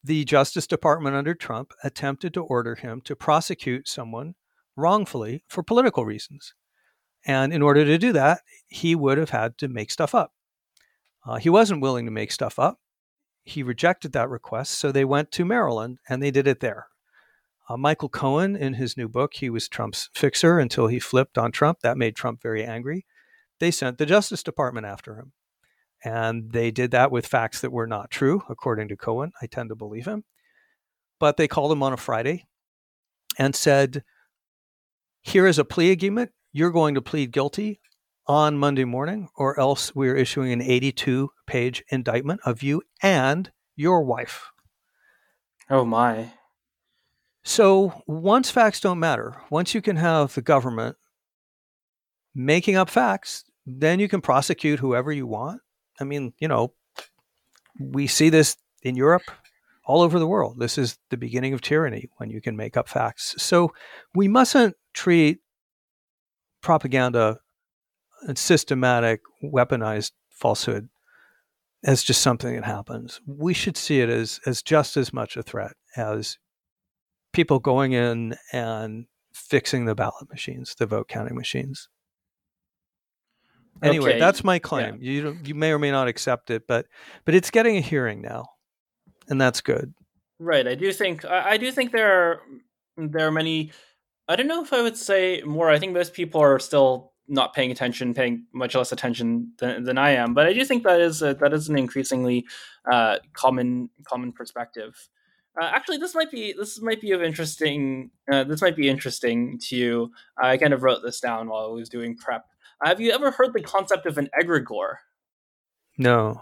the 0.04 0.26
justice 0.26 0.68
department 0.68 1.16
under 1.16 1.34
trump 1.34 1.72
attempted 1.84 2.34
to 2.34 2.44
order 2.44 2.76
him 2.76 3.02
to 3.02 3.16
prosecute 3.16 3.88
someone 3.88 4.36
wrongfully 4.76 5.44
for 5.48 5.64
political 5.64 6.06
reasons 6.06 6.54
and 7.26 7.52
in 7.54 7.62
order 7.62 7.84
to 7.84 7.98
do 7.98 8.12
that 8.12 8.42
he 8.68 8.96
would 8.96 9.18
have 9.18 9.32
had 9.32 9.58
to 9.58 9.68
make 9.68 9.92
stuff 9.92 10.14
up 10.14 10.34
uh, 11.28 11.36
he 11.36 11.50
wasn't 11.50 11.82
willing 11.82 12.06
to 12.06 12.12
make 12.12 12.32
stuff 12.32 12.58
up. 12.58 12.80
He 13.44 13.62
rejected 13.62 14.14
that 14.14 14.30
request, 14.30 14.72
so 14.72 14.92
they 14.92 15.06
went 15.06 15.32
to 15.32 15.46
Maryland 15.46 16.00
and 16.08 16.24
they 16.24 16.32
did 16.32 16.48
it 16.48 16.62
there. 16.62 16.88
Uh, 17.70 17.76
Michael 17.76 18.08
Cohen, 18.08 18.56
in 18.56 18.76
his 18.76 18.96
new 18.96 19.10
book, 19.10 19.34
he 19.36 19.50
was 19.50 19.68
Trump's 19.68 20.10
fixer 20.14 20.58
until 20.58 20.88
he 20.88 21.00
flipped 21.00 21.38
on 21.38 21.52
Trump. 21.52 21.80
That 21.82 21.98
made 21.98 22.16
Trump 22.16 22.42
very 22.42 22.64
angry. 22.64 23.06
They 23.60 23.72
sent 23.72 23.98
the 23.98 24.06
Justice 24.06 24.44
Department 24.44 24.86
after 24.86 25.16
him. 25.16 25.34
And 26.04 26.52
they 26.52 26.70
did 26.70 26.92
that 26.92 27.12
with 27.12 27.26
facts 27.26 27.62
that 27.62 27.72
were 27.72 27.88
not 27.88 28.12
true, 28.12 28.44
according 28.50 28.88
to 28.90 28.98
Cohen. 28.98 29.32
I 29.42 29.48
tend 29.48 29.70
to 29.70 29.76
believe 29.76 30.06
him. 30.06 30.26
But 31.20 31.38
they 31.38 31.48
called 31.48 31.72
him 31.72 31.82
on 31.82 31.94
a 31.94 31.98
Friday 31.98 32.46
and 33.38 33.56
said, 33.56 34.04
Here 35.22 35.48
is 35.48 35.58
a 35.58 35.66
plea 35.66 35.92
agreement. 35.92 36.32
You're 36.54 36.72
going 36.72 36.96
to 36.96 37.02
plead 37.02 37.32
guilty 37.32 37.80
on 38.28 38.58
Monday 38.58 38.86
morning, 38.86 39.30
or 39.36 39.60
else 39.60 39.96
we're 39.96 40.16
issuing 40.16 40.52
an 40.52 40.62
82 40.62 41.30
page 41.48 41.84
indictment 41.90 42.42
of 42.46 42.62
you 42.62 42.84
and 43.02 43.52
your 43.76 44.04
wife. 44.04 44.52
Oh, 45.70 45.86
my. 45.86 46.32
So 47.44 48.04
once 48.06 48.52
facts 48.52 48.82
don't 48.82 49.00
matter, 49.00 49.38
once 49.50 49.74
you 49.74 49.82
can 49.82 49.96
have 49.96 50.36
the 50.36 50.42
government 50.42 50.98
making 52.38 52.76
up 52.76 52.88
facts, 52.90 53.44
then 53.66 54.00
you 54.00 54.08
can 54.08 54.22
prosecute 54.22 54.80
whoever 54.80 55.12
you 55.12 55.26
want. 55.26 55.60
I 56.00 56.04
mean, 56.04 56.34
you 56.38 56.48
know, 56.48 56.74
we 57.80 58.06
see 58.06 58.30
this 58.30 58.56
in 58.84 58.96
Europe, 58.96 59.24
all 59.86 60.02
over 60.02 60.20
the 60.20 60.28
world. 60.28 60.60
This 60.60 60.78
is 60.78 61.00
the 61.10 61.18
beginning 61.18 61.54
of 61.54 61.62
tyranny 61.62 62.10
when 62.18 62.30
you 62.30 62.40
can 62.40 62.56
make 62.56 62.78
up 62.78 62.88
facts. 62.88 63.34
So 63.40 63.74
we 64.14 64.28
mustn't 64.28 64.76
treat 64.94 65.40
propaganda 66.62 67.40
and 68.22 68.38
systematic 68.38 69.22
weaponized 69.44 70.12
falsehood 70.30 70.90
as 71.84 72.04
just 72.04 72.22
something 72.22 72.54
that 72.54 72.66
happens. 72.66 73.20
We 73.26 73.54
should 73.54 73.78
see 73.78 74.02
it 74.02 74.10
as 74.10 74.40
as 74.46 74.62
just 74.62 74.98
as 74.98 75.14
much 75.14 75.38
a 75.38 75.44
threat 75.44 75.74
as 75.96 76.38
people 77.34 77.60
going 77.60 77.94
in 77.94 78.36
and 78.52 79.06
fixing 79.34 79.86
the 79.86 79.96
ballot 79.96 80.30
machines, 80.30 80.76
the 80.78 80.86
vote 80.86 81.08
counting 81.08 81.36
machines. 81.36 81.90
Anyway, 83.84 84.12
okay. 84.12 84.20
that's 84.20 84.44
my 84.44 84.60
claim. 84.60 84.98
Yeah. 85.02 85.12
You 85.12 85.38
you 85.44 85.56
may 85.56 85.72
or 85.72 85.80
may 85.80 85.92
not 85.92 86.08
accept 86.08 86.50
it, 86.50 86.68
but 86.68 86.88
but 87.26 87.36
it's 87.36 87.52
getting 87.52 87.78
a 87.78 87.82
hearing 87.82 88.22
now, 88.22 88.46
and 89.30 89.40
that's 89.40 89.62
good. 89.62 89.94
Right. 90.40 90.68
I 90.68 90.76
do 90.76 90.92
think 90.94 91.26
I, 91.26 91.52
I 91.52 91.58
do 91.58 91.72
think 91.72 91.92
there 91.92 92.12
are 92.12 92.42
there 92.98 93.28
are 93.28 93.32
many. 93.32 93.72
I 94.28 94.36
don't 94.36 94.48
know 94.48 94.64
if 94.64 94.74
I 94.74 94.82
would 94.82 94.98
say 94.98 95.42
more. 95.46 95.70
I 95.70 95.80
think 95.80 95.94
most 95.94 96.14
people 96.14 96.42
are 96.42 96.60
still 96.60 97.14
not 97.28 97.54
paying 97.54 97.72
attention, 97.72 98.14
paying 98.14 98.46
much 98.54 98.74
less 98.76 98.92
attention 98.92 99.54
than, 99.60 99.84
than 99.84 99.98
I 99.98 100.12
am. 100.12 100.34
But 100.34 100.48
I 100.48 100.54
do 100.54 100.64
think 100.64 100.84
that 100.84 101.02
is 101.02 101.22
a, 101.22 101.34
that 101.36 101.54
is 101.54 101.70
an 101.70 101.78
increasingly 101.78 102.46
uh, 102.92 103.18
common 103.34 103.90
common 104.06 104.32
perspective. 104.32 105.10
Uh, 105.60 105.66
actually, 105.66 105.98
this 105.98 106.14
might 106.14 106.32
be 106.32 106.54
this 106.54 106.82
might 106.82 107.02
be 107.02 107.12
of 107.12 107.24
interesting. 107.24 108.12
Uh, 108.32 108.44
this 108.44 108.62
might 108.62 108.76
be 108.76 108.90
interesting 108.90 109.60
to 109.60 109.76
you. 109.76 110.12
I 110.42 110.58
kind 110.58 110.74
of 110.74 110.84
wrote 110.84 111.02
this 111.04 111.20
down 111.20 111.50
while 111.50 111.66
I 111.66 111.70
was 111.70 111.90
doing 111.90 112.16
prep. 112.16 112.46
Have 112.84 113.02
you 113.02 113.12
ever 113.12 113.32
heard 113.32 113.54
the 113.54 113.62
concept 113.62 114.06
of 114.06 114.18
an 114.18 114.30
egregore? 114.40 114.96
No. 115.98 116.42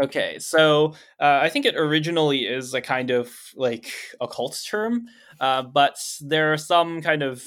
Okay, 0.00 0.38
so 0.38 0.94
uh, 1.20 1.40
I 1.42 1.48
think 1.48 1.66
it 1.66 1.74
originally 1.76 2.46
is 2.46 2.74
a 2.74 2.80
kind 2.80 3.10
of 3.10 3.32
like 3.56 3.92
occult 4.20 4.62
term, 4.68 5.06
uh, 5.40 5.62
but 5.62 5.98
there 6.20 6.52
are 6.52 6.58
some 6.58 7.02
kind 7.02 7.22
of 7.22 7.42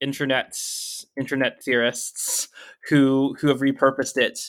internet 0.00 0.56
internet 1.16 1.62
theorists 1.62 2.48
who 2.88 3.36
who 3.38 3.46
have 3.46 3.60
repurposed 3.60 4.16
it 4.16 4.40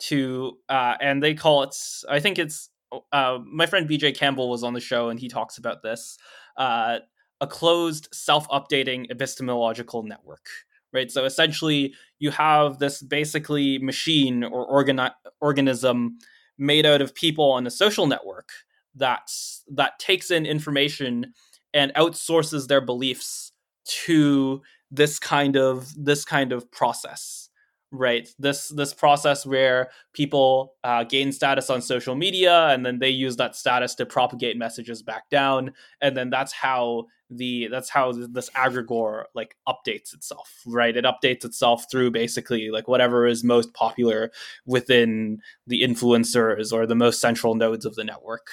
to, 0.00 0.58
uh, 0.68 0.94
and 1.00 1.22
they 1.22 1.34
call 1.34 1.62
it. 1.62 1.74
I 2.08 2.20
think 2.20 2.38
it's 2.38 2.68
uh, 3.12 3.38
my 3.50 3.64
friend 3.64 3.88
BJ 3.88 4.14
Campbell 4.14 4.50
was 4.50 4.62
on 4.62 4.74
the 4.74 4.80
show, 4.80 5.08
and 5.08 5.18
he 5.18 5.28
talks 5.28 5.56
about 5.56 5.82
this. 5.82 6.18
Uh, 6.58 6.98
a 7.40 7.46
closed, 7.46 8.08
self-updating 8.12 9.10
epistemological 9.10 10.02
network 10.02 10.46
right? 10.92 11.10
So 11.10 11.24
essentially, 11.24 11.94
you 12.18 12.30
have 12.30 12.78
this 12.78 13.02
basically 13.02 13.78
machine 13.78 14.44
or 14.44 14.68
organi- 14.68 15.14
organism 15.40 16.18
made 16.58 16.86
out 16.86 17.00
of 17.00 17.14
people 17.14 17.50
on 17.52 17.66
a 17.66 17.70
social 17.70 18.06
network 18.06 18.50
that 18.94 19.30
that 19.72 19.98
takes 19.98 20.30
in 20.30 20.46
information 20.46 21.32
and 21.72 21.92
outsources 21.94 22.66
their 22.66 22.80
beliefs 22.80 23.52
to 23.84 24.60
this 24.90 25.18
kind 25.18 25.56
of 25.56 25.92
this 25.96 26.24
kind 26.24 26.52
of 26.52 26.70
process 26.70 27.49
right? 27.92 28.28
This 28.38 28.68
this 28.68 28.94
process 28.94 29.44
where 29.44 29.90
people 30.12 30.74
uh, 30.84 31.04
gain 31.04 31.32
status 31.32 31.70
on 31.70 31.82
social 31.82 32.14
media 32.14 32.68
and 32.68 32.86
then 32.86 32.98
they 32.98 33.10
use 33.10 33.36
that 33.36 33.56
status 33.56 33.94
to 33.96 34.06
propagate 34.06 34.56
messages 34.56 35.02
back 35.02 35.28
down. 35.28 35.72
And 36.00 36.16
then 36.16 36.30
that's 36.30 36.52
how 36.52 37.06
the 37.30 37.68
that's 37.68 37.90
how 37.90 38.12
this 38.12 38.50
egregore 38.50 39.24
like 39.34 39.56
updates 39.68 40.14
itself 40.14 40.62
right? 40.66 40.96
It 40.96 41.04
updates 41.04 41.44
itself 41.44 41.86
through 41.90 42.12
basically 42.12 42.70
like 42.70 42.86
whatever 42.86 43.26
is 43.26 43.42
most 43.42 43.74
popular 43.74 44.30
within 44.66 45.40
the 45.66 45.82
influencers 45.82 46.72
or 46.72 46.86
the 46.86 46.94
most 46.94 47.20
central 47.20 47.54
nodes 47.54 47.84
of 47.84 47.96
the 47.96 48.04
network. 48.04 48.48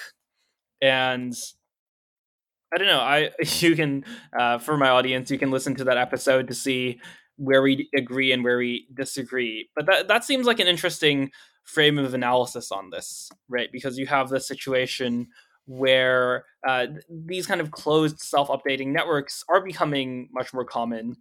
And 0.82 1.34
i 2.72 2.76
don't 2.76 2.86
know 2.86 3.00
i 3.00 3.30
you 3.60 3.74
can 3.74 4.04
uh, 4.38 4.58
for 4.58 4.76
my 4.76 4.90
audience 4.90 5.30
you 5.30 5.38
can 5.38 5.50
listen 5.50 5.74
to 5.74 5.84
that 5.84 5.96
episode 5.96 6.46
to 6.48 6.52
see 6.52 7.00
where 7.38 7.62
we 7.62 7.88
agree 7.96 8.32
and 8.32 8.44
where 8.44 8.58
we 8.58 8.86
disagree. 8.92 9.70
But 9.74 9.86
that 9.86 10.08
that 10.08 10.24
seems 10.24 10.46
like 10.46 10.60
an 10.60 10.66
interesting 10.66 11.30
frame 11.64 11.98
of 11.98 12.12
analysis 12.14 12.70
on 12.72 12.90
this, 12.90 13.30
right? 13.48 13.70
Because 13.72 13.98
you 13.98 14.06
have 14.06 14.28
the 14.28 14.40
situation 14.40 15.28
where 15.66 16.46
uh, 16.66 16.86
these 17.10 17.46
kind 17.46 17.60
of 17.60 17.70
closed 17.70 18.20
self-updating 18.20 18.88
networks 18.88 19.44
are 19.48 19.62
becoming 19.62 20.28
much 20.32 20.52
more 20.52 20.64
common, 20.64 21.16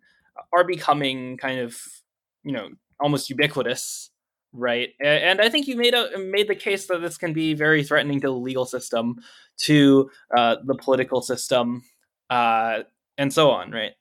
are 0.53 0.63
becoming 0.63 1.37
kind 1.37 1.59
of 1.59 1.77
you 2.43 2.51
know 2.51 2.69
almost 2.99 3.29
ubiquitous, 3.29 4.09
right? 4.53 4.89
And 5.03 5.39
I 5.39 5.49
think 5.49 5.67
you 5.67 5.75
made 5.77 5.93
a 5.93 6.17
made 6.17 6.47
the 6.47 6.55
case 6.55 6.87
that 6.87 7.01
this 7.01 7.17
can 7.17 7.33
be 7.33 7.53
very 7.53 7.83
threatening 7.83 8.21
to 8.21 8.27
the 8.27 8.33
legal 8.33 8.65
system, 8.65 9.17
to 9.59 10.09
uh, 10.35 10.55
the 10.65 10.75
political 10.75 11.21
system, 11.21 11.83
uh, 12.29 12.79
and 13.17 13.31
so 13.31 13.51
on, 13.51 13.71
right? 13.71 13.91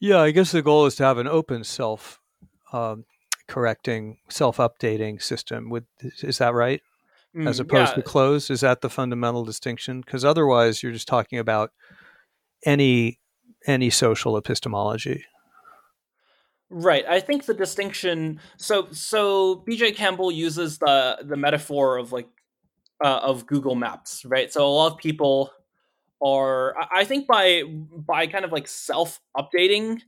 Yeah, 0.00 0.20
I 0.20 0.30
guess 0.30 0.52
the 0.52 0.62
goal 0.62 0.86
is 0.86 0.96
to 0.96 1.04
have 1.04 1.18
an 1.18 1.28
open 1.28 1.64
self 1.64 2.20
um, 2.72 3.04
correcting, 3.48 4.18
self 4.28 4.58
updating 4.58 5.22
system. 5.22 5.70
With 5.70 5.84
is 6.00 6.38
that 6.38 6.54
right? 6.54 6.82
Mm, 7.34 7.48
As 7.48 7.58
opposed 7.58 7.92
yeah. 7.92 7.96
to 7.96 8.02
closed, 8.02 8.50
is 8.50 8.60
that 8.60 8.80
the 8.80 8.90
fundamental 8.90 9.44
distinction? 9.44 10.00
Because 10.00 10.24
otherwise, 10.24 10.82
you're 10.82 10.92
just 10.92 11.08
talking 11.08 11.38
about 11.38 11.72
any 12.64 13.18
any 13.66 13.90
social 13.90 14.36
epistemology. 14.36 15.24
Right. 16.70 17.04
I 17.06 17.20
think 17.20 17.46
the 17.46 17.54
distinction. 17.54 18.40
So 18.56 18.88
so 18.90 19.64
BJ 19.68 19.94
Campbell 19.94 20.32
uses 20.32 20.78
the 20.78 21.18
the 21.22 21.36
metaphor 21.36 21.98
of 21.98 22.12
like 22.12 22.28
uh, 23.02 23.20
of 23.22 23.46
Google 23.46 23.74
Maps, 23.74 24.24
right? 24.24 24.52
So 24.52 24.66
a 24.66 24.68
lot 24.68 24.92
of 24.92 24.98
people 24.98 25.50
are 26.24 26.74
I 26.92 27.04
think 27.04 27.26
by 27.26 27.62
by 27.64 28.26
kind 28.26 28.44
of 28.44 28.52
like 28.52 28.66
self 28.66 29.20
updating, 29.36 30.00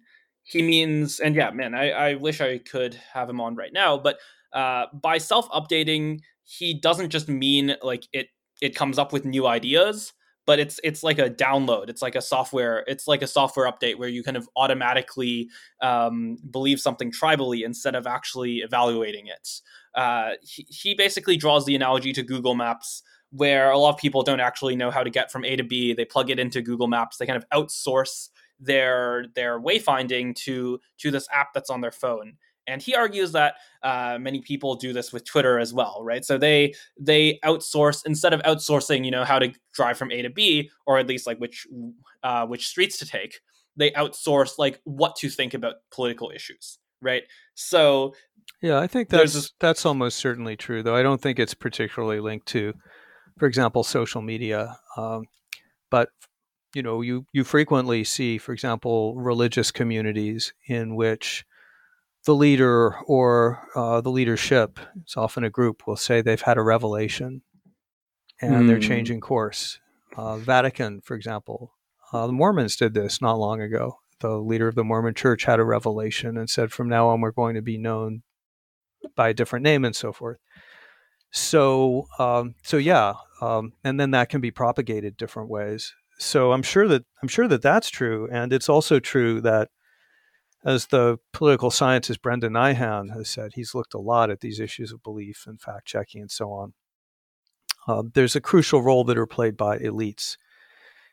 he 0.42 0.62
means 0.62 1.20
and 1.20 1.36
yeah, 1.36 1.50
man, 1.50 1.74
I, 1.74 1.90
I 1.90 2.14
wish 2.14 2.40
I 2.40 2.58
could 2.58 2.94
have 3.12 3.28
him 3.28 3.40
on 3.40 3.54
right 3.54 3.72
now, 3.72 3.98
but 3.98 4.18
uh, 4.52 4.86
by 4.94 5.18
self 5.18 5.48
updating, 5.50 6.20
he 6.44 6.74
doesn't 6.74 7.10
just 7.10 7.28
mean 7.28 7.76
like 7.82 8.04
it 8.12 8.28
it 8.62 8.74
comes 8.74 8.98
up 8.98 9.12
with 9.12 9.26
new 9.26 9.46
ideas, 9.46 10.14
but 10.46 10.58
it's 10.58 10.80
it's 10.82 11.02
like 11.02 11.18
a 11.18 11.28
download. 11.28 11.90
It's 11.90 12.00
like 12.00 12.14
a 12.14 12.22
software. 12.22 12.84
It's 12.86 13.06
like 13.06 13.20
a 13.20 13.26
software 13.26 13.70
update 13.70 13.98
where 13.98 14.08
you 14.08 14.22
kind 14.22 14.36
of 14.36 14.48
automatically 14.56 15.50
um, 15.82 16.38
believe 16.50 16.80
something 16.80 17.12
tribally 17.12 17.64
instead 17.64 17.94
of 17.94 18.06
actually 18.06 18.58
evaluating 18.58 19.26
it. 19.26 19.48
Uh, 19.94 20.32
he, 20.42 20.66
he 20.70 20.94
basically 20.94 21.36
draws 21.36 21.66
the 21.66 21.74
analogy 21.74 22.12
to 22.12 22.22
Google 22.22 22.54
Maps 22.54 23.02
where 23.36 23.70
a 23.70 23.78
lot 23.78 23.90
of 23.90 23.98
people 23.98 24.22
don't 24.22 24.40
actually 24.40 24.76
know 24.76 24.90
how 24.90 25.02
to 25.02 25.10
get 25.10 25.30
from 25.30 25.44
A 25.44 25.56
to 25.56 25.62
B. 25.62 25.92
They 25.92 26.04
plug 26.04 26.30
it 26.30 26.38
into 26.38 26.62
Google 26.62 26.86
Maps. 26.86 27.16
They 27.16 27.26
kind 27.26 27.36
of 27.36 27.48
outsource 27.50 28.28
their 28.58 29.26
their 29.34 29.60
wayfinding 29.60 30.34
to 30.34 30.80
to 30.98 31.10
this 31.10 31.28
app 31.32 31.52
that's 31.52 31.70
on 31.70 31.80
their 31.80 31.90
phone. 31.90 32.34
And 32.68 32.82
he 32.82 32.96
argues 32.96 33.30
that 33.32 33.54
uh, 33.84 34.18
many 34.20 34.40
people 34.40 34.74
do 34.74 34.92
this 34.92 35.12
with 35.12 35.24
Twitter 35.24 35.58
as 35.58 35.72
well, 35.72 36.00
right? 36.02 36.24
So 36.24 36.36
they 36.36 36.74
they 36.98 37.38
outsource 37.44 38.02
instead 38.06 38.32
of 38.32 38.42
outsourcing, 38.42 39.04
you 39.04 39.10
know, 39.10 39.24
how 39.24 39.38
to 39.38 39.52
drive 39.72 39.98
from 39.98 40.10
A 40.10 40.22
to 40.22 40.30
B, 40.30 40.70
or 40.86 40.98
at 40.98 41.06
least 41.06 41.26
like 41.26 41.38
which 41.38 41.66
uh, 42.22 42.46
which 42.46 42.66
streets 42.66 42.98
to 42.98 43.06
take. 43.06 43.40
They 43.76 43.90
outsource 43.90 44.52
like 44.58 44.80
what 44.84 45.16
to 45.16 45.28
think 45.28 45.52
about 45.52 45.76
political 45.92 46.32
issues, 46.34 46.78
right? 47.02 47.24
So 47.54 48.14
yeah, 48.62 48.80
I 48.80 48.86
think 48.86 49.10
that's 49.10 49.34
this, 49.34 49.52
that's 49.60 49.84
almost 49.84 50.18
certainly 50.18 50.56
true, 50.56 50.82
though. 50.82 50.96
I 50.96 51.02
don't 51.02 51.20
think 51.20 51.38
it's 51.38 51.54
particularly 51.54 52.20
linked 52.20 52.46
to 52.48 52.72
for 53.38 53.46
example, 53.46 53.84
social 53.84 54.22
media. 54.22 54.78
Um, 54.96 55.24
but 55.90 56.08
you 56.74 56.82
know, 56.82 57.00
you 57.00 57.26
you 57.32 57.44
frequently 57.44 58.04
see, 58.04 58.38
for 58.38 58.52
example, 58.52 59.14
religious 59.16 59.70
communities 59.70 60.52
in 60.68 60.94
which 60.94 61.44
the 62.26 62.34
leader 62.34 62.96
or 63.06 63.66
uh, 63.74 64.00
the 64.00 64.10
leadership, 64.10 64.78
it's 65.00 65.16
often 65.16 65.44
a 65.44 65.50
group, 65.50 65.86
will 65.86 65.96
say 65.96 66.20
they've 66.20 66.40
had 66.42 66.58
a 66.58 66.62
revelation 66.62 67.42
and 68.40 68.52
mm. 68.52 68.66
they're 68.66 68.76
hmm. 68.76 68.82
changing 68.82 69.20
course. 69.20 69.78
Uh, 70.16 70.36
Vatican, 70.36 71.00
for 71.00 71.14
example, 71.14 71.72
uh, 72.12 72.26
the 72.26 72.32
Mormons 72.32 72.76
did 72.76 72.94
this 72.94 73.22
not 73.22 73.38
long 73.38 73.60
ago. 73.60 73.98
The 74.20 74.36
leader 74.38 74.68
of 74.68 74.74
the 74.74 74.84
Mormon 74.84 75.14
Church 75.14 75.44
had 75.44 75.60
a 75.60 75.64
revelation 75.64 76.36
and 76.36 76.50
said, 76.50 76.72
"From 76.72 76.88
now 76.88 77.08
on, 77.08 77.20
we're 77.20 77.30
going 77.30 77.54
to 77.54 77.62
be 77.62 77.78
known 77.78 78.22
by 79.14 79.28
a 79.28 79.34
different 79.34 79.62
name 79.62 79.84
and 79.84 79.94
so 79.94 80.12
forth." 80.12 80.38
So, 81.30 82.06
um, 82.18 82.54
so 82.62 82.76
yeah, 82.76 83.14
um, 83.40 83.72
and 83.84 84.00
then 84.00 84.12
that 84.12 84.28
can 84.28 84.40
be 84.40 84.50
propagated 84.50 85.16
different 85.16 85.48
ways. 85.50 85.94
So 86.18 86.52
I'm 86.52 86.62
sure 86.62 86.88
that 86.88 87.04
I'm 87.22 87.28
sure 87.28 87.46
that 87.48 87.62
that's 87.62 87.90
true, 87.90 88.28
and 88.32 88.52
it's 88.52 88.68
also 88.68 88.98
true 89.00 89.40
that, 89.42 89.68
as 90.64 90.86
the 90.86 91.18
political 91.32 91.70
scientist 91.70 92.22
Brendan 92.22 92.54
Nyhan 92.54 93.12
has 93.14 93.28
said, 93.28 93.52
he's 93.54 93.74
looked 93.74 93.94
a 93.94 93.98
lot 93.98 94.30
at 94.30 94.40
these 94.40 94.58
issues 94.58 94.92
of 94.92 95.02
belief 95.02 95.44
and 95.46 95.60
fact 95.60 95.86
checking 95.86 96.22
and 96.22 96.30
so 96.30 96.50
on. 96.52 96.72
Uh, 97.86 98.02
there's 98.14 98.34
a 98.34 98.40
crucial 98.40 98.82
role 98.82 99.04
that 99.04 99.18
are 99.18 99.26
played 99.26 99.56
by 99.56 99.78
elites 99.78 100.36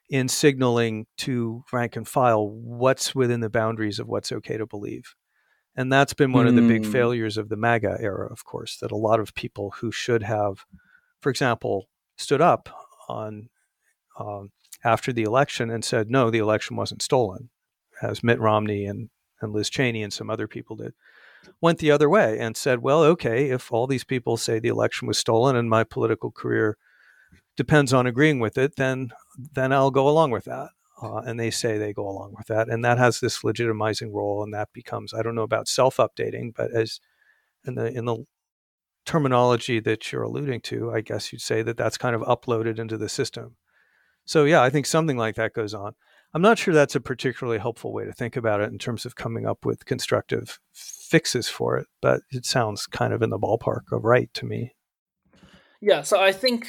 in 0.09 0.27
signaling 0.27 1.05
to 1.17 1.63
rank 1.71 1.95
and 1.95 2.07
file 2.07 2.47
what's 2.47 3.13
within 3.13 3.41
the 3.41 3.49
boundaries 3.49 3.99
of 3.99 4.07
what's 4.07 4.31
okay 4.31 4.57
to 4.57 4.65
believe. 4.65 5.15
And 5.75 5.91
that's 5.91 6.13
been 6.13 6.31
one 6.31 6.47
of 6.47 6.55
the 6.55 6.61
big 6.61 6.83
Mm. 6.83 6.91
failures 6.91 7.37
of 7.37 7.49
the 7.49 7.55
MAGA 7.55 7.97
era, 7.99 8.27
of 8.31 8.45
course, 8.45 8.77
that 8.77 8.91
a 8.91 8.95
lot 8.95 9.19
of 9.19 9.33
people 9.33 9.71
who 9.71 9.91
should 9.91 10.23
have, 10.23 10.65
for 11.19 11.29
example, 11.29 11.89
stood 12.15 12.41
up 12.41 12.69
on 13.09 13.49
um, 14.19 14.51
after 14.83 15.11
the 15.11 15.23
election 15.23 15.71
and 15.71 15.83
said, 15.83 16.11
no, 16.11 16.29
the 16.29 16.37
election 16.37 16.75
wasn't 16.75 17.01
stolen, 17.01 17.49
as 18.01 18.23
Mitt 18.23 18.39
Romney 18.39 18.85
and, 18.85 19.09
and 19.41 19.51
Liz 19.51 19.69
Cheney 19.69 20.03
and 20.03 20.13
some 20.13 20.29
other 20.29 20.47
people 20.47 20.75
did, 20.75 20.93
went 21.59 21.79
the 21.79 21.89
other 21.89 22.07
way 22.07 22.37
and 22.37 22.55
said, 22.55 22.79
well, 22.83 23.01
okay, 23.03 23.49
if 23.49 23.71
all 23.71 23.87
these 23.87 24.03
people 24.03 24.37
say 24.37 24.59
the 24.59 24.67
election 24.67 25.07
was 25.07 25.17
stolen 25.17 25.55
and 25.55 25.69
my 25.69 25.83
political 25.83 26.31
career 26.31 26.77
depends 27.57 27.91
on 27.93 28.05
agreeing 28.05 28.39
with 28.39 28.57
it, 28.57 28.75
then 28.75 29.11
then 29.53 29.73
I'll 29.73 29.91
go 29.91 30.07
along 30.07 30.29
with 30.29 30.45
that. 30.45 30.69
Uh, 31.03 31.17
and 31.17 31.37
they 31.37 31.51
say 31.51 31.77
they 31.77 31.91
go 31.91 32.07
along 32.07 32.33
with 32.37 32.47
that, 32.47 32.69
and 32.69 32.85
that 32.85 32.97
has 32.97 33.19
this 33.19 33.39
legitimizing 33.41 34.13
role, 34.13 34.41
and 34.41 34.53
that 34.53 34.69
becomes 34.71 35.13
I 35.13 35.21
don't 35.21 35.35
know 35.35 35.43
about 35.43 35.67
self 35.67 35.97
updating, 35.97 36.53
but 36.55 36.71
as 36.71 37.01
in 37.65 37.75
the 37.75 37.87
in 37.87 38.05
the 38.05 38.25
terminology 39.05 39.81
that 39.81 40.11
you're 40.11 40.23
alluding 40.23 40.61
to, 40.61 40.91
I 40.91 41.01
guess 41.01 41.33
you'd 41.33 41.41
say 41.41 41.61
that 41.63 41.75
that's 41.75 41.97
kind 41.97 42.15
of 42.15 42.21
uploaded 42.21 42.79
into 42.79 42.97
the 42.97 43.09
system. 43.09 43.57
So 44.23 44.45
yeah, 44.45 44.61
I 44.61 44.69
think 44.69 44.85
something 44.85 45.17
like 45.17 45.35
that 45.35 45.53
goes 45.53 45.73
on. 45.73 45.93
I'm 46.33 46.41
not 46.41 46.57
sure 46.57 46.73
that's 46.73 46.95
a 46.95 47.01
particularly 47.01 47.59
helpful 47.59 47.91
way 47.91 48.05
to 48.05 48.13
think 48.13 48.37
about 48.37 48.61
it 48.61 48.71
in 48.71 48.79
terms 48.79 49.05
of 49.05 49.15
coming 49.15 49.45
up 49.45 49.65
with 49.65 49.85
constructive 49.85 50.59
fixes 50.71 51.49
for 51.49 51.77
it, 51.77 51.87
but 52.01 52.21
it 52.31 52.45
sounds 52.45 52.87
kind 52.87 53.13
of 53.13 53.21
in 53.21 53.29
the 53.29 53.37
ballpark 53.37 53.91
of 53.91 54.05
right 54.05 54.33
to 54.35 54.45
me. 54.45 54.73
Yeah, 55.81 56.01
so 56.03 56.19
I 56.19 56.31
think 56.31 56.67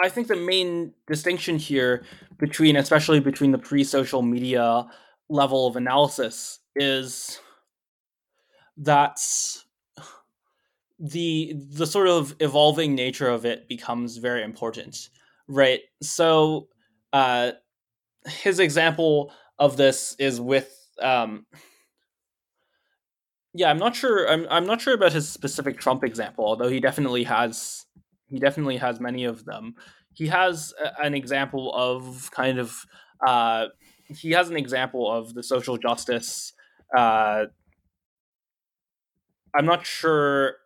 I 0.00 0.08
think 0.08 0.28
the 0.28 0.36
main 0.36 0.92
distinction 1.06 1.58
here 1.58 2.04
between 2.38 2.76
especially 2.76 3.20
between 3.20 3.52
the 3.52 3.58
pre-social 3.58 4.22
media 4.22 4.86
level 5.28 5.66
of 5.66 5.76
analysis 5.76 6.58
is 6.76 7.40
that 8.76 9.18
the 10.98 11.54
the 11.70 11.86
sort 11.86 12.08
of 12.08 12.34
evolving 12.40 12.94
nature 12.94 13.28
of 13.28 13.44
it 13.44 13.68
becomes 13.68 14.18
very 14.18 14.42
important, 14.42 15.08
right? 15.48 15.80
So 16.02 16.68
uh 17.12 17.52
his 18.26 18.60
example 18.60 19.32
of 19.58 19.76
this 19.76 20.16
is 20.18 20.40
with 20.40 20.88
um 21.00 21.46
yeah, 23.54 23.70
I'm 23.70 23.78
not 23.78 23.94
sure 23.94 24.28
I'm 24.30 24.46
I'm 24.50 24.66
not 24.66 24.80
sure 24.80 24.94
about 24.94 25.12
his 25.12 25.28
specific 25.28 25.78
Trump 25.78 26.04
example, 26.04 26.44
although 26.44 26.68
he 26.68 26.80
definitely 26.80 27.24
has 27.24 27.84
he 28.32 28.40
definitely 28.40 28.78
has 28.78 29.00
many 29.00 29.24
of 29.24 29.44
them. 29.44 29.74
He 30.14 30.26
has 30.28 30.74
a, 30.82 31.04
an 31.04 31.14
example 31.14 31.72
of 31.74 32.30
kind 32.32 32.58
of 32.58 32.86
uh, 33.26 33.66
he 34.08 34.32
has 34.32 34.50
an 34.50 34.56
example 34.56 35.10
of 35.10 35.34
the 35.34 35.42
social 35.42 35.78
justice. 35.78 36.52
Uh, 36.96 37.46
I'm 39.54 39.66
not 39.66 39.86
sure 39.86 40.56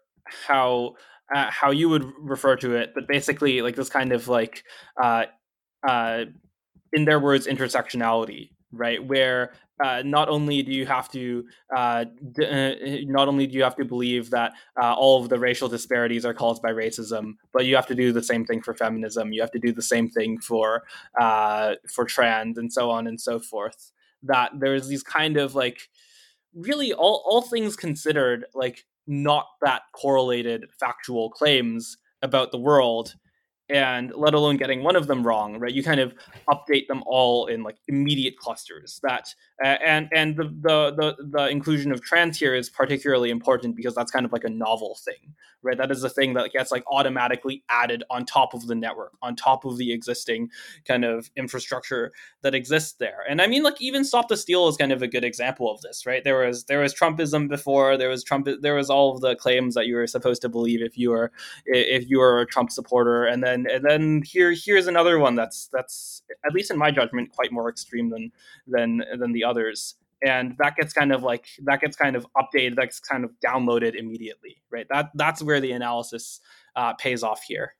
how 0.46 0.94
uh, 1.34 1.50
how 1.50 1.70
you 1.72 1.88
would 1.88 2.04
refer 2.20 2.56
to 2.56 2.76
it, 2.76 2.92
but 2.94 3.08
basically 3.08 3.60
like 3.62 3.74
this 3.76 3.88
kind 3.88 4.12
of 4.12 4.28
like 4.28 4.62
uh, 5.02 5.24
uh, 5.88 6.26
in 6.92 7.04
their 7.04 7.20
words 7.20 7.46
intersectionality, 7.46 8.50
right? 8.72 9.04
Where 9.04 9.54
uh, 9.82 10.02
not 10.04 10.28
only 10.28 10.62
do 10.62 10.72
you 10.72 10.86
have 10.86 11.10
to 11.10 11.44
uh, 11.74 12.04
d- 12.32 12.46
uh, 12.46 13.04
not 13.10 13.28
only 13.28 13.46
do 13.46 13.56
you 13.56 13.62
have 13.62 13.76
to 13.76 13.84
believe 13.84 14.30
that 14.30 14.52
uh, 14.80 14.94
all 14.94 15.22
of 15.22 15.28
the 15.28 15.38
racial 15.38 15.68
disparities 15.68 16.24
are 16.24 16.34
caused 16.34 16.62
by 16.62 16.70
racism, 16.70 17.34
but 17.52 17.66
you 17.66 17.76
have 17.76 17.86
to 17.86 17.94
do 17.94 18.12
the 18.12 18.22
same 18.22 18.44
thing 18.44 18.62
for 18.62 18.74
feminism. 18.74 19.32
You 19.32 19.40
have 19.42 19.50
to 19.52 19.58
do 19.58 19.72
the 19.72 19.82
same 19.82 20.08
thing 20.08 20.38
for 20.38 20.84
uh, 21.20 21.74
for 21.92 22.04
trans 22.04 22.58
and 22.58 22.72
so 22.72 22.90
on 22.90 23.06
and 23.06 23.20
so 23.20 23.38
forth. 23.38 23.92
That 24.22 24.52
there's 24.58 24.88
these 24.88 25.02
kind 25.02 25.36
of 25.36 25.54
like 25.54 25.88
really 26.54 26.92
all 26.92 27.22
all 27.26 27.42
things 27.42 27.76
considered, 27.76 28.46
like 28.54 28.86
not 29.06 29.46
that 29.62 29.82
correlated 29.92 30.66
factual 30.80 31.30
claims 31.30 31.98
about 32.22 32.50
the 32.50 32.58
world 32.58 33.14
and 33.68 34.12
let 34.14 34.34
alone 34.34 34.56
getting 34.56 34.82
one 34.82 34.96
of 34.96 35.06
them 35.06 35.26
wrong 35.26 35.58
right? 35.58 35.72
You 35.72 35.82
kind 35.82 36.00
of 36.00 36.14
update 36.48 36.86
them 36.86 37.02
all 37.06 37.46
in 37.46 37.62
like 37.62 37.76
immediate 37.88 38.36
clusters 38.36 39.00
that 39.02 39.34
uh, 39.62 39.76
and 39.84 40.08
and 40.12 40.36
the, 40.36 40.44
the 40.44 40.94
the 40.96 41.16
the 41.30 41.48
inclusion 41.48 41.92
of 41.92 42.02
trans 42.02 42.38
here 42.38 42.54
is 42.54 42.70
particularly 42.70 43.30
important 43.30 43.76
because 43.76 43.94
that's 43.94 44.10
kind 44.10 44.24
of 44.24 44.32
like 44.32 44.44
a 44.44 44.50
novel 44.50 44.98
thing 45.04 45.34
right? 45.66 45.76
That 45.76 45.90
is 45.90 46.00
the 46.00 46.08
thing 46.08 46.34
that 46.34 46.52
gets 46.52 46.70
like 46.70 46.84
automatically 46.90 47.62
added 47.68 48.04
on 48.10 48.24
top 48.24 48.54
of 48.54 48.66
the 48.66 48.74
network 48.74 49.12
on 49.22 49.36
top 49.36 49.64
of 49.64 49.76
the 49.76 49.92
existing 49.92 50.50
kind 50.86 51.04
of 51.04 51.30
infrastructure 51.36 52.12
that 52.42 52.54
exists 52.54 52.92
there. 52.98 53.24
And 53.28 53.42
i 53.42 53.46
mean 53.46 53.62
like 53.62 53.80
even 53.80 54.04
stop 54.04 54.28
the 54.28 54.36
steal 54.36 54.68
is 54.68 54.76
kind 54.76 54.92
of 54.92 55.02
a 55.02 55.08
good 55.08 55.24
example 55.24 55.70
of 55.70 55.80
this 55.80 56.06
right? 56.06 56.22
There 56.24 56.46
was 56.46 56.64
there 56.64 56.80
was 56.80 56.94
trumpism 56.94 57.48
before. 57.48 57.96
There 57.96 58.08
was 58.08 58.24
trump 58.24 58.48
there 58.60 58.74
was 58.74 58.90
all 58.90 59.14
of 59.14 59.20
the 59.20 59.34
claims 59.36 59.74
that 59.74 59.86
you 59.86 59.96
were 59.96 60.06
supposed 60.06 60.42
to 60.42 60.48
believe 60.48 60.82
if 60.82 60.96
you 60.96 61.10
were 61.10 61.32
if 61.66 62.08
you 62.08 62.18
were 62.18 62.40
a 62.40 62.46
trump 62.46 62.70
supporter. 62.70 63.24
And 63.24 63.42
then 63.42 63.66
and 63.70 63.84
then 63.84 64.22
here 64.24 64.54
here's 64.56 64.86
another 64.86 65.18
one 65.18 65.34
that's 65.34 65.68
that's 65.72 66.22
at 66.46 66.52
least 66.52 66.70
in 66.70 66.78
my 66.78 66.90
judgment 66.90 67.32
quite 67.32 67.52
more 67.52 67.68
extreme 67.68 68.10
than 68.10 68.32
than 68.66 69.02
than 69.18 69.32
the 69.32 69.44
others 69.44 69.96
and 70.24 70.54
that 70.58 70.76
gets 70.76 70.92
kind 70.92 71.12
of 71.12 71.22
like 71.22 71.46
that 71.64 71.80
gets 71.80 71.96
kind 71.96 72.16
of 72.16 72.26
updated 72.36 72.74
that's 72.76 73.00
kind 73.00 73.24
of 73.24 73.30
downloaded 73.44 73.94
immediately 73.94 74.62
right 74.70 74.86
that 74.90 75.10
that's 75.14 75.42
where 75.42 75.60
the 75.60 75.72
analysis 75.72 76.40
uh, 76.76 76.92
pays 76.94 77.22
off 77.22 77.42
here 77.42 77.72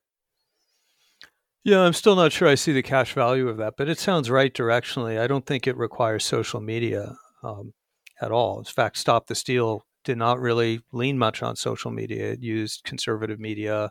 Yeah, 1.65 1.81
I'm 1.81 1.95
still 1.95 2.15
not 2.15 2.31
sure 2.31 2.47
I 2.47 2.55
see 2.55 2.73
the 2.73 2.83
cash 2.83 3.13
value 3.13 3.49
of 3.49 3.57
that, 3.57 3.75
but 3.77 3.89
it 3.89 3.99
sounds 3.99 4.31
right 4.31 4.55
directionally. 4.55 5.19
I 5.19 5.27
don't 5.27 5.45
think 5.45 5.67
it 5.67 5.77
requires 5.77 6.25
social 6.25 6.61
media 6.61 7.17
um, 7.43 7.75
at 8.21 8.31
all. 8.31 8.59
In 8.59 8.65
fact, 8.65 8.99
Stop 8.99 9.27
the 9.27 9.35
Steal 9.35 9.85
did 10.05 10.17
not 10.17 10.39
really 10.39 10.81
lean 10.93 11.19
much 11.19 11.43
on 11.43 11.57
social 11.57 11.91
media. 11.91 12.31
It 12.33 12.41
used 12.41 12.85
conservative 12.85 13.41
media, 13.41 13.91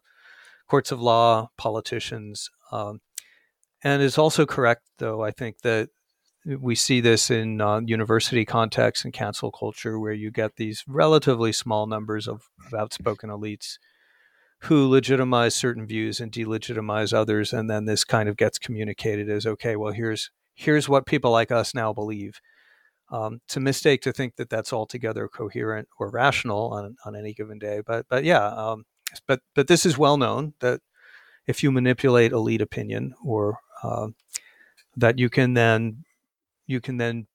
courts 0.69 0.91
of 0.93 1.01
law, 1.01 1.49
politicians. 1.57 2.49
Um, 2.71 3.01
and 3.83 4.01
it's 4.01 4.17
also 4.17 4.45
correct, 4.45 4.83
though, 4.97 5.21
I 5.21 5.31
think 5.31 5.59
that 5.63 5.89
we 6.45 6.75
see 6.75 7.01
this 7.01 7.31
in 7.31 7.59
uh, 7.59 7.81
university 7.81 8.45
contexts 8.45 9.03
and 9.03 9.13
cancel 9.13 9.51
culture 9.51 9.99
where 9.99 10.13
you 10.13 10.31
get 10.31 10.55
these 10.55 10.83
relatively 10.87 11.51
small 11.51 11.87
numbers 11.87 12.27
of, 12.27 12.49
of 12.65 12.73
outspoken 12.73 13.29
elites 13.29 13.77
who 14.61 14.87
legitimize 14.87 15.55
certain 15.55 15.85
views 15.85 16.19
and 16.19 16.31
delegitimize 16.31 17.13
others 17.13 17.51
and 17.51 17.69
then 17.69 17.85
this 17.85 18.03
kind 18.03 18.29
of 18.29 18.37
gets 18.37 18.57
communicated 18.57 19.29
as 19.29 19.45
okay 19.45 19.75
well 19.75 19.91
here's 19.91 20.29
here's 20.53 20.87
what 20.87 21.05
people 21.05 21.31
like 21.31 21.51
us 21.51 21.75
now 21.75 21.93
believe. 21.93 22.39
Um, 23.11 23.41
it's 23.45 23.57
a 23.57 23.59
mistake 23.59 24.01
to 24.01 24.13
think 24.13 24.37
that 24.37 24.49
that's 24.49 24.73
altogether 24.73 25.27
coherent 25.27 25.87
or 25.99 26.09
rational 26.09 26.73
on, 26.73 26.95
on 27.05 27.15
any 27.15 27.33
given 27.33 27.59
day 27.59 27.81
but 27.85 28.07
but 28.09 28.23
yeah 28.23 28.47
um, 28.47 28.85
but 29.27 29.41
but 29.53 29.67
this 29.67 29.85
is 29.85 29.95
well 29.95 30.17
known 30.17 30.53
that 30.59 30.81
if 31.45 31.61
you 31.61 31.71
manipulate 31.71 32.31
elite 32.31 32.61
opinion 32.61 33.13
or 33.23 33.59
uh, 33.83 34.07
that 34.97 35.19
you 35.19 35.29
can 35.29 35.53
then 35.53 36.03
you 36.67 36.81
can 36.81 36.97
then 36.97 37.27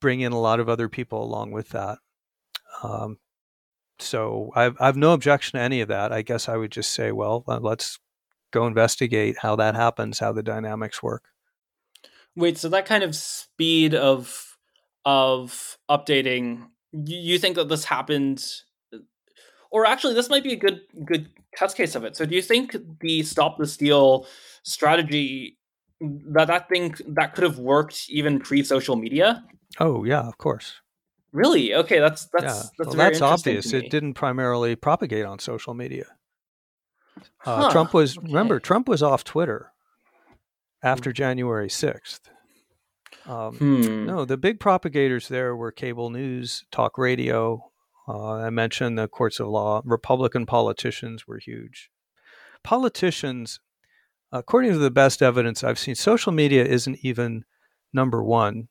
bring 0.00 0.20
in 0.20 0.32
a 0.32 0.40
lot 0.40 0.60
of 0.60 0.68
other 0.68 0.88
people 0.88 1.22
along 1.22 1.50
with 1.50 1.70
that 1.70 1.98
um, 2.82 3.18
so 3.98 4.50
I've, 4.54 4.76
I've 4.80 4.96
no 4.96 5.12
objection 5.12 5.58
to 5.58 5.62
any 5.62 5.80
of 5.80 5.88
that. 5.88 6.12
I 6.12 6.22
guess 6.22 6.48
I 6.48 6.56
would 6.56 6.72
just 6.72 6.90
say, 6.90 7.12
well, 7.12 7.44
uh, 7.46 7.60
let's 7.60 7.98
go 8.50 8.66
investigate 8.66 9.36
how 9.40 9.56
that 9.56 9.74
happens, 9.74 10.18
how 10.18 10.32
the 10.32 10.42
dynamics 10.42 11.02
work. 11.02 11.24
wait 12.36 12.58
so 12.58 12.68
that 12.68 12.86
kind 12.86 13.04
of 13.04 13.14
speed 13.14 13.94
of 13.94 14.56
of 15.04 15.78
updating 15.90 16.68
you, 16.92 17.18
you 17.18 17.38
think 17.38 17.56
that 17.56 17.68
this 17.68 17.84
happened 17.84 18.44
or 19.70 19.86
actually 19.86 20.14
this 20.14 20.30
might 20.30 20.44
be 20.44 20.52
a 20.52 20.56
good 20.56 20.80
good 21.04 21.28
test 21.56 21.76
case 21.76 21.94
of 21.94 22.04
it 22.04 22.16
so 22.16 22.24
do 22.24 22.34
you 22.34 22.42
think 22.42 22.76
the 23.00 23.22
stop 23.22 23.58
the 23.58 23.66
steal 23.66 24.26
strategy 24.62 25.58
that 26.32 26.46
that 26.46 26.68
thing 26.68 26.94
that 27.08 27.34
could 27.34 27.44
have 27.44 27.58
worked 27.58 28.06
even 28.08 28.40
pre 28.40 28.62
social 28.62 28.96
media 28.96 29.44
Oh 29.80 30.04
yeah, 30.04 30.20
of 30.20 30.38
course. 30.38 30.80
really 31.32 31.74
okay 31.74 31.98
that's 31.98 32.26
that's 32.26 32.44
yeah, 32.44 32.62
that's 32.78 32.88
well, 32.88 32.96
very 32.96 33.10
that's 33.10 33.22
obvious. 33.22 33.72
It 33.72 33.90
didn't 33.90 34.14
primarily 34.14 34.76
propagate 34.76 35.24
on 35.24 35.38
social 35.38 35.74
media. 35.74 36.06
Uh, 37.44 37.64
Huh, 37.64 37.70
Trump 37.70 37.94
was 37.94 38.16
okay. 38.16 38.26
remember 38.26 38.60
Trump 38.60 38.88
was 38.88 39.02
off 39.02 39.24
Twitter 39.24 39.72
after 40.82 41.12
January 41.12 41.70
sixth. 41.70 42.30
Um, 43.26 43.56
hmm. 43.56 44.04
No, 44.04 44.24
the 44.24 44.36
big 44.36 44.60
propagators 44.60 45.28
there 45.28 45.56
were 45.56 45.72
cable 45.72 46.10
news, 46.10 46.64
talk 46.70 46.98
radio. 46.98 47.70
Uh, 48.06 48.34
I 48.34 48.50
mentioned 48.50 48.98
the 48.98 49.08
courts 49.08 49.40
of 49.40 49.48
law. 49.48 49.80
Republican 49.84 50.44
politicians 50.44 51.26
were 51.26 51.38
huge. 51.38 51.90
Politicians, 52.62 53.60
according 54.34 54.72
to 54.72 54.78
the 54.78 54.90
best 54.90 55.22
evidence 55.22 55.64
I've 55.64 55.78
seen, 55.78 55.94
social 55.94 56.32
media 56.32 56.64
isn't 56.64 56.98
even 57.02 57.44
number 57.92 58.22
one 58.22 58.68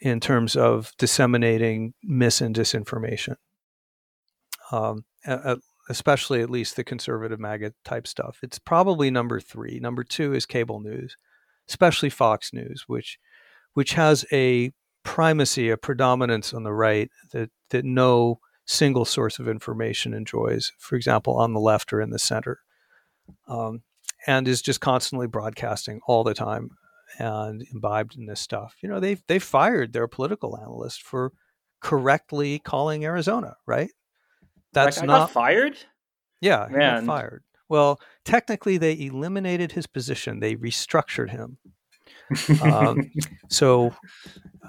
in 0.00 0.20
terms 0.20 0.56
of 0.56 0.92
disseminating 0.98 1.94
mis 2.02 2.40
and 2.40 2.54
disinformation. 2.54 3.36
Um, 4.70 5.04
especially 5.88 6.40
at 6.40 6.50
least 6.50 6.76
the 6.76 6.84
conservative 6.84 7.38
MAGA 7.38 7.72
type 7.84 8.06
stuff. 8.06 8.38
It's 8.42 8.58
probably 8.58 9.10
number 9.10 9.40
three. 9.40 9.78
Number 9.80 10.04
two 10.04 10.34
is 10.34 10.46
cable 10.46 10.80
news, 10.80 11.16
especially 11.68 12.10
Fox 12.10 12.52
News, 12.52 12.84
which 12.86 13.18
which 13.74 13.92
has 13.92 14.24
a 14.32 14.72
primacy, 15.04 15.68
a 15.68 15.76
predominance 15.76 16.52
on 16.54 16.64
the 16.64 16.72
right 16.72 17.10
that 17.32 17.50
that 17.70 17.84
no 17.84 18.40
single 18.64 19.04
source 19.04 19.38
of 19.38 19.48
information 19.48 20.12
enjoys. 20.12 20.72
For 20.78 20.96
example, 20.96 21.38
on 21.38 21.52
the 21.52 21.60
left 21.60 21.92
or 21.92 22.00
in 22.00 22.10
the 22.10 22.18
center, 22.18 22.60
um, 23.46 23.82
and 24.26 24.48
is 24.48 24.62
just 24.62 24.80
constantly 24.80 25.26
broadcasting 25.26 26.00
all 26.06 26.24
the 26.24 26.34
time 26.34 26.70
and 27.18 27.64
imbibed 27.72 28.16
in 28.16 28.26
this 28.26 28.40
stuff. 28.40 28.76
You 28.82 28.88
know, 28.88 29.00
they've 29.00 29.22
they 29.28 29.38
fired 29.38 29.92
their 29.92 30.08
political 30.08 30.58
analyst 30.58 31.02
for 31.02 31.32
correctly 31.80 32.58
calling 32.58 33.04
Arizona, 33.04 33.56
right? 33.66 33.90
That's 34.72 34.98
like, 34.98 35.06
not 35.06 35.30
fired. 35.30 35.78
Yeah, 36.40 36.66
Man. 36.70 37.06
fired. 37.06 37.44
Well, 37.68 38.00
technically, 38.24 38.76
they 38.76 38.98
eliminated 38.98 39.72
his 39.72 39.86
position. 39.86 40.40
They 40.40 40.56
restructured 40.56 41.30
him. 41.30 41.58
um, 42.62 43.10
so 43.50 43.92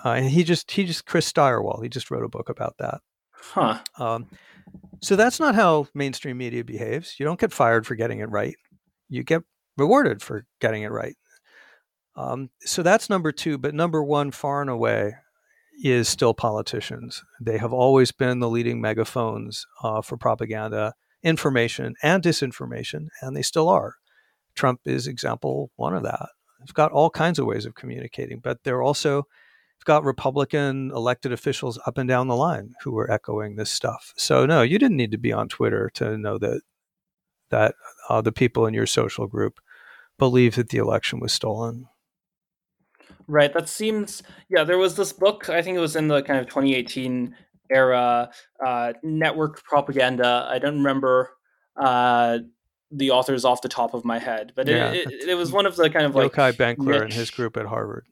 uh, 0.03 0.21
he 0.21 0.43
just 0.43 0.71
he 0.71 0.85
just 0.85 1.05
Chris 1.05 1.31
Stirewalt. 1.31 1.83
He 1.83 1.89
just 1.89 2.09
wrote 2.09 2.23
a 2.23 2.29
book 2.29 2.49
about 2.49 2.75
that. 2.79 3.01
Huh. 3.33 3.79
Um, 3.97 4.27
so 5.01 5.15
that's 5.15 5.39
not 5.39 5.55
how 5.55 5.87
mainstream 5.93 6.37
media 6.37 6.63
behaves. 6.63 7.15
You 7.19 7.25
don't 7.25 7.39
get 7.39 7.53
fired 7.53 7.85
for 7.85 7.95
getting 7.95 8.19
it 8.19 8.29
right. 8.29 8.55
You 9.09 9.23
get 9.23 9.43
rewarded 9.77 10.21
for 10.21 10.45
getting 10.59 10.83
it 10.83 10.91
right. 10.91 11.15
Um, 12.15 12.49
so 12.61 12.81
that's 12.83 13.09
number 13.09 13.31
two. 13.31 13.57
But 13.57 13.75
number 13.75 14.03
one, 14.03 14.31
far 14.31 14.61
and 14.61 14.69
away, 14.69 15.15
is 15.83 16.09
still 16.09 16.33
politicians. 16.33 17.23
They 17.39 17.57
have 17.57 17.73
always 17.73 18.11
been 18.11 18.39
the 18.39 18.49
leading 18.49 18.81
megaphones 18.81 19.65
uh, 19.83 20.01
for 20.01 20.17
propaganda, 20.17 20.93
information, 21.23 21.93
and 22.01 22.23
disinformation, 22.23 23.07
and 23.21 23.35
they 23.35 23.43
still 23.43 23.69
are. 23.69 23.95
Trump 24.55 24.81
is 24.85 25.05
example 25.05 25.71
one 25.75 25.95
of 25.95 26.03
that. 26.03 26.29
They've 26.59 26.73
got 26.73 26.91
all 26.91 27.11
kinds 27.11 27.37
of 27.37 27.45
ways 27.45 27.65
of 27.65 27.75
communicating, 27.75 28.39
but 28.39 28.63
they're 28.63 28.81
also 28.81 29.27
got 29.85 30.03
Republican 30.03 30.91
elected 30.93 31.31
officials 31.31 31.79
up 31.85 31.97
and 31.97 32.09
down 32.09 32.27
the 32.27 32.35
line 32.35 32.73
who 32.83 32.91
were 32.91 33.09
echoing 33.09 33.55
this 33.55 33.69
stuff. 33.69 34.13
So 34.17 34.45
no, 34.45 34.61
you 34.61 34.77
didn't 34.77 34.97
need 34.97 35.11
to 35.11 35.17
be 35.17 35.31
on 35.31 35.47
Twitter 35.47 35.89
to 35.95 36.17
know 36.17 36.37
that 36.39 36.61
that 37.49 37.75
uh, 38.09 38.21
the 38.21 38.31
people 38.31 38.65
in 38.65 38.73
your 38.73 38.85
social 38.85 39.27
group 39.27 39.59
believe 40.17 40.55
that 40.55 40.69
the 40.69 40.77
election 40.77 41.19
was 41.19 41.33
stolen. 41.33 41.87
Right. 43.27 43.53
That 43.53 43.67
seems, 43.67 44.23
yeah, 44.49 44.63
there 44.63 44.77
was 44.77 44.95
this 44.95 45.13
book, 45.13 45.49
I 45.49 45.61
think 45.61 45.77
it 45.77 45.81
was 45.81 45.95
in 45.95 46.07
the 46.07 46.21
kind 46.21 46.39
of 46.39 46.47
2018 46.47 47.35
era, 47.69 48.29
uh, 48.65 48.93
network 49.03 49.63
propaganda. 49.63 50.47
I 50.49 50.59
don't 50.59 50.77
remember 50.77 51.31
uh, 51.75 52.39
the 52.91 53.11
authors 53.11 53.43
off 53.43 53.61
the 53.61 53.69
top 53.69 53.93
of 53.93 54.05
my 54.05 54.17
head, 54.17 54.53
but 54.55 54.67
yeah, 54.67 54.91
it, 54.91 55.11
it, 55.11 55.29
it, 55.29 55.35
was 55.35 55.51
one 55.51 55.65
of 55.65 55.75
the 55.75 55.89
kind 55.89 56.05
of 56.05 56.15
like. 56.15 56.31
Yochai 56.31 56.53
Benkler 56.53 57.03
and 57.03 57.13
his 57.13 57.29
group 57.29 57.57
at 57.57 57.65
Harvard. 57.65 58.05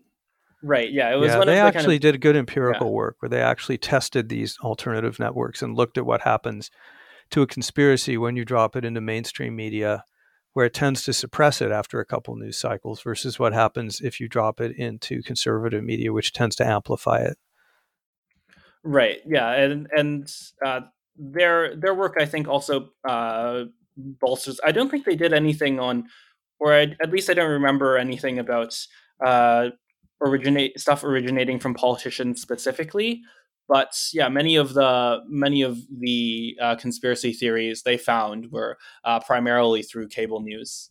Right. 0.62 0.92
Yeah. 0.92 1.14
It 1.14 1.18
was. 1.18 1.30
Yeah, 1.30 1.40
they 1.40 1.46
the 1.46 1.60
actually 1.60 2.00
kind 2.00 2.06
of, 2.06 2.14
did 2.14 2.22
good 2.22 2.36
empirical 2.36 2.88
yeah. 2.88 2.94
work 2.94 3.16
where 3.20 3.30
they 3.30 3.42
actually 3.42 3.78
tested 3.78 4.28
these 4.28 4.58
alternative 4.62 5.18
networks 5.18 5.62
and 5.62 5.78
looked 5.78 5.98
at 5.98 6.06
what 6.06 6.22
happens 6.22 6.72
to 7.32 7.42
a 7.42 7.48
conspiracy 7.48 8.18
when 8.18 8.36
you 8.36 8.46
drop 8.46 8.76
it 8.76 8.86
into 8.86 9.02
mainstream 9.02 9.56
media 9.56 10.04
where 10.56 10.66
it 10.66 10.74
tends 10.74 11.04
to 11.04 11.12
suppress 11.12 11.62
it 11.62 11.70
after 11.70 12.00
a 12.00 12.06
couple 12.06 12.34
news 12.38 12.58
cycles 12.58 13.02
versus 13.02 13.38
what 13.38 13.52
happens 13.52 14.00
if 14.00 14.22
you 14.22 14.30
drop 14.30 14.62
it 14.62 14.74
into 14.78 15.22
conservative 15.22 15.84
media, 15.84 16.14
which 16.14 16.32
tends 16.32 16.56
to 16.56 16.66
amplify 16.66 17.18
it. 17.20 17.38
Right. 18.82 19.20
Yeah. 19.26 19.52
And 19.52 19.88
and 19.92 20.34
uh, 20.66 20.82
their 21.18 21.76
their 21.76 21.94
work, 21.94 22.16
I 22.18 22.26
think, 22.26 22.48
also 22.48 22.92
uh, 23.08 23.66
bolsters. 23.98 24.62
I 24.64 24.72
don't 24.72 24.90
think 24.90 25.04
they 25.04 25.18
did 25.18 25.34
anything 25.34 25.78
on, 25.78 26.06
or 26.60 26.74
I, 26.74 26.96
at 27.02 27.12
least 27.12 27.30
I 27.30 27.34
don't 27.34 27.52
remember 27.52 27.98
anything 27.98 28.40
about 28.40 28.78
uh, 29.26 29.70
originate 30.22 30.80
stuff 30.80 31.04
originating 31.04 31.60
from 31.60 31.74
politicians 31.74 32.42
specifically 32.42 33.24
but 33.68 33.98
yeah, 34.14 34.30
many 34.30 34.56
of 34.56 34.74
the 34.74 35.22
many 35.28 35.62
of 35.62 35.78
the 35.90 36.58
uh, 36.62 36.76
conspiracy 36.76 37.34
theories 37.34 37.84
they 37.84 37.98
found 37.98 38.52
were 38.52 38.78
uh, 39.04 39.20
primarily 39.20 39.82
through 39.82 40.08
cable 40.08 40.42
news. 40.42 40.90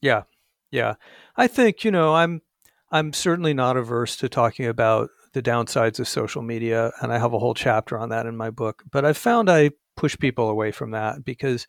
Yeah, 0.00 0.22
yeah. 0.70 0.94
I 1.36 1.46
think 1.46 1.84
you 1.84 1.90
know 1.90 2.14
I'm 2.14 2.42
I'm 2.90 3.12
certainly 3.12 3.54
not 3.54 3.76
averse 3.76 4.16
to 4.18 4.28
talking 4.28 4.66
about 4.66 5.10
the 5.32 5.42
downsides 5.42 6.00
of 6.00 6.08
social 6.08 6.42
media, 6.42 6.92
and 7.00 7.12
I 7.12 7.18
have 7.18 7.32
a 7.32 7.38
whole 7.38 7.54
chapter 7.54 7.98
on 7.98 8.08
that 8.10 8.26
in 8.26 8.36
my 8.36 8.50
book. 8.50 8.82
But 8.90 9.04
I've 9.04 9.16
found 9.16 9.50
I 9.50 9.70
push 9.96 10.16
people 10.18 10.48
away 10.48 10.70
from 10.70 10.92
that 10.92 11.24
because 11.24 11.66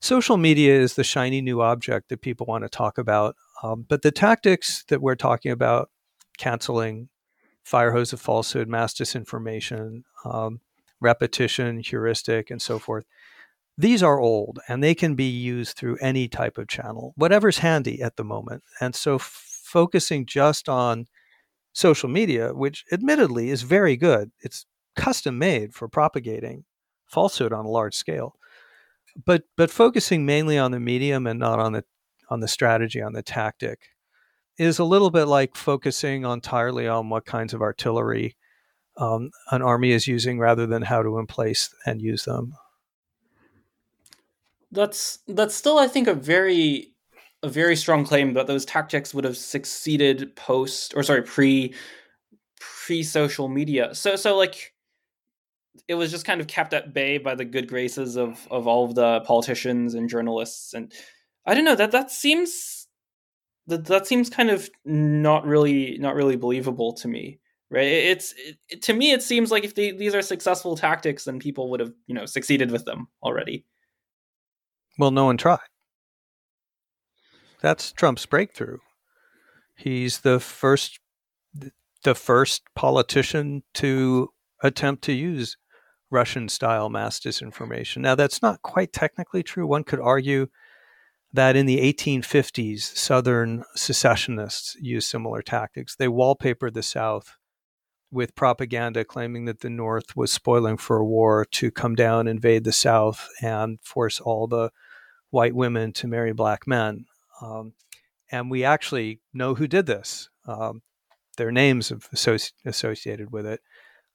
social 0.00 0.36
media 0.36 0.74
is 0.74 0.94
the 0.94 1.04
shiny 1.04 1.40
new 1.40 1.62
object 1.62 2.08
that 2.08 2.20
people 2.20 2.46
want 2.46 2.64
to 2.64 2.68
talk 2.68 2.98
about. 2.98 3.36
Um, 3.62 3.86
but 3.88 4.02
the 4.02 4.10
tactics 4.10 4.84
that 4.88 5.00
we're 5.00 5.14
talking 5.14 5.52
about, 5.52 5.88
canceling 6.36 7.08
fire 7.64 7.92
hose 7.92 8.12
of 8.12 8.20
falsehood, 8.20 8.68
mass 8.68 8.94
disinformation, 8.94 10.02
um, 10.24 10.60
repetition, 11.00 11.80
heuristic, 11.80 12.50
and 12.50 12.62
so 12.62 12.78
forth. 12.78 13.04
These 13.76 14.02
are 14.02 14.20
old 14.20 14.60
and 14.68 14.82
they 14.82 14.94
can 14.94 15.14
be 15.16 15.28
used 15.28 15.76
through 15.76 15.96
any 16.00 16.28
type 16.28 16.58
of 16.58 16.68
channel, 16.68 17.12
whatever's 17.16 17.58
handy 17.58 18.00
at 18.00 18.16
the 18.16 18.24
moment. 18.24 18.62
And 18.80 18.94
so, 18.94 19.16
f- 19.16 19.60
focusing 19.64 20.26
just 20.26 20.68
on 20.68 21.06
social 21.72 22.08
media, 22.08 22.54
which 22.54 22.84
admittedly 22.92 23.50
is 23.50 23.62
very 23.62 23.96
good, 23.96 24.30
it's 24.40 24.66
custom 24.94 25.38
made 25.38 25.74
for 25.74 25.88
propagating 25.88 26.64
falsehood 27.06 27.52
on 27.52 27.64
a 27.64 27.70
large 27.70 27.94
scale. 27.94 28.36
But 29.24 29.44
but 29.56 29.70
focusing 29.70 30.24
mainly 30.24 30.58
on 30.58 30.70
the 30.70 30.80
medium 30.80 31.26
and 31.26 31.38
not 31.38 31.58
on 31.58 31.72
the 31.72 31.84
on 32.30 32.40
the 32.40 32.48
strategy, 32.48 33.02
on 33.02 33.12
the 33.12 33.22
tactic, 33.22 33.80
is 34.58 34.78
a 34.78 34.84
little 34.84 35.10
bit 35.10 35.24
like 35.24 35.56
focusing 35.56 36.24
entirely 36.24 36.86
on 36.86 37.08
what 37.08 37.26
kinds 37.26 37.54
of 37.54 37.62
artillery 37.62 38.36
um, 38.96 39.30
an 39.50 39.62
army 39.62 39.90
is 39.90 40.06
using 40.06 40.38
rather 40.38 40.66
than 40.66 40.82
how 40.82 41.02
to 41.02 41.18
emplace 41.18 41.74
and 41.84 42.00
use 42.00 42.24
them. 42.24 42.54
That's 44.70 45.18
that's 45.28 45.54
still, 45.54 45.78
I 45.78 45.86
think, 45.86 46.08
a 46.08 46.14
very 46.14 46.92
a 47.42 47.48
very 47.48 47.76
strong 47.76 48.04
claim 48.04 48.34
that 48.34 48.46
those 48.46 48.64
tactics 48.64 49.12
would 49.12 49.24
have 49.24 49.36
succeeded 49.36 50.34
post 50.36 50.94
or 50.96 51.02
sorry 51.02 51.22
pre 51.22 51.74
pre 52.58 53.02
social 53.02 53.48
media. 53.48 53.94
So 53.94 54.16
so 54.16 54.36
like 54.36 54.72
it 55.88 55.94
was 55.94 56.10
just 56.10 56.24
kind 56.24 56.40
of 56.40 56.46
kept 56.46 56.72
at 56.72 56.94
bay 56.94 57.18
by 57.18 57.34
the 57.34 57.44
good 57.44 57.68
graces 57.68 58.16
of 58.16 58.46
of 58.50 58.66
all 58.66 58.84
of 58.84 58.94
the 58.94 59.20
politicians 59.20 59.94
and 59.94 60.08
journalists 60.08 60.74
and 60.74 60.92
I 61.46 61.54
don't 61.54 61.64
know 61.64 61.74
that 61.74 61.92
that 61.92 62.10
seems 62.10 62.83
that 63.66 63.86
that 63.86 64.06
seems 64.06 64.30
kind 64.30 64.50
of 64.50 64.68
not 64.84 65.46
really 65.46 65.98
not 65.98 66.14
really 66.14 66.36
believable 66.36 66.92
to 66.94 67.08
me 67.08 67.38
right? 67.70 67.86
It's 67.86 68.34
it, 68.68 68.82
to 68.82 68.92
me 68.92 69.12
it 69.12 69.22
seems 69.22 69.50
like 69.50 69.64
if 69.64 69.74
they, 69.74 69.90
these 69.90 70.14
are 70.14 70.22
successful 70.22 70.76
tactics 70.76 71.24
then 71.24 71.38
people 71.38 71.70
would 71.70 71.80
have 71.80 71.92
you 72.06 72.14
know 72.14 72.26
succeeded 72.26 72.70
with 72.70 72.84
them 72.84 73.08
already. 73.22 73.64
Well 74.98 75.10
no 75.10 75.24
one 75.24 75.36
tried. 75.36 75.58
That's 77.60 77.92
trump's 77.92 78.26
breakthrough. 78.26 78.78
He's 79.76 80.20
the 80.20 80.38
first 80.38 81.00
the 82.04 82.14
first 82.14 82.62
politician 82.74 83.62
to 83.74 84.28
attempt 84.62 85.02
to 85.04 85.12
use 85.12 85.56
russian 86.10 86.48
style 86.48 86.88
mass 86.88 87.18
disinformation. 87.18 87.98
Now 87.98 88.14
that's 88.14 88.40
not 88.40 88.62
quite 88.62 88.92
technically 88.92 89.42
true. 89.42 89.66
One 89.66 89.84
could 89.84 90.00
argue 90.00 90.48
that 91.34 91.56
in 91.56 91.66
the 91.66 91.80
1850s, 91.80 92.80
Southern 92.80 93.64
secessionists 93.74 94.76
used 94.80 95.08
similar 95.08 95.42
tactics. 95.42 95.96
They 95.96 96.06
wallpapered 96.06 96.74
the 96.74 96.82
South 96.82 97.36
with 98.12 98.36
propaganda 98.36 99.04
claiming 99.04 99.44
that 99.46 99.58
the 99.58 99.68
North 99.68 100.14
was 100.14 100.32
spoiling 100.32 100.76
for 100.76 100.96
a 100.96 101.04
war 101.04 101.44
to 101.44 101.72
come 101.72 101.96
down, 101.96 102.28
invade 102.28 102.62
the 102.62 102.72
South, 102.72 103.28
and 103.42 103.80
force 103.82 104.20
all 104.20 104.46
the 104.46 104.70
white 105.30 105.56
women 105.56 105.92
to 105.94 106.06
marry 106.06 106.32
black 106.32 106.68
men. 106.68 107.06
Um, 107.42 107.72
and 108.30 108.48
we 108.48 108.62
actually 108.62 109.18
know 109.32 109.56
who 109.56 109.66
did 109.66 109.86
this. 109.86 110.30
Um, 110.46 110.82
their 111.36 111.50
names 111.50 111.90
associ- 111.90 112.52
associated 112.64 113.32
with 113.32 113.44
it. 113.44 113.60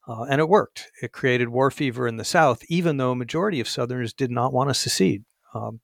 Uh, 0.07 0.23
and 0.23 0.39
it 0.39 0.47
worked. 0.47 0.89
It 1.01 1.11
created 1.11 1.49
war 1.49 1.69
fever 1.69 2.07
in 2.07 2.15
the 2.15 2.23
South, 2.23 2.63
even 2.69 2.95
though 2.95 3.11
a 3.11 3.15
majority 3.15 3.59
of 3.59 3.67
Southerners 3.67 4.13
did 4.13 4.31
not 4.31 4.53
want 4.53 4.69
to 4.69 4.73
secede. 4.73 5.25
Um, 5.53 5.81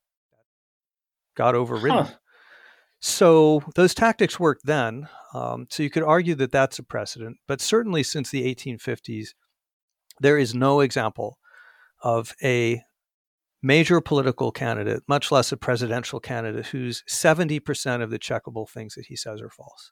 got 1.35 1.55
overridden. 1.55 2.05
Huh. 2.05 2.13
So 2.99 3.61
those 3.75 3.93
tactics 3.93 4.39
worked 4.39 4.65
then. 4.65 5.07
Um, 5.33 5.67
so 5.69 5.83
you 5.83 5.89
could 5.89 6.03
argue 6.03 6.35
that 6.35 6.51
that's 6.51 6.79
a 6.79 6.83
precedent, 6.83 7.37
but 7.47 7.61
certainly 7.61 8.03
since 8.03 8.31
the 8.31 8.43
1850s, 8.55 9.29
there 10.19 10.37
is 10.37 10.55
no 10.55 10.79
example 10.79 11.37
of 12.01 12.33
a 12.41 12.81
major 13.61 13.99
political 13.99 14.51
candidate, 14.51 15.03
much 15.07 15.31
less 15.31 15.51
a 15.51 15.57
presidential 15.57 16.19
candidate, 16.19 16.67
whose 16.67 17.03
70% 17.09 18.01
of 18.01 18.11
the 18.11 18.19
checkable 18.19 18.69
things 18.69 18.95
that 18.95 19.07
he 19.07 19.15
says 19.15 19.41
are 19.41 19.49
false. 19.49 19.91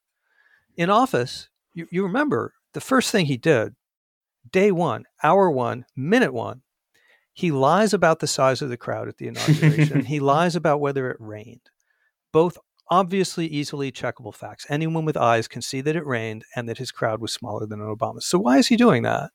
In 0.77 0.89
office, 0.89 1.49
you, 1.73 1.87
you 1.91 2.03
remember 2.03 2.53
the 2.73 2.81
first 2.81 3.11
thing 3.11 3.25
he 3.25 3.37
did, 3.37 3.73
day 4.49 4.71
one, 4.71 5.05
hour 5.23 5.49
one, 5.49 5.85
minute 5.95 6.33
one, 6.33 6.61
he 7.33 7.51
lies 7.51 7.93
about 7.93 8.19
the 8.19 8.27
size 8.27 8.61
of 8.61 8.69
the 8.69 8.77
crowd 8.77 9.07
at 9.07 9.17
the 9.17 9.27
inauguration. 9.27 10.05
he 10.05 10.19
lies 10.21 10.55
about 10.55 10.79
whether 10.79 11.09
it 11.09 11.17
rained, 11.19 11.69
both 12.31 12.57
obviously 12.89 13.47
easily 13.47 13.91
checkable 13.91 14.33
facts. 14.33 14.65
Anyone 14.69 15.05
with 15.05 15.17
eyes 15.17 15.47
can 15.47 15.61
see 15.61 15.81
that 15.81 15.95
it 15.95 16.05
rained 16.05 16.45
and 16.55 16.69
that 16.69 16.77
his 16.77 16.91
crowd 16.91 17.19
was 17.21 17.33
smaller 17.33 17.65
than 17.65 17.79
Obama's. 17.79 18.25
So 18.25 18.37
why 18.39 18.59
is 18.59 18.67
he 18.67 18.75
doing 18.75 19.03
that? 19.03 19.31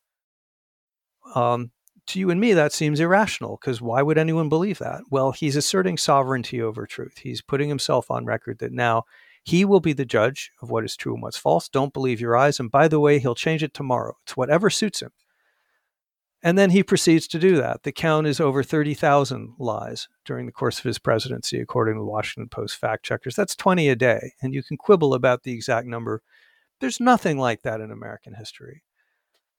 Um, 1.34 1.72
to 2.06 2.20
you 2.20 2.30
and 2.30 2.40
me, 2.40 2.54
that 2.54 2.72
seems 2.72 3.00
irrational 3.00 3.58
because 3.60 3.82
why 3.82 4.00
would 4.00 4.16
anyone 4.16 4.48
believe 4.48 4.78
that? 4.78 5.02
Well, 5.10 5.32
he's 5.32 5.56
asserting 5.56 5.98
sovereignty 5.98 6.62
over 6.62 6.86
truth. 6.86 7.18
He's 7.18 7.42
putting 7.42 7.68
himself 7.68 8.10
on 8.10 8.24
record 8.24 8.58
that 8.60 8.72
now 8.72 9.04
he 9.44 9.64
will 9.64 9.80
be 9.80 9.92
the 9.92 10.04
judge 10.04 10.50
of 10.62 10.70
what 10.70 10.84
is 10.84 10.96
true 10.96 11.14
and 11.14 11.22
what's 11.22 11.36
false. 11.36 11.68
Don't 11.68 11.92
believe 11.92 12.20
your 12.20 12.36
eyes. 12.36 12.60
And 12.60 12.70
by 12.70 12.88
the 12.88 13.00
way, 13.00 13.18
he'll 13.18 13.34
change 13.34 13.62
it 13.62 13.74
tomorrow. 13.74 14.16
It's 14.22 14.36
whatever 14.36 14.70
suits 14.70 15.02
him. 15.02 15.10
And 16.42 16.56
then 16.56 16.70
he 16.70 16.84
proceeds 16.84 17.26
to 17.28 17.38
do 17.38 17.56
that. 17.56 17.82
The 17.82 17.90
count 17.90 18.26
is 18.26 18.38
over 18.38 18.62
30,000 18.62 19.54
lies 19.58 20.08
during 20.24 20.46
the 20.46 20.52
course 20.52 20.78
of 20.78 20.84
his 20.84 20.98
presidency, 20.98 21.60
according 21.60 21.94
to 21.94 22.00
the 22.00 22.04
Washington 22.04 22.48
Post 22.48 22.76
fact 22.76 23.04
checkers. 23.04 23.34
That's 23.34 23.56
20 23.56 23.88
a 23.88 23.96
day. 23.96 24.34
And 24.40 24.54
you 24.54 24.62
can 24.62 24.76
quibble 24.76 25.14
about 25.14 25.42
the 25.42 25.52
exact 25.52 25.88
number. 25.88 26.22
There's 26.80 27.00
nothing 27.00 27.38
like 27.38 27.62
that 27.62 27.80
in 27.80 27.90
American 27.90 28.34
history. 28.34 28.82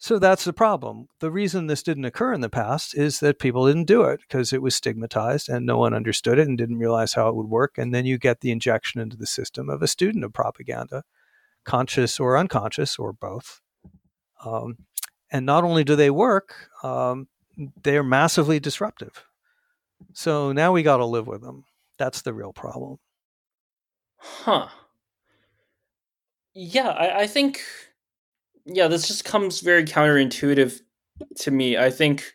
So 0.01 0.17
that's 0.17 0.45
the 0.45 0.53
problem. 0.53 1.09
The 1.19 1.29
reason 1.29 1.67
this 1.67 1.83
didn't 1.83 2.05
occur 2.05 2.31
in 2.31 2.39
the 2.39 2.47
past 2.47 2.95
is 2.95 3.19
that 3.19 3.37
people 3.37 3.67
didn't 3.67 3.83
do 3.83 4.03
it 4.03 4.21
because 4.21 4.53
it 4.53 4.61
was 4.61 4.73
stigmatized 4.73 5.49
and 5.49 5.65
no 5.65 5.77
one 5.77 5.93
understood 5.93 6.39
it 6.39 6.47
and 6.47 6.57
didn't 6.57 6.77
realize 6.77 7.11
how 7.11 7.27
it 7.27 7.35
would 7.35 7.49
work. 7.49 7.77
And 7.77 7.93
then 7.93 8.05
you 8.05 8.17
get 8.17 8.39
the 8.39 8.51
injection 8.51 9.01
into 9.01 9.17
the 9.17 9.27
system 9.27 9.69
of 9.69 9.81
a 9.81 9.87
student 9.89 10.23
of 10.23 10.31
propaganda, 10.31 11.03
conscious 11.65 12.17
or 12.17 12.37
unconscious 12.37 12.97
or 12.97 13.11
both. 13.11 13.59
Um, 14.45 14.77
and 15.31 15.45
not 15.45 15.63
only 15.63 15.83
do 15.83 15.95
they 15.95 16.09
work, 16.09 16.69
um, 16.83 17.27
they're 17.83 18.03
massively 18.03 18.59
disruptive. 18.59 19.25
So 20.13 20.51
now 20.51 20.71
we 20.71 20.83
got 20.83 20.97
to 20.97 21.05
live 21.05 21.27
with 21.27 21.41
them. 21.41 21.65
That's 21.97 22.21
the 22.21 22.33
real 22.33 22.53
problem. 22.53 22.99
Huh. 24.17 24.67
Yeah, 26.53 26.89
I, 26.89 27.21
I 27.21 27.27
think, 27.27 27.59
yeah, 28.65 28.87
this 28.87 29.07
just 29.07 29.25
comes 29.25 29.61
very 29.61 29.83
counterintuitive 29.83 30.79
to 31.37 31.51
me. 31.51 31.77
I 31.77 31.89
think 31.89 32.33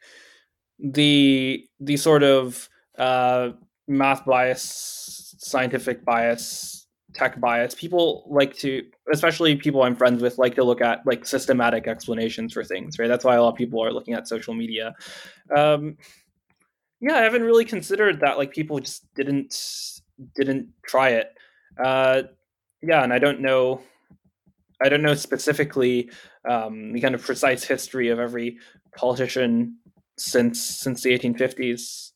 the 0.78 1.66
the 1.80 1.96
sort 1.96 2.22
of 2.22 2.68
uh, 2.98 3.50
math 3.88 4.24
bias, 4.24 5.34
scientific 5.38 6.04
bias 6.04 6.84
tech 7.15 7.41
bias. 7.41 7.74
People 7.74 8.27
like 8.28 8.55
to, 8.59 8.85
especially 9.12 9.57
people 9.57 9.82
I'm 9.82 9.97
friends 9.97 10.20
with, 10.20 10.36
like 10.36 10.55
to 10.57 10.65
look 10.65 10.81
at 10.81 11.07
like 11.07 11.24
systematic 11.24 11.86
explanations 11.86 12.53
for 12.53 12.65
things, 12.65 12.99
right? 12.99 13.09
That's 13.09 13.24
why 13.24 13.36
a 13.36 13.43
lot 13.43 13.51
of 13.51 13.57
people 13.57 13.82
are 13.82 13.93
looking 13.93 14.15
at 14.15 14.28
social 14.28 14.53
media. 14.53 14.95
Um, 15.57 15.97
yeah, 17.01 17.16
I 17.16 17.23
haven't 17.23 17.43
really 17.43 17.65
considered 17.65 18.20
that. 18.20 18.36
Like 18.36 18.51
people 18.51 18.78
just 18.81 19.12
didn't 19.15 19.55
didn't 20.35 20.69
try 20.86 21.11
it. 21.11 21.28
Uh, 21.82 22.23
yeah, 22.82 23.03
and 23.03 23.12
I 23.12 23.19
don't 23.19 23.41
know. 23.41 23.81
I 24.82 24.89
don't 24.89 25.03
know 25.03 25.15
specifically 25.15 26.11
um, 26.49 26.93
the 26.93 27.01
kind 27.01 27.15
of 27.15 27.23
precise 27.23 27.65
history 27.65 28.09
of 28.09 28.19
every 28.19 28.59
politician 28.97 29.78
since 30.19 30.61
since 30.61 31.03
the 31.03 31.16
1850s 31.16 32.12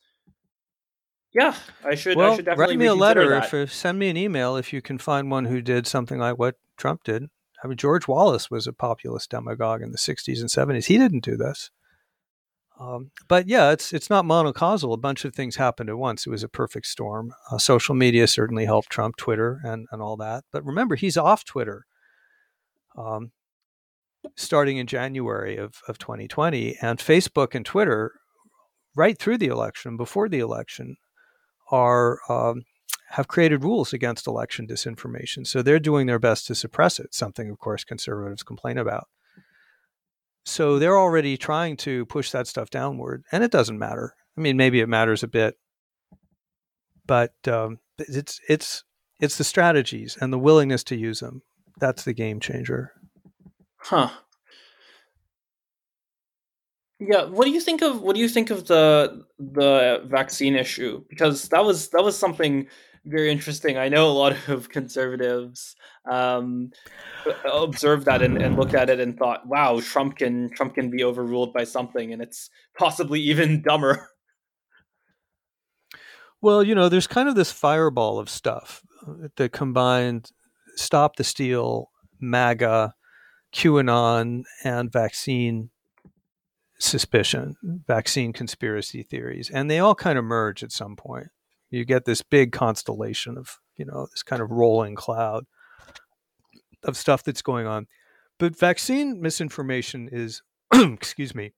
yeah, 1.39 1.55
I 1.85 1.95
should. 1.95 2.17
Well, 2.17 2.33
I 2.33 2.37
should 2.37 2.45
definitely 2.45 2.75
write 2.75 2.79
me 2.81 2.87
a 2.87 2.95
letter. 2.95 3.29
That. 3.29 3.53
If 3.53 3.73
send 3.73 3.99
me 3.99 4.09
an 4.09 4.17
email 4.17 4.57
if 4.57 4.73
you 4.73 4.83
can 4.83 4.99
find 4.99 5.31
one 5.31 5.47
who 5.47 5.61
did 5.61 5.87
something 5.87 6.19
like 6.19 6.39
what 6.39 6.57
Trump 6.77 7.05
did. 7.05 7.29
I 7.63 7.67
mean, 7.67 7.77
George 7.77 8.07
Wallace 8.07 8.51
was 8.51 8.67
a 8.67 8.73
populist 8.73 9.31
demagogue 9.31 9.83
in 9.83 9.91
the 9.93 9.99
'60s 9.99 10.41
and 10.41 10.49
'70s. 10.49 10.87
He 10.87 10.99
didn't 10.99 11.25
do 11.25 11.37
this. 11.37 11.71
Um, 12.81 13.11
but 13.27 13.49
yeah, 13.49 13.73
it's 13.73 13.93
it's 13.93 14.09
not 14.09 14.25
monocausal. 14.25 14.93
A 14.93 14.99
bunch 14.99 15.25
of 15.25 15.35
things 15.35 15.57
happened 15.57 15.91
at 15.91 15.99
once. 15.99 16.27
It 16.27 16.31
was 16.31 16.45
a 16.45 16.49
perfect 16.49 16.87
storm. 16.87 17.33
Uh, 17.51 17.59
social 17.59 17.95
media 17.95 18.27
certainly 18.27 18.67
helped 18.67 18.91
Trump, 18.91 19.17
Twitter, 19.17 19.61
and 19.65 19.87
and 19.91 20.01
all 20.01 20.17
that. 20.19 20.45
But 20.53 20.65
remember, 20.65 20.95
he's 20.95 21.17
off 21.17 21.45
Twitter. 21.45 21.87
Um, 22.97 23.33
starting 24.37 24.77
in 24.77 24.87
January 24.87 25.57
of, 25.57 25.81
of 25.87 25.99
2020, 25.99 26.77
and 26.83 26.99
Facebook 26.99 27.55
and 27.55 27.65
Twitter, 27.65 28.13
right 28.95 29.19
through 29.19 29.39
the 29.39 29.47
election, 29.47 29.97
before 29.97 30.29
the 30.29 30.41
election, 30.41 30.97
are 31.71 32.19
um, 32.29 32.63
have 33.11 33.29
created 33.29 33.65
rules 33.65 33.93
against 33.93 34.27
election 34.27 34.67
disinformation. 34.67 35.47
So 35.47 35.63
they're 35.63 35.79
doing 35.79 36.07
their 36.07 36.19
best 36.19 36.47
to 36.47 36.55
suppress 36.55 37.01
it, 37.01 37.15
something, 37.15 37.51
of 37.51 37.59
course, 37.59 37.85
conservatives 37.85 38.43
complain 38.43 38.77
about. 38.77 39.09
So 40.45 40.79
they're 40.79 40.99
already 40.99 41.37
trying 41.37 41.77
to 41.79 42.07
push 42.07 42.31
that 42.31 42.47
stuff 42.47 42.71
downward, 42.71 43.25
and 43.33 43.45
it 43.45 43.51
doesn't 43.51 43.79
matter. 43.79 44.15
I 44.37 44.41
mean, 44.41 44.57
maybe 44.57 44.81
it 44.81 44.89
matters 44.89 45.23
a 45.23 45.29
bit, 45.29 45.57
but 47.07 47.35
um, 47.47 47.79
it's 47.99 48.41
it's 48.49 48.85
it's 49.21 49.37
the 49.37 49.45
strategies 49.45 50.17
and 50.21 50.33
the 50.33 50.39
willingness 50.39 50.85
to 50.85 50.97
use 50.97 51.21
them. 51.21 51.43
That's 51.79 52.05
the 52.05 52.15
game 52.15 52.41
changer. 52.41 52.93
Huh. 53.77 54.11
Yeah, 57.01 57.27
what 57.27 57.45
do 57.45 57.53
you 57.53 57.61
think 57.61 57.83
of 57.83 58.03
what 58.03 58.15
do 58.17 58.21
you 58.21 58.29
think 58.29 58.51
of 58.51 58.67
the 58.67 59.25
the 59.39 60.03
vaccine 60.07 60.57
issue? 60.57 61.05
Because 61.09 61.49
that 61.51 61.65
was 61.65 61.91
that 61.91 62.03
was 62.03 62.19
something 62.19 62.67
very 63.05 63.31
interesting. 63.31 63.79
I 63.79 63.89
know 63.89 64.09
a 64.09 64.13
lot 64.13 64.37
of 64.49 64.69
conservatives 64.69 65.77
um, 66.11 66.71
observed 67.45 68.07
that 68.07 68.23
and, 68.23 68.41
and, 68.41 68.57
looked 68.57 68.75
at 68.75 68.91
it 68.91 68.99
and 68.99 69.17
thought, 69.17 69.47
"Wow, 69.47 69.81
Trump 69.81 70.17
can 70.17 70.51
Trump 70.51 70.75
can 70.75 70.91
be 70.91 71.05
overruled 71.05 71.53
by 71.53 71.65
something, 71.65 72.13
and 72.13 72.21
it's 72.21 72.51
possibly 72.77 73.21
even 73.21 73.63
dumber." 73.67 74.11
Well, 76.41 76.63
you 76.63 76.75
know, 76.75 76.89
there's 76.89 77.07
kind 77.09 77.29
of 77.29 77.35
this 77.35 77.53
fireball 77.53 78.19
of 78.19 78.29
stuff 78.29 78.83
that 79.37 79.53
combined 79.53 80.33
"Stop 80.75 81.15
the 81.15 81.25
Steal," 81.25 81.91
MAGA, 82.21 82.95
QAnon, 83.55 84.43
and 84.65 84.93
vaccine 84.93 85.71
suspicion, 86.79 87.57
vaccine 87.87 88.33
conspiracy 88.33 89.03
theories, 89.03 89.51
and 89.51 89.71
they 89.71 89.79
all 89.79 89.95
kind 89.95 90.19
of 90.19 90.25
merge 90.25 90.63
at 90.63 90.73
some 90.73 90.97
point. 90.97 91.29
You 91.71 91.85
get 91.85 92.05
this 92.05 92.23
big 92.23 92.53
constellation 92.53 93.37
of, 93.37 93.59
you 93.77 93.85
know, 93.85 94.07
this 94.11 94.23
kind 94.23 94.41
of 94.41 94.51
rolling 94.51 94.95
cloud 94.95 95.45
of 96.85 96.97
stuff 96.97 97.23
that's 97.23 97.43
going 97.43 97.67
on. 97.67 97.87
But 98.39 98.59
vaccine 98.59 99.21
misinformation 99.21 100.09
is, 100.11 100.43
excuse 100.75 101.35
me, 101.35 101.53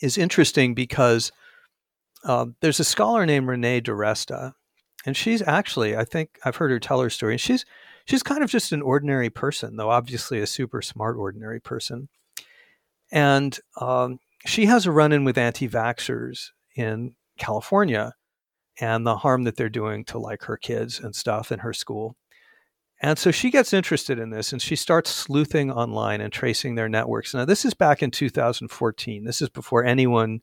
is 0.00 0.16
interesting 0.16 0.74
because 0.74 1.32
um, 2.24 2.56
there's 2.60 2.80
a 2.80 2.84
scholar 2.84 3.26
named 3.26 3.48
Renee 3.48 3.80
DiResta, 3.80 4.52
and 5.04 5.16
she's 5.16 5.42
actually, 5.42 5.96
I 5.96 6.04
think 6.04 6.38
I've 6.44 6.56
heard 6.56 6.70
her 6.70 6.78
tell 6.78 7.00
her 7.00 7.10
story, 7.10 7.34
and 7.34 7.40
she's 7.40 7.64
she's 8.04 8.22
kind 8.22 8.42
of 8.42 8.50
just 8.50 8.72
an 8.72 8.82
ordinary 8.82 9.30
person, 9.30 9.76
though 9.76 9.90
obviously 9.90 10.40
a 10.40 10.46
super 10.46 10.82
smart 10.82 11.16
ordinary 11.16 11.60
person. 11.60 12.08
And 13.12 13.56
um, 13.80 14.18
she 14.46 14.66
has 14.66 14.86
a 14.86 14.90
run 14.90 15.12
in 15.12 15.24
with 15.24 15.38
anti 15.38 15.68
vaxxers 15.68 16.48
in 16.74 17.14
California 17.38 18.14
and 18.80 19.06
the 19.06 19.18
harm 19.18 19.44
that 19.44 19.56
they're 19.56 19.68
doing 19.68 20.04
to 20.06 20.18
like 20.18 20.44
her 20.44 20.56
kids 20.56 20.98
and 20.98 21.14
stuff 21.14 21.52
in 21.52 21.60
her 21.60 21.74
school. 21.74 22.16
And 23.02 23.18
so 23.18 23.30
she 23.30 23.50
gets 23.50 23.72
interested 23.72 24.18
in 24.18 24.30
this 24.30 24.52
and 24.52 24.62
she 24.62 24.76
starts 24.76 25.10
sleuthing 25.10 25.70
online 25.70 26.20
and 26.20 26.32
tracing 26.32 26.74
their 26.74 26.88
networks. 26.88 27.34
Now, 27.34 27.44
this 27.44 27.64
is 27.64 27.74
back 27.74 28.02
in 28.02 28.10
2014. 28.10 29.24
This 29.24 29.42
is 29.42 29.48
before 29.48 29.84
anyone 29.84 30.40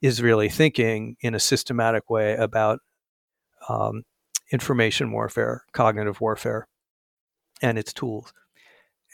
is 0.00 0.22
really 0.22 0.48
thinking 0.48 1.16
in 1.20 1.34
a 1.34 1.40
systematic 1.40 2.08
way 2.10 2.34
about 2.34 2.80
um, 3.68 4.02
information 4.50 5.12
warfare, 5.12 5.64
cognitive 5.72 6.20
warfare, 6.20 6.66
and 7.60 7.78
its 7.78 7.92
tools. 7.92 8.32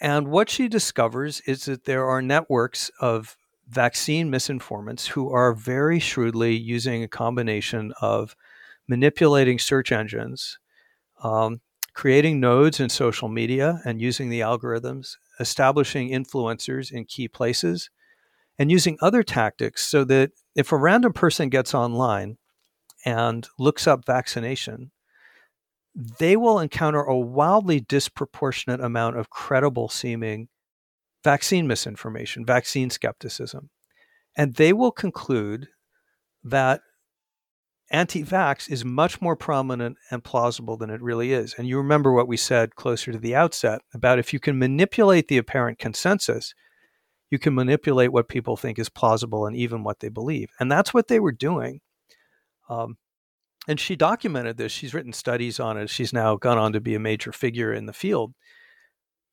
And 0.01 0.29
what 0.29 0.49
she 0.49 0.69
discovers 0.69 1.41
is 1.41 1.65
that 1.65 1.85
there 1.85 2.07
are 2.07 2.23
networks 2.23 2.91
of 3.01 3.37
vaccine 3.69 4.31
misinformants 4.31 5.09
who 5.09 5.31
are 5.31 5.53
very 5.53 5.99
shrewdly 5.99 6.57
using 6.57 7.03
a 7.03 7.09
combination 7.09 7.93
of 8.01 8.37
manipulating 8.87 9.59
search 9.59 9.93
engines, 9.93 10.59
um, 11.23 11.61
creating 11.93 12.41
nodes 12.41 12.81
in 12.81 12.89
social 12.89 13.29
media 13.29 13.81
and 13.85 14.01
using 14.01 14.31
the 14.31 14.41
algorithms, 14.41 15.17
establishing 15.41 16.11
influencers 16.11 16.93
in 16.93 17.05
key 17.05 17.29
places, 17.29 17.91
and 18.59 18.71
using 18.71 18.97
other 19.01 19.23
tactics 19.23 19.87
so 19.87 20.05
that 20.05 20.31
if 20.55 20.73
a 20.73 20.77
random 20.77 21.13
person 21.13 21.49
gets 21.49 21.75
online 21.75 22.39
and 23.05 23.49
looks 23.59 23.87
up 23.87 24.05
vaccination, 24.07 24.91
they 25.95 26.37
will 26.37 26.59
encounter 26.59 27.03
a 27.03 27.19
wildly 27.19 27.81
disproportionate 27.81 28.81
amount 28.81 29.17
of 29.17 29.31
credible 29.31 29.89
seeming 29.89 30.49
vaccine 31.25 31.67
misinformation, 31.67 32.45
vaccine 32.45 32.91
skepticism. 32.91 33.71
And 34.37 34.55
they 34.55 34.73
will 34.73 34.93
conclude 34.93 35.69
that 36.45 36.81
anti 37.91 38.23
vax 38.23 38.71
is 38.71 38.85
much 38.85 39.21
more 39.21 39.37
prominent 39.37 39.97
and 40.11 40.23
plausible 40.23 40.77
than 40.77 40.91
it 40.91 41.03
really 41.03 41.33
is. 41.33 41.55
And 41.59 41.67
you 41.67 41.79
remember 41.79 42.13
what 42.13 42.29
we 42.29 42.37
said 42.37 42.77
closer 42.77 43.13
to 43.13 43.19
the 43.19 43.35
outset 43.35 43.81
about 43.95 44.19
if 44.19 44.33
you 44.33 44.39
can 44.39 44.59
manipulate 44.59 45.29
the 45.29 45.39
apparent 45.39 45.79
consensus, 45.79 46.55
you 47.31 47.39
can 47.39 47.55
manipulate 47.55 48.13
what 48.13 48.29
people 48.29 48.57
think 48.57 48.79
is 48.79 48.89
plausible 48.89 49.47
and 49.47 49.57
even 49.57 49.83
what 49.83 50.01
they 50.01 50.09
believe. 50.09 50.51
And 50.61 50.71
that's 50.71 50.95
what 50.95 51.09
they 51.09 51.21
were 51.21 51.33
doing. 51.33 51.81
Um, 52.69 52.97
and 53.69 53.79
she 53.79 53.95
documented 53.95 54.57
this. 54.57 54.73
She's 54.73 54.95
written 54.95 55.13
studies 55.13 55.61
on 55.61 55.77
it. 55.77 55.91
She's 55.91 56.13
now 56.13 56.37
gone 56.37 56.57
on 56.57 56.73
to 56.73 56.81
be 56.81 56.95
a 56.95 57.01
major 57.01 57.31
figure 57.33 57.73
in 57.73 57.85
the 57.85 57.93
field. 57.93 58.33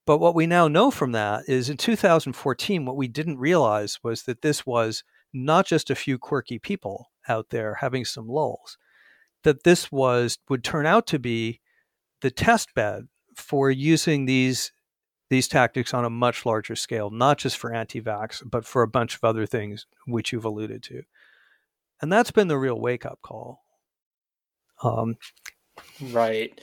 But 0.05 0.19
what 0.19 0.35
we 0.35 0.45
now 0.45 0.67
know 0.67 0.91
from 0.91 1.13
that 1.13 1.45
is 1.47 1.69
in 1.69 1.77
2014, 1.77 2.85
what 2.85 2.97
we 2.97 3.07
didn't 3.07 3.39
realize 3.39 3.97
was 4.03 4.23
that 4.23 4.41
this 4.41 4.65
was 4.65 5.03
not 5.33 5.65
just 5.65 5.89
a 5.89 5.95
few 5.95 6.19
quirky 6.19 6.59
people 6.59 7.07
out 7.27 7.49
there 7.49 7.75
having 7.75 8.05
some 8.05 8.27
lulls, 8.27 8.77
that 9.43 9.63
this 9.63 9.91
was 9.91 10.37
would 10.49 10.63
turn 10.63 10.85
out 10.85 11.07
to 11.07 11.17
be 11.17 11.61
the 12.21 12.29
test 12.29 12.73
bed 12.75 13.07
for 13.35 13.71
using 13.71 14.25
these 14.25 14.71
these 15.29 15.47
tactics 15.47 15.91
on 15.91 16.05
a 16.05 16.09
much 16.09 16.45
larger 16.45 16.75
scale, 16.75 17.09
not 17.09 17.39
just 17.39 17.57
for 17.57 17.73
anti-vax, 17.73 18.43
but 18.45 18.63
for 18.63 18.83
a 18.83 18.87
bunch 18.87 19.15
of 19.15 19.23
other 19.23 19.47
things 19.47 19.87
which 20.05 20.31
you've 20.31 20.45
alluded 20.45 20.83
to. 20.83 21.01
And 21.99 22.13
that's 22.13 22.29
been 22.29 22.47
the 22.47 22.59
real 22.59 22.79
wake-up 22.79 23.19
call. 23.23 23.64
Um, 24.85 25.17
right. 26.11 26.61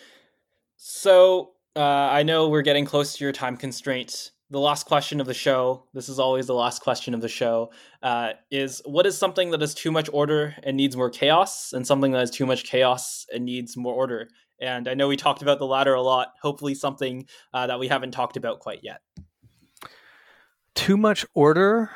So 0.76 1.52
uh, 1.74 1.80
I 1.80 2.22
know 2.22 2.48
we're 2.48 2.62
getting 2.62 2.84
close 2.84 3.16
to 3.16 3.24
your 3.24 3.32
time 3.32 3.56
constraint. 3.56 4.30
The 4.50 4.60
last 4.60 4.86
question 4.86 5.20
of 5.20 5.26
the 5.26 5.34
show, 5.34 5.86
this 5.94 6.10
is 6.10 6.18
always 6.18 6.46
the 6.46 6.54
last 6.54 6.82
question 6.82 7.14
of 7.14 7.22
the 7.22 7.28
show, 7.28 7.72
uh, 8.02 8.32
is 8.50 8.82
what 8.84 9.06
is 9.06 9.16
something 9.16 9.50
that 9.50 9.62
is 9.62 9.74
too 9.74 9.90
much 9.90 10.10
order 10.12 10.54
and 10.62 10.76
needs 10.76 10.94
more 10.94 11.08
chaos, 11.08 11.72
and 11.72 11.86
something 11.86 12.12
that 12.12 12.22
is 12.22 12.30
too 12.30 12.44
much 12.44 12.64
chaos 12.64 13.24
and 13.32 13.46
needs 13.46 13.76
more 13.78 13.94
order? 13.94 14.28
And 14.60 14.88
I 14.88 14.94
know 14.94 15.08
we 15.08 15.16
talked 15.16 15.40
about 15.40 15.58
the 15.58 15.66
latter 15.66 15.94
a 15.94 16.02
lot. 16.02 16.34
Hopefully, 16.42 16.74
something 16.74 17.26
uh, 17.54 17.66
that 17.66 17.80
we 17.80 17.88
haven't 17.88 18.10
talked 18.10 18.36
about 18.36 18.60
quite 18.60 18.80
yet. 18.82 19.00
Too 20.74 20.98
much 20.98 21.24
order. 21.34 21.90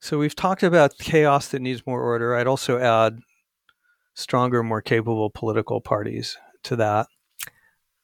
So 0.00 0.18
we've 0.18 0.36
talked 0.36 0.62
about 0.62 0.96
chaos 0.98 1.48
that 1.48 1.60
needs 1.60 1.84
more 1.86 2.00
order. 2.00 2.36
I'd 2.36 2.46
also 2.46 2.78
add 2.78 3.18
stronger, 4.16 4.64
more 4.64 4.82
capable 4.82 5.30
political 5.30 5.80
parties 5.80 6.36
to 6.64 6.74
that. 6.76 7.06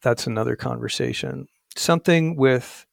That's 0.03 0.29
another 0.29 0.55
conversation. 0.55 1.49
Something 1.77 2.37
with 2.37 2.87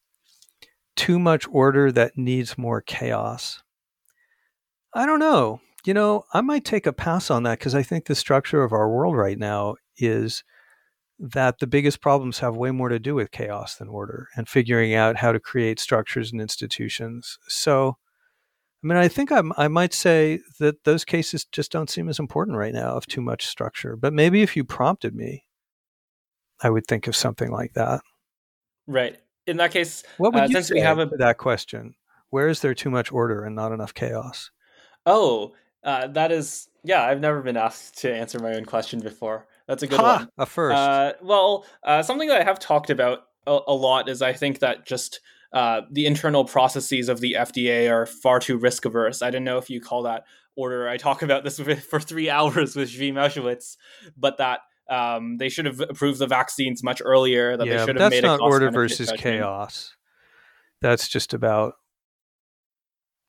too 0.96 1.20
much 1.20 1.46
order 1.52 1.92
that 1.92 2.18
needs 2.18 2.58
more 2.58 2.80
chaos. 2.80 3.62
I 4.92 5.06
don't 5.06 5.20
know 5.20 5.60
you 5.84 5.94
know, 5.94 6.24
I 6.32 6.40
might 6.40 6.64
take 6.64 6.86
a 6.86 6.92
pass 6.92 7.30
on 7.30 7.42
that 7.44 7.58
because 7.58 7.74
I 7.74 7.82
think 7.82 8.04
the 8.04 8.14
structure 8.14 8.62
of 8.62 8.72
our 8.72 8.88
world 8.88 9.16
right 9.16 9.38
now 9.38 9.76
is 9.96 10.44
that 11.18 11.58
the 11.58 11.66
biggest 11.66 12.00
problems 12.00 12.38
have 12.38 12.56
way 12.56 12.70
more 12.70 12.88
to 12.88 12.98
do 12.98 13.14
with 13.14 13.30
chaos 13.30 13.76
than 13.76 13.88
order 13.88 14.28
and 14.36 14.48
figuring 14.48 14.94
out 14.94 15.16
how 15.16 15.32
to 15.32 15.40
create 15.40 15.78
structures 15.78 16.32
and 16.32 16.40
institutions. 16.40 17.38
So, 17.48 17.96
I 18.82 18.86
mean, 18.86 18.96
I 18.96 19.08
think 19.08 19.30
I'm, 19.30 19.52
I 19.58 19.68
might 19.68 19.92
say 19.92 20.40
that 20.58 20.84
those 20.84 21.04
cases 21.04 21.44
just 21.44 21.70
don't 21.70 21.90
seem 21.90 22.08
as 22.08 22.18
important 22.18 22.56
right 22.56 22.72
now 22.72 22.96
of 22.96 23.06
too 23.06 23.20
much 23.20 23.46
structure. 23.46 23.94
But 23.94 24.14
maybe 24.14 24.42
if 24.42 24.56
you 24.56 24.64
prompted 24.64 25.14
me, 25.14 25.44
I 26.62 26.70
would 26.70 26.86
think 26.86 27.06
of 27.06 27.14
something 27.14 27.50
like 27.50 27.74
that. 27.74 28.00
Right. 28.86 29.18
In 29.46 29.58
that 29.58 29.72
case, 29.72 30.02
what 30.16 30.32
would 30.32 30.44
uh, 30.44 30.46
you 30.46 30.54
since 30.54 30.70
we 30.70 30.80
have 30.80 30.98
a... 30.98 31.06
that 31.18 31.36
question? 31.36 31.94
Where 32.30 32.48
is 32.48 32.60
there 32.60 32.74
too 32.74 32.90
much 32.90 33.12
order 33.12 33.44
and 33.44 33.54
not 33.54 33.72
enough 33.72 33.92
chaos? 33.92 34.50
Oh, 35.04 35.52
uh, 35.82 36.06
that 36.08 36.32
is, 36.32 36.68
yeah, 36.84 37.02
I've 37.04 37.20
never 37.20 37.42
been 37.42 37.56
asked 37.56 37.98
to 37.98 38.14
answer 38.14 38.38
my 38.38 38.54
own 38.54 38.64
question 38.64 39.00
before. 39.00 39.46
That's 39.66 39.82
a 39.82 39.86
good 39.86 40.00
ha, 40.00 40.16
one. 40.18 40.28
A 40.38 40.46
first. 40.46 40.76
Uh, 40.76 41.12
well, 41.22 41.66
uh, 41.82 42.02
something 42.02 42.28
that 42.28 42.40
I 42.40 42.44
have 42.44 42.58
talked 42.58 42.90
about 42.90 43.20
a, 43.46 43.58
a 43.66 43.74
lot 43.74 44.08
is 44.08 44.22
I 44.22 44.32
think 44.32 44.60
that 44.60 44.86
just 44.86 45.20
uh, 45.52 45.82
the 45.90 46.06
internal 46.06 46.44
processes 46.44 47.08
of 47.08 47.20
the 47.20 47.36
FDA 47.38 47.90
are 47.90 48.06
far 48.06 48.40
too 48.40 48.56
risk 48.56 48.84
averse. 48.84 49.22
I 49.22 49.30
don't 49.30 49.44
know 49.44 49.58
if 49.58 49.68
you 49.68 49.80
call 49.80 50.04
that 50.04 50.24
order. 50.56 50.88
I 50.88 50.96
talk 50.96 51.22
about 51.22 51.44
this 51.44 51.58
with, 51.60 51.82
for 51.84 52.00
three 52.00 52.30
hours 52.30 52.76
with 52.76 52.90
Zvi 52.90 53.12
Mowshowitz, 53.12 53.76
but 54.16 54.38
that 54.38 54.60
um, 54.88 55.38
they 55.38 55.48
should 55.48 55.66
have 55.66 55.80
approved 55.80 56.18
the 56.18 56.26
vaccines 56.26 56.82
much 56.82 57.00
earlier. 57.04 57.56
That 57.56 57.66
yeah, 57.66 57.78
they 57.78 57.86
should 57.86 57.96
have 57.96 58.10
made 58.10 58.24
that's 58.24 58.40
not 58.40 58.40
order 58.40 58.70
versus 58.70 59.12
chaos. 59.16 59.94
That's 60.80 61.08
just 61.08 61.34
about 61.34 61.74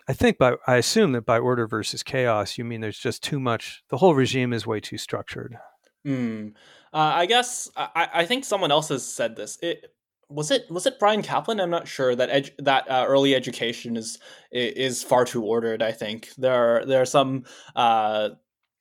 I 0.07 0.14
think 0.14 0.38
by 0.38 0.56
I 0.68 0.76
assume 0.76 1.14
that 1.14 1.26
by 1.26 1.39
order 1.39 1.68
versus 1.68 2.03
chaos, 2.03 2.57
you 2.57 2.65
mean 2.65 2.81
there's 2.81 2.99
just 2.99 3.23
too 3.23 3.39
much. 3.39 3.84
The 3.89 3.98
whole 3.98 4.15
regime 4.15 4.53
is 4.53 4.68
way 4.68 4.80
too 4.80 4.98
structured. 4.98 5.57
Mm. 6.06 6.53
Uh, 6.93 6.98
I 6.98 7.26
guess 7.27 7.69
I, 7.77 8.10
I 8.14 8.26
think 8.26 8.43
someone 8.43 8.72
else 8.72 8.89
has 8.89 9.06
said 9.06 9.35
this. 9.35 9.57
It 9.61 9.93
was 10.32 10.52
it 10.52 10.70
was 10.70 10.86
it 10.86 10.99
Bryan 10.99 11.22
Caplan? 11.22 11.62
I'm 11.62 11.70
not 11.70 11.88
sure 11.88 12.16
that 12.16 12.30
edu- 12.30 12.66
that 12.66 12.90
uh, 12.90 13.06
early 13.08 13.36
education 13.36 13.98
is 13.98 14.20
is 14.52 15.03
far 15.03 15.26
too 15.26 15.44
ordered. 15.44 15.84
I 15.84 15.91
think 15.91 16.30
there 16.38 16.53
are 16.53 16.86
there 16.86 17.02
are 17.02 17.06
some 17.06 17.45
uh, 17.76 18.30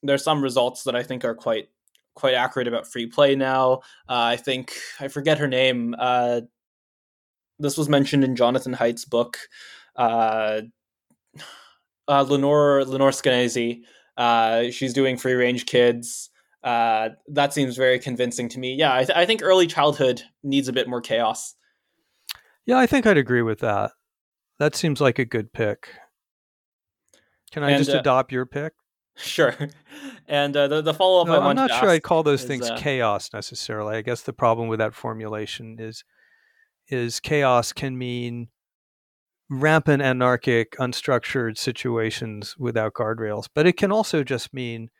there 0.03 0.15
are 0.15 0.19
some 0.19 0.43
results 0.43 0.85
that 0.85 0.95
I 0.95 1.03
think 1.03 1.25
are 1.25 1.35
quite 1.35 1.69
quite 2.15 2.35
accurate 2.35 2.69
about 2.69 2.87
free 2.87 3.07
play 3.07 3.35
now. 3.35 3.81
Uh, 4.09 4.33
I 4.33 4.37
think 4.37 4.73
I 5.01 5.09
forget 5.09 5.39
her 5.39 5.49
name. 5.49 5.95
Uh, 5.99 6.43
this 7.59 7.77
was 7.77 7.89
mentioned 7.89 8.25
in 8.25 8.37
Jonathan 8.37 8.73
Haidt's 8.73 9.05
book. 9.05 9.39
Uh, 9.97 10.63
uh, 12.09 12.23
Lenore 12.23 12.85
Lenore 12.85 13.11
Skenazy. 13.11 13.83
She's 14.73 14.93
doing 14.93 15.17
free 15.17 15.35
range 15.35 15.67
kids. 15.67 16.30
Uh, 16.63 17.11
that 17.29 17.55
seems 17.55 17.77
very 17.77 17.99
convincing 17.99 18.49
to 18.51 18.59
me. 18.59 18.75
Yeah, 18.75 18.95
I, 18.95 19.05
th- 19.05 19.17
I 19.17 19.25
think 19.25 19.43
early 19.43 19.67
childhood 19.67 20.23
needs 20.43 20.69
a 20.69 20.73
bit 20.73 20.89
more 20.89 21.01
chaos. 21.01 21.55
Yeah, 22.67 22.79
I 22.79 22.87
think 22.87 23.07
I'd 23.07 23.17
agree 23.17 23.43
with 23.43 23.61
that. 23.61 23.93
That 24.59 24.75
seems 24.75 25.01
like 25.01 25.19
a 25.19 25.25
good 25.25 25.53
pick. 25.53 25.89
Can 27.51 27.65
I 27.65 27.71
and, 27.71 27.79
just 27.79 27.95
uh, 27.95 28.01
adopt 28.01 28.33
your 28.33 28.47
pick? 28.47 28.73
Sure. 29.17 29.55
And 30.29 30.57
uh, 30.57 30.69
the 30.69 30.81
the 30.81 30.95
follow 30.95 31.21
up 31.21 31.27
no, 31.27 31.41
I 31.41 31.51
am 31.51 31.57
not 31.57 31.71
sure 31.71 31.91
I'd 31.91 32.05
call 32.05 32.23
those 32.23 32.43
is, 32.43 32.47
things 32.47 32.71
uh, 32.71 32.77
chaos 32.79 33.31
necessarily. 33.35 33.97
I 33.97 34.03
guess 34.03 34.23
the 34.23 34.33
problem 34.33 34.69
with 34.69 34.79
that 34.79 34.95
formulation 34.95 35.77
is 35.79 36.05
is 36.89 37.21
chaos 37.21 37.73
can 37.73 37.99
mean 37.99 38.49
rampant 39.51 40.01
anarchic, 40.01 40.77
unstructured 40.79 41.59
situations 41.59 42.57
without 42.57 42.95
guardrails. 42.95 43.49
But 43.53 43.67
it 43.67 43.77
can 43.77 43.93
also 43.93 44.23
just 44.23 44.55
mean 44.55 44.91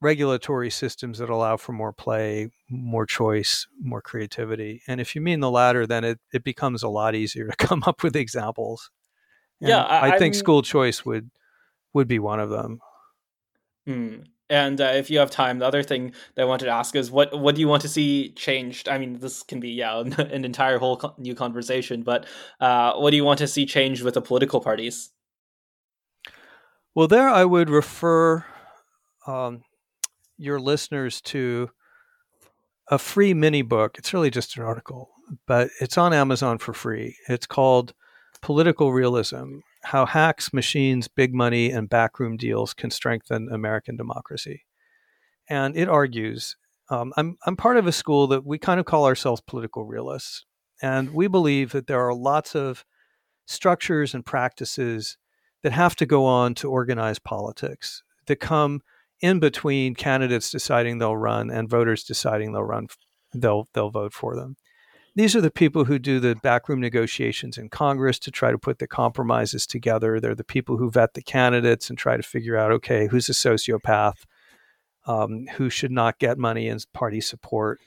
regulatory 0.00 0.70
systems 0.70 1.18
that 1.18 1.30
allow 1.30 1.56
for 1.56 1.72
more 1.72 1.92
play, 1.92 2.50
more 2.70 3.06
choice, 3.06 3.66
more 3.80 4.00
creativity. 4.00 4.82
And 4.86 5.00
if 5.00 5.14
you 5.14 5.20
mean 5.20 5.40
the 5.40 5.50
latter, 5.50 5.86
then 5.86 6.04
it, 6.04 6.18
it 6.32 6.44
becomes 6.44 6.82
a 6.82 6.88
lot 6.88 7.14
easier 7.14 7.48
to 7.48 7.56
come 7.66 7.82
up 7.86 8.02
with 8.02 8.16
examples. 8.16 8.90
And 9.60 9.70
yeah, 9.70 9.82
I, 9.82 10.12
I 10.12 10.18
think 10.18 10.34
I'm... 10.34 10.38
school 10.38 10.62
choice 10.62 11.04
would 11.04 11.30
would 11.94 12.08
be 12.08 12.18
one 12.18 12.38
of 12.38 12.50
them. 12.50 12.80
Hmm. 13.86 14.16
And 14.50 14.80
uh, 14.80 14.92
if 14.94 15.10
you 15.10 15.18
have 15.18 15.30
time, 15.30 15.58
the 15.58 15.66
other 15.66 15.82
thing 15.82 16.12
that 16.34 16.42
I 16.42 16.44
wanted 16.46 16.66
to 16.66 16.70
ask 16.70 16.96
is 16.96 17.10
what 17.10 17.38
what 17.38 17.54
do 17.54 17.60
you 17.60 17.68
want 17.68 17.82
to 17.82 17.88
see 17.88 18.30
changed? 18.30 18.88
I 18.88 18.98
mean, 18.98 19.18
this 19.18 19.42
can 19.42 19.60
be 19.60 19.70
yeah 19.70 19.98
an 20.18 20.44
entire 20.44 20.78
whole 20.78 21.14
new 21.18 21.34
conversation, 21.34 22.02
but 22.02 22.26
uh, 22.60 22.94
what 22.94 23.10
do 23.10 23.16
you 23.16 23.24
want 23.24 23.38
to 23.38 23.48
see 23.48 23.66
changed 23.66 24.02
with 24.02 24.14
the 24.14 24.22
political 24.22 24.60
parties? 24.60 25.10
Well, 26.94 27.08
there 27.08 27.28
I 27.28 27.44
would 27.44 27.68
refer 27.68 28.44
um, 29.26 29.62
your 30.38 30.60
listeners 30.60 31.20
to 31.22 31.70
a 32.90 32.98
free 32.98 33.34
mini 33.34 33.62
book. 33.62 33.98
It's 33.98 34.14
really 34.14 34.30
just 34.30 34.56
an 34.56 34.62
article, 34.62 35.10
but 35.46 35.70
it's 35.80 35.98
on 35.98 36.14
Amazon 36.14 36.58
for 36.58 36.72
free. 36.72 37.16
It's 37.28 37.46
called 37.46 37.92
Political 38.40 38.92
Realism 38.92 39.58
how 39.82 40.06
hacks, 40.06 40.52
machines, 40.52 41.08
big 41.08 41.34
money, 41.34 41.70
and 41.70 41.88
backroom 41.88 42.36
deals 42.36 42.74
can 42.74 42.90
strengthen 42.90 43.48
American 43.50 43.96
democracy. 43.96 44.64
And 45.48 45.76
it 45.76 45.88
argues 45.88 46.56
um, 46.90 47.12
I'm, 47.16 47.36
I'm 47.44 47.56
part 47.56 47.76
of 47.76 47.86
a 47.86 47.92
school 47.92 48.26
that 48.28 48.46
we 48.46 48.58
kind 48.58 48.80
of 48.80 48.86
call 48.86 49.04
ourselves 49.04 49.42
political 49.42 49.84
realists. 49.84 50.46
And 50.80 51.12
we 51.12 51.28
believe 51.28 51.72
that 51.72 51.86
there 51.86 52.00
are 52.00 52.14
lots 52.14 52.54
of 52.54 52.84
structures 53.46 54.14
and 54.14 54.24
practices 54.24 55.18
that 55.62 55.72
have 55.72 55.96
to 55.96 56.06
go 56.06 56.24
on 56.24 56.54
to 56.54 56.70
organize 56.70 57.18
politics 57.18 58.02
that 58.26 58.36
come 58.36 58.80
in 59.20 59.40
between 59.40 59.94
candidates 59.94 60.50
deciding 60.50 60.98
they'll 60.98 61.16
run 61.16 61.50
and 61.50 61.68
voters 61.68 62.04
deciding 62.04 62.52
they'll 62.52 62.62
run 62.62 62.86
they'll 63.34 63.68
they'll 63.74 63.90
vote 63.90 64.12
for 64.12 64.36
them 64.36 64.56
these 65.18 65.34
are 65.34 65.40
the 65.40 65.50
people 65.50 65.84
who 65.84 65.98
do 65.98 66.20
the 66.20 66.36
backroom 66.44 66.80
negotiations 66.80 67.58
in 67.58 67.70
Congress 67.70 68.20
to 68.20 68.30
try 68.30 68.52
to 68.52 68.58
put 68.58 68.78
the 68.78 68.86
compromises 68.86 69.66
together. 69.66 70.20
They're 70.20 70.36
the 70.36 70.44
people 70.44 70.76
who 70.76 70.92
vet 70.92 71.14
the 71.14 71.22
candidates 71.22 71.90
and 71.90 71.98
try 71.98 72.16
to 72.16 72.22
figure 72.22 72.56
out, 72.56 72.70
okay, 72.70 73.08
who's 73.08 73.28
a 73.28 73.32
sociopath, 73.32 74.14
um, 75.08 75.46
who 75.56 75.70
should 75.70 75.90
not 75.90 76.20
get 76.20 76.38
money 76.38 76.68
and 76.68 76.86
party 76.92 77.20
support. 77.20 77.80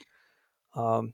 Um, 0.76 1.14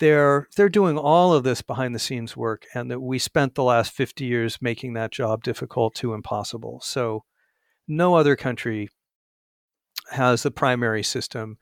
they're 0.00 0.48
they're 0.54 0.68
doing 0.68 0.98
all 0.98 1.32
of 1.32 1.44
this 1.44 1.62
behind 1.62 1.94
the 1.94 1.98
scenes 1.98 2.36
work, 2.36 2.66
and 2.74 2.90
that 2.90 3.00
we 3.00 3.18
spent 3.18 3.54
the 3.54 3.64
last 3.64 3.92
fifty 3.92 4.26
years 4.26 4.58
making 4.60 4.92
that 4.94 5.12
job 5.12 5.42
difficult 5.42 5.94
to 5.94 6.12
impossible. 6.12 6.80
So, 6.82 7.24
no 7.88 8.16
other 8.16 8.36
country 8.36 8.90
has 10.10 10.42
the 10.42 10.50
primary 10.50 11.02
system 11.02 11.58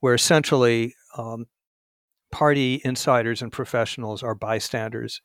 where 0.00 0.14
essentially 0.14 0.94
um, 1.16 1.46
party 2.30 2.80
insiders 2.84 3.42
and 3.42 3.52
professionals 3.52 4.22
are 4.22 4.34
bystanders 4.34 5.20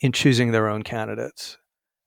in 0.00 0.12
choosing 0.12 0.52
their 0.52 0.68
own 0.68 0.82
candidates. 0.82 1.58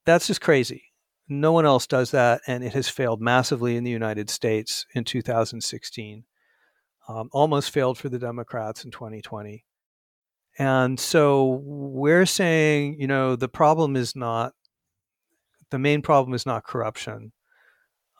That's 0.05 0.27
just 0.27 0.41
crazy. 0.41 0.83
No 1.29 1.51
one 1.51 1.65
else 1.65 1.87
does 1.87 2.11
that, 2.11 2.41
and 2.47 2.63
it 2.63 2.73
has 2.73 2.87
failed 2.87 3.21
massively 3.21 3.75
in 3.75 3.83
the 3.83 3.91
United 3.91 4.29
States 4.29 4.85
in 4.93 5.03
2016. 5.03 6.23
Um, 7.09 7.29
almost 7.31 7.71
failed 7.71 7.97
for 7.97 8.09
the 8.09 8.19
Democrats 8.19 8.83
in 8.83 8.91
2020. 8.91 9.65
And 10.59 10.99
so 10.99 11.61
we're 11.63 12.25
saying, 12.25 12.99
you 12.99 13.07
know, 13.07 13.35
the 13.35 13.47
problem 13.47 13.95
is 13.95 14.15
not, 14.15 14.53
the 15.69 15.79
main 15.79 16.01
problem 16.01 16.33
is 16.33 16.45
not 16.45 16.63
corruption 16.63 17.31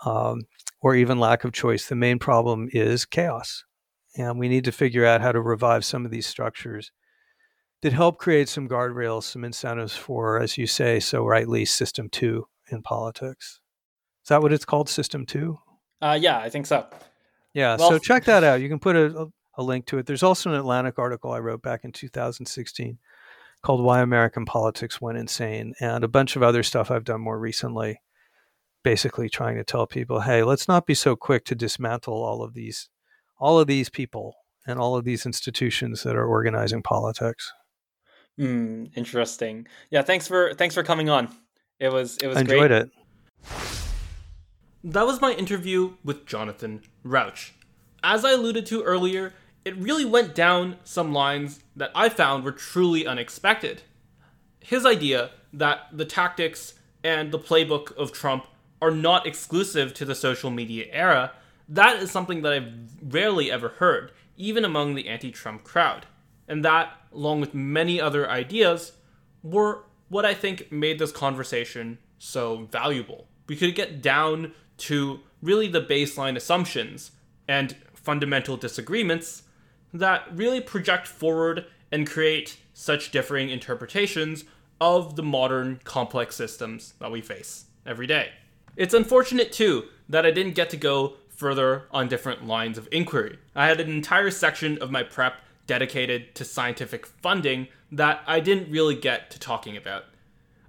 um, 0.05 0.41
or 0.81 0.95
even 0.95 1.19
lack 1.19 1.43
of 1.43 1.53
choice. 1.53 1.87
The 1.87 1.95
main 1.95 2.19
problem 2.19 2.69
is 2.71 3.05
chaos. 3.05 3.63
And 4.17 4.39
we 4.39 4.49
need 4.49 4.63
to 4.65 4.71
figure 4.71 5.05
out 5.05 5.21
how 5.21 5.31
to 5.31 5.41
revive 5.41 5.85
some 5.85 6.05
of 6.05 6.11
these 6.11 6.25
structures 6.25 6.91
that 7.81 7.93
help 7.93 8.17
create 8.17 8.49
some 8.49 8.67
guardrails, 8.67 9.23
some 9.23 9.43
incentives 9.43 9.95
for, 9.95 10.39
as 10.39 10.57
you 10.57 10.65
say 10.65 10.99
so 10.99 11.23
rightly, 11.23 11.65
system 11.65 12.09
two 12.09 12.47
in 12.71 12.81
politics. 12.81 13.59
Is 14.23 14.29
that 14.29 14.41
what 14.41 14.51
it's 14.51 14.65
called, 14.65 14.89
system 14.89 15.25
two? 15.25 15.59
Uh, 16.01 16.17
yeah, 16.19 16.39
I 16.39 16.49
think 16.49 16.65
so. 16.65 16.87
Yeah, 17.53 17.75
well, 17.77 17.91
so 17.91 17.99
check 17.99 18.25
that 18.25 18.43
out. 18.43 18.61
You 18.61 18.69
can 18.69 18.79
put 18.79 18.95
a, 18.95 19.27
a 19.55 19.63
link 19.63 19.85
to 19.87 19.97
it. 19.99 20.05
There's 20.05 20.23
also 20.23 20.49
an 20.49 20.55
Atlantic 20.55 20.99
article 20.99 21.31
I 21.31 21.39
wrote 21.39 21.61
back 21.61 21.83
in 21.83 21.91
2016 21.91 22.97
called 23.61 23.83
Why 23.83 24.01
American 24.01 24.45
Politics 24.45 25.01
Went 25.01 25.17
Insane, 25.17 25.73
and 25.79 26.03
a 26.03 26.07
bunch 26.07 26.35
of 26.35 26.43
other 26.43 26.63
stuff 26.63 26.91
I've 26.91 27.03
done 27.03 27.21
more 27.21 27.39
recently, 27.39 27.99
basically 28.83 29.29
trying 29.29 29.55
to 29.57 29.63
tell 29.63 29.87
people, 29.87 30.21
hey, 30.21 30.43
let's 30.43 30.67
not 30.67 30.85
be 30.85 30.93
so 30.93 31.15
quick 31.15 31.45
to 31.45 31.55
dismantle 31.55 32.13
all 32.13 32.41
of 32.41 32.53
these 32.53 32.89
all 33.39 33.59
of 33.59 33.67
these 33.67 33.89
people 33.89 34.35
and 34.65 34.79
all 34.79 34.95
of 34.95 35.05
these 35.05 35.25
institutions 35.25 36.03
that 36.03 36.15
are 36.15 36.25
organizing 36.25 36.81
politics. 36.81 37.51
Mm, 38.39 38.91
interesting. 38.95 39.67
Yeah, 39.89 40.01
thanks 40.01 40.27
for 40.27 40.53
thanks 40.53 40.75
for 40.75 40.83
coming 40.83 41.09
on. 41.09 41.29
It 41.79 41.91
was 41.91 42.17
it 42.17 42.27
was 42.27 42.37
I 42.37 42.41
enjoyed 42.41 42.69
great. 42.69 42.71
it. 42.71 42.89
That 44.83 45.05
was 45.05 45.21
my 45.21 45.33
interview 45.33 45.93
with 46.03 46.25
Jonathan 46.25 46.81
Rauch. 47.03 47.51
As 48.03 48.23
I 48.23 48.31
alluded 48.31 48.65
to 48.67 48.83
earlier, 48.83 49.33
it 49.65 49.75
really 49.75 50.05
went 50.05 50.35
down 50.35 50.77
some 50.83 51.13
lines 51.13 51.59
that 51.75 51.91
I 51.93 52.09
found 52.09 52.43
were 52.43 52.51
truly 52.51 53.05
unexpected. 53.05 53.81
His 54.59 54.85
idea 54.85 55.31
that 55.51 55.87
the 55.91 56.05
tactics 56.05 56.75
and 57.03 57.31
the 57.31 57.39
playbook 57.39 57.95
of 57.97 58.11
Trump 58.11 58.45
are 58.81 58.91
not 58.91 59.25
exclusive 59.25 59.93
to 59.95 60.05
the 60.05 60.15
social 60.15 60.51
media 60.51 60.85
era, 60.91 61.31
that 61.69 62.01
is 62.01 62.11
something 62.11 62.41
that 62.41 62.53
I've 62.53 62.73
rarely 63.01 63.51
ever 63.51 63.69
heard, 63.69 64.11
even 64.37 64.63
among 64.63 64.95
the 64.95 65.07
anti 65.07 65.31
Trump 65.31 65.63
crowd. 65.63 66.05
And 66.47 66.63
that, 66.63 66.93
along 67.13 67.41
with 67.41 67.53
many 67.53 67.99
other 67.99 68.29
ideas, 68.29 68.93
were 69.43 69.83
what 70.09 70.25
I 70.25 70.33
think 70.33 70.71
made 70.71 70.99
this 70.99 71.11
conversation 71.11 71.97
so 72.19 72.67
valuable. 72.71 73.27
We 73.47 73.55
could 73.55 73.75
get 73.75 74.01
down 74.01 74.53
to 74.77 75.19
really 75.41 75.67
the 75.67 75.81
baseline 75.81 76.35
assumptions 76.35 77.11
and 77.47 77.75
fundamental 77.93 78.57
disagreements 78.57 79.43
that 79.93 80.23
really 80.33 80.61
project 80.61 81.07
forward 81.07 81.65
and 81.91 82.09
create 82.09 82.57
such 82.73 83.11
differing 83.11 83.49
interpretations 83.49 84.45
of 84.79 85.15
the 85.15 85.23
modern 85.23 85.79
complex 85.83 86.35
systems 86.35 86.93
that 86.99 87.11
we 87.11 87.21
face 87.21 87.65
every 87.85 88.07
day. 88.07 88.31
It's 88.77 88.93
unfortunate, 88.93 89.51
too, 89.51 89.85
that 90.07 90.25
I 90.25 90.31
didn't 90.31 90.55
get 90.55 90.69
to 90.69 90.77
go 90.77 91.15
further 91.27 91.87
on 91.91 92.07
different 92.07 92.47
lines 92.47 92.77
of 92.77 92.87
inquiry. 92.91 93.37
I 93.55 93.67
had 93.67 93.79
an 93.79 93.89
entire 93.89 94.31
section 94.31 94.77
of 94.81 94.91
my 94.91 95.03
prep 95.03 95.41
dedicated 95.65 96.33
to 96.35 96.45
scientific 96.45 97.05
funding 97.05 97.67
that 97.91 98.21
I 98.25 98.39
didn't 98.39 98.71
really 98.71 98.95
get 98.95 99.29
to 99.31 99.39
talking 99.39 99.75
about. 99.75 100.05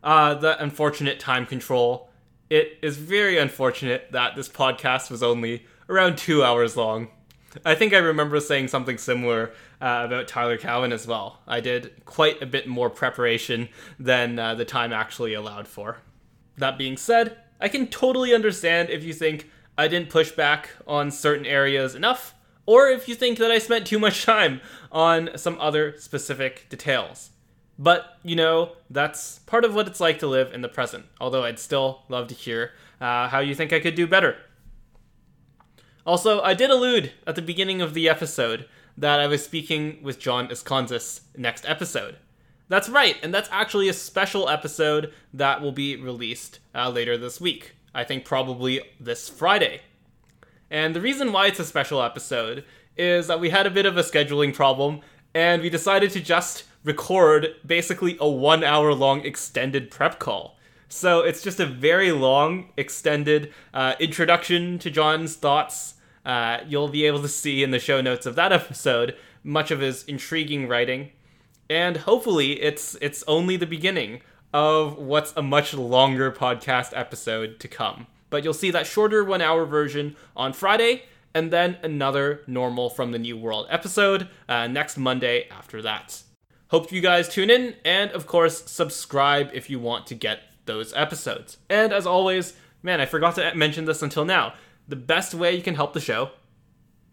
Uh, 0.02 0.35
the 0.35 0.60
unfortunate 0.62 1.20
time 1.20 1.47
control. 1.47 2.09
It 2.51 2.78
is 2.82 2.97
very 2.97 3.36
unfortunate 3.36 4.12
that 4.12 4.36
this 4.36 4.48
podcast 4.48 5.10
was 5.10 5.22
only 5.22 5.66
around 5.89 6.16
two 6.16 6.43
hours 6.43 6.76
long. 6.76 7.09
I 7.64 7.74
think 7.74 7.93
I 7.93 7.98
remember 7.98 8.40
saying 8.40 8.68
something 8.68 8.98
similar 8.98 9.52
uh, 9.80 10.05
about 10.06 10.28
Tyler 10.28 10.56
Cowen 10.56 10.93
as 10.93 11.06
well. 11.06 11.40
I 11.47 11.60
did 11.60 12.05
quite 12.05 12.43
a 12.43 12.47
bit 12.47 12.66
more 12.66 12.90
preparation 12.90 13.68
than 13.98 14.39
uh, 14.39 14.55
the 14.55 14.64
time 14.64 14.93
actually 14.93 15.35
allowed 15.35 15.68
for. 15.68 15.98
That 16.56 16.78
being 16.78 16.97
said, 16.97 17.39
I 17.60 17.68
can 17.68 17.86
totally 17.89 18.35
understand 18.35 18.90
if 18.90 19.05
you 19.05 19.12
think 19.12 19.51
I 19.76 19.89
didn't 19.89 20.10
push 20.10 20.30
back 20.32 20.70
on 20.86 21.10
certain 21.10 21.47
areas 21.47 21.94
enough, 21.94 22.35
or 22.66 22.89
if 22.89 23.09
you 23.09 23.14
think 23.14 23.39
that 23.39 23.51
I 23.51 23.59
spent 23.59 23.86
too 23.86 23.98
much 23.98 24.24
time 24.26 24.60
on 24.93 25.30
some 25.36 25.59
other 25.60 25.97
specific 25.98 26.68
details. 26.68 27.30
But, 27.78 28.18
you 28.24 28.35
know, 28.35 28.72
that's 28.90 29.39
part 29.40 29.64
of 29.64 29.74
what 29.74 29.86
it's 29.86 30.01
like 30.01 30.18
to 30.18 30.26
live 30.26 30.52
in 30.52 30.62
the 30.62 30.68
present, 30.68 31.06
although 31.20 31.44
I'd 31.44 31.60
still 31.60 32.02
love 32.09 32.26
to 32.28 32.35
hear 32.35 32.72
uh, 33.01 33.28
how 33.28 33.39
you 33.39 33.55
think 33.55 33.72
I 33.72 33.78
could 33.78 33.94
do 33.94 34.06
better. 34.06 34.36
Also, 36.05 36.40
I 36.40 36.55
did 36.55 36.70
allude 36.70 37.12
at 37.26 37.36
the 37.36 37.43
beginning 37.43 37.80
of 37.80 37.94
the 37.94 38.09
episode 38.09 38.66
that 38.97 39.20
I 39.20 39.28
was 39.28 39.44
speaking 39.44 39.98
with 40.02 40.18
Jon 40.18 40.48
Askonas 40.48 41.20
next 41.36 41.68
episode. 41.68 42.16
That's 42.69 42.89
right, 42.89 43.16
and 43.23 43.32
that's 43.32 43.49
actually 43.51 43.89
a 43.89 43.95
special 43.95 44.49
episode 44.49 45.12
that 45.32 45.61
will 45.61 45.73
be 45.73 45.97
released 45.97 46.61
uh, 46.74 46.90
later 46.90 47.16
this 47.16 47.40
week. 47.40 47.73
I 47.95 48.05
think 48.05 48.24
probably 48.24 48.81
this 49.01 49.28
Friday. 49.28 49.81
And 50.70 50.95
the 50.95 51.01
reason 51.01 51.32
why 51.32 51.47
it's 51.47 51.59
a 51.59 51.65
special 51.65 52.03
episode 52.03 52.65
is 52.97 53.27
that 53.27 53.40
we 53.40 53.51
had 53.51 53.66
a 53.66 53.70
bit 53.70 53.86
of 53.86 53.97
a 53.97 54.03
scheduling 54.03 54.55
problem, 54.55 55.01
and 55.35 55.62
we 55.62 55.70
decided 55.70 56.11
to 56.11 56.20
just 56.20 56.65
record 56.85 57.49
basically 57.66 58.16
a 58.20 58.28
one 58.28 58.62
hour 58.62 58.93
long 58.93 59.24
extended 59.24 59.90
prep 59.90 60.19
call. 60.19 60.59
So 60.89 61.20
it's 61.20 61.43
just 61.43 61.61
a 61.61 61.66
very 61.66 62.12
long, 62.12 62.70
extended 62.77 63.53
uh, 63.73 63.95
introduction 63.99 64.78
to 64.81 64.90
Jon's 64.90 65.36
thoughts 65.36 65.95
uh, 66.28 66.61
you'll 66.69 66.89
be 66.89 67.07
able 67.07 67.23
to 67.23 67.28
see 67.28 67.62
in 67.62 67.70
the 67.70 67.78
show 67.78 68.03
notes 68.03 68.27
of 68.27 68.35
that 68.35 68.53
episode 68.53 69.16
much 69.43 69.70
of 69.70 69.81
his 69.81 70.05
intriguing 70.05 70.69
writing, 70.69 71.11
and 71.70 71.99
hopefully 71.99 72.61
it's 72.62 72.97
it's 73.01 73.24
only 73.27 73.57
the 73.57 73.66
beginning 73.66 74.20
of 74.53 74.97
what's 74.97 75.32
a 75.36 75.43
much 75.43 75.74
longer 75.74 76.32
podcast 76.32 76.93
episode 76.95 77.61
to 77.61 77.69
come. 77.69 78.07
But 78.31 78.45
you'll 78.45 78.55
see 78.55 78.70
that 78.70 78.86
shorter 78.86 79.24
one 79.24 79.43
hour 79.43 79.65
version 79.65 80.16
on 80.36 80.53
Friday, 80.53 81.05
and 81.35 81.51
then 81.51 81.78
another 81.82 82.43
normal 82.47 82.90
from 82.90 83.12
the 83.12 83.19
New 83.19 83.36
World 83.36 83.66
episode 83.70 84.28
uh, 84.49 84.66
next 84.66 84.97
Monday 84.97 85.49
after 85.51 85.82
that. 85.82 86.23
Hope 86.69 86.93
you 86.93 87.01
guys 87.01 87.28
tune 87.28 87.51
in, 87.51 87.74
and 87.85 88.11
of 88.11 88.27
course, 88.27 88.70
subscribe 88.70 89.51
if 89.55 89.70
you 89.70 89.78
want 89.78 90.07
to 90.09 90.15
get 90.15 90.40
those 90.66 90.93
episodes. 90.95 91.57
And 91.70 91.93
as 91.93 92.07
always, 92.07 92.55
man, 92.82 93.01
I 93.01 93.07
forgot 93.07 93.36
to 93.36 93.55
mention 93.55 93.86
this 93.86 94.03
until 94.03 94.24
now 94.24 94.55
the 94.86 94.97
best 94.97 95.35
way 95.35 95.55
you 95.55 95.62
can 95.62 95.74
help 95.74 95.93
the 95.93 96.01
show 96.01 96.31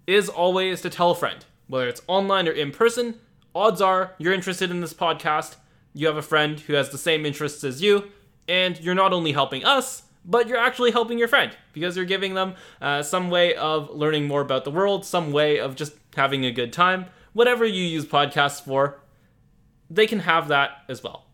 is 0.07 0.29
always 0.29 0.81
to 0.81 0.89
tell 0.89 1.11
a 1.11 1.15
friend, 1.15 1.43
whether 1.67 1.89
it's 1.89 2.01
online 2.07 2.47
or 2.47 2.51
in 2.51 2.71
person. 2.71 3.19
Odds 3.55 3.79
are 3.79 4.13
you're 4.17 4.33
interested 4.33 4.69
in 4.69 4.81
this 4.81 4.93
podcast, 4.93 5.55
you 5.93 6.07
have 6.07 6.17
a 6.17 6.21
friend 6.21 6.59
who 6.59 6.73
has 6.73 6.89
the 6.89 6.97
same 6.97 7.25
interests 7.25 7.63
as 7.63 7.81
you, 7.81 8.11
and 8.49 8.77
you're 8.81 8.93
not 8.93 9.13
only 9.13 9.31
helping 9.31 9.63
us, 9.63 10.03
but 10.25 10.47
you're 10.47 10.57
actually 10.57 10.91
helping 10.91 11.17
your 11.17 11.29
friend 11.29 11.55
because 11.71 11.95
you're 11.95 12.05
giving 12.05 12.33
them 12.33 12.55
uh, 12.81 13.01
some 13.01 13.29
way 13.29 13.55
of 13.55 13.89
learning 13.91 14.27
more 14.27 14.41
about 14.41 14.65
the 14.65 14.71
world, 14.71 15.05
some 15.05 15.31
way 15.31 15.57
of 15.57 15.75
just 15.75 15.93
having 16.17 16.45
a 16.45 16.51
good 16.51 16.73
time. 16.73 17.05
Whatever 17.31 17.63
you 17.63 17.83
use 17.83 18.05
podcasts 18.05 18.61
for, 18.61 18.99
they 19.89 20.05
can 20.05 20.19
have 20.19 20.49
that 20.49 20.83
as 20.89 21.01
well. 21.01 21.27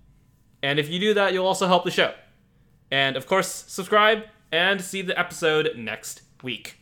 And 0.61 0.77
if 0.77 0.89
you 0.89 0.99
do 0.99 1.15
that, 1.15 1.33
you'll 1.33 1.47
also 1.47 1.65
help 1.65 1.85
the 1.85 1.91
show. 1.91 2.13
And 2.91 3.17
of 3.17 3.25
course, 3.25 3.47
subscribe 3.47 4.25
and 4.51 4.79
see 4.79 5.01
the 5.01 5.17
episode 5.17 5.71
next 5.75 6.21
week. 6.43 6.77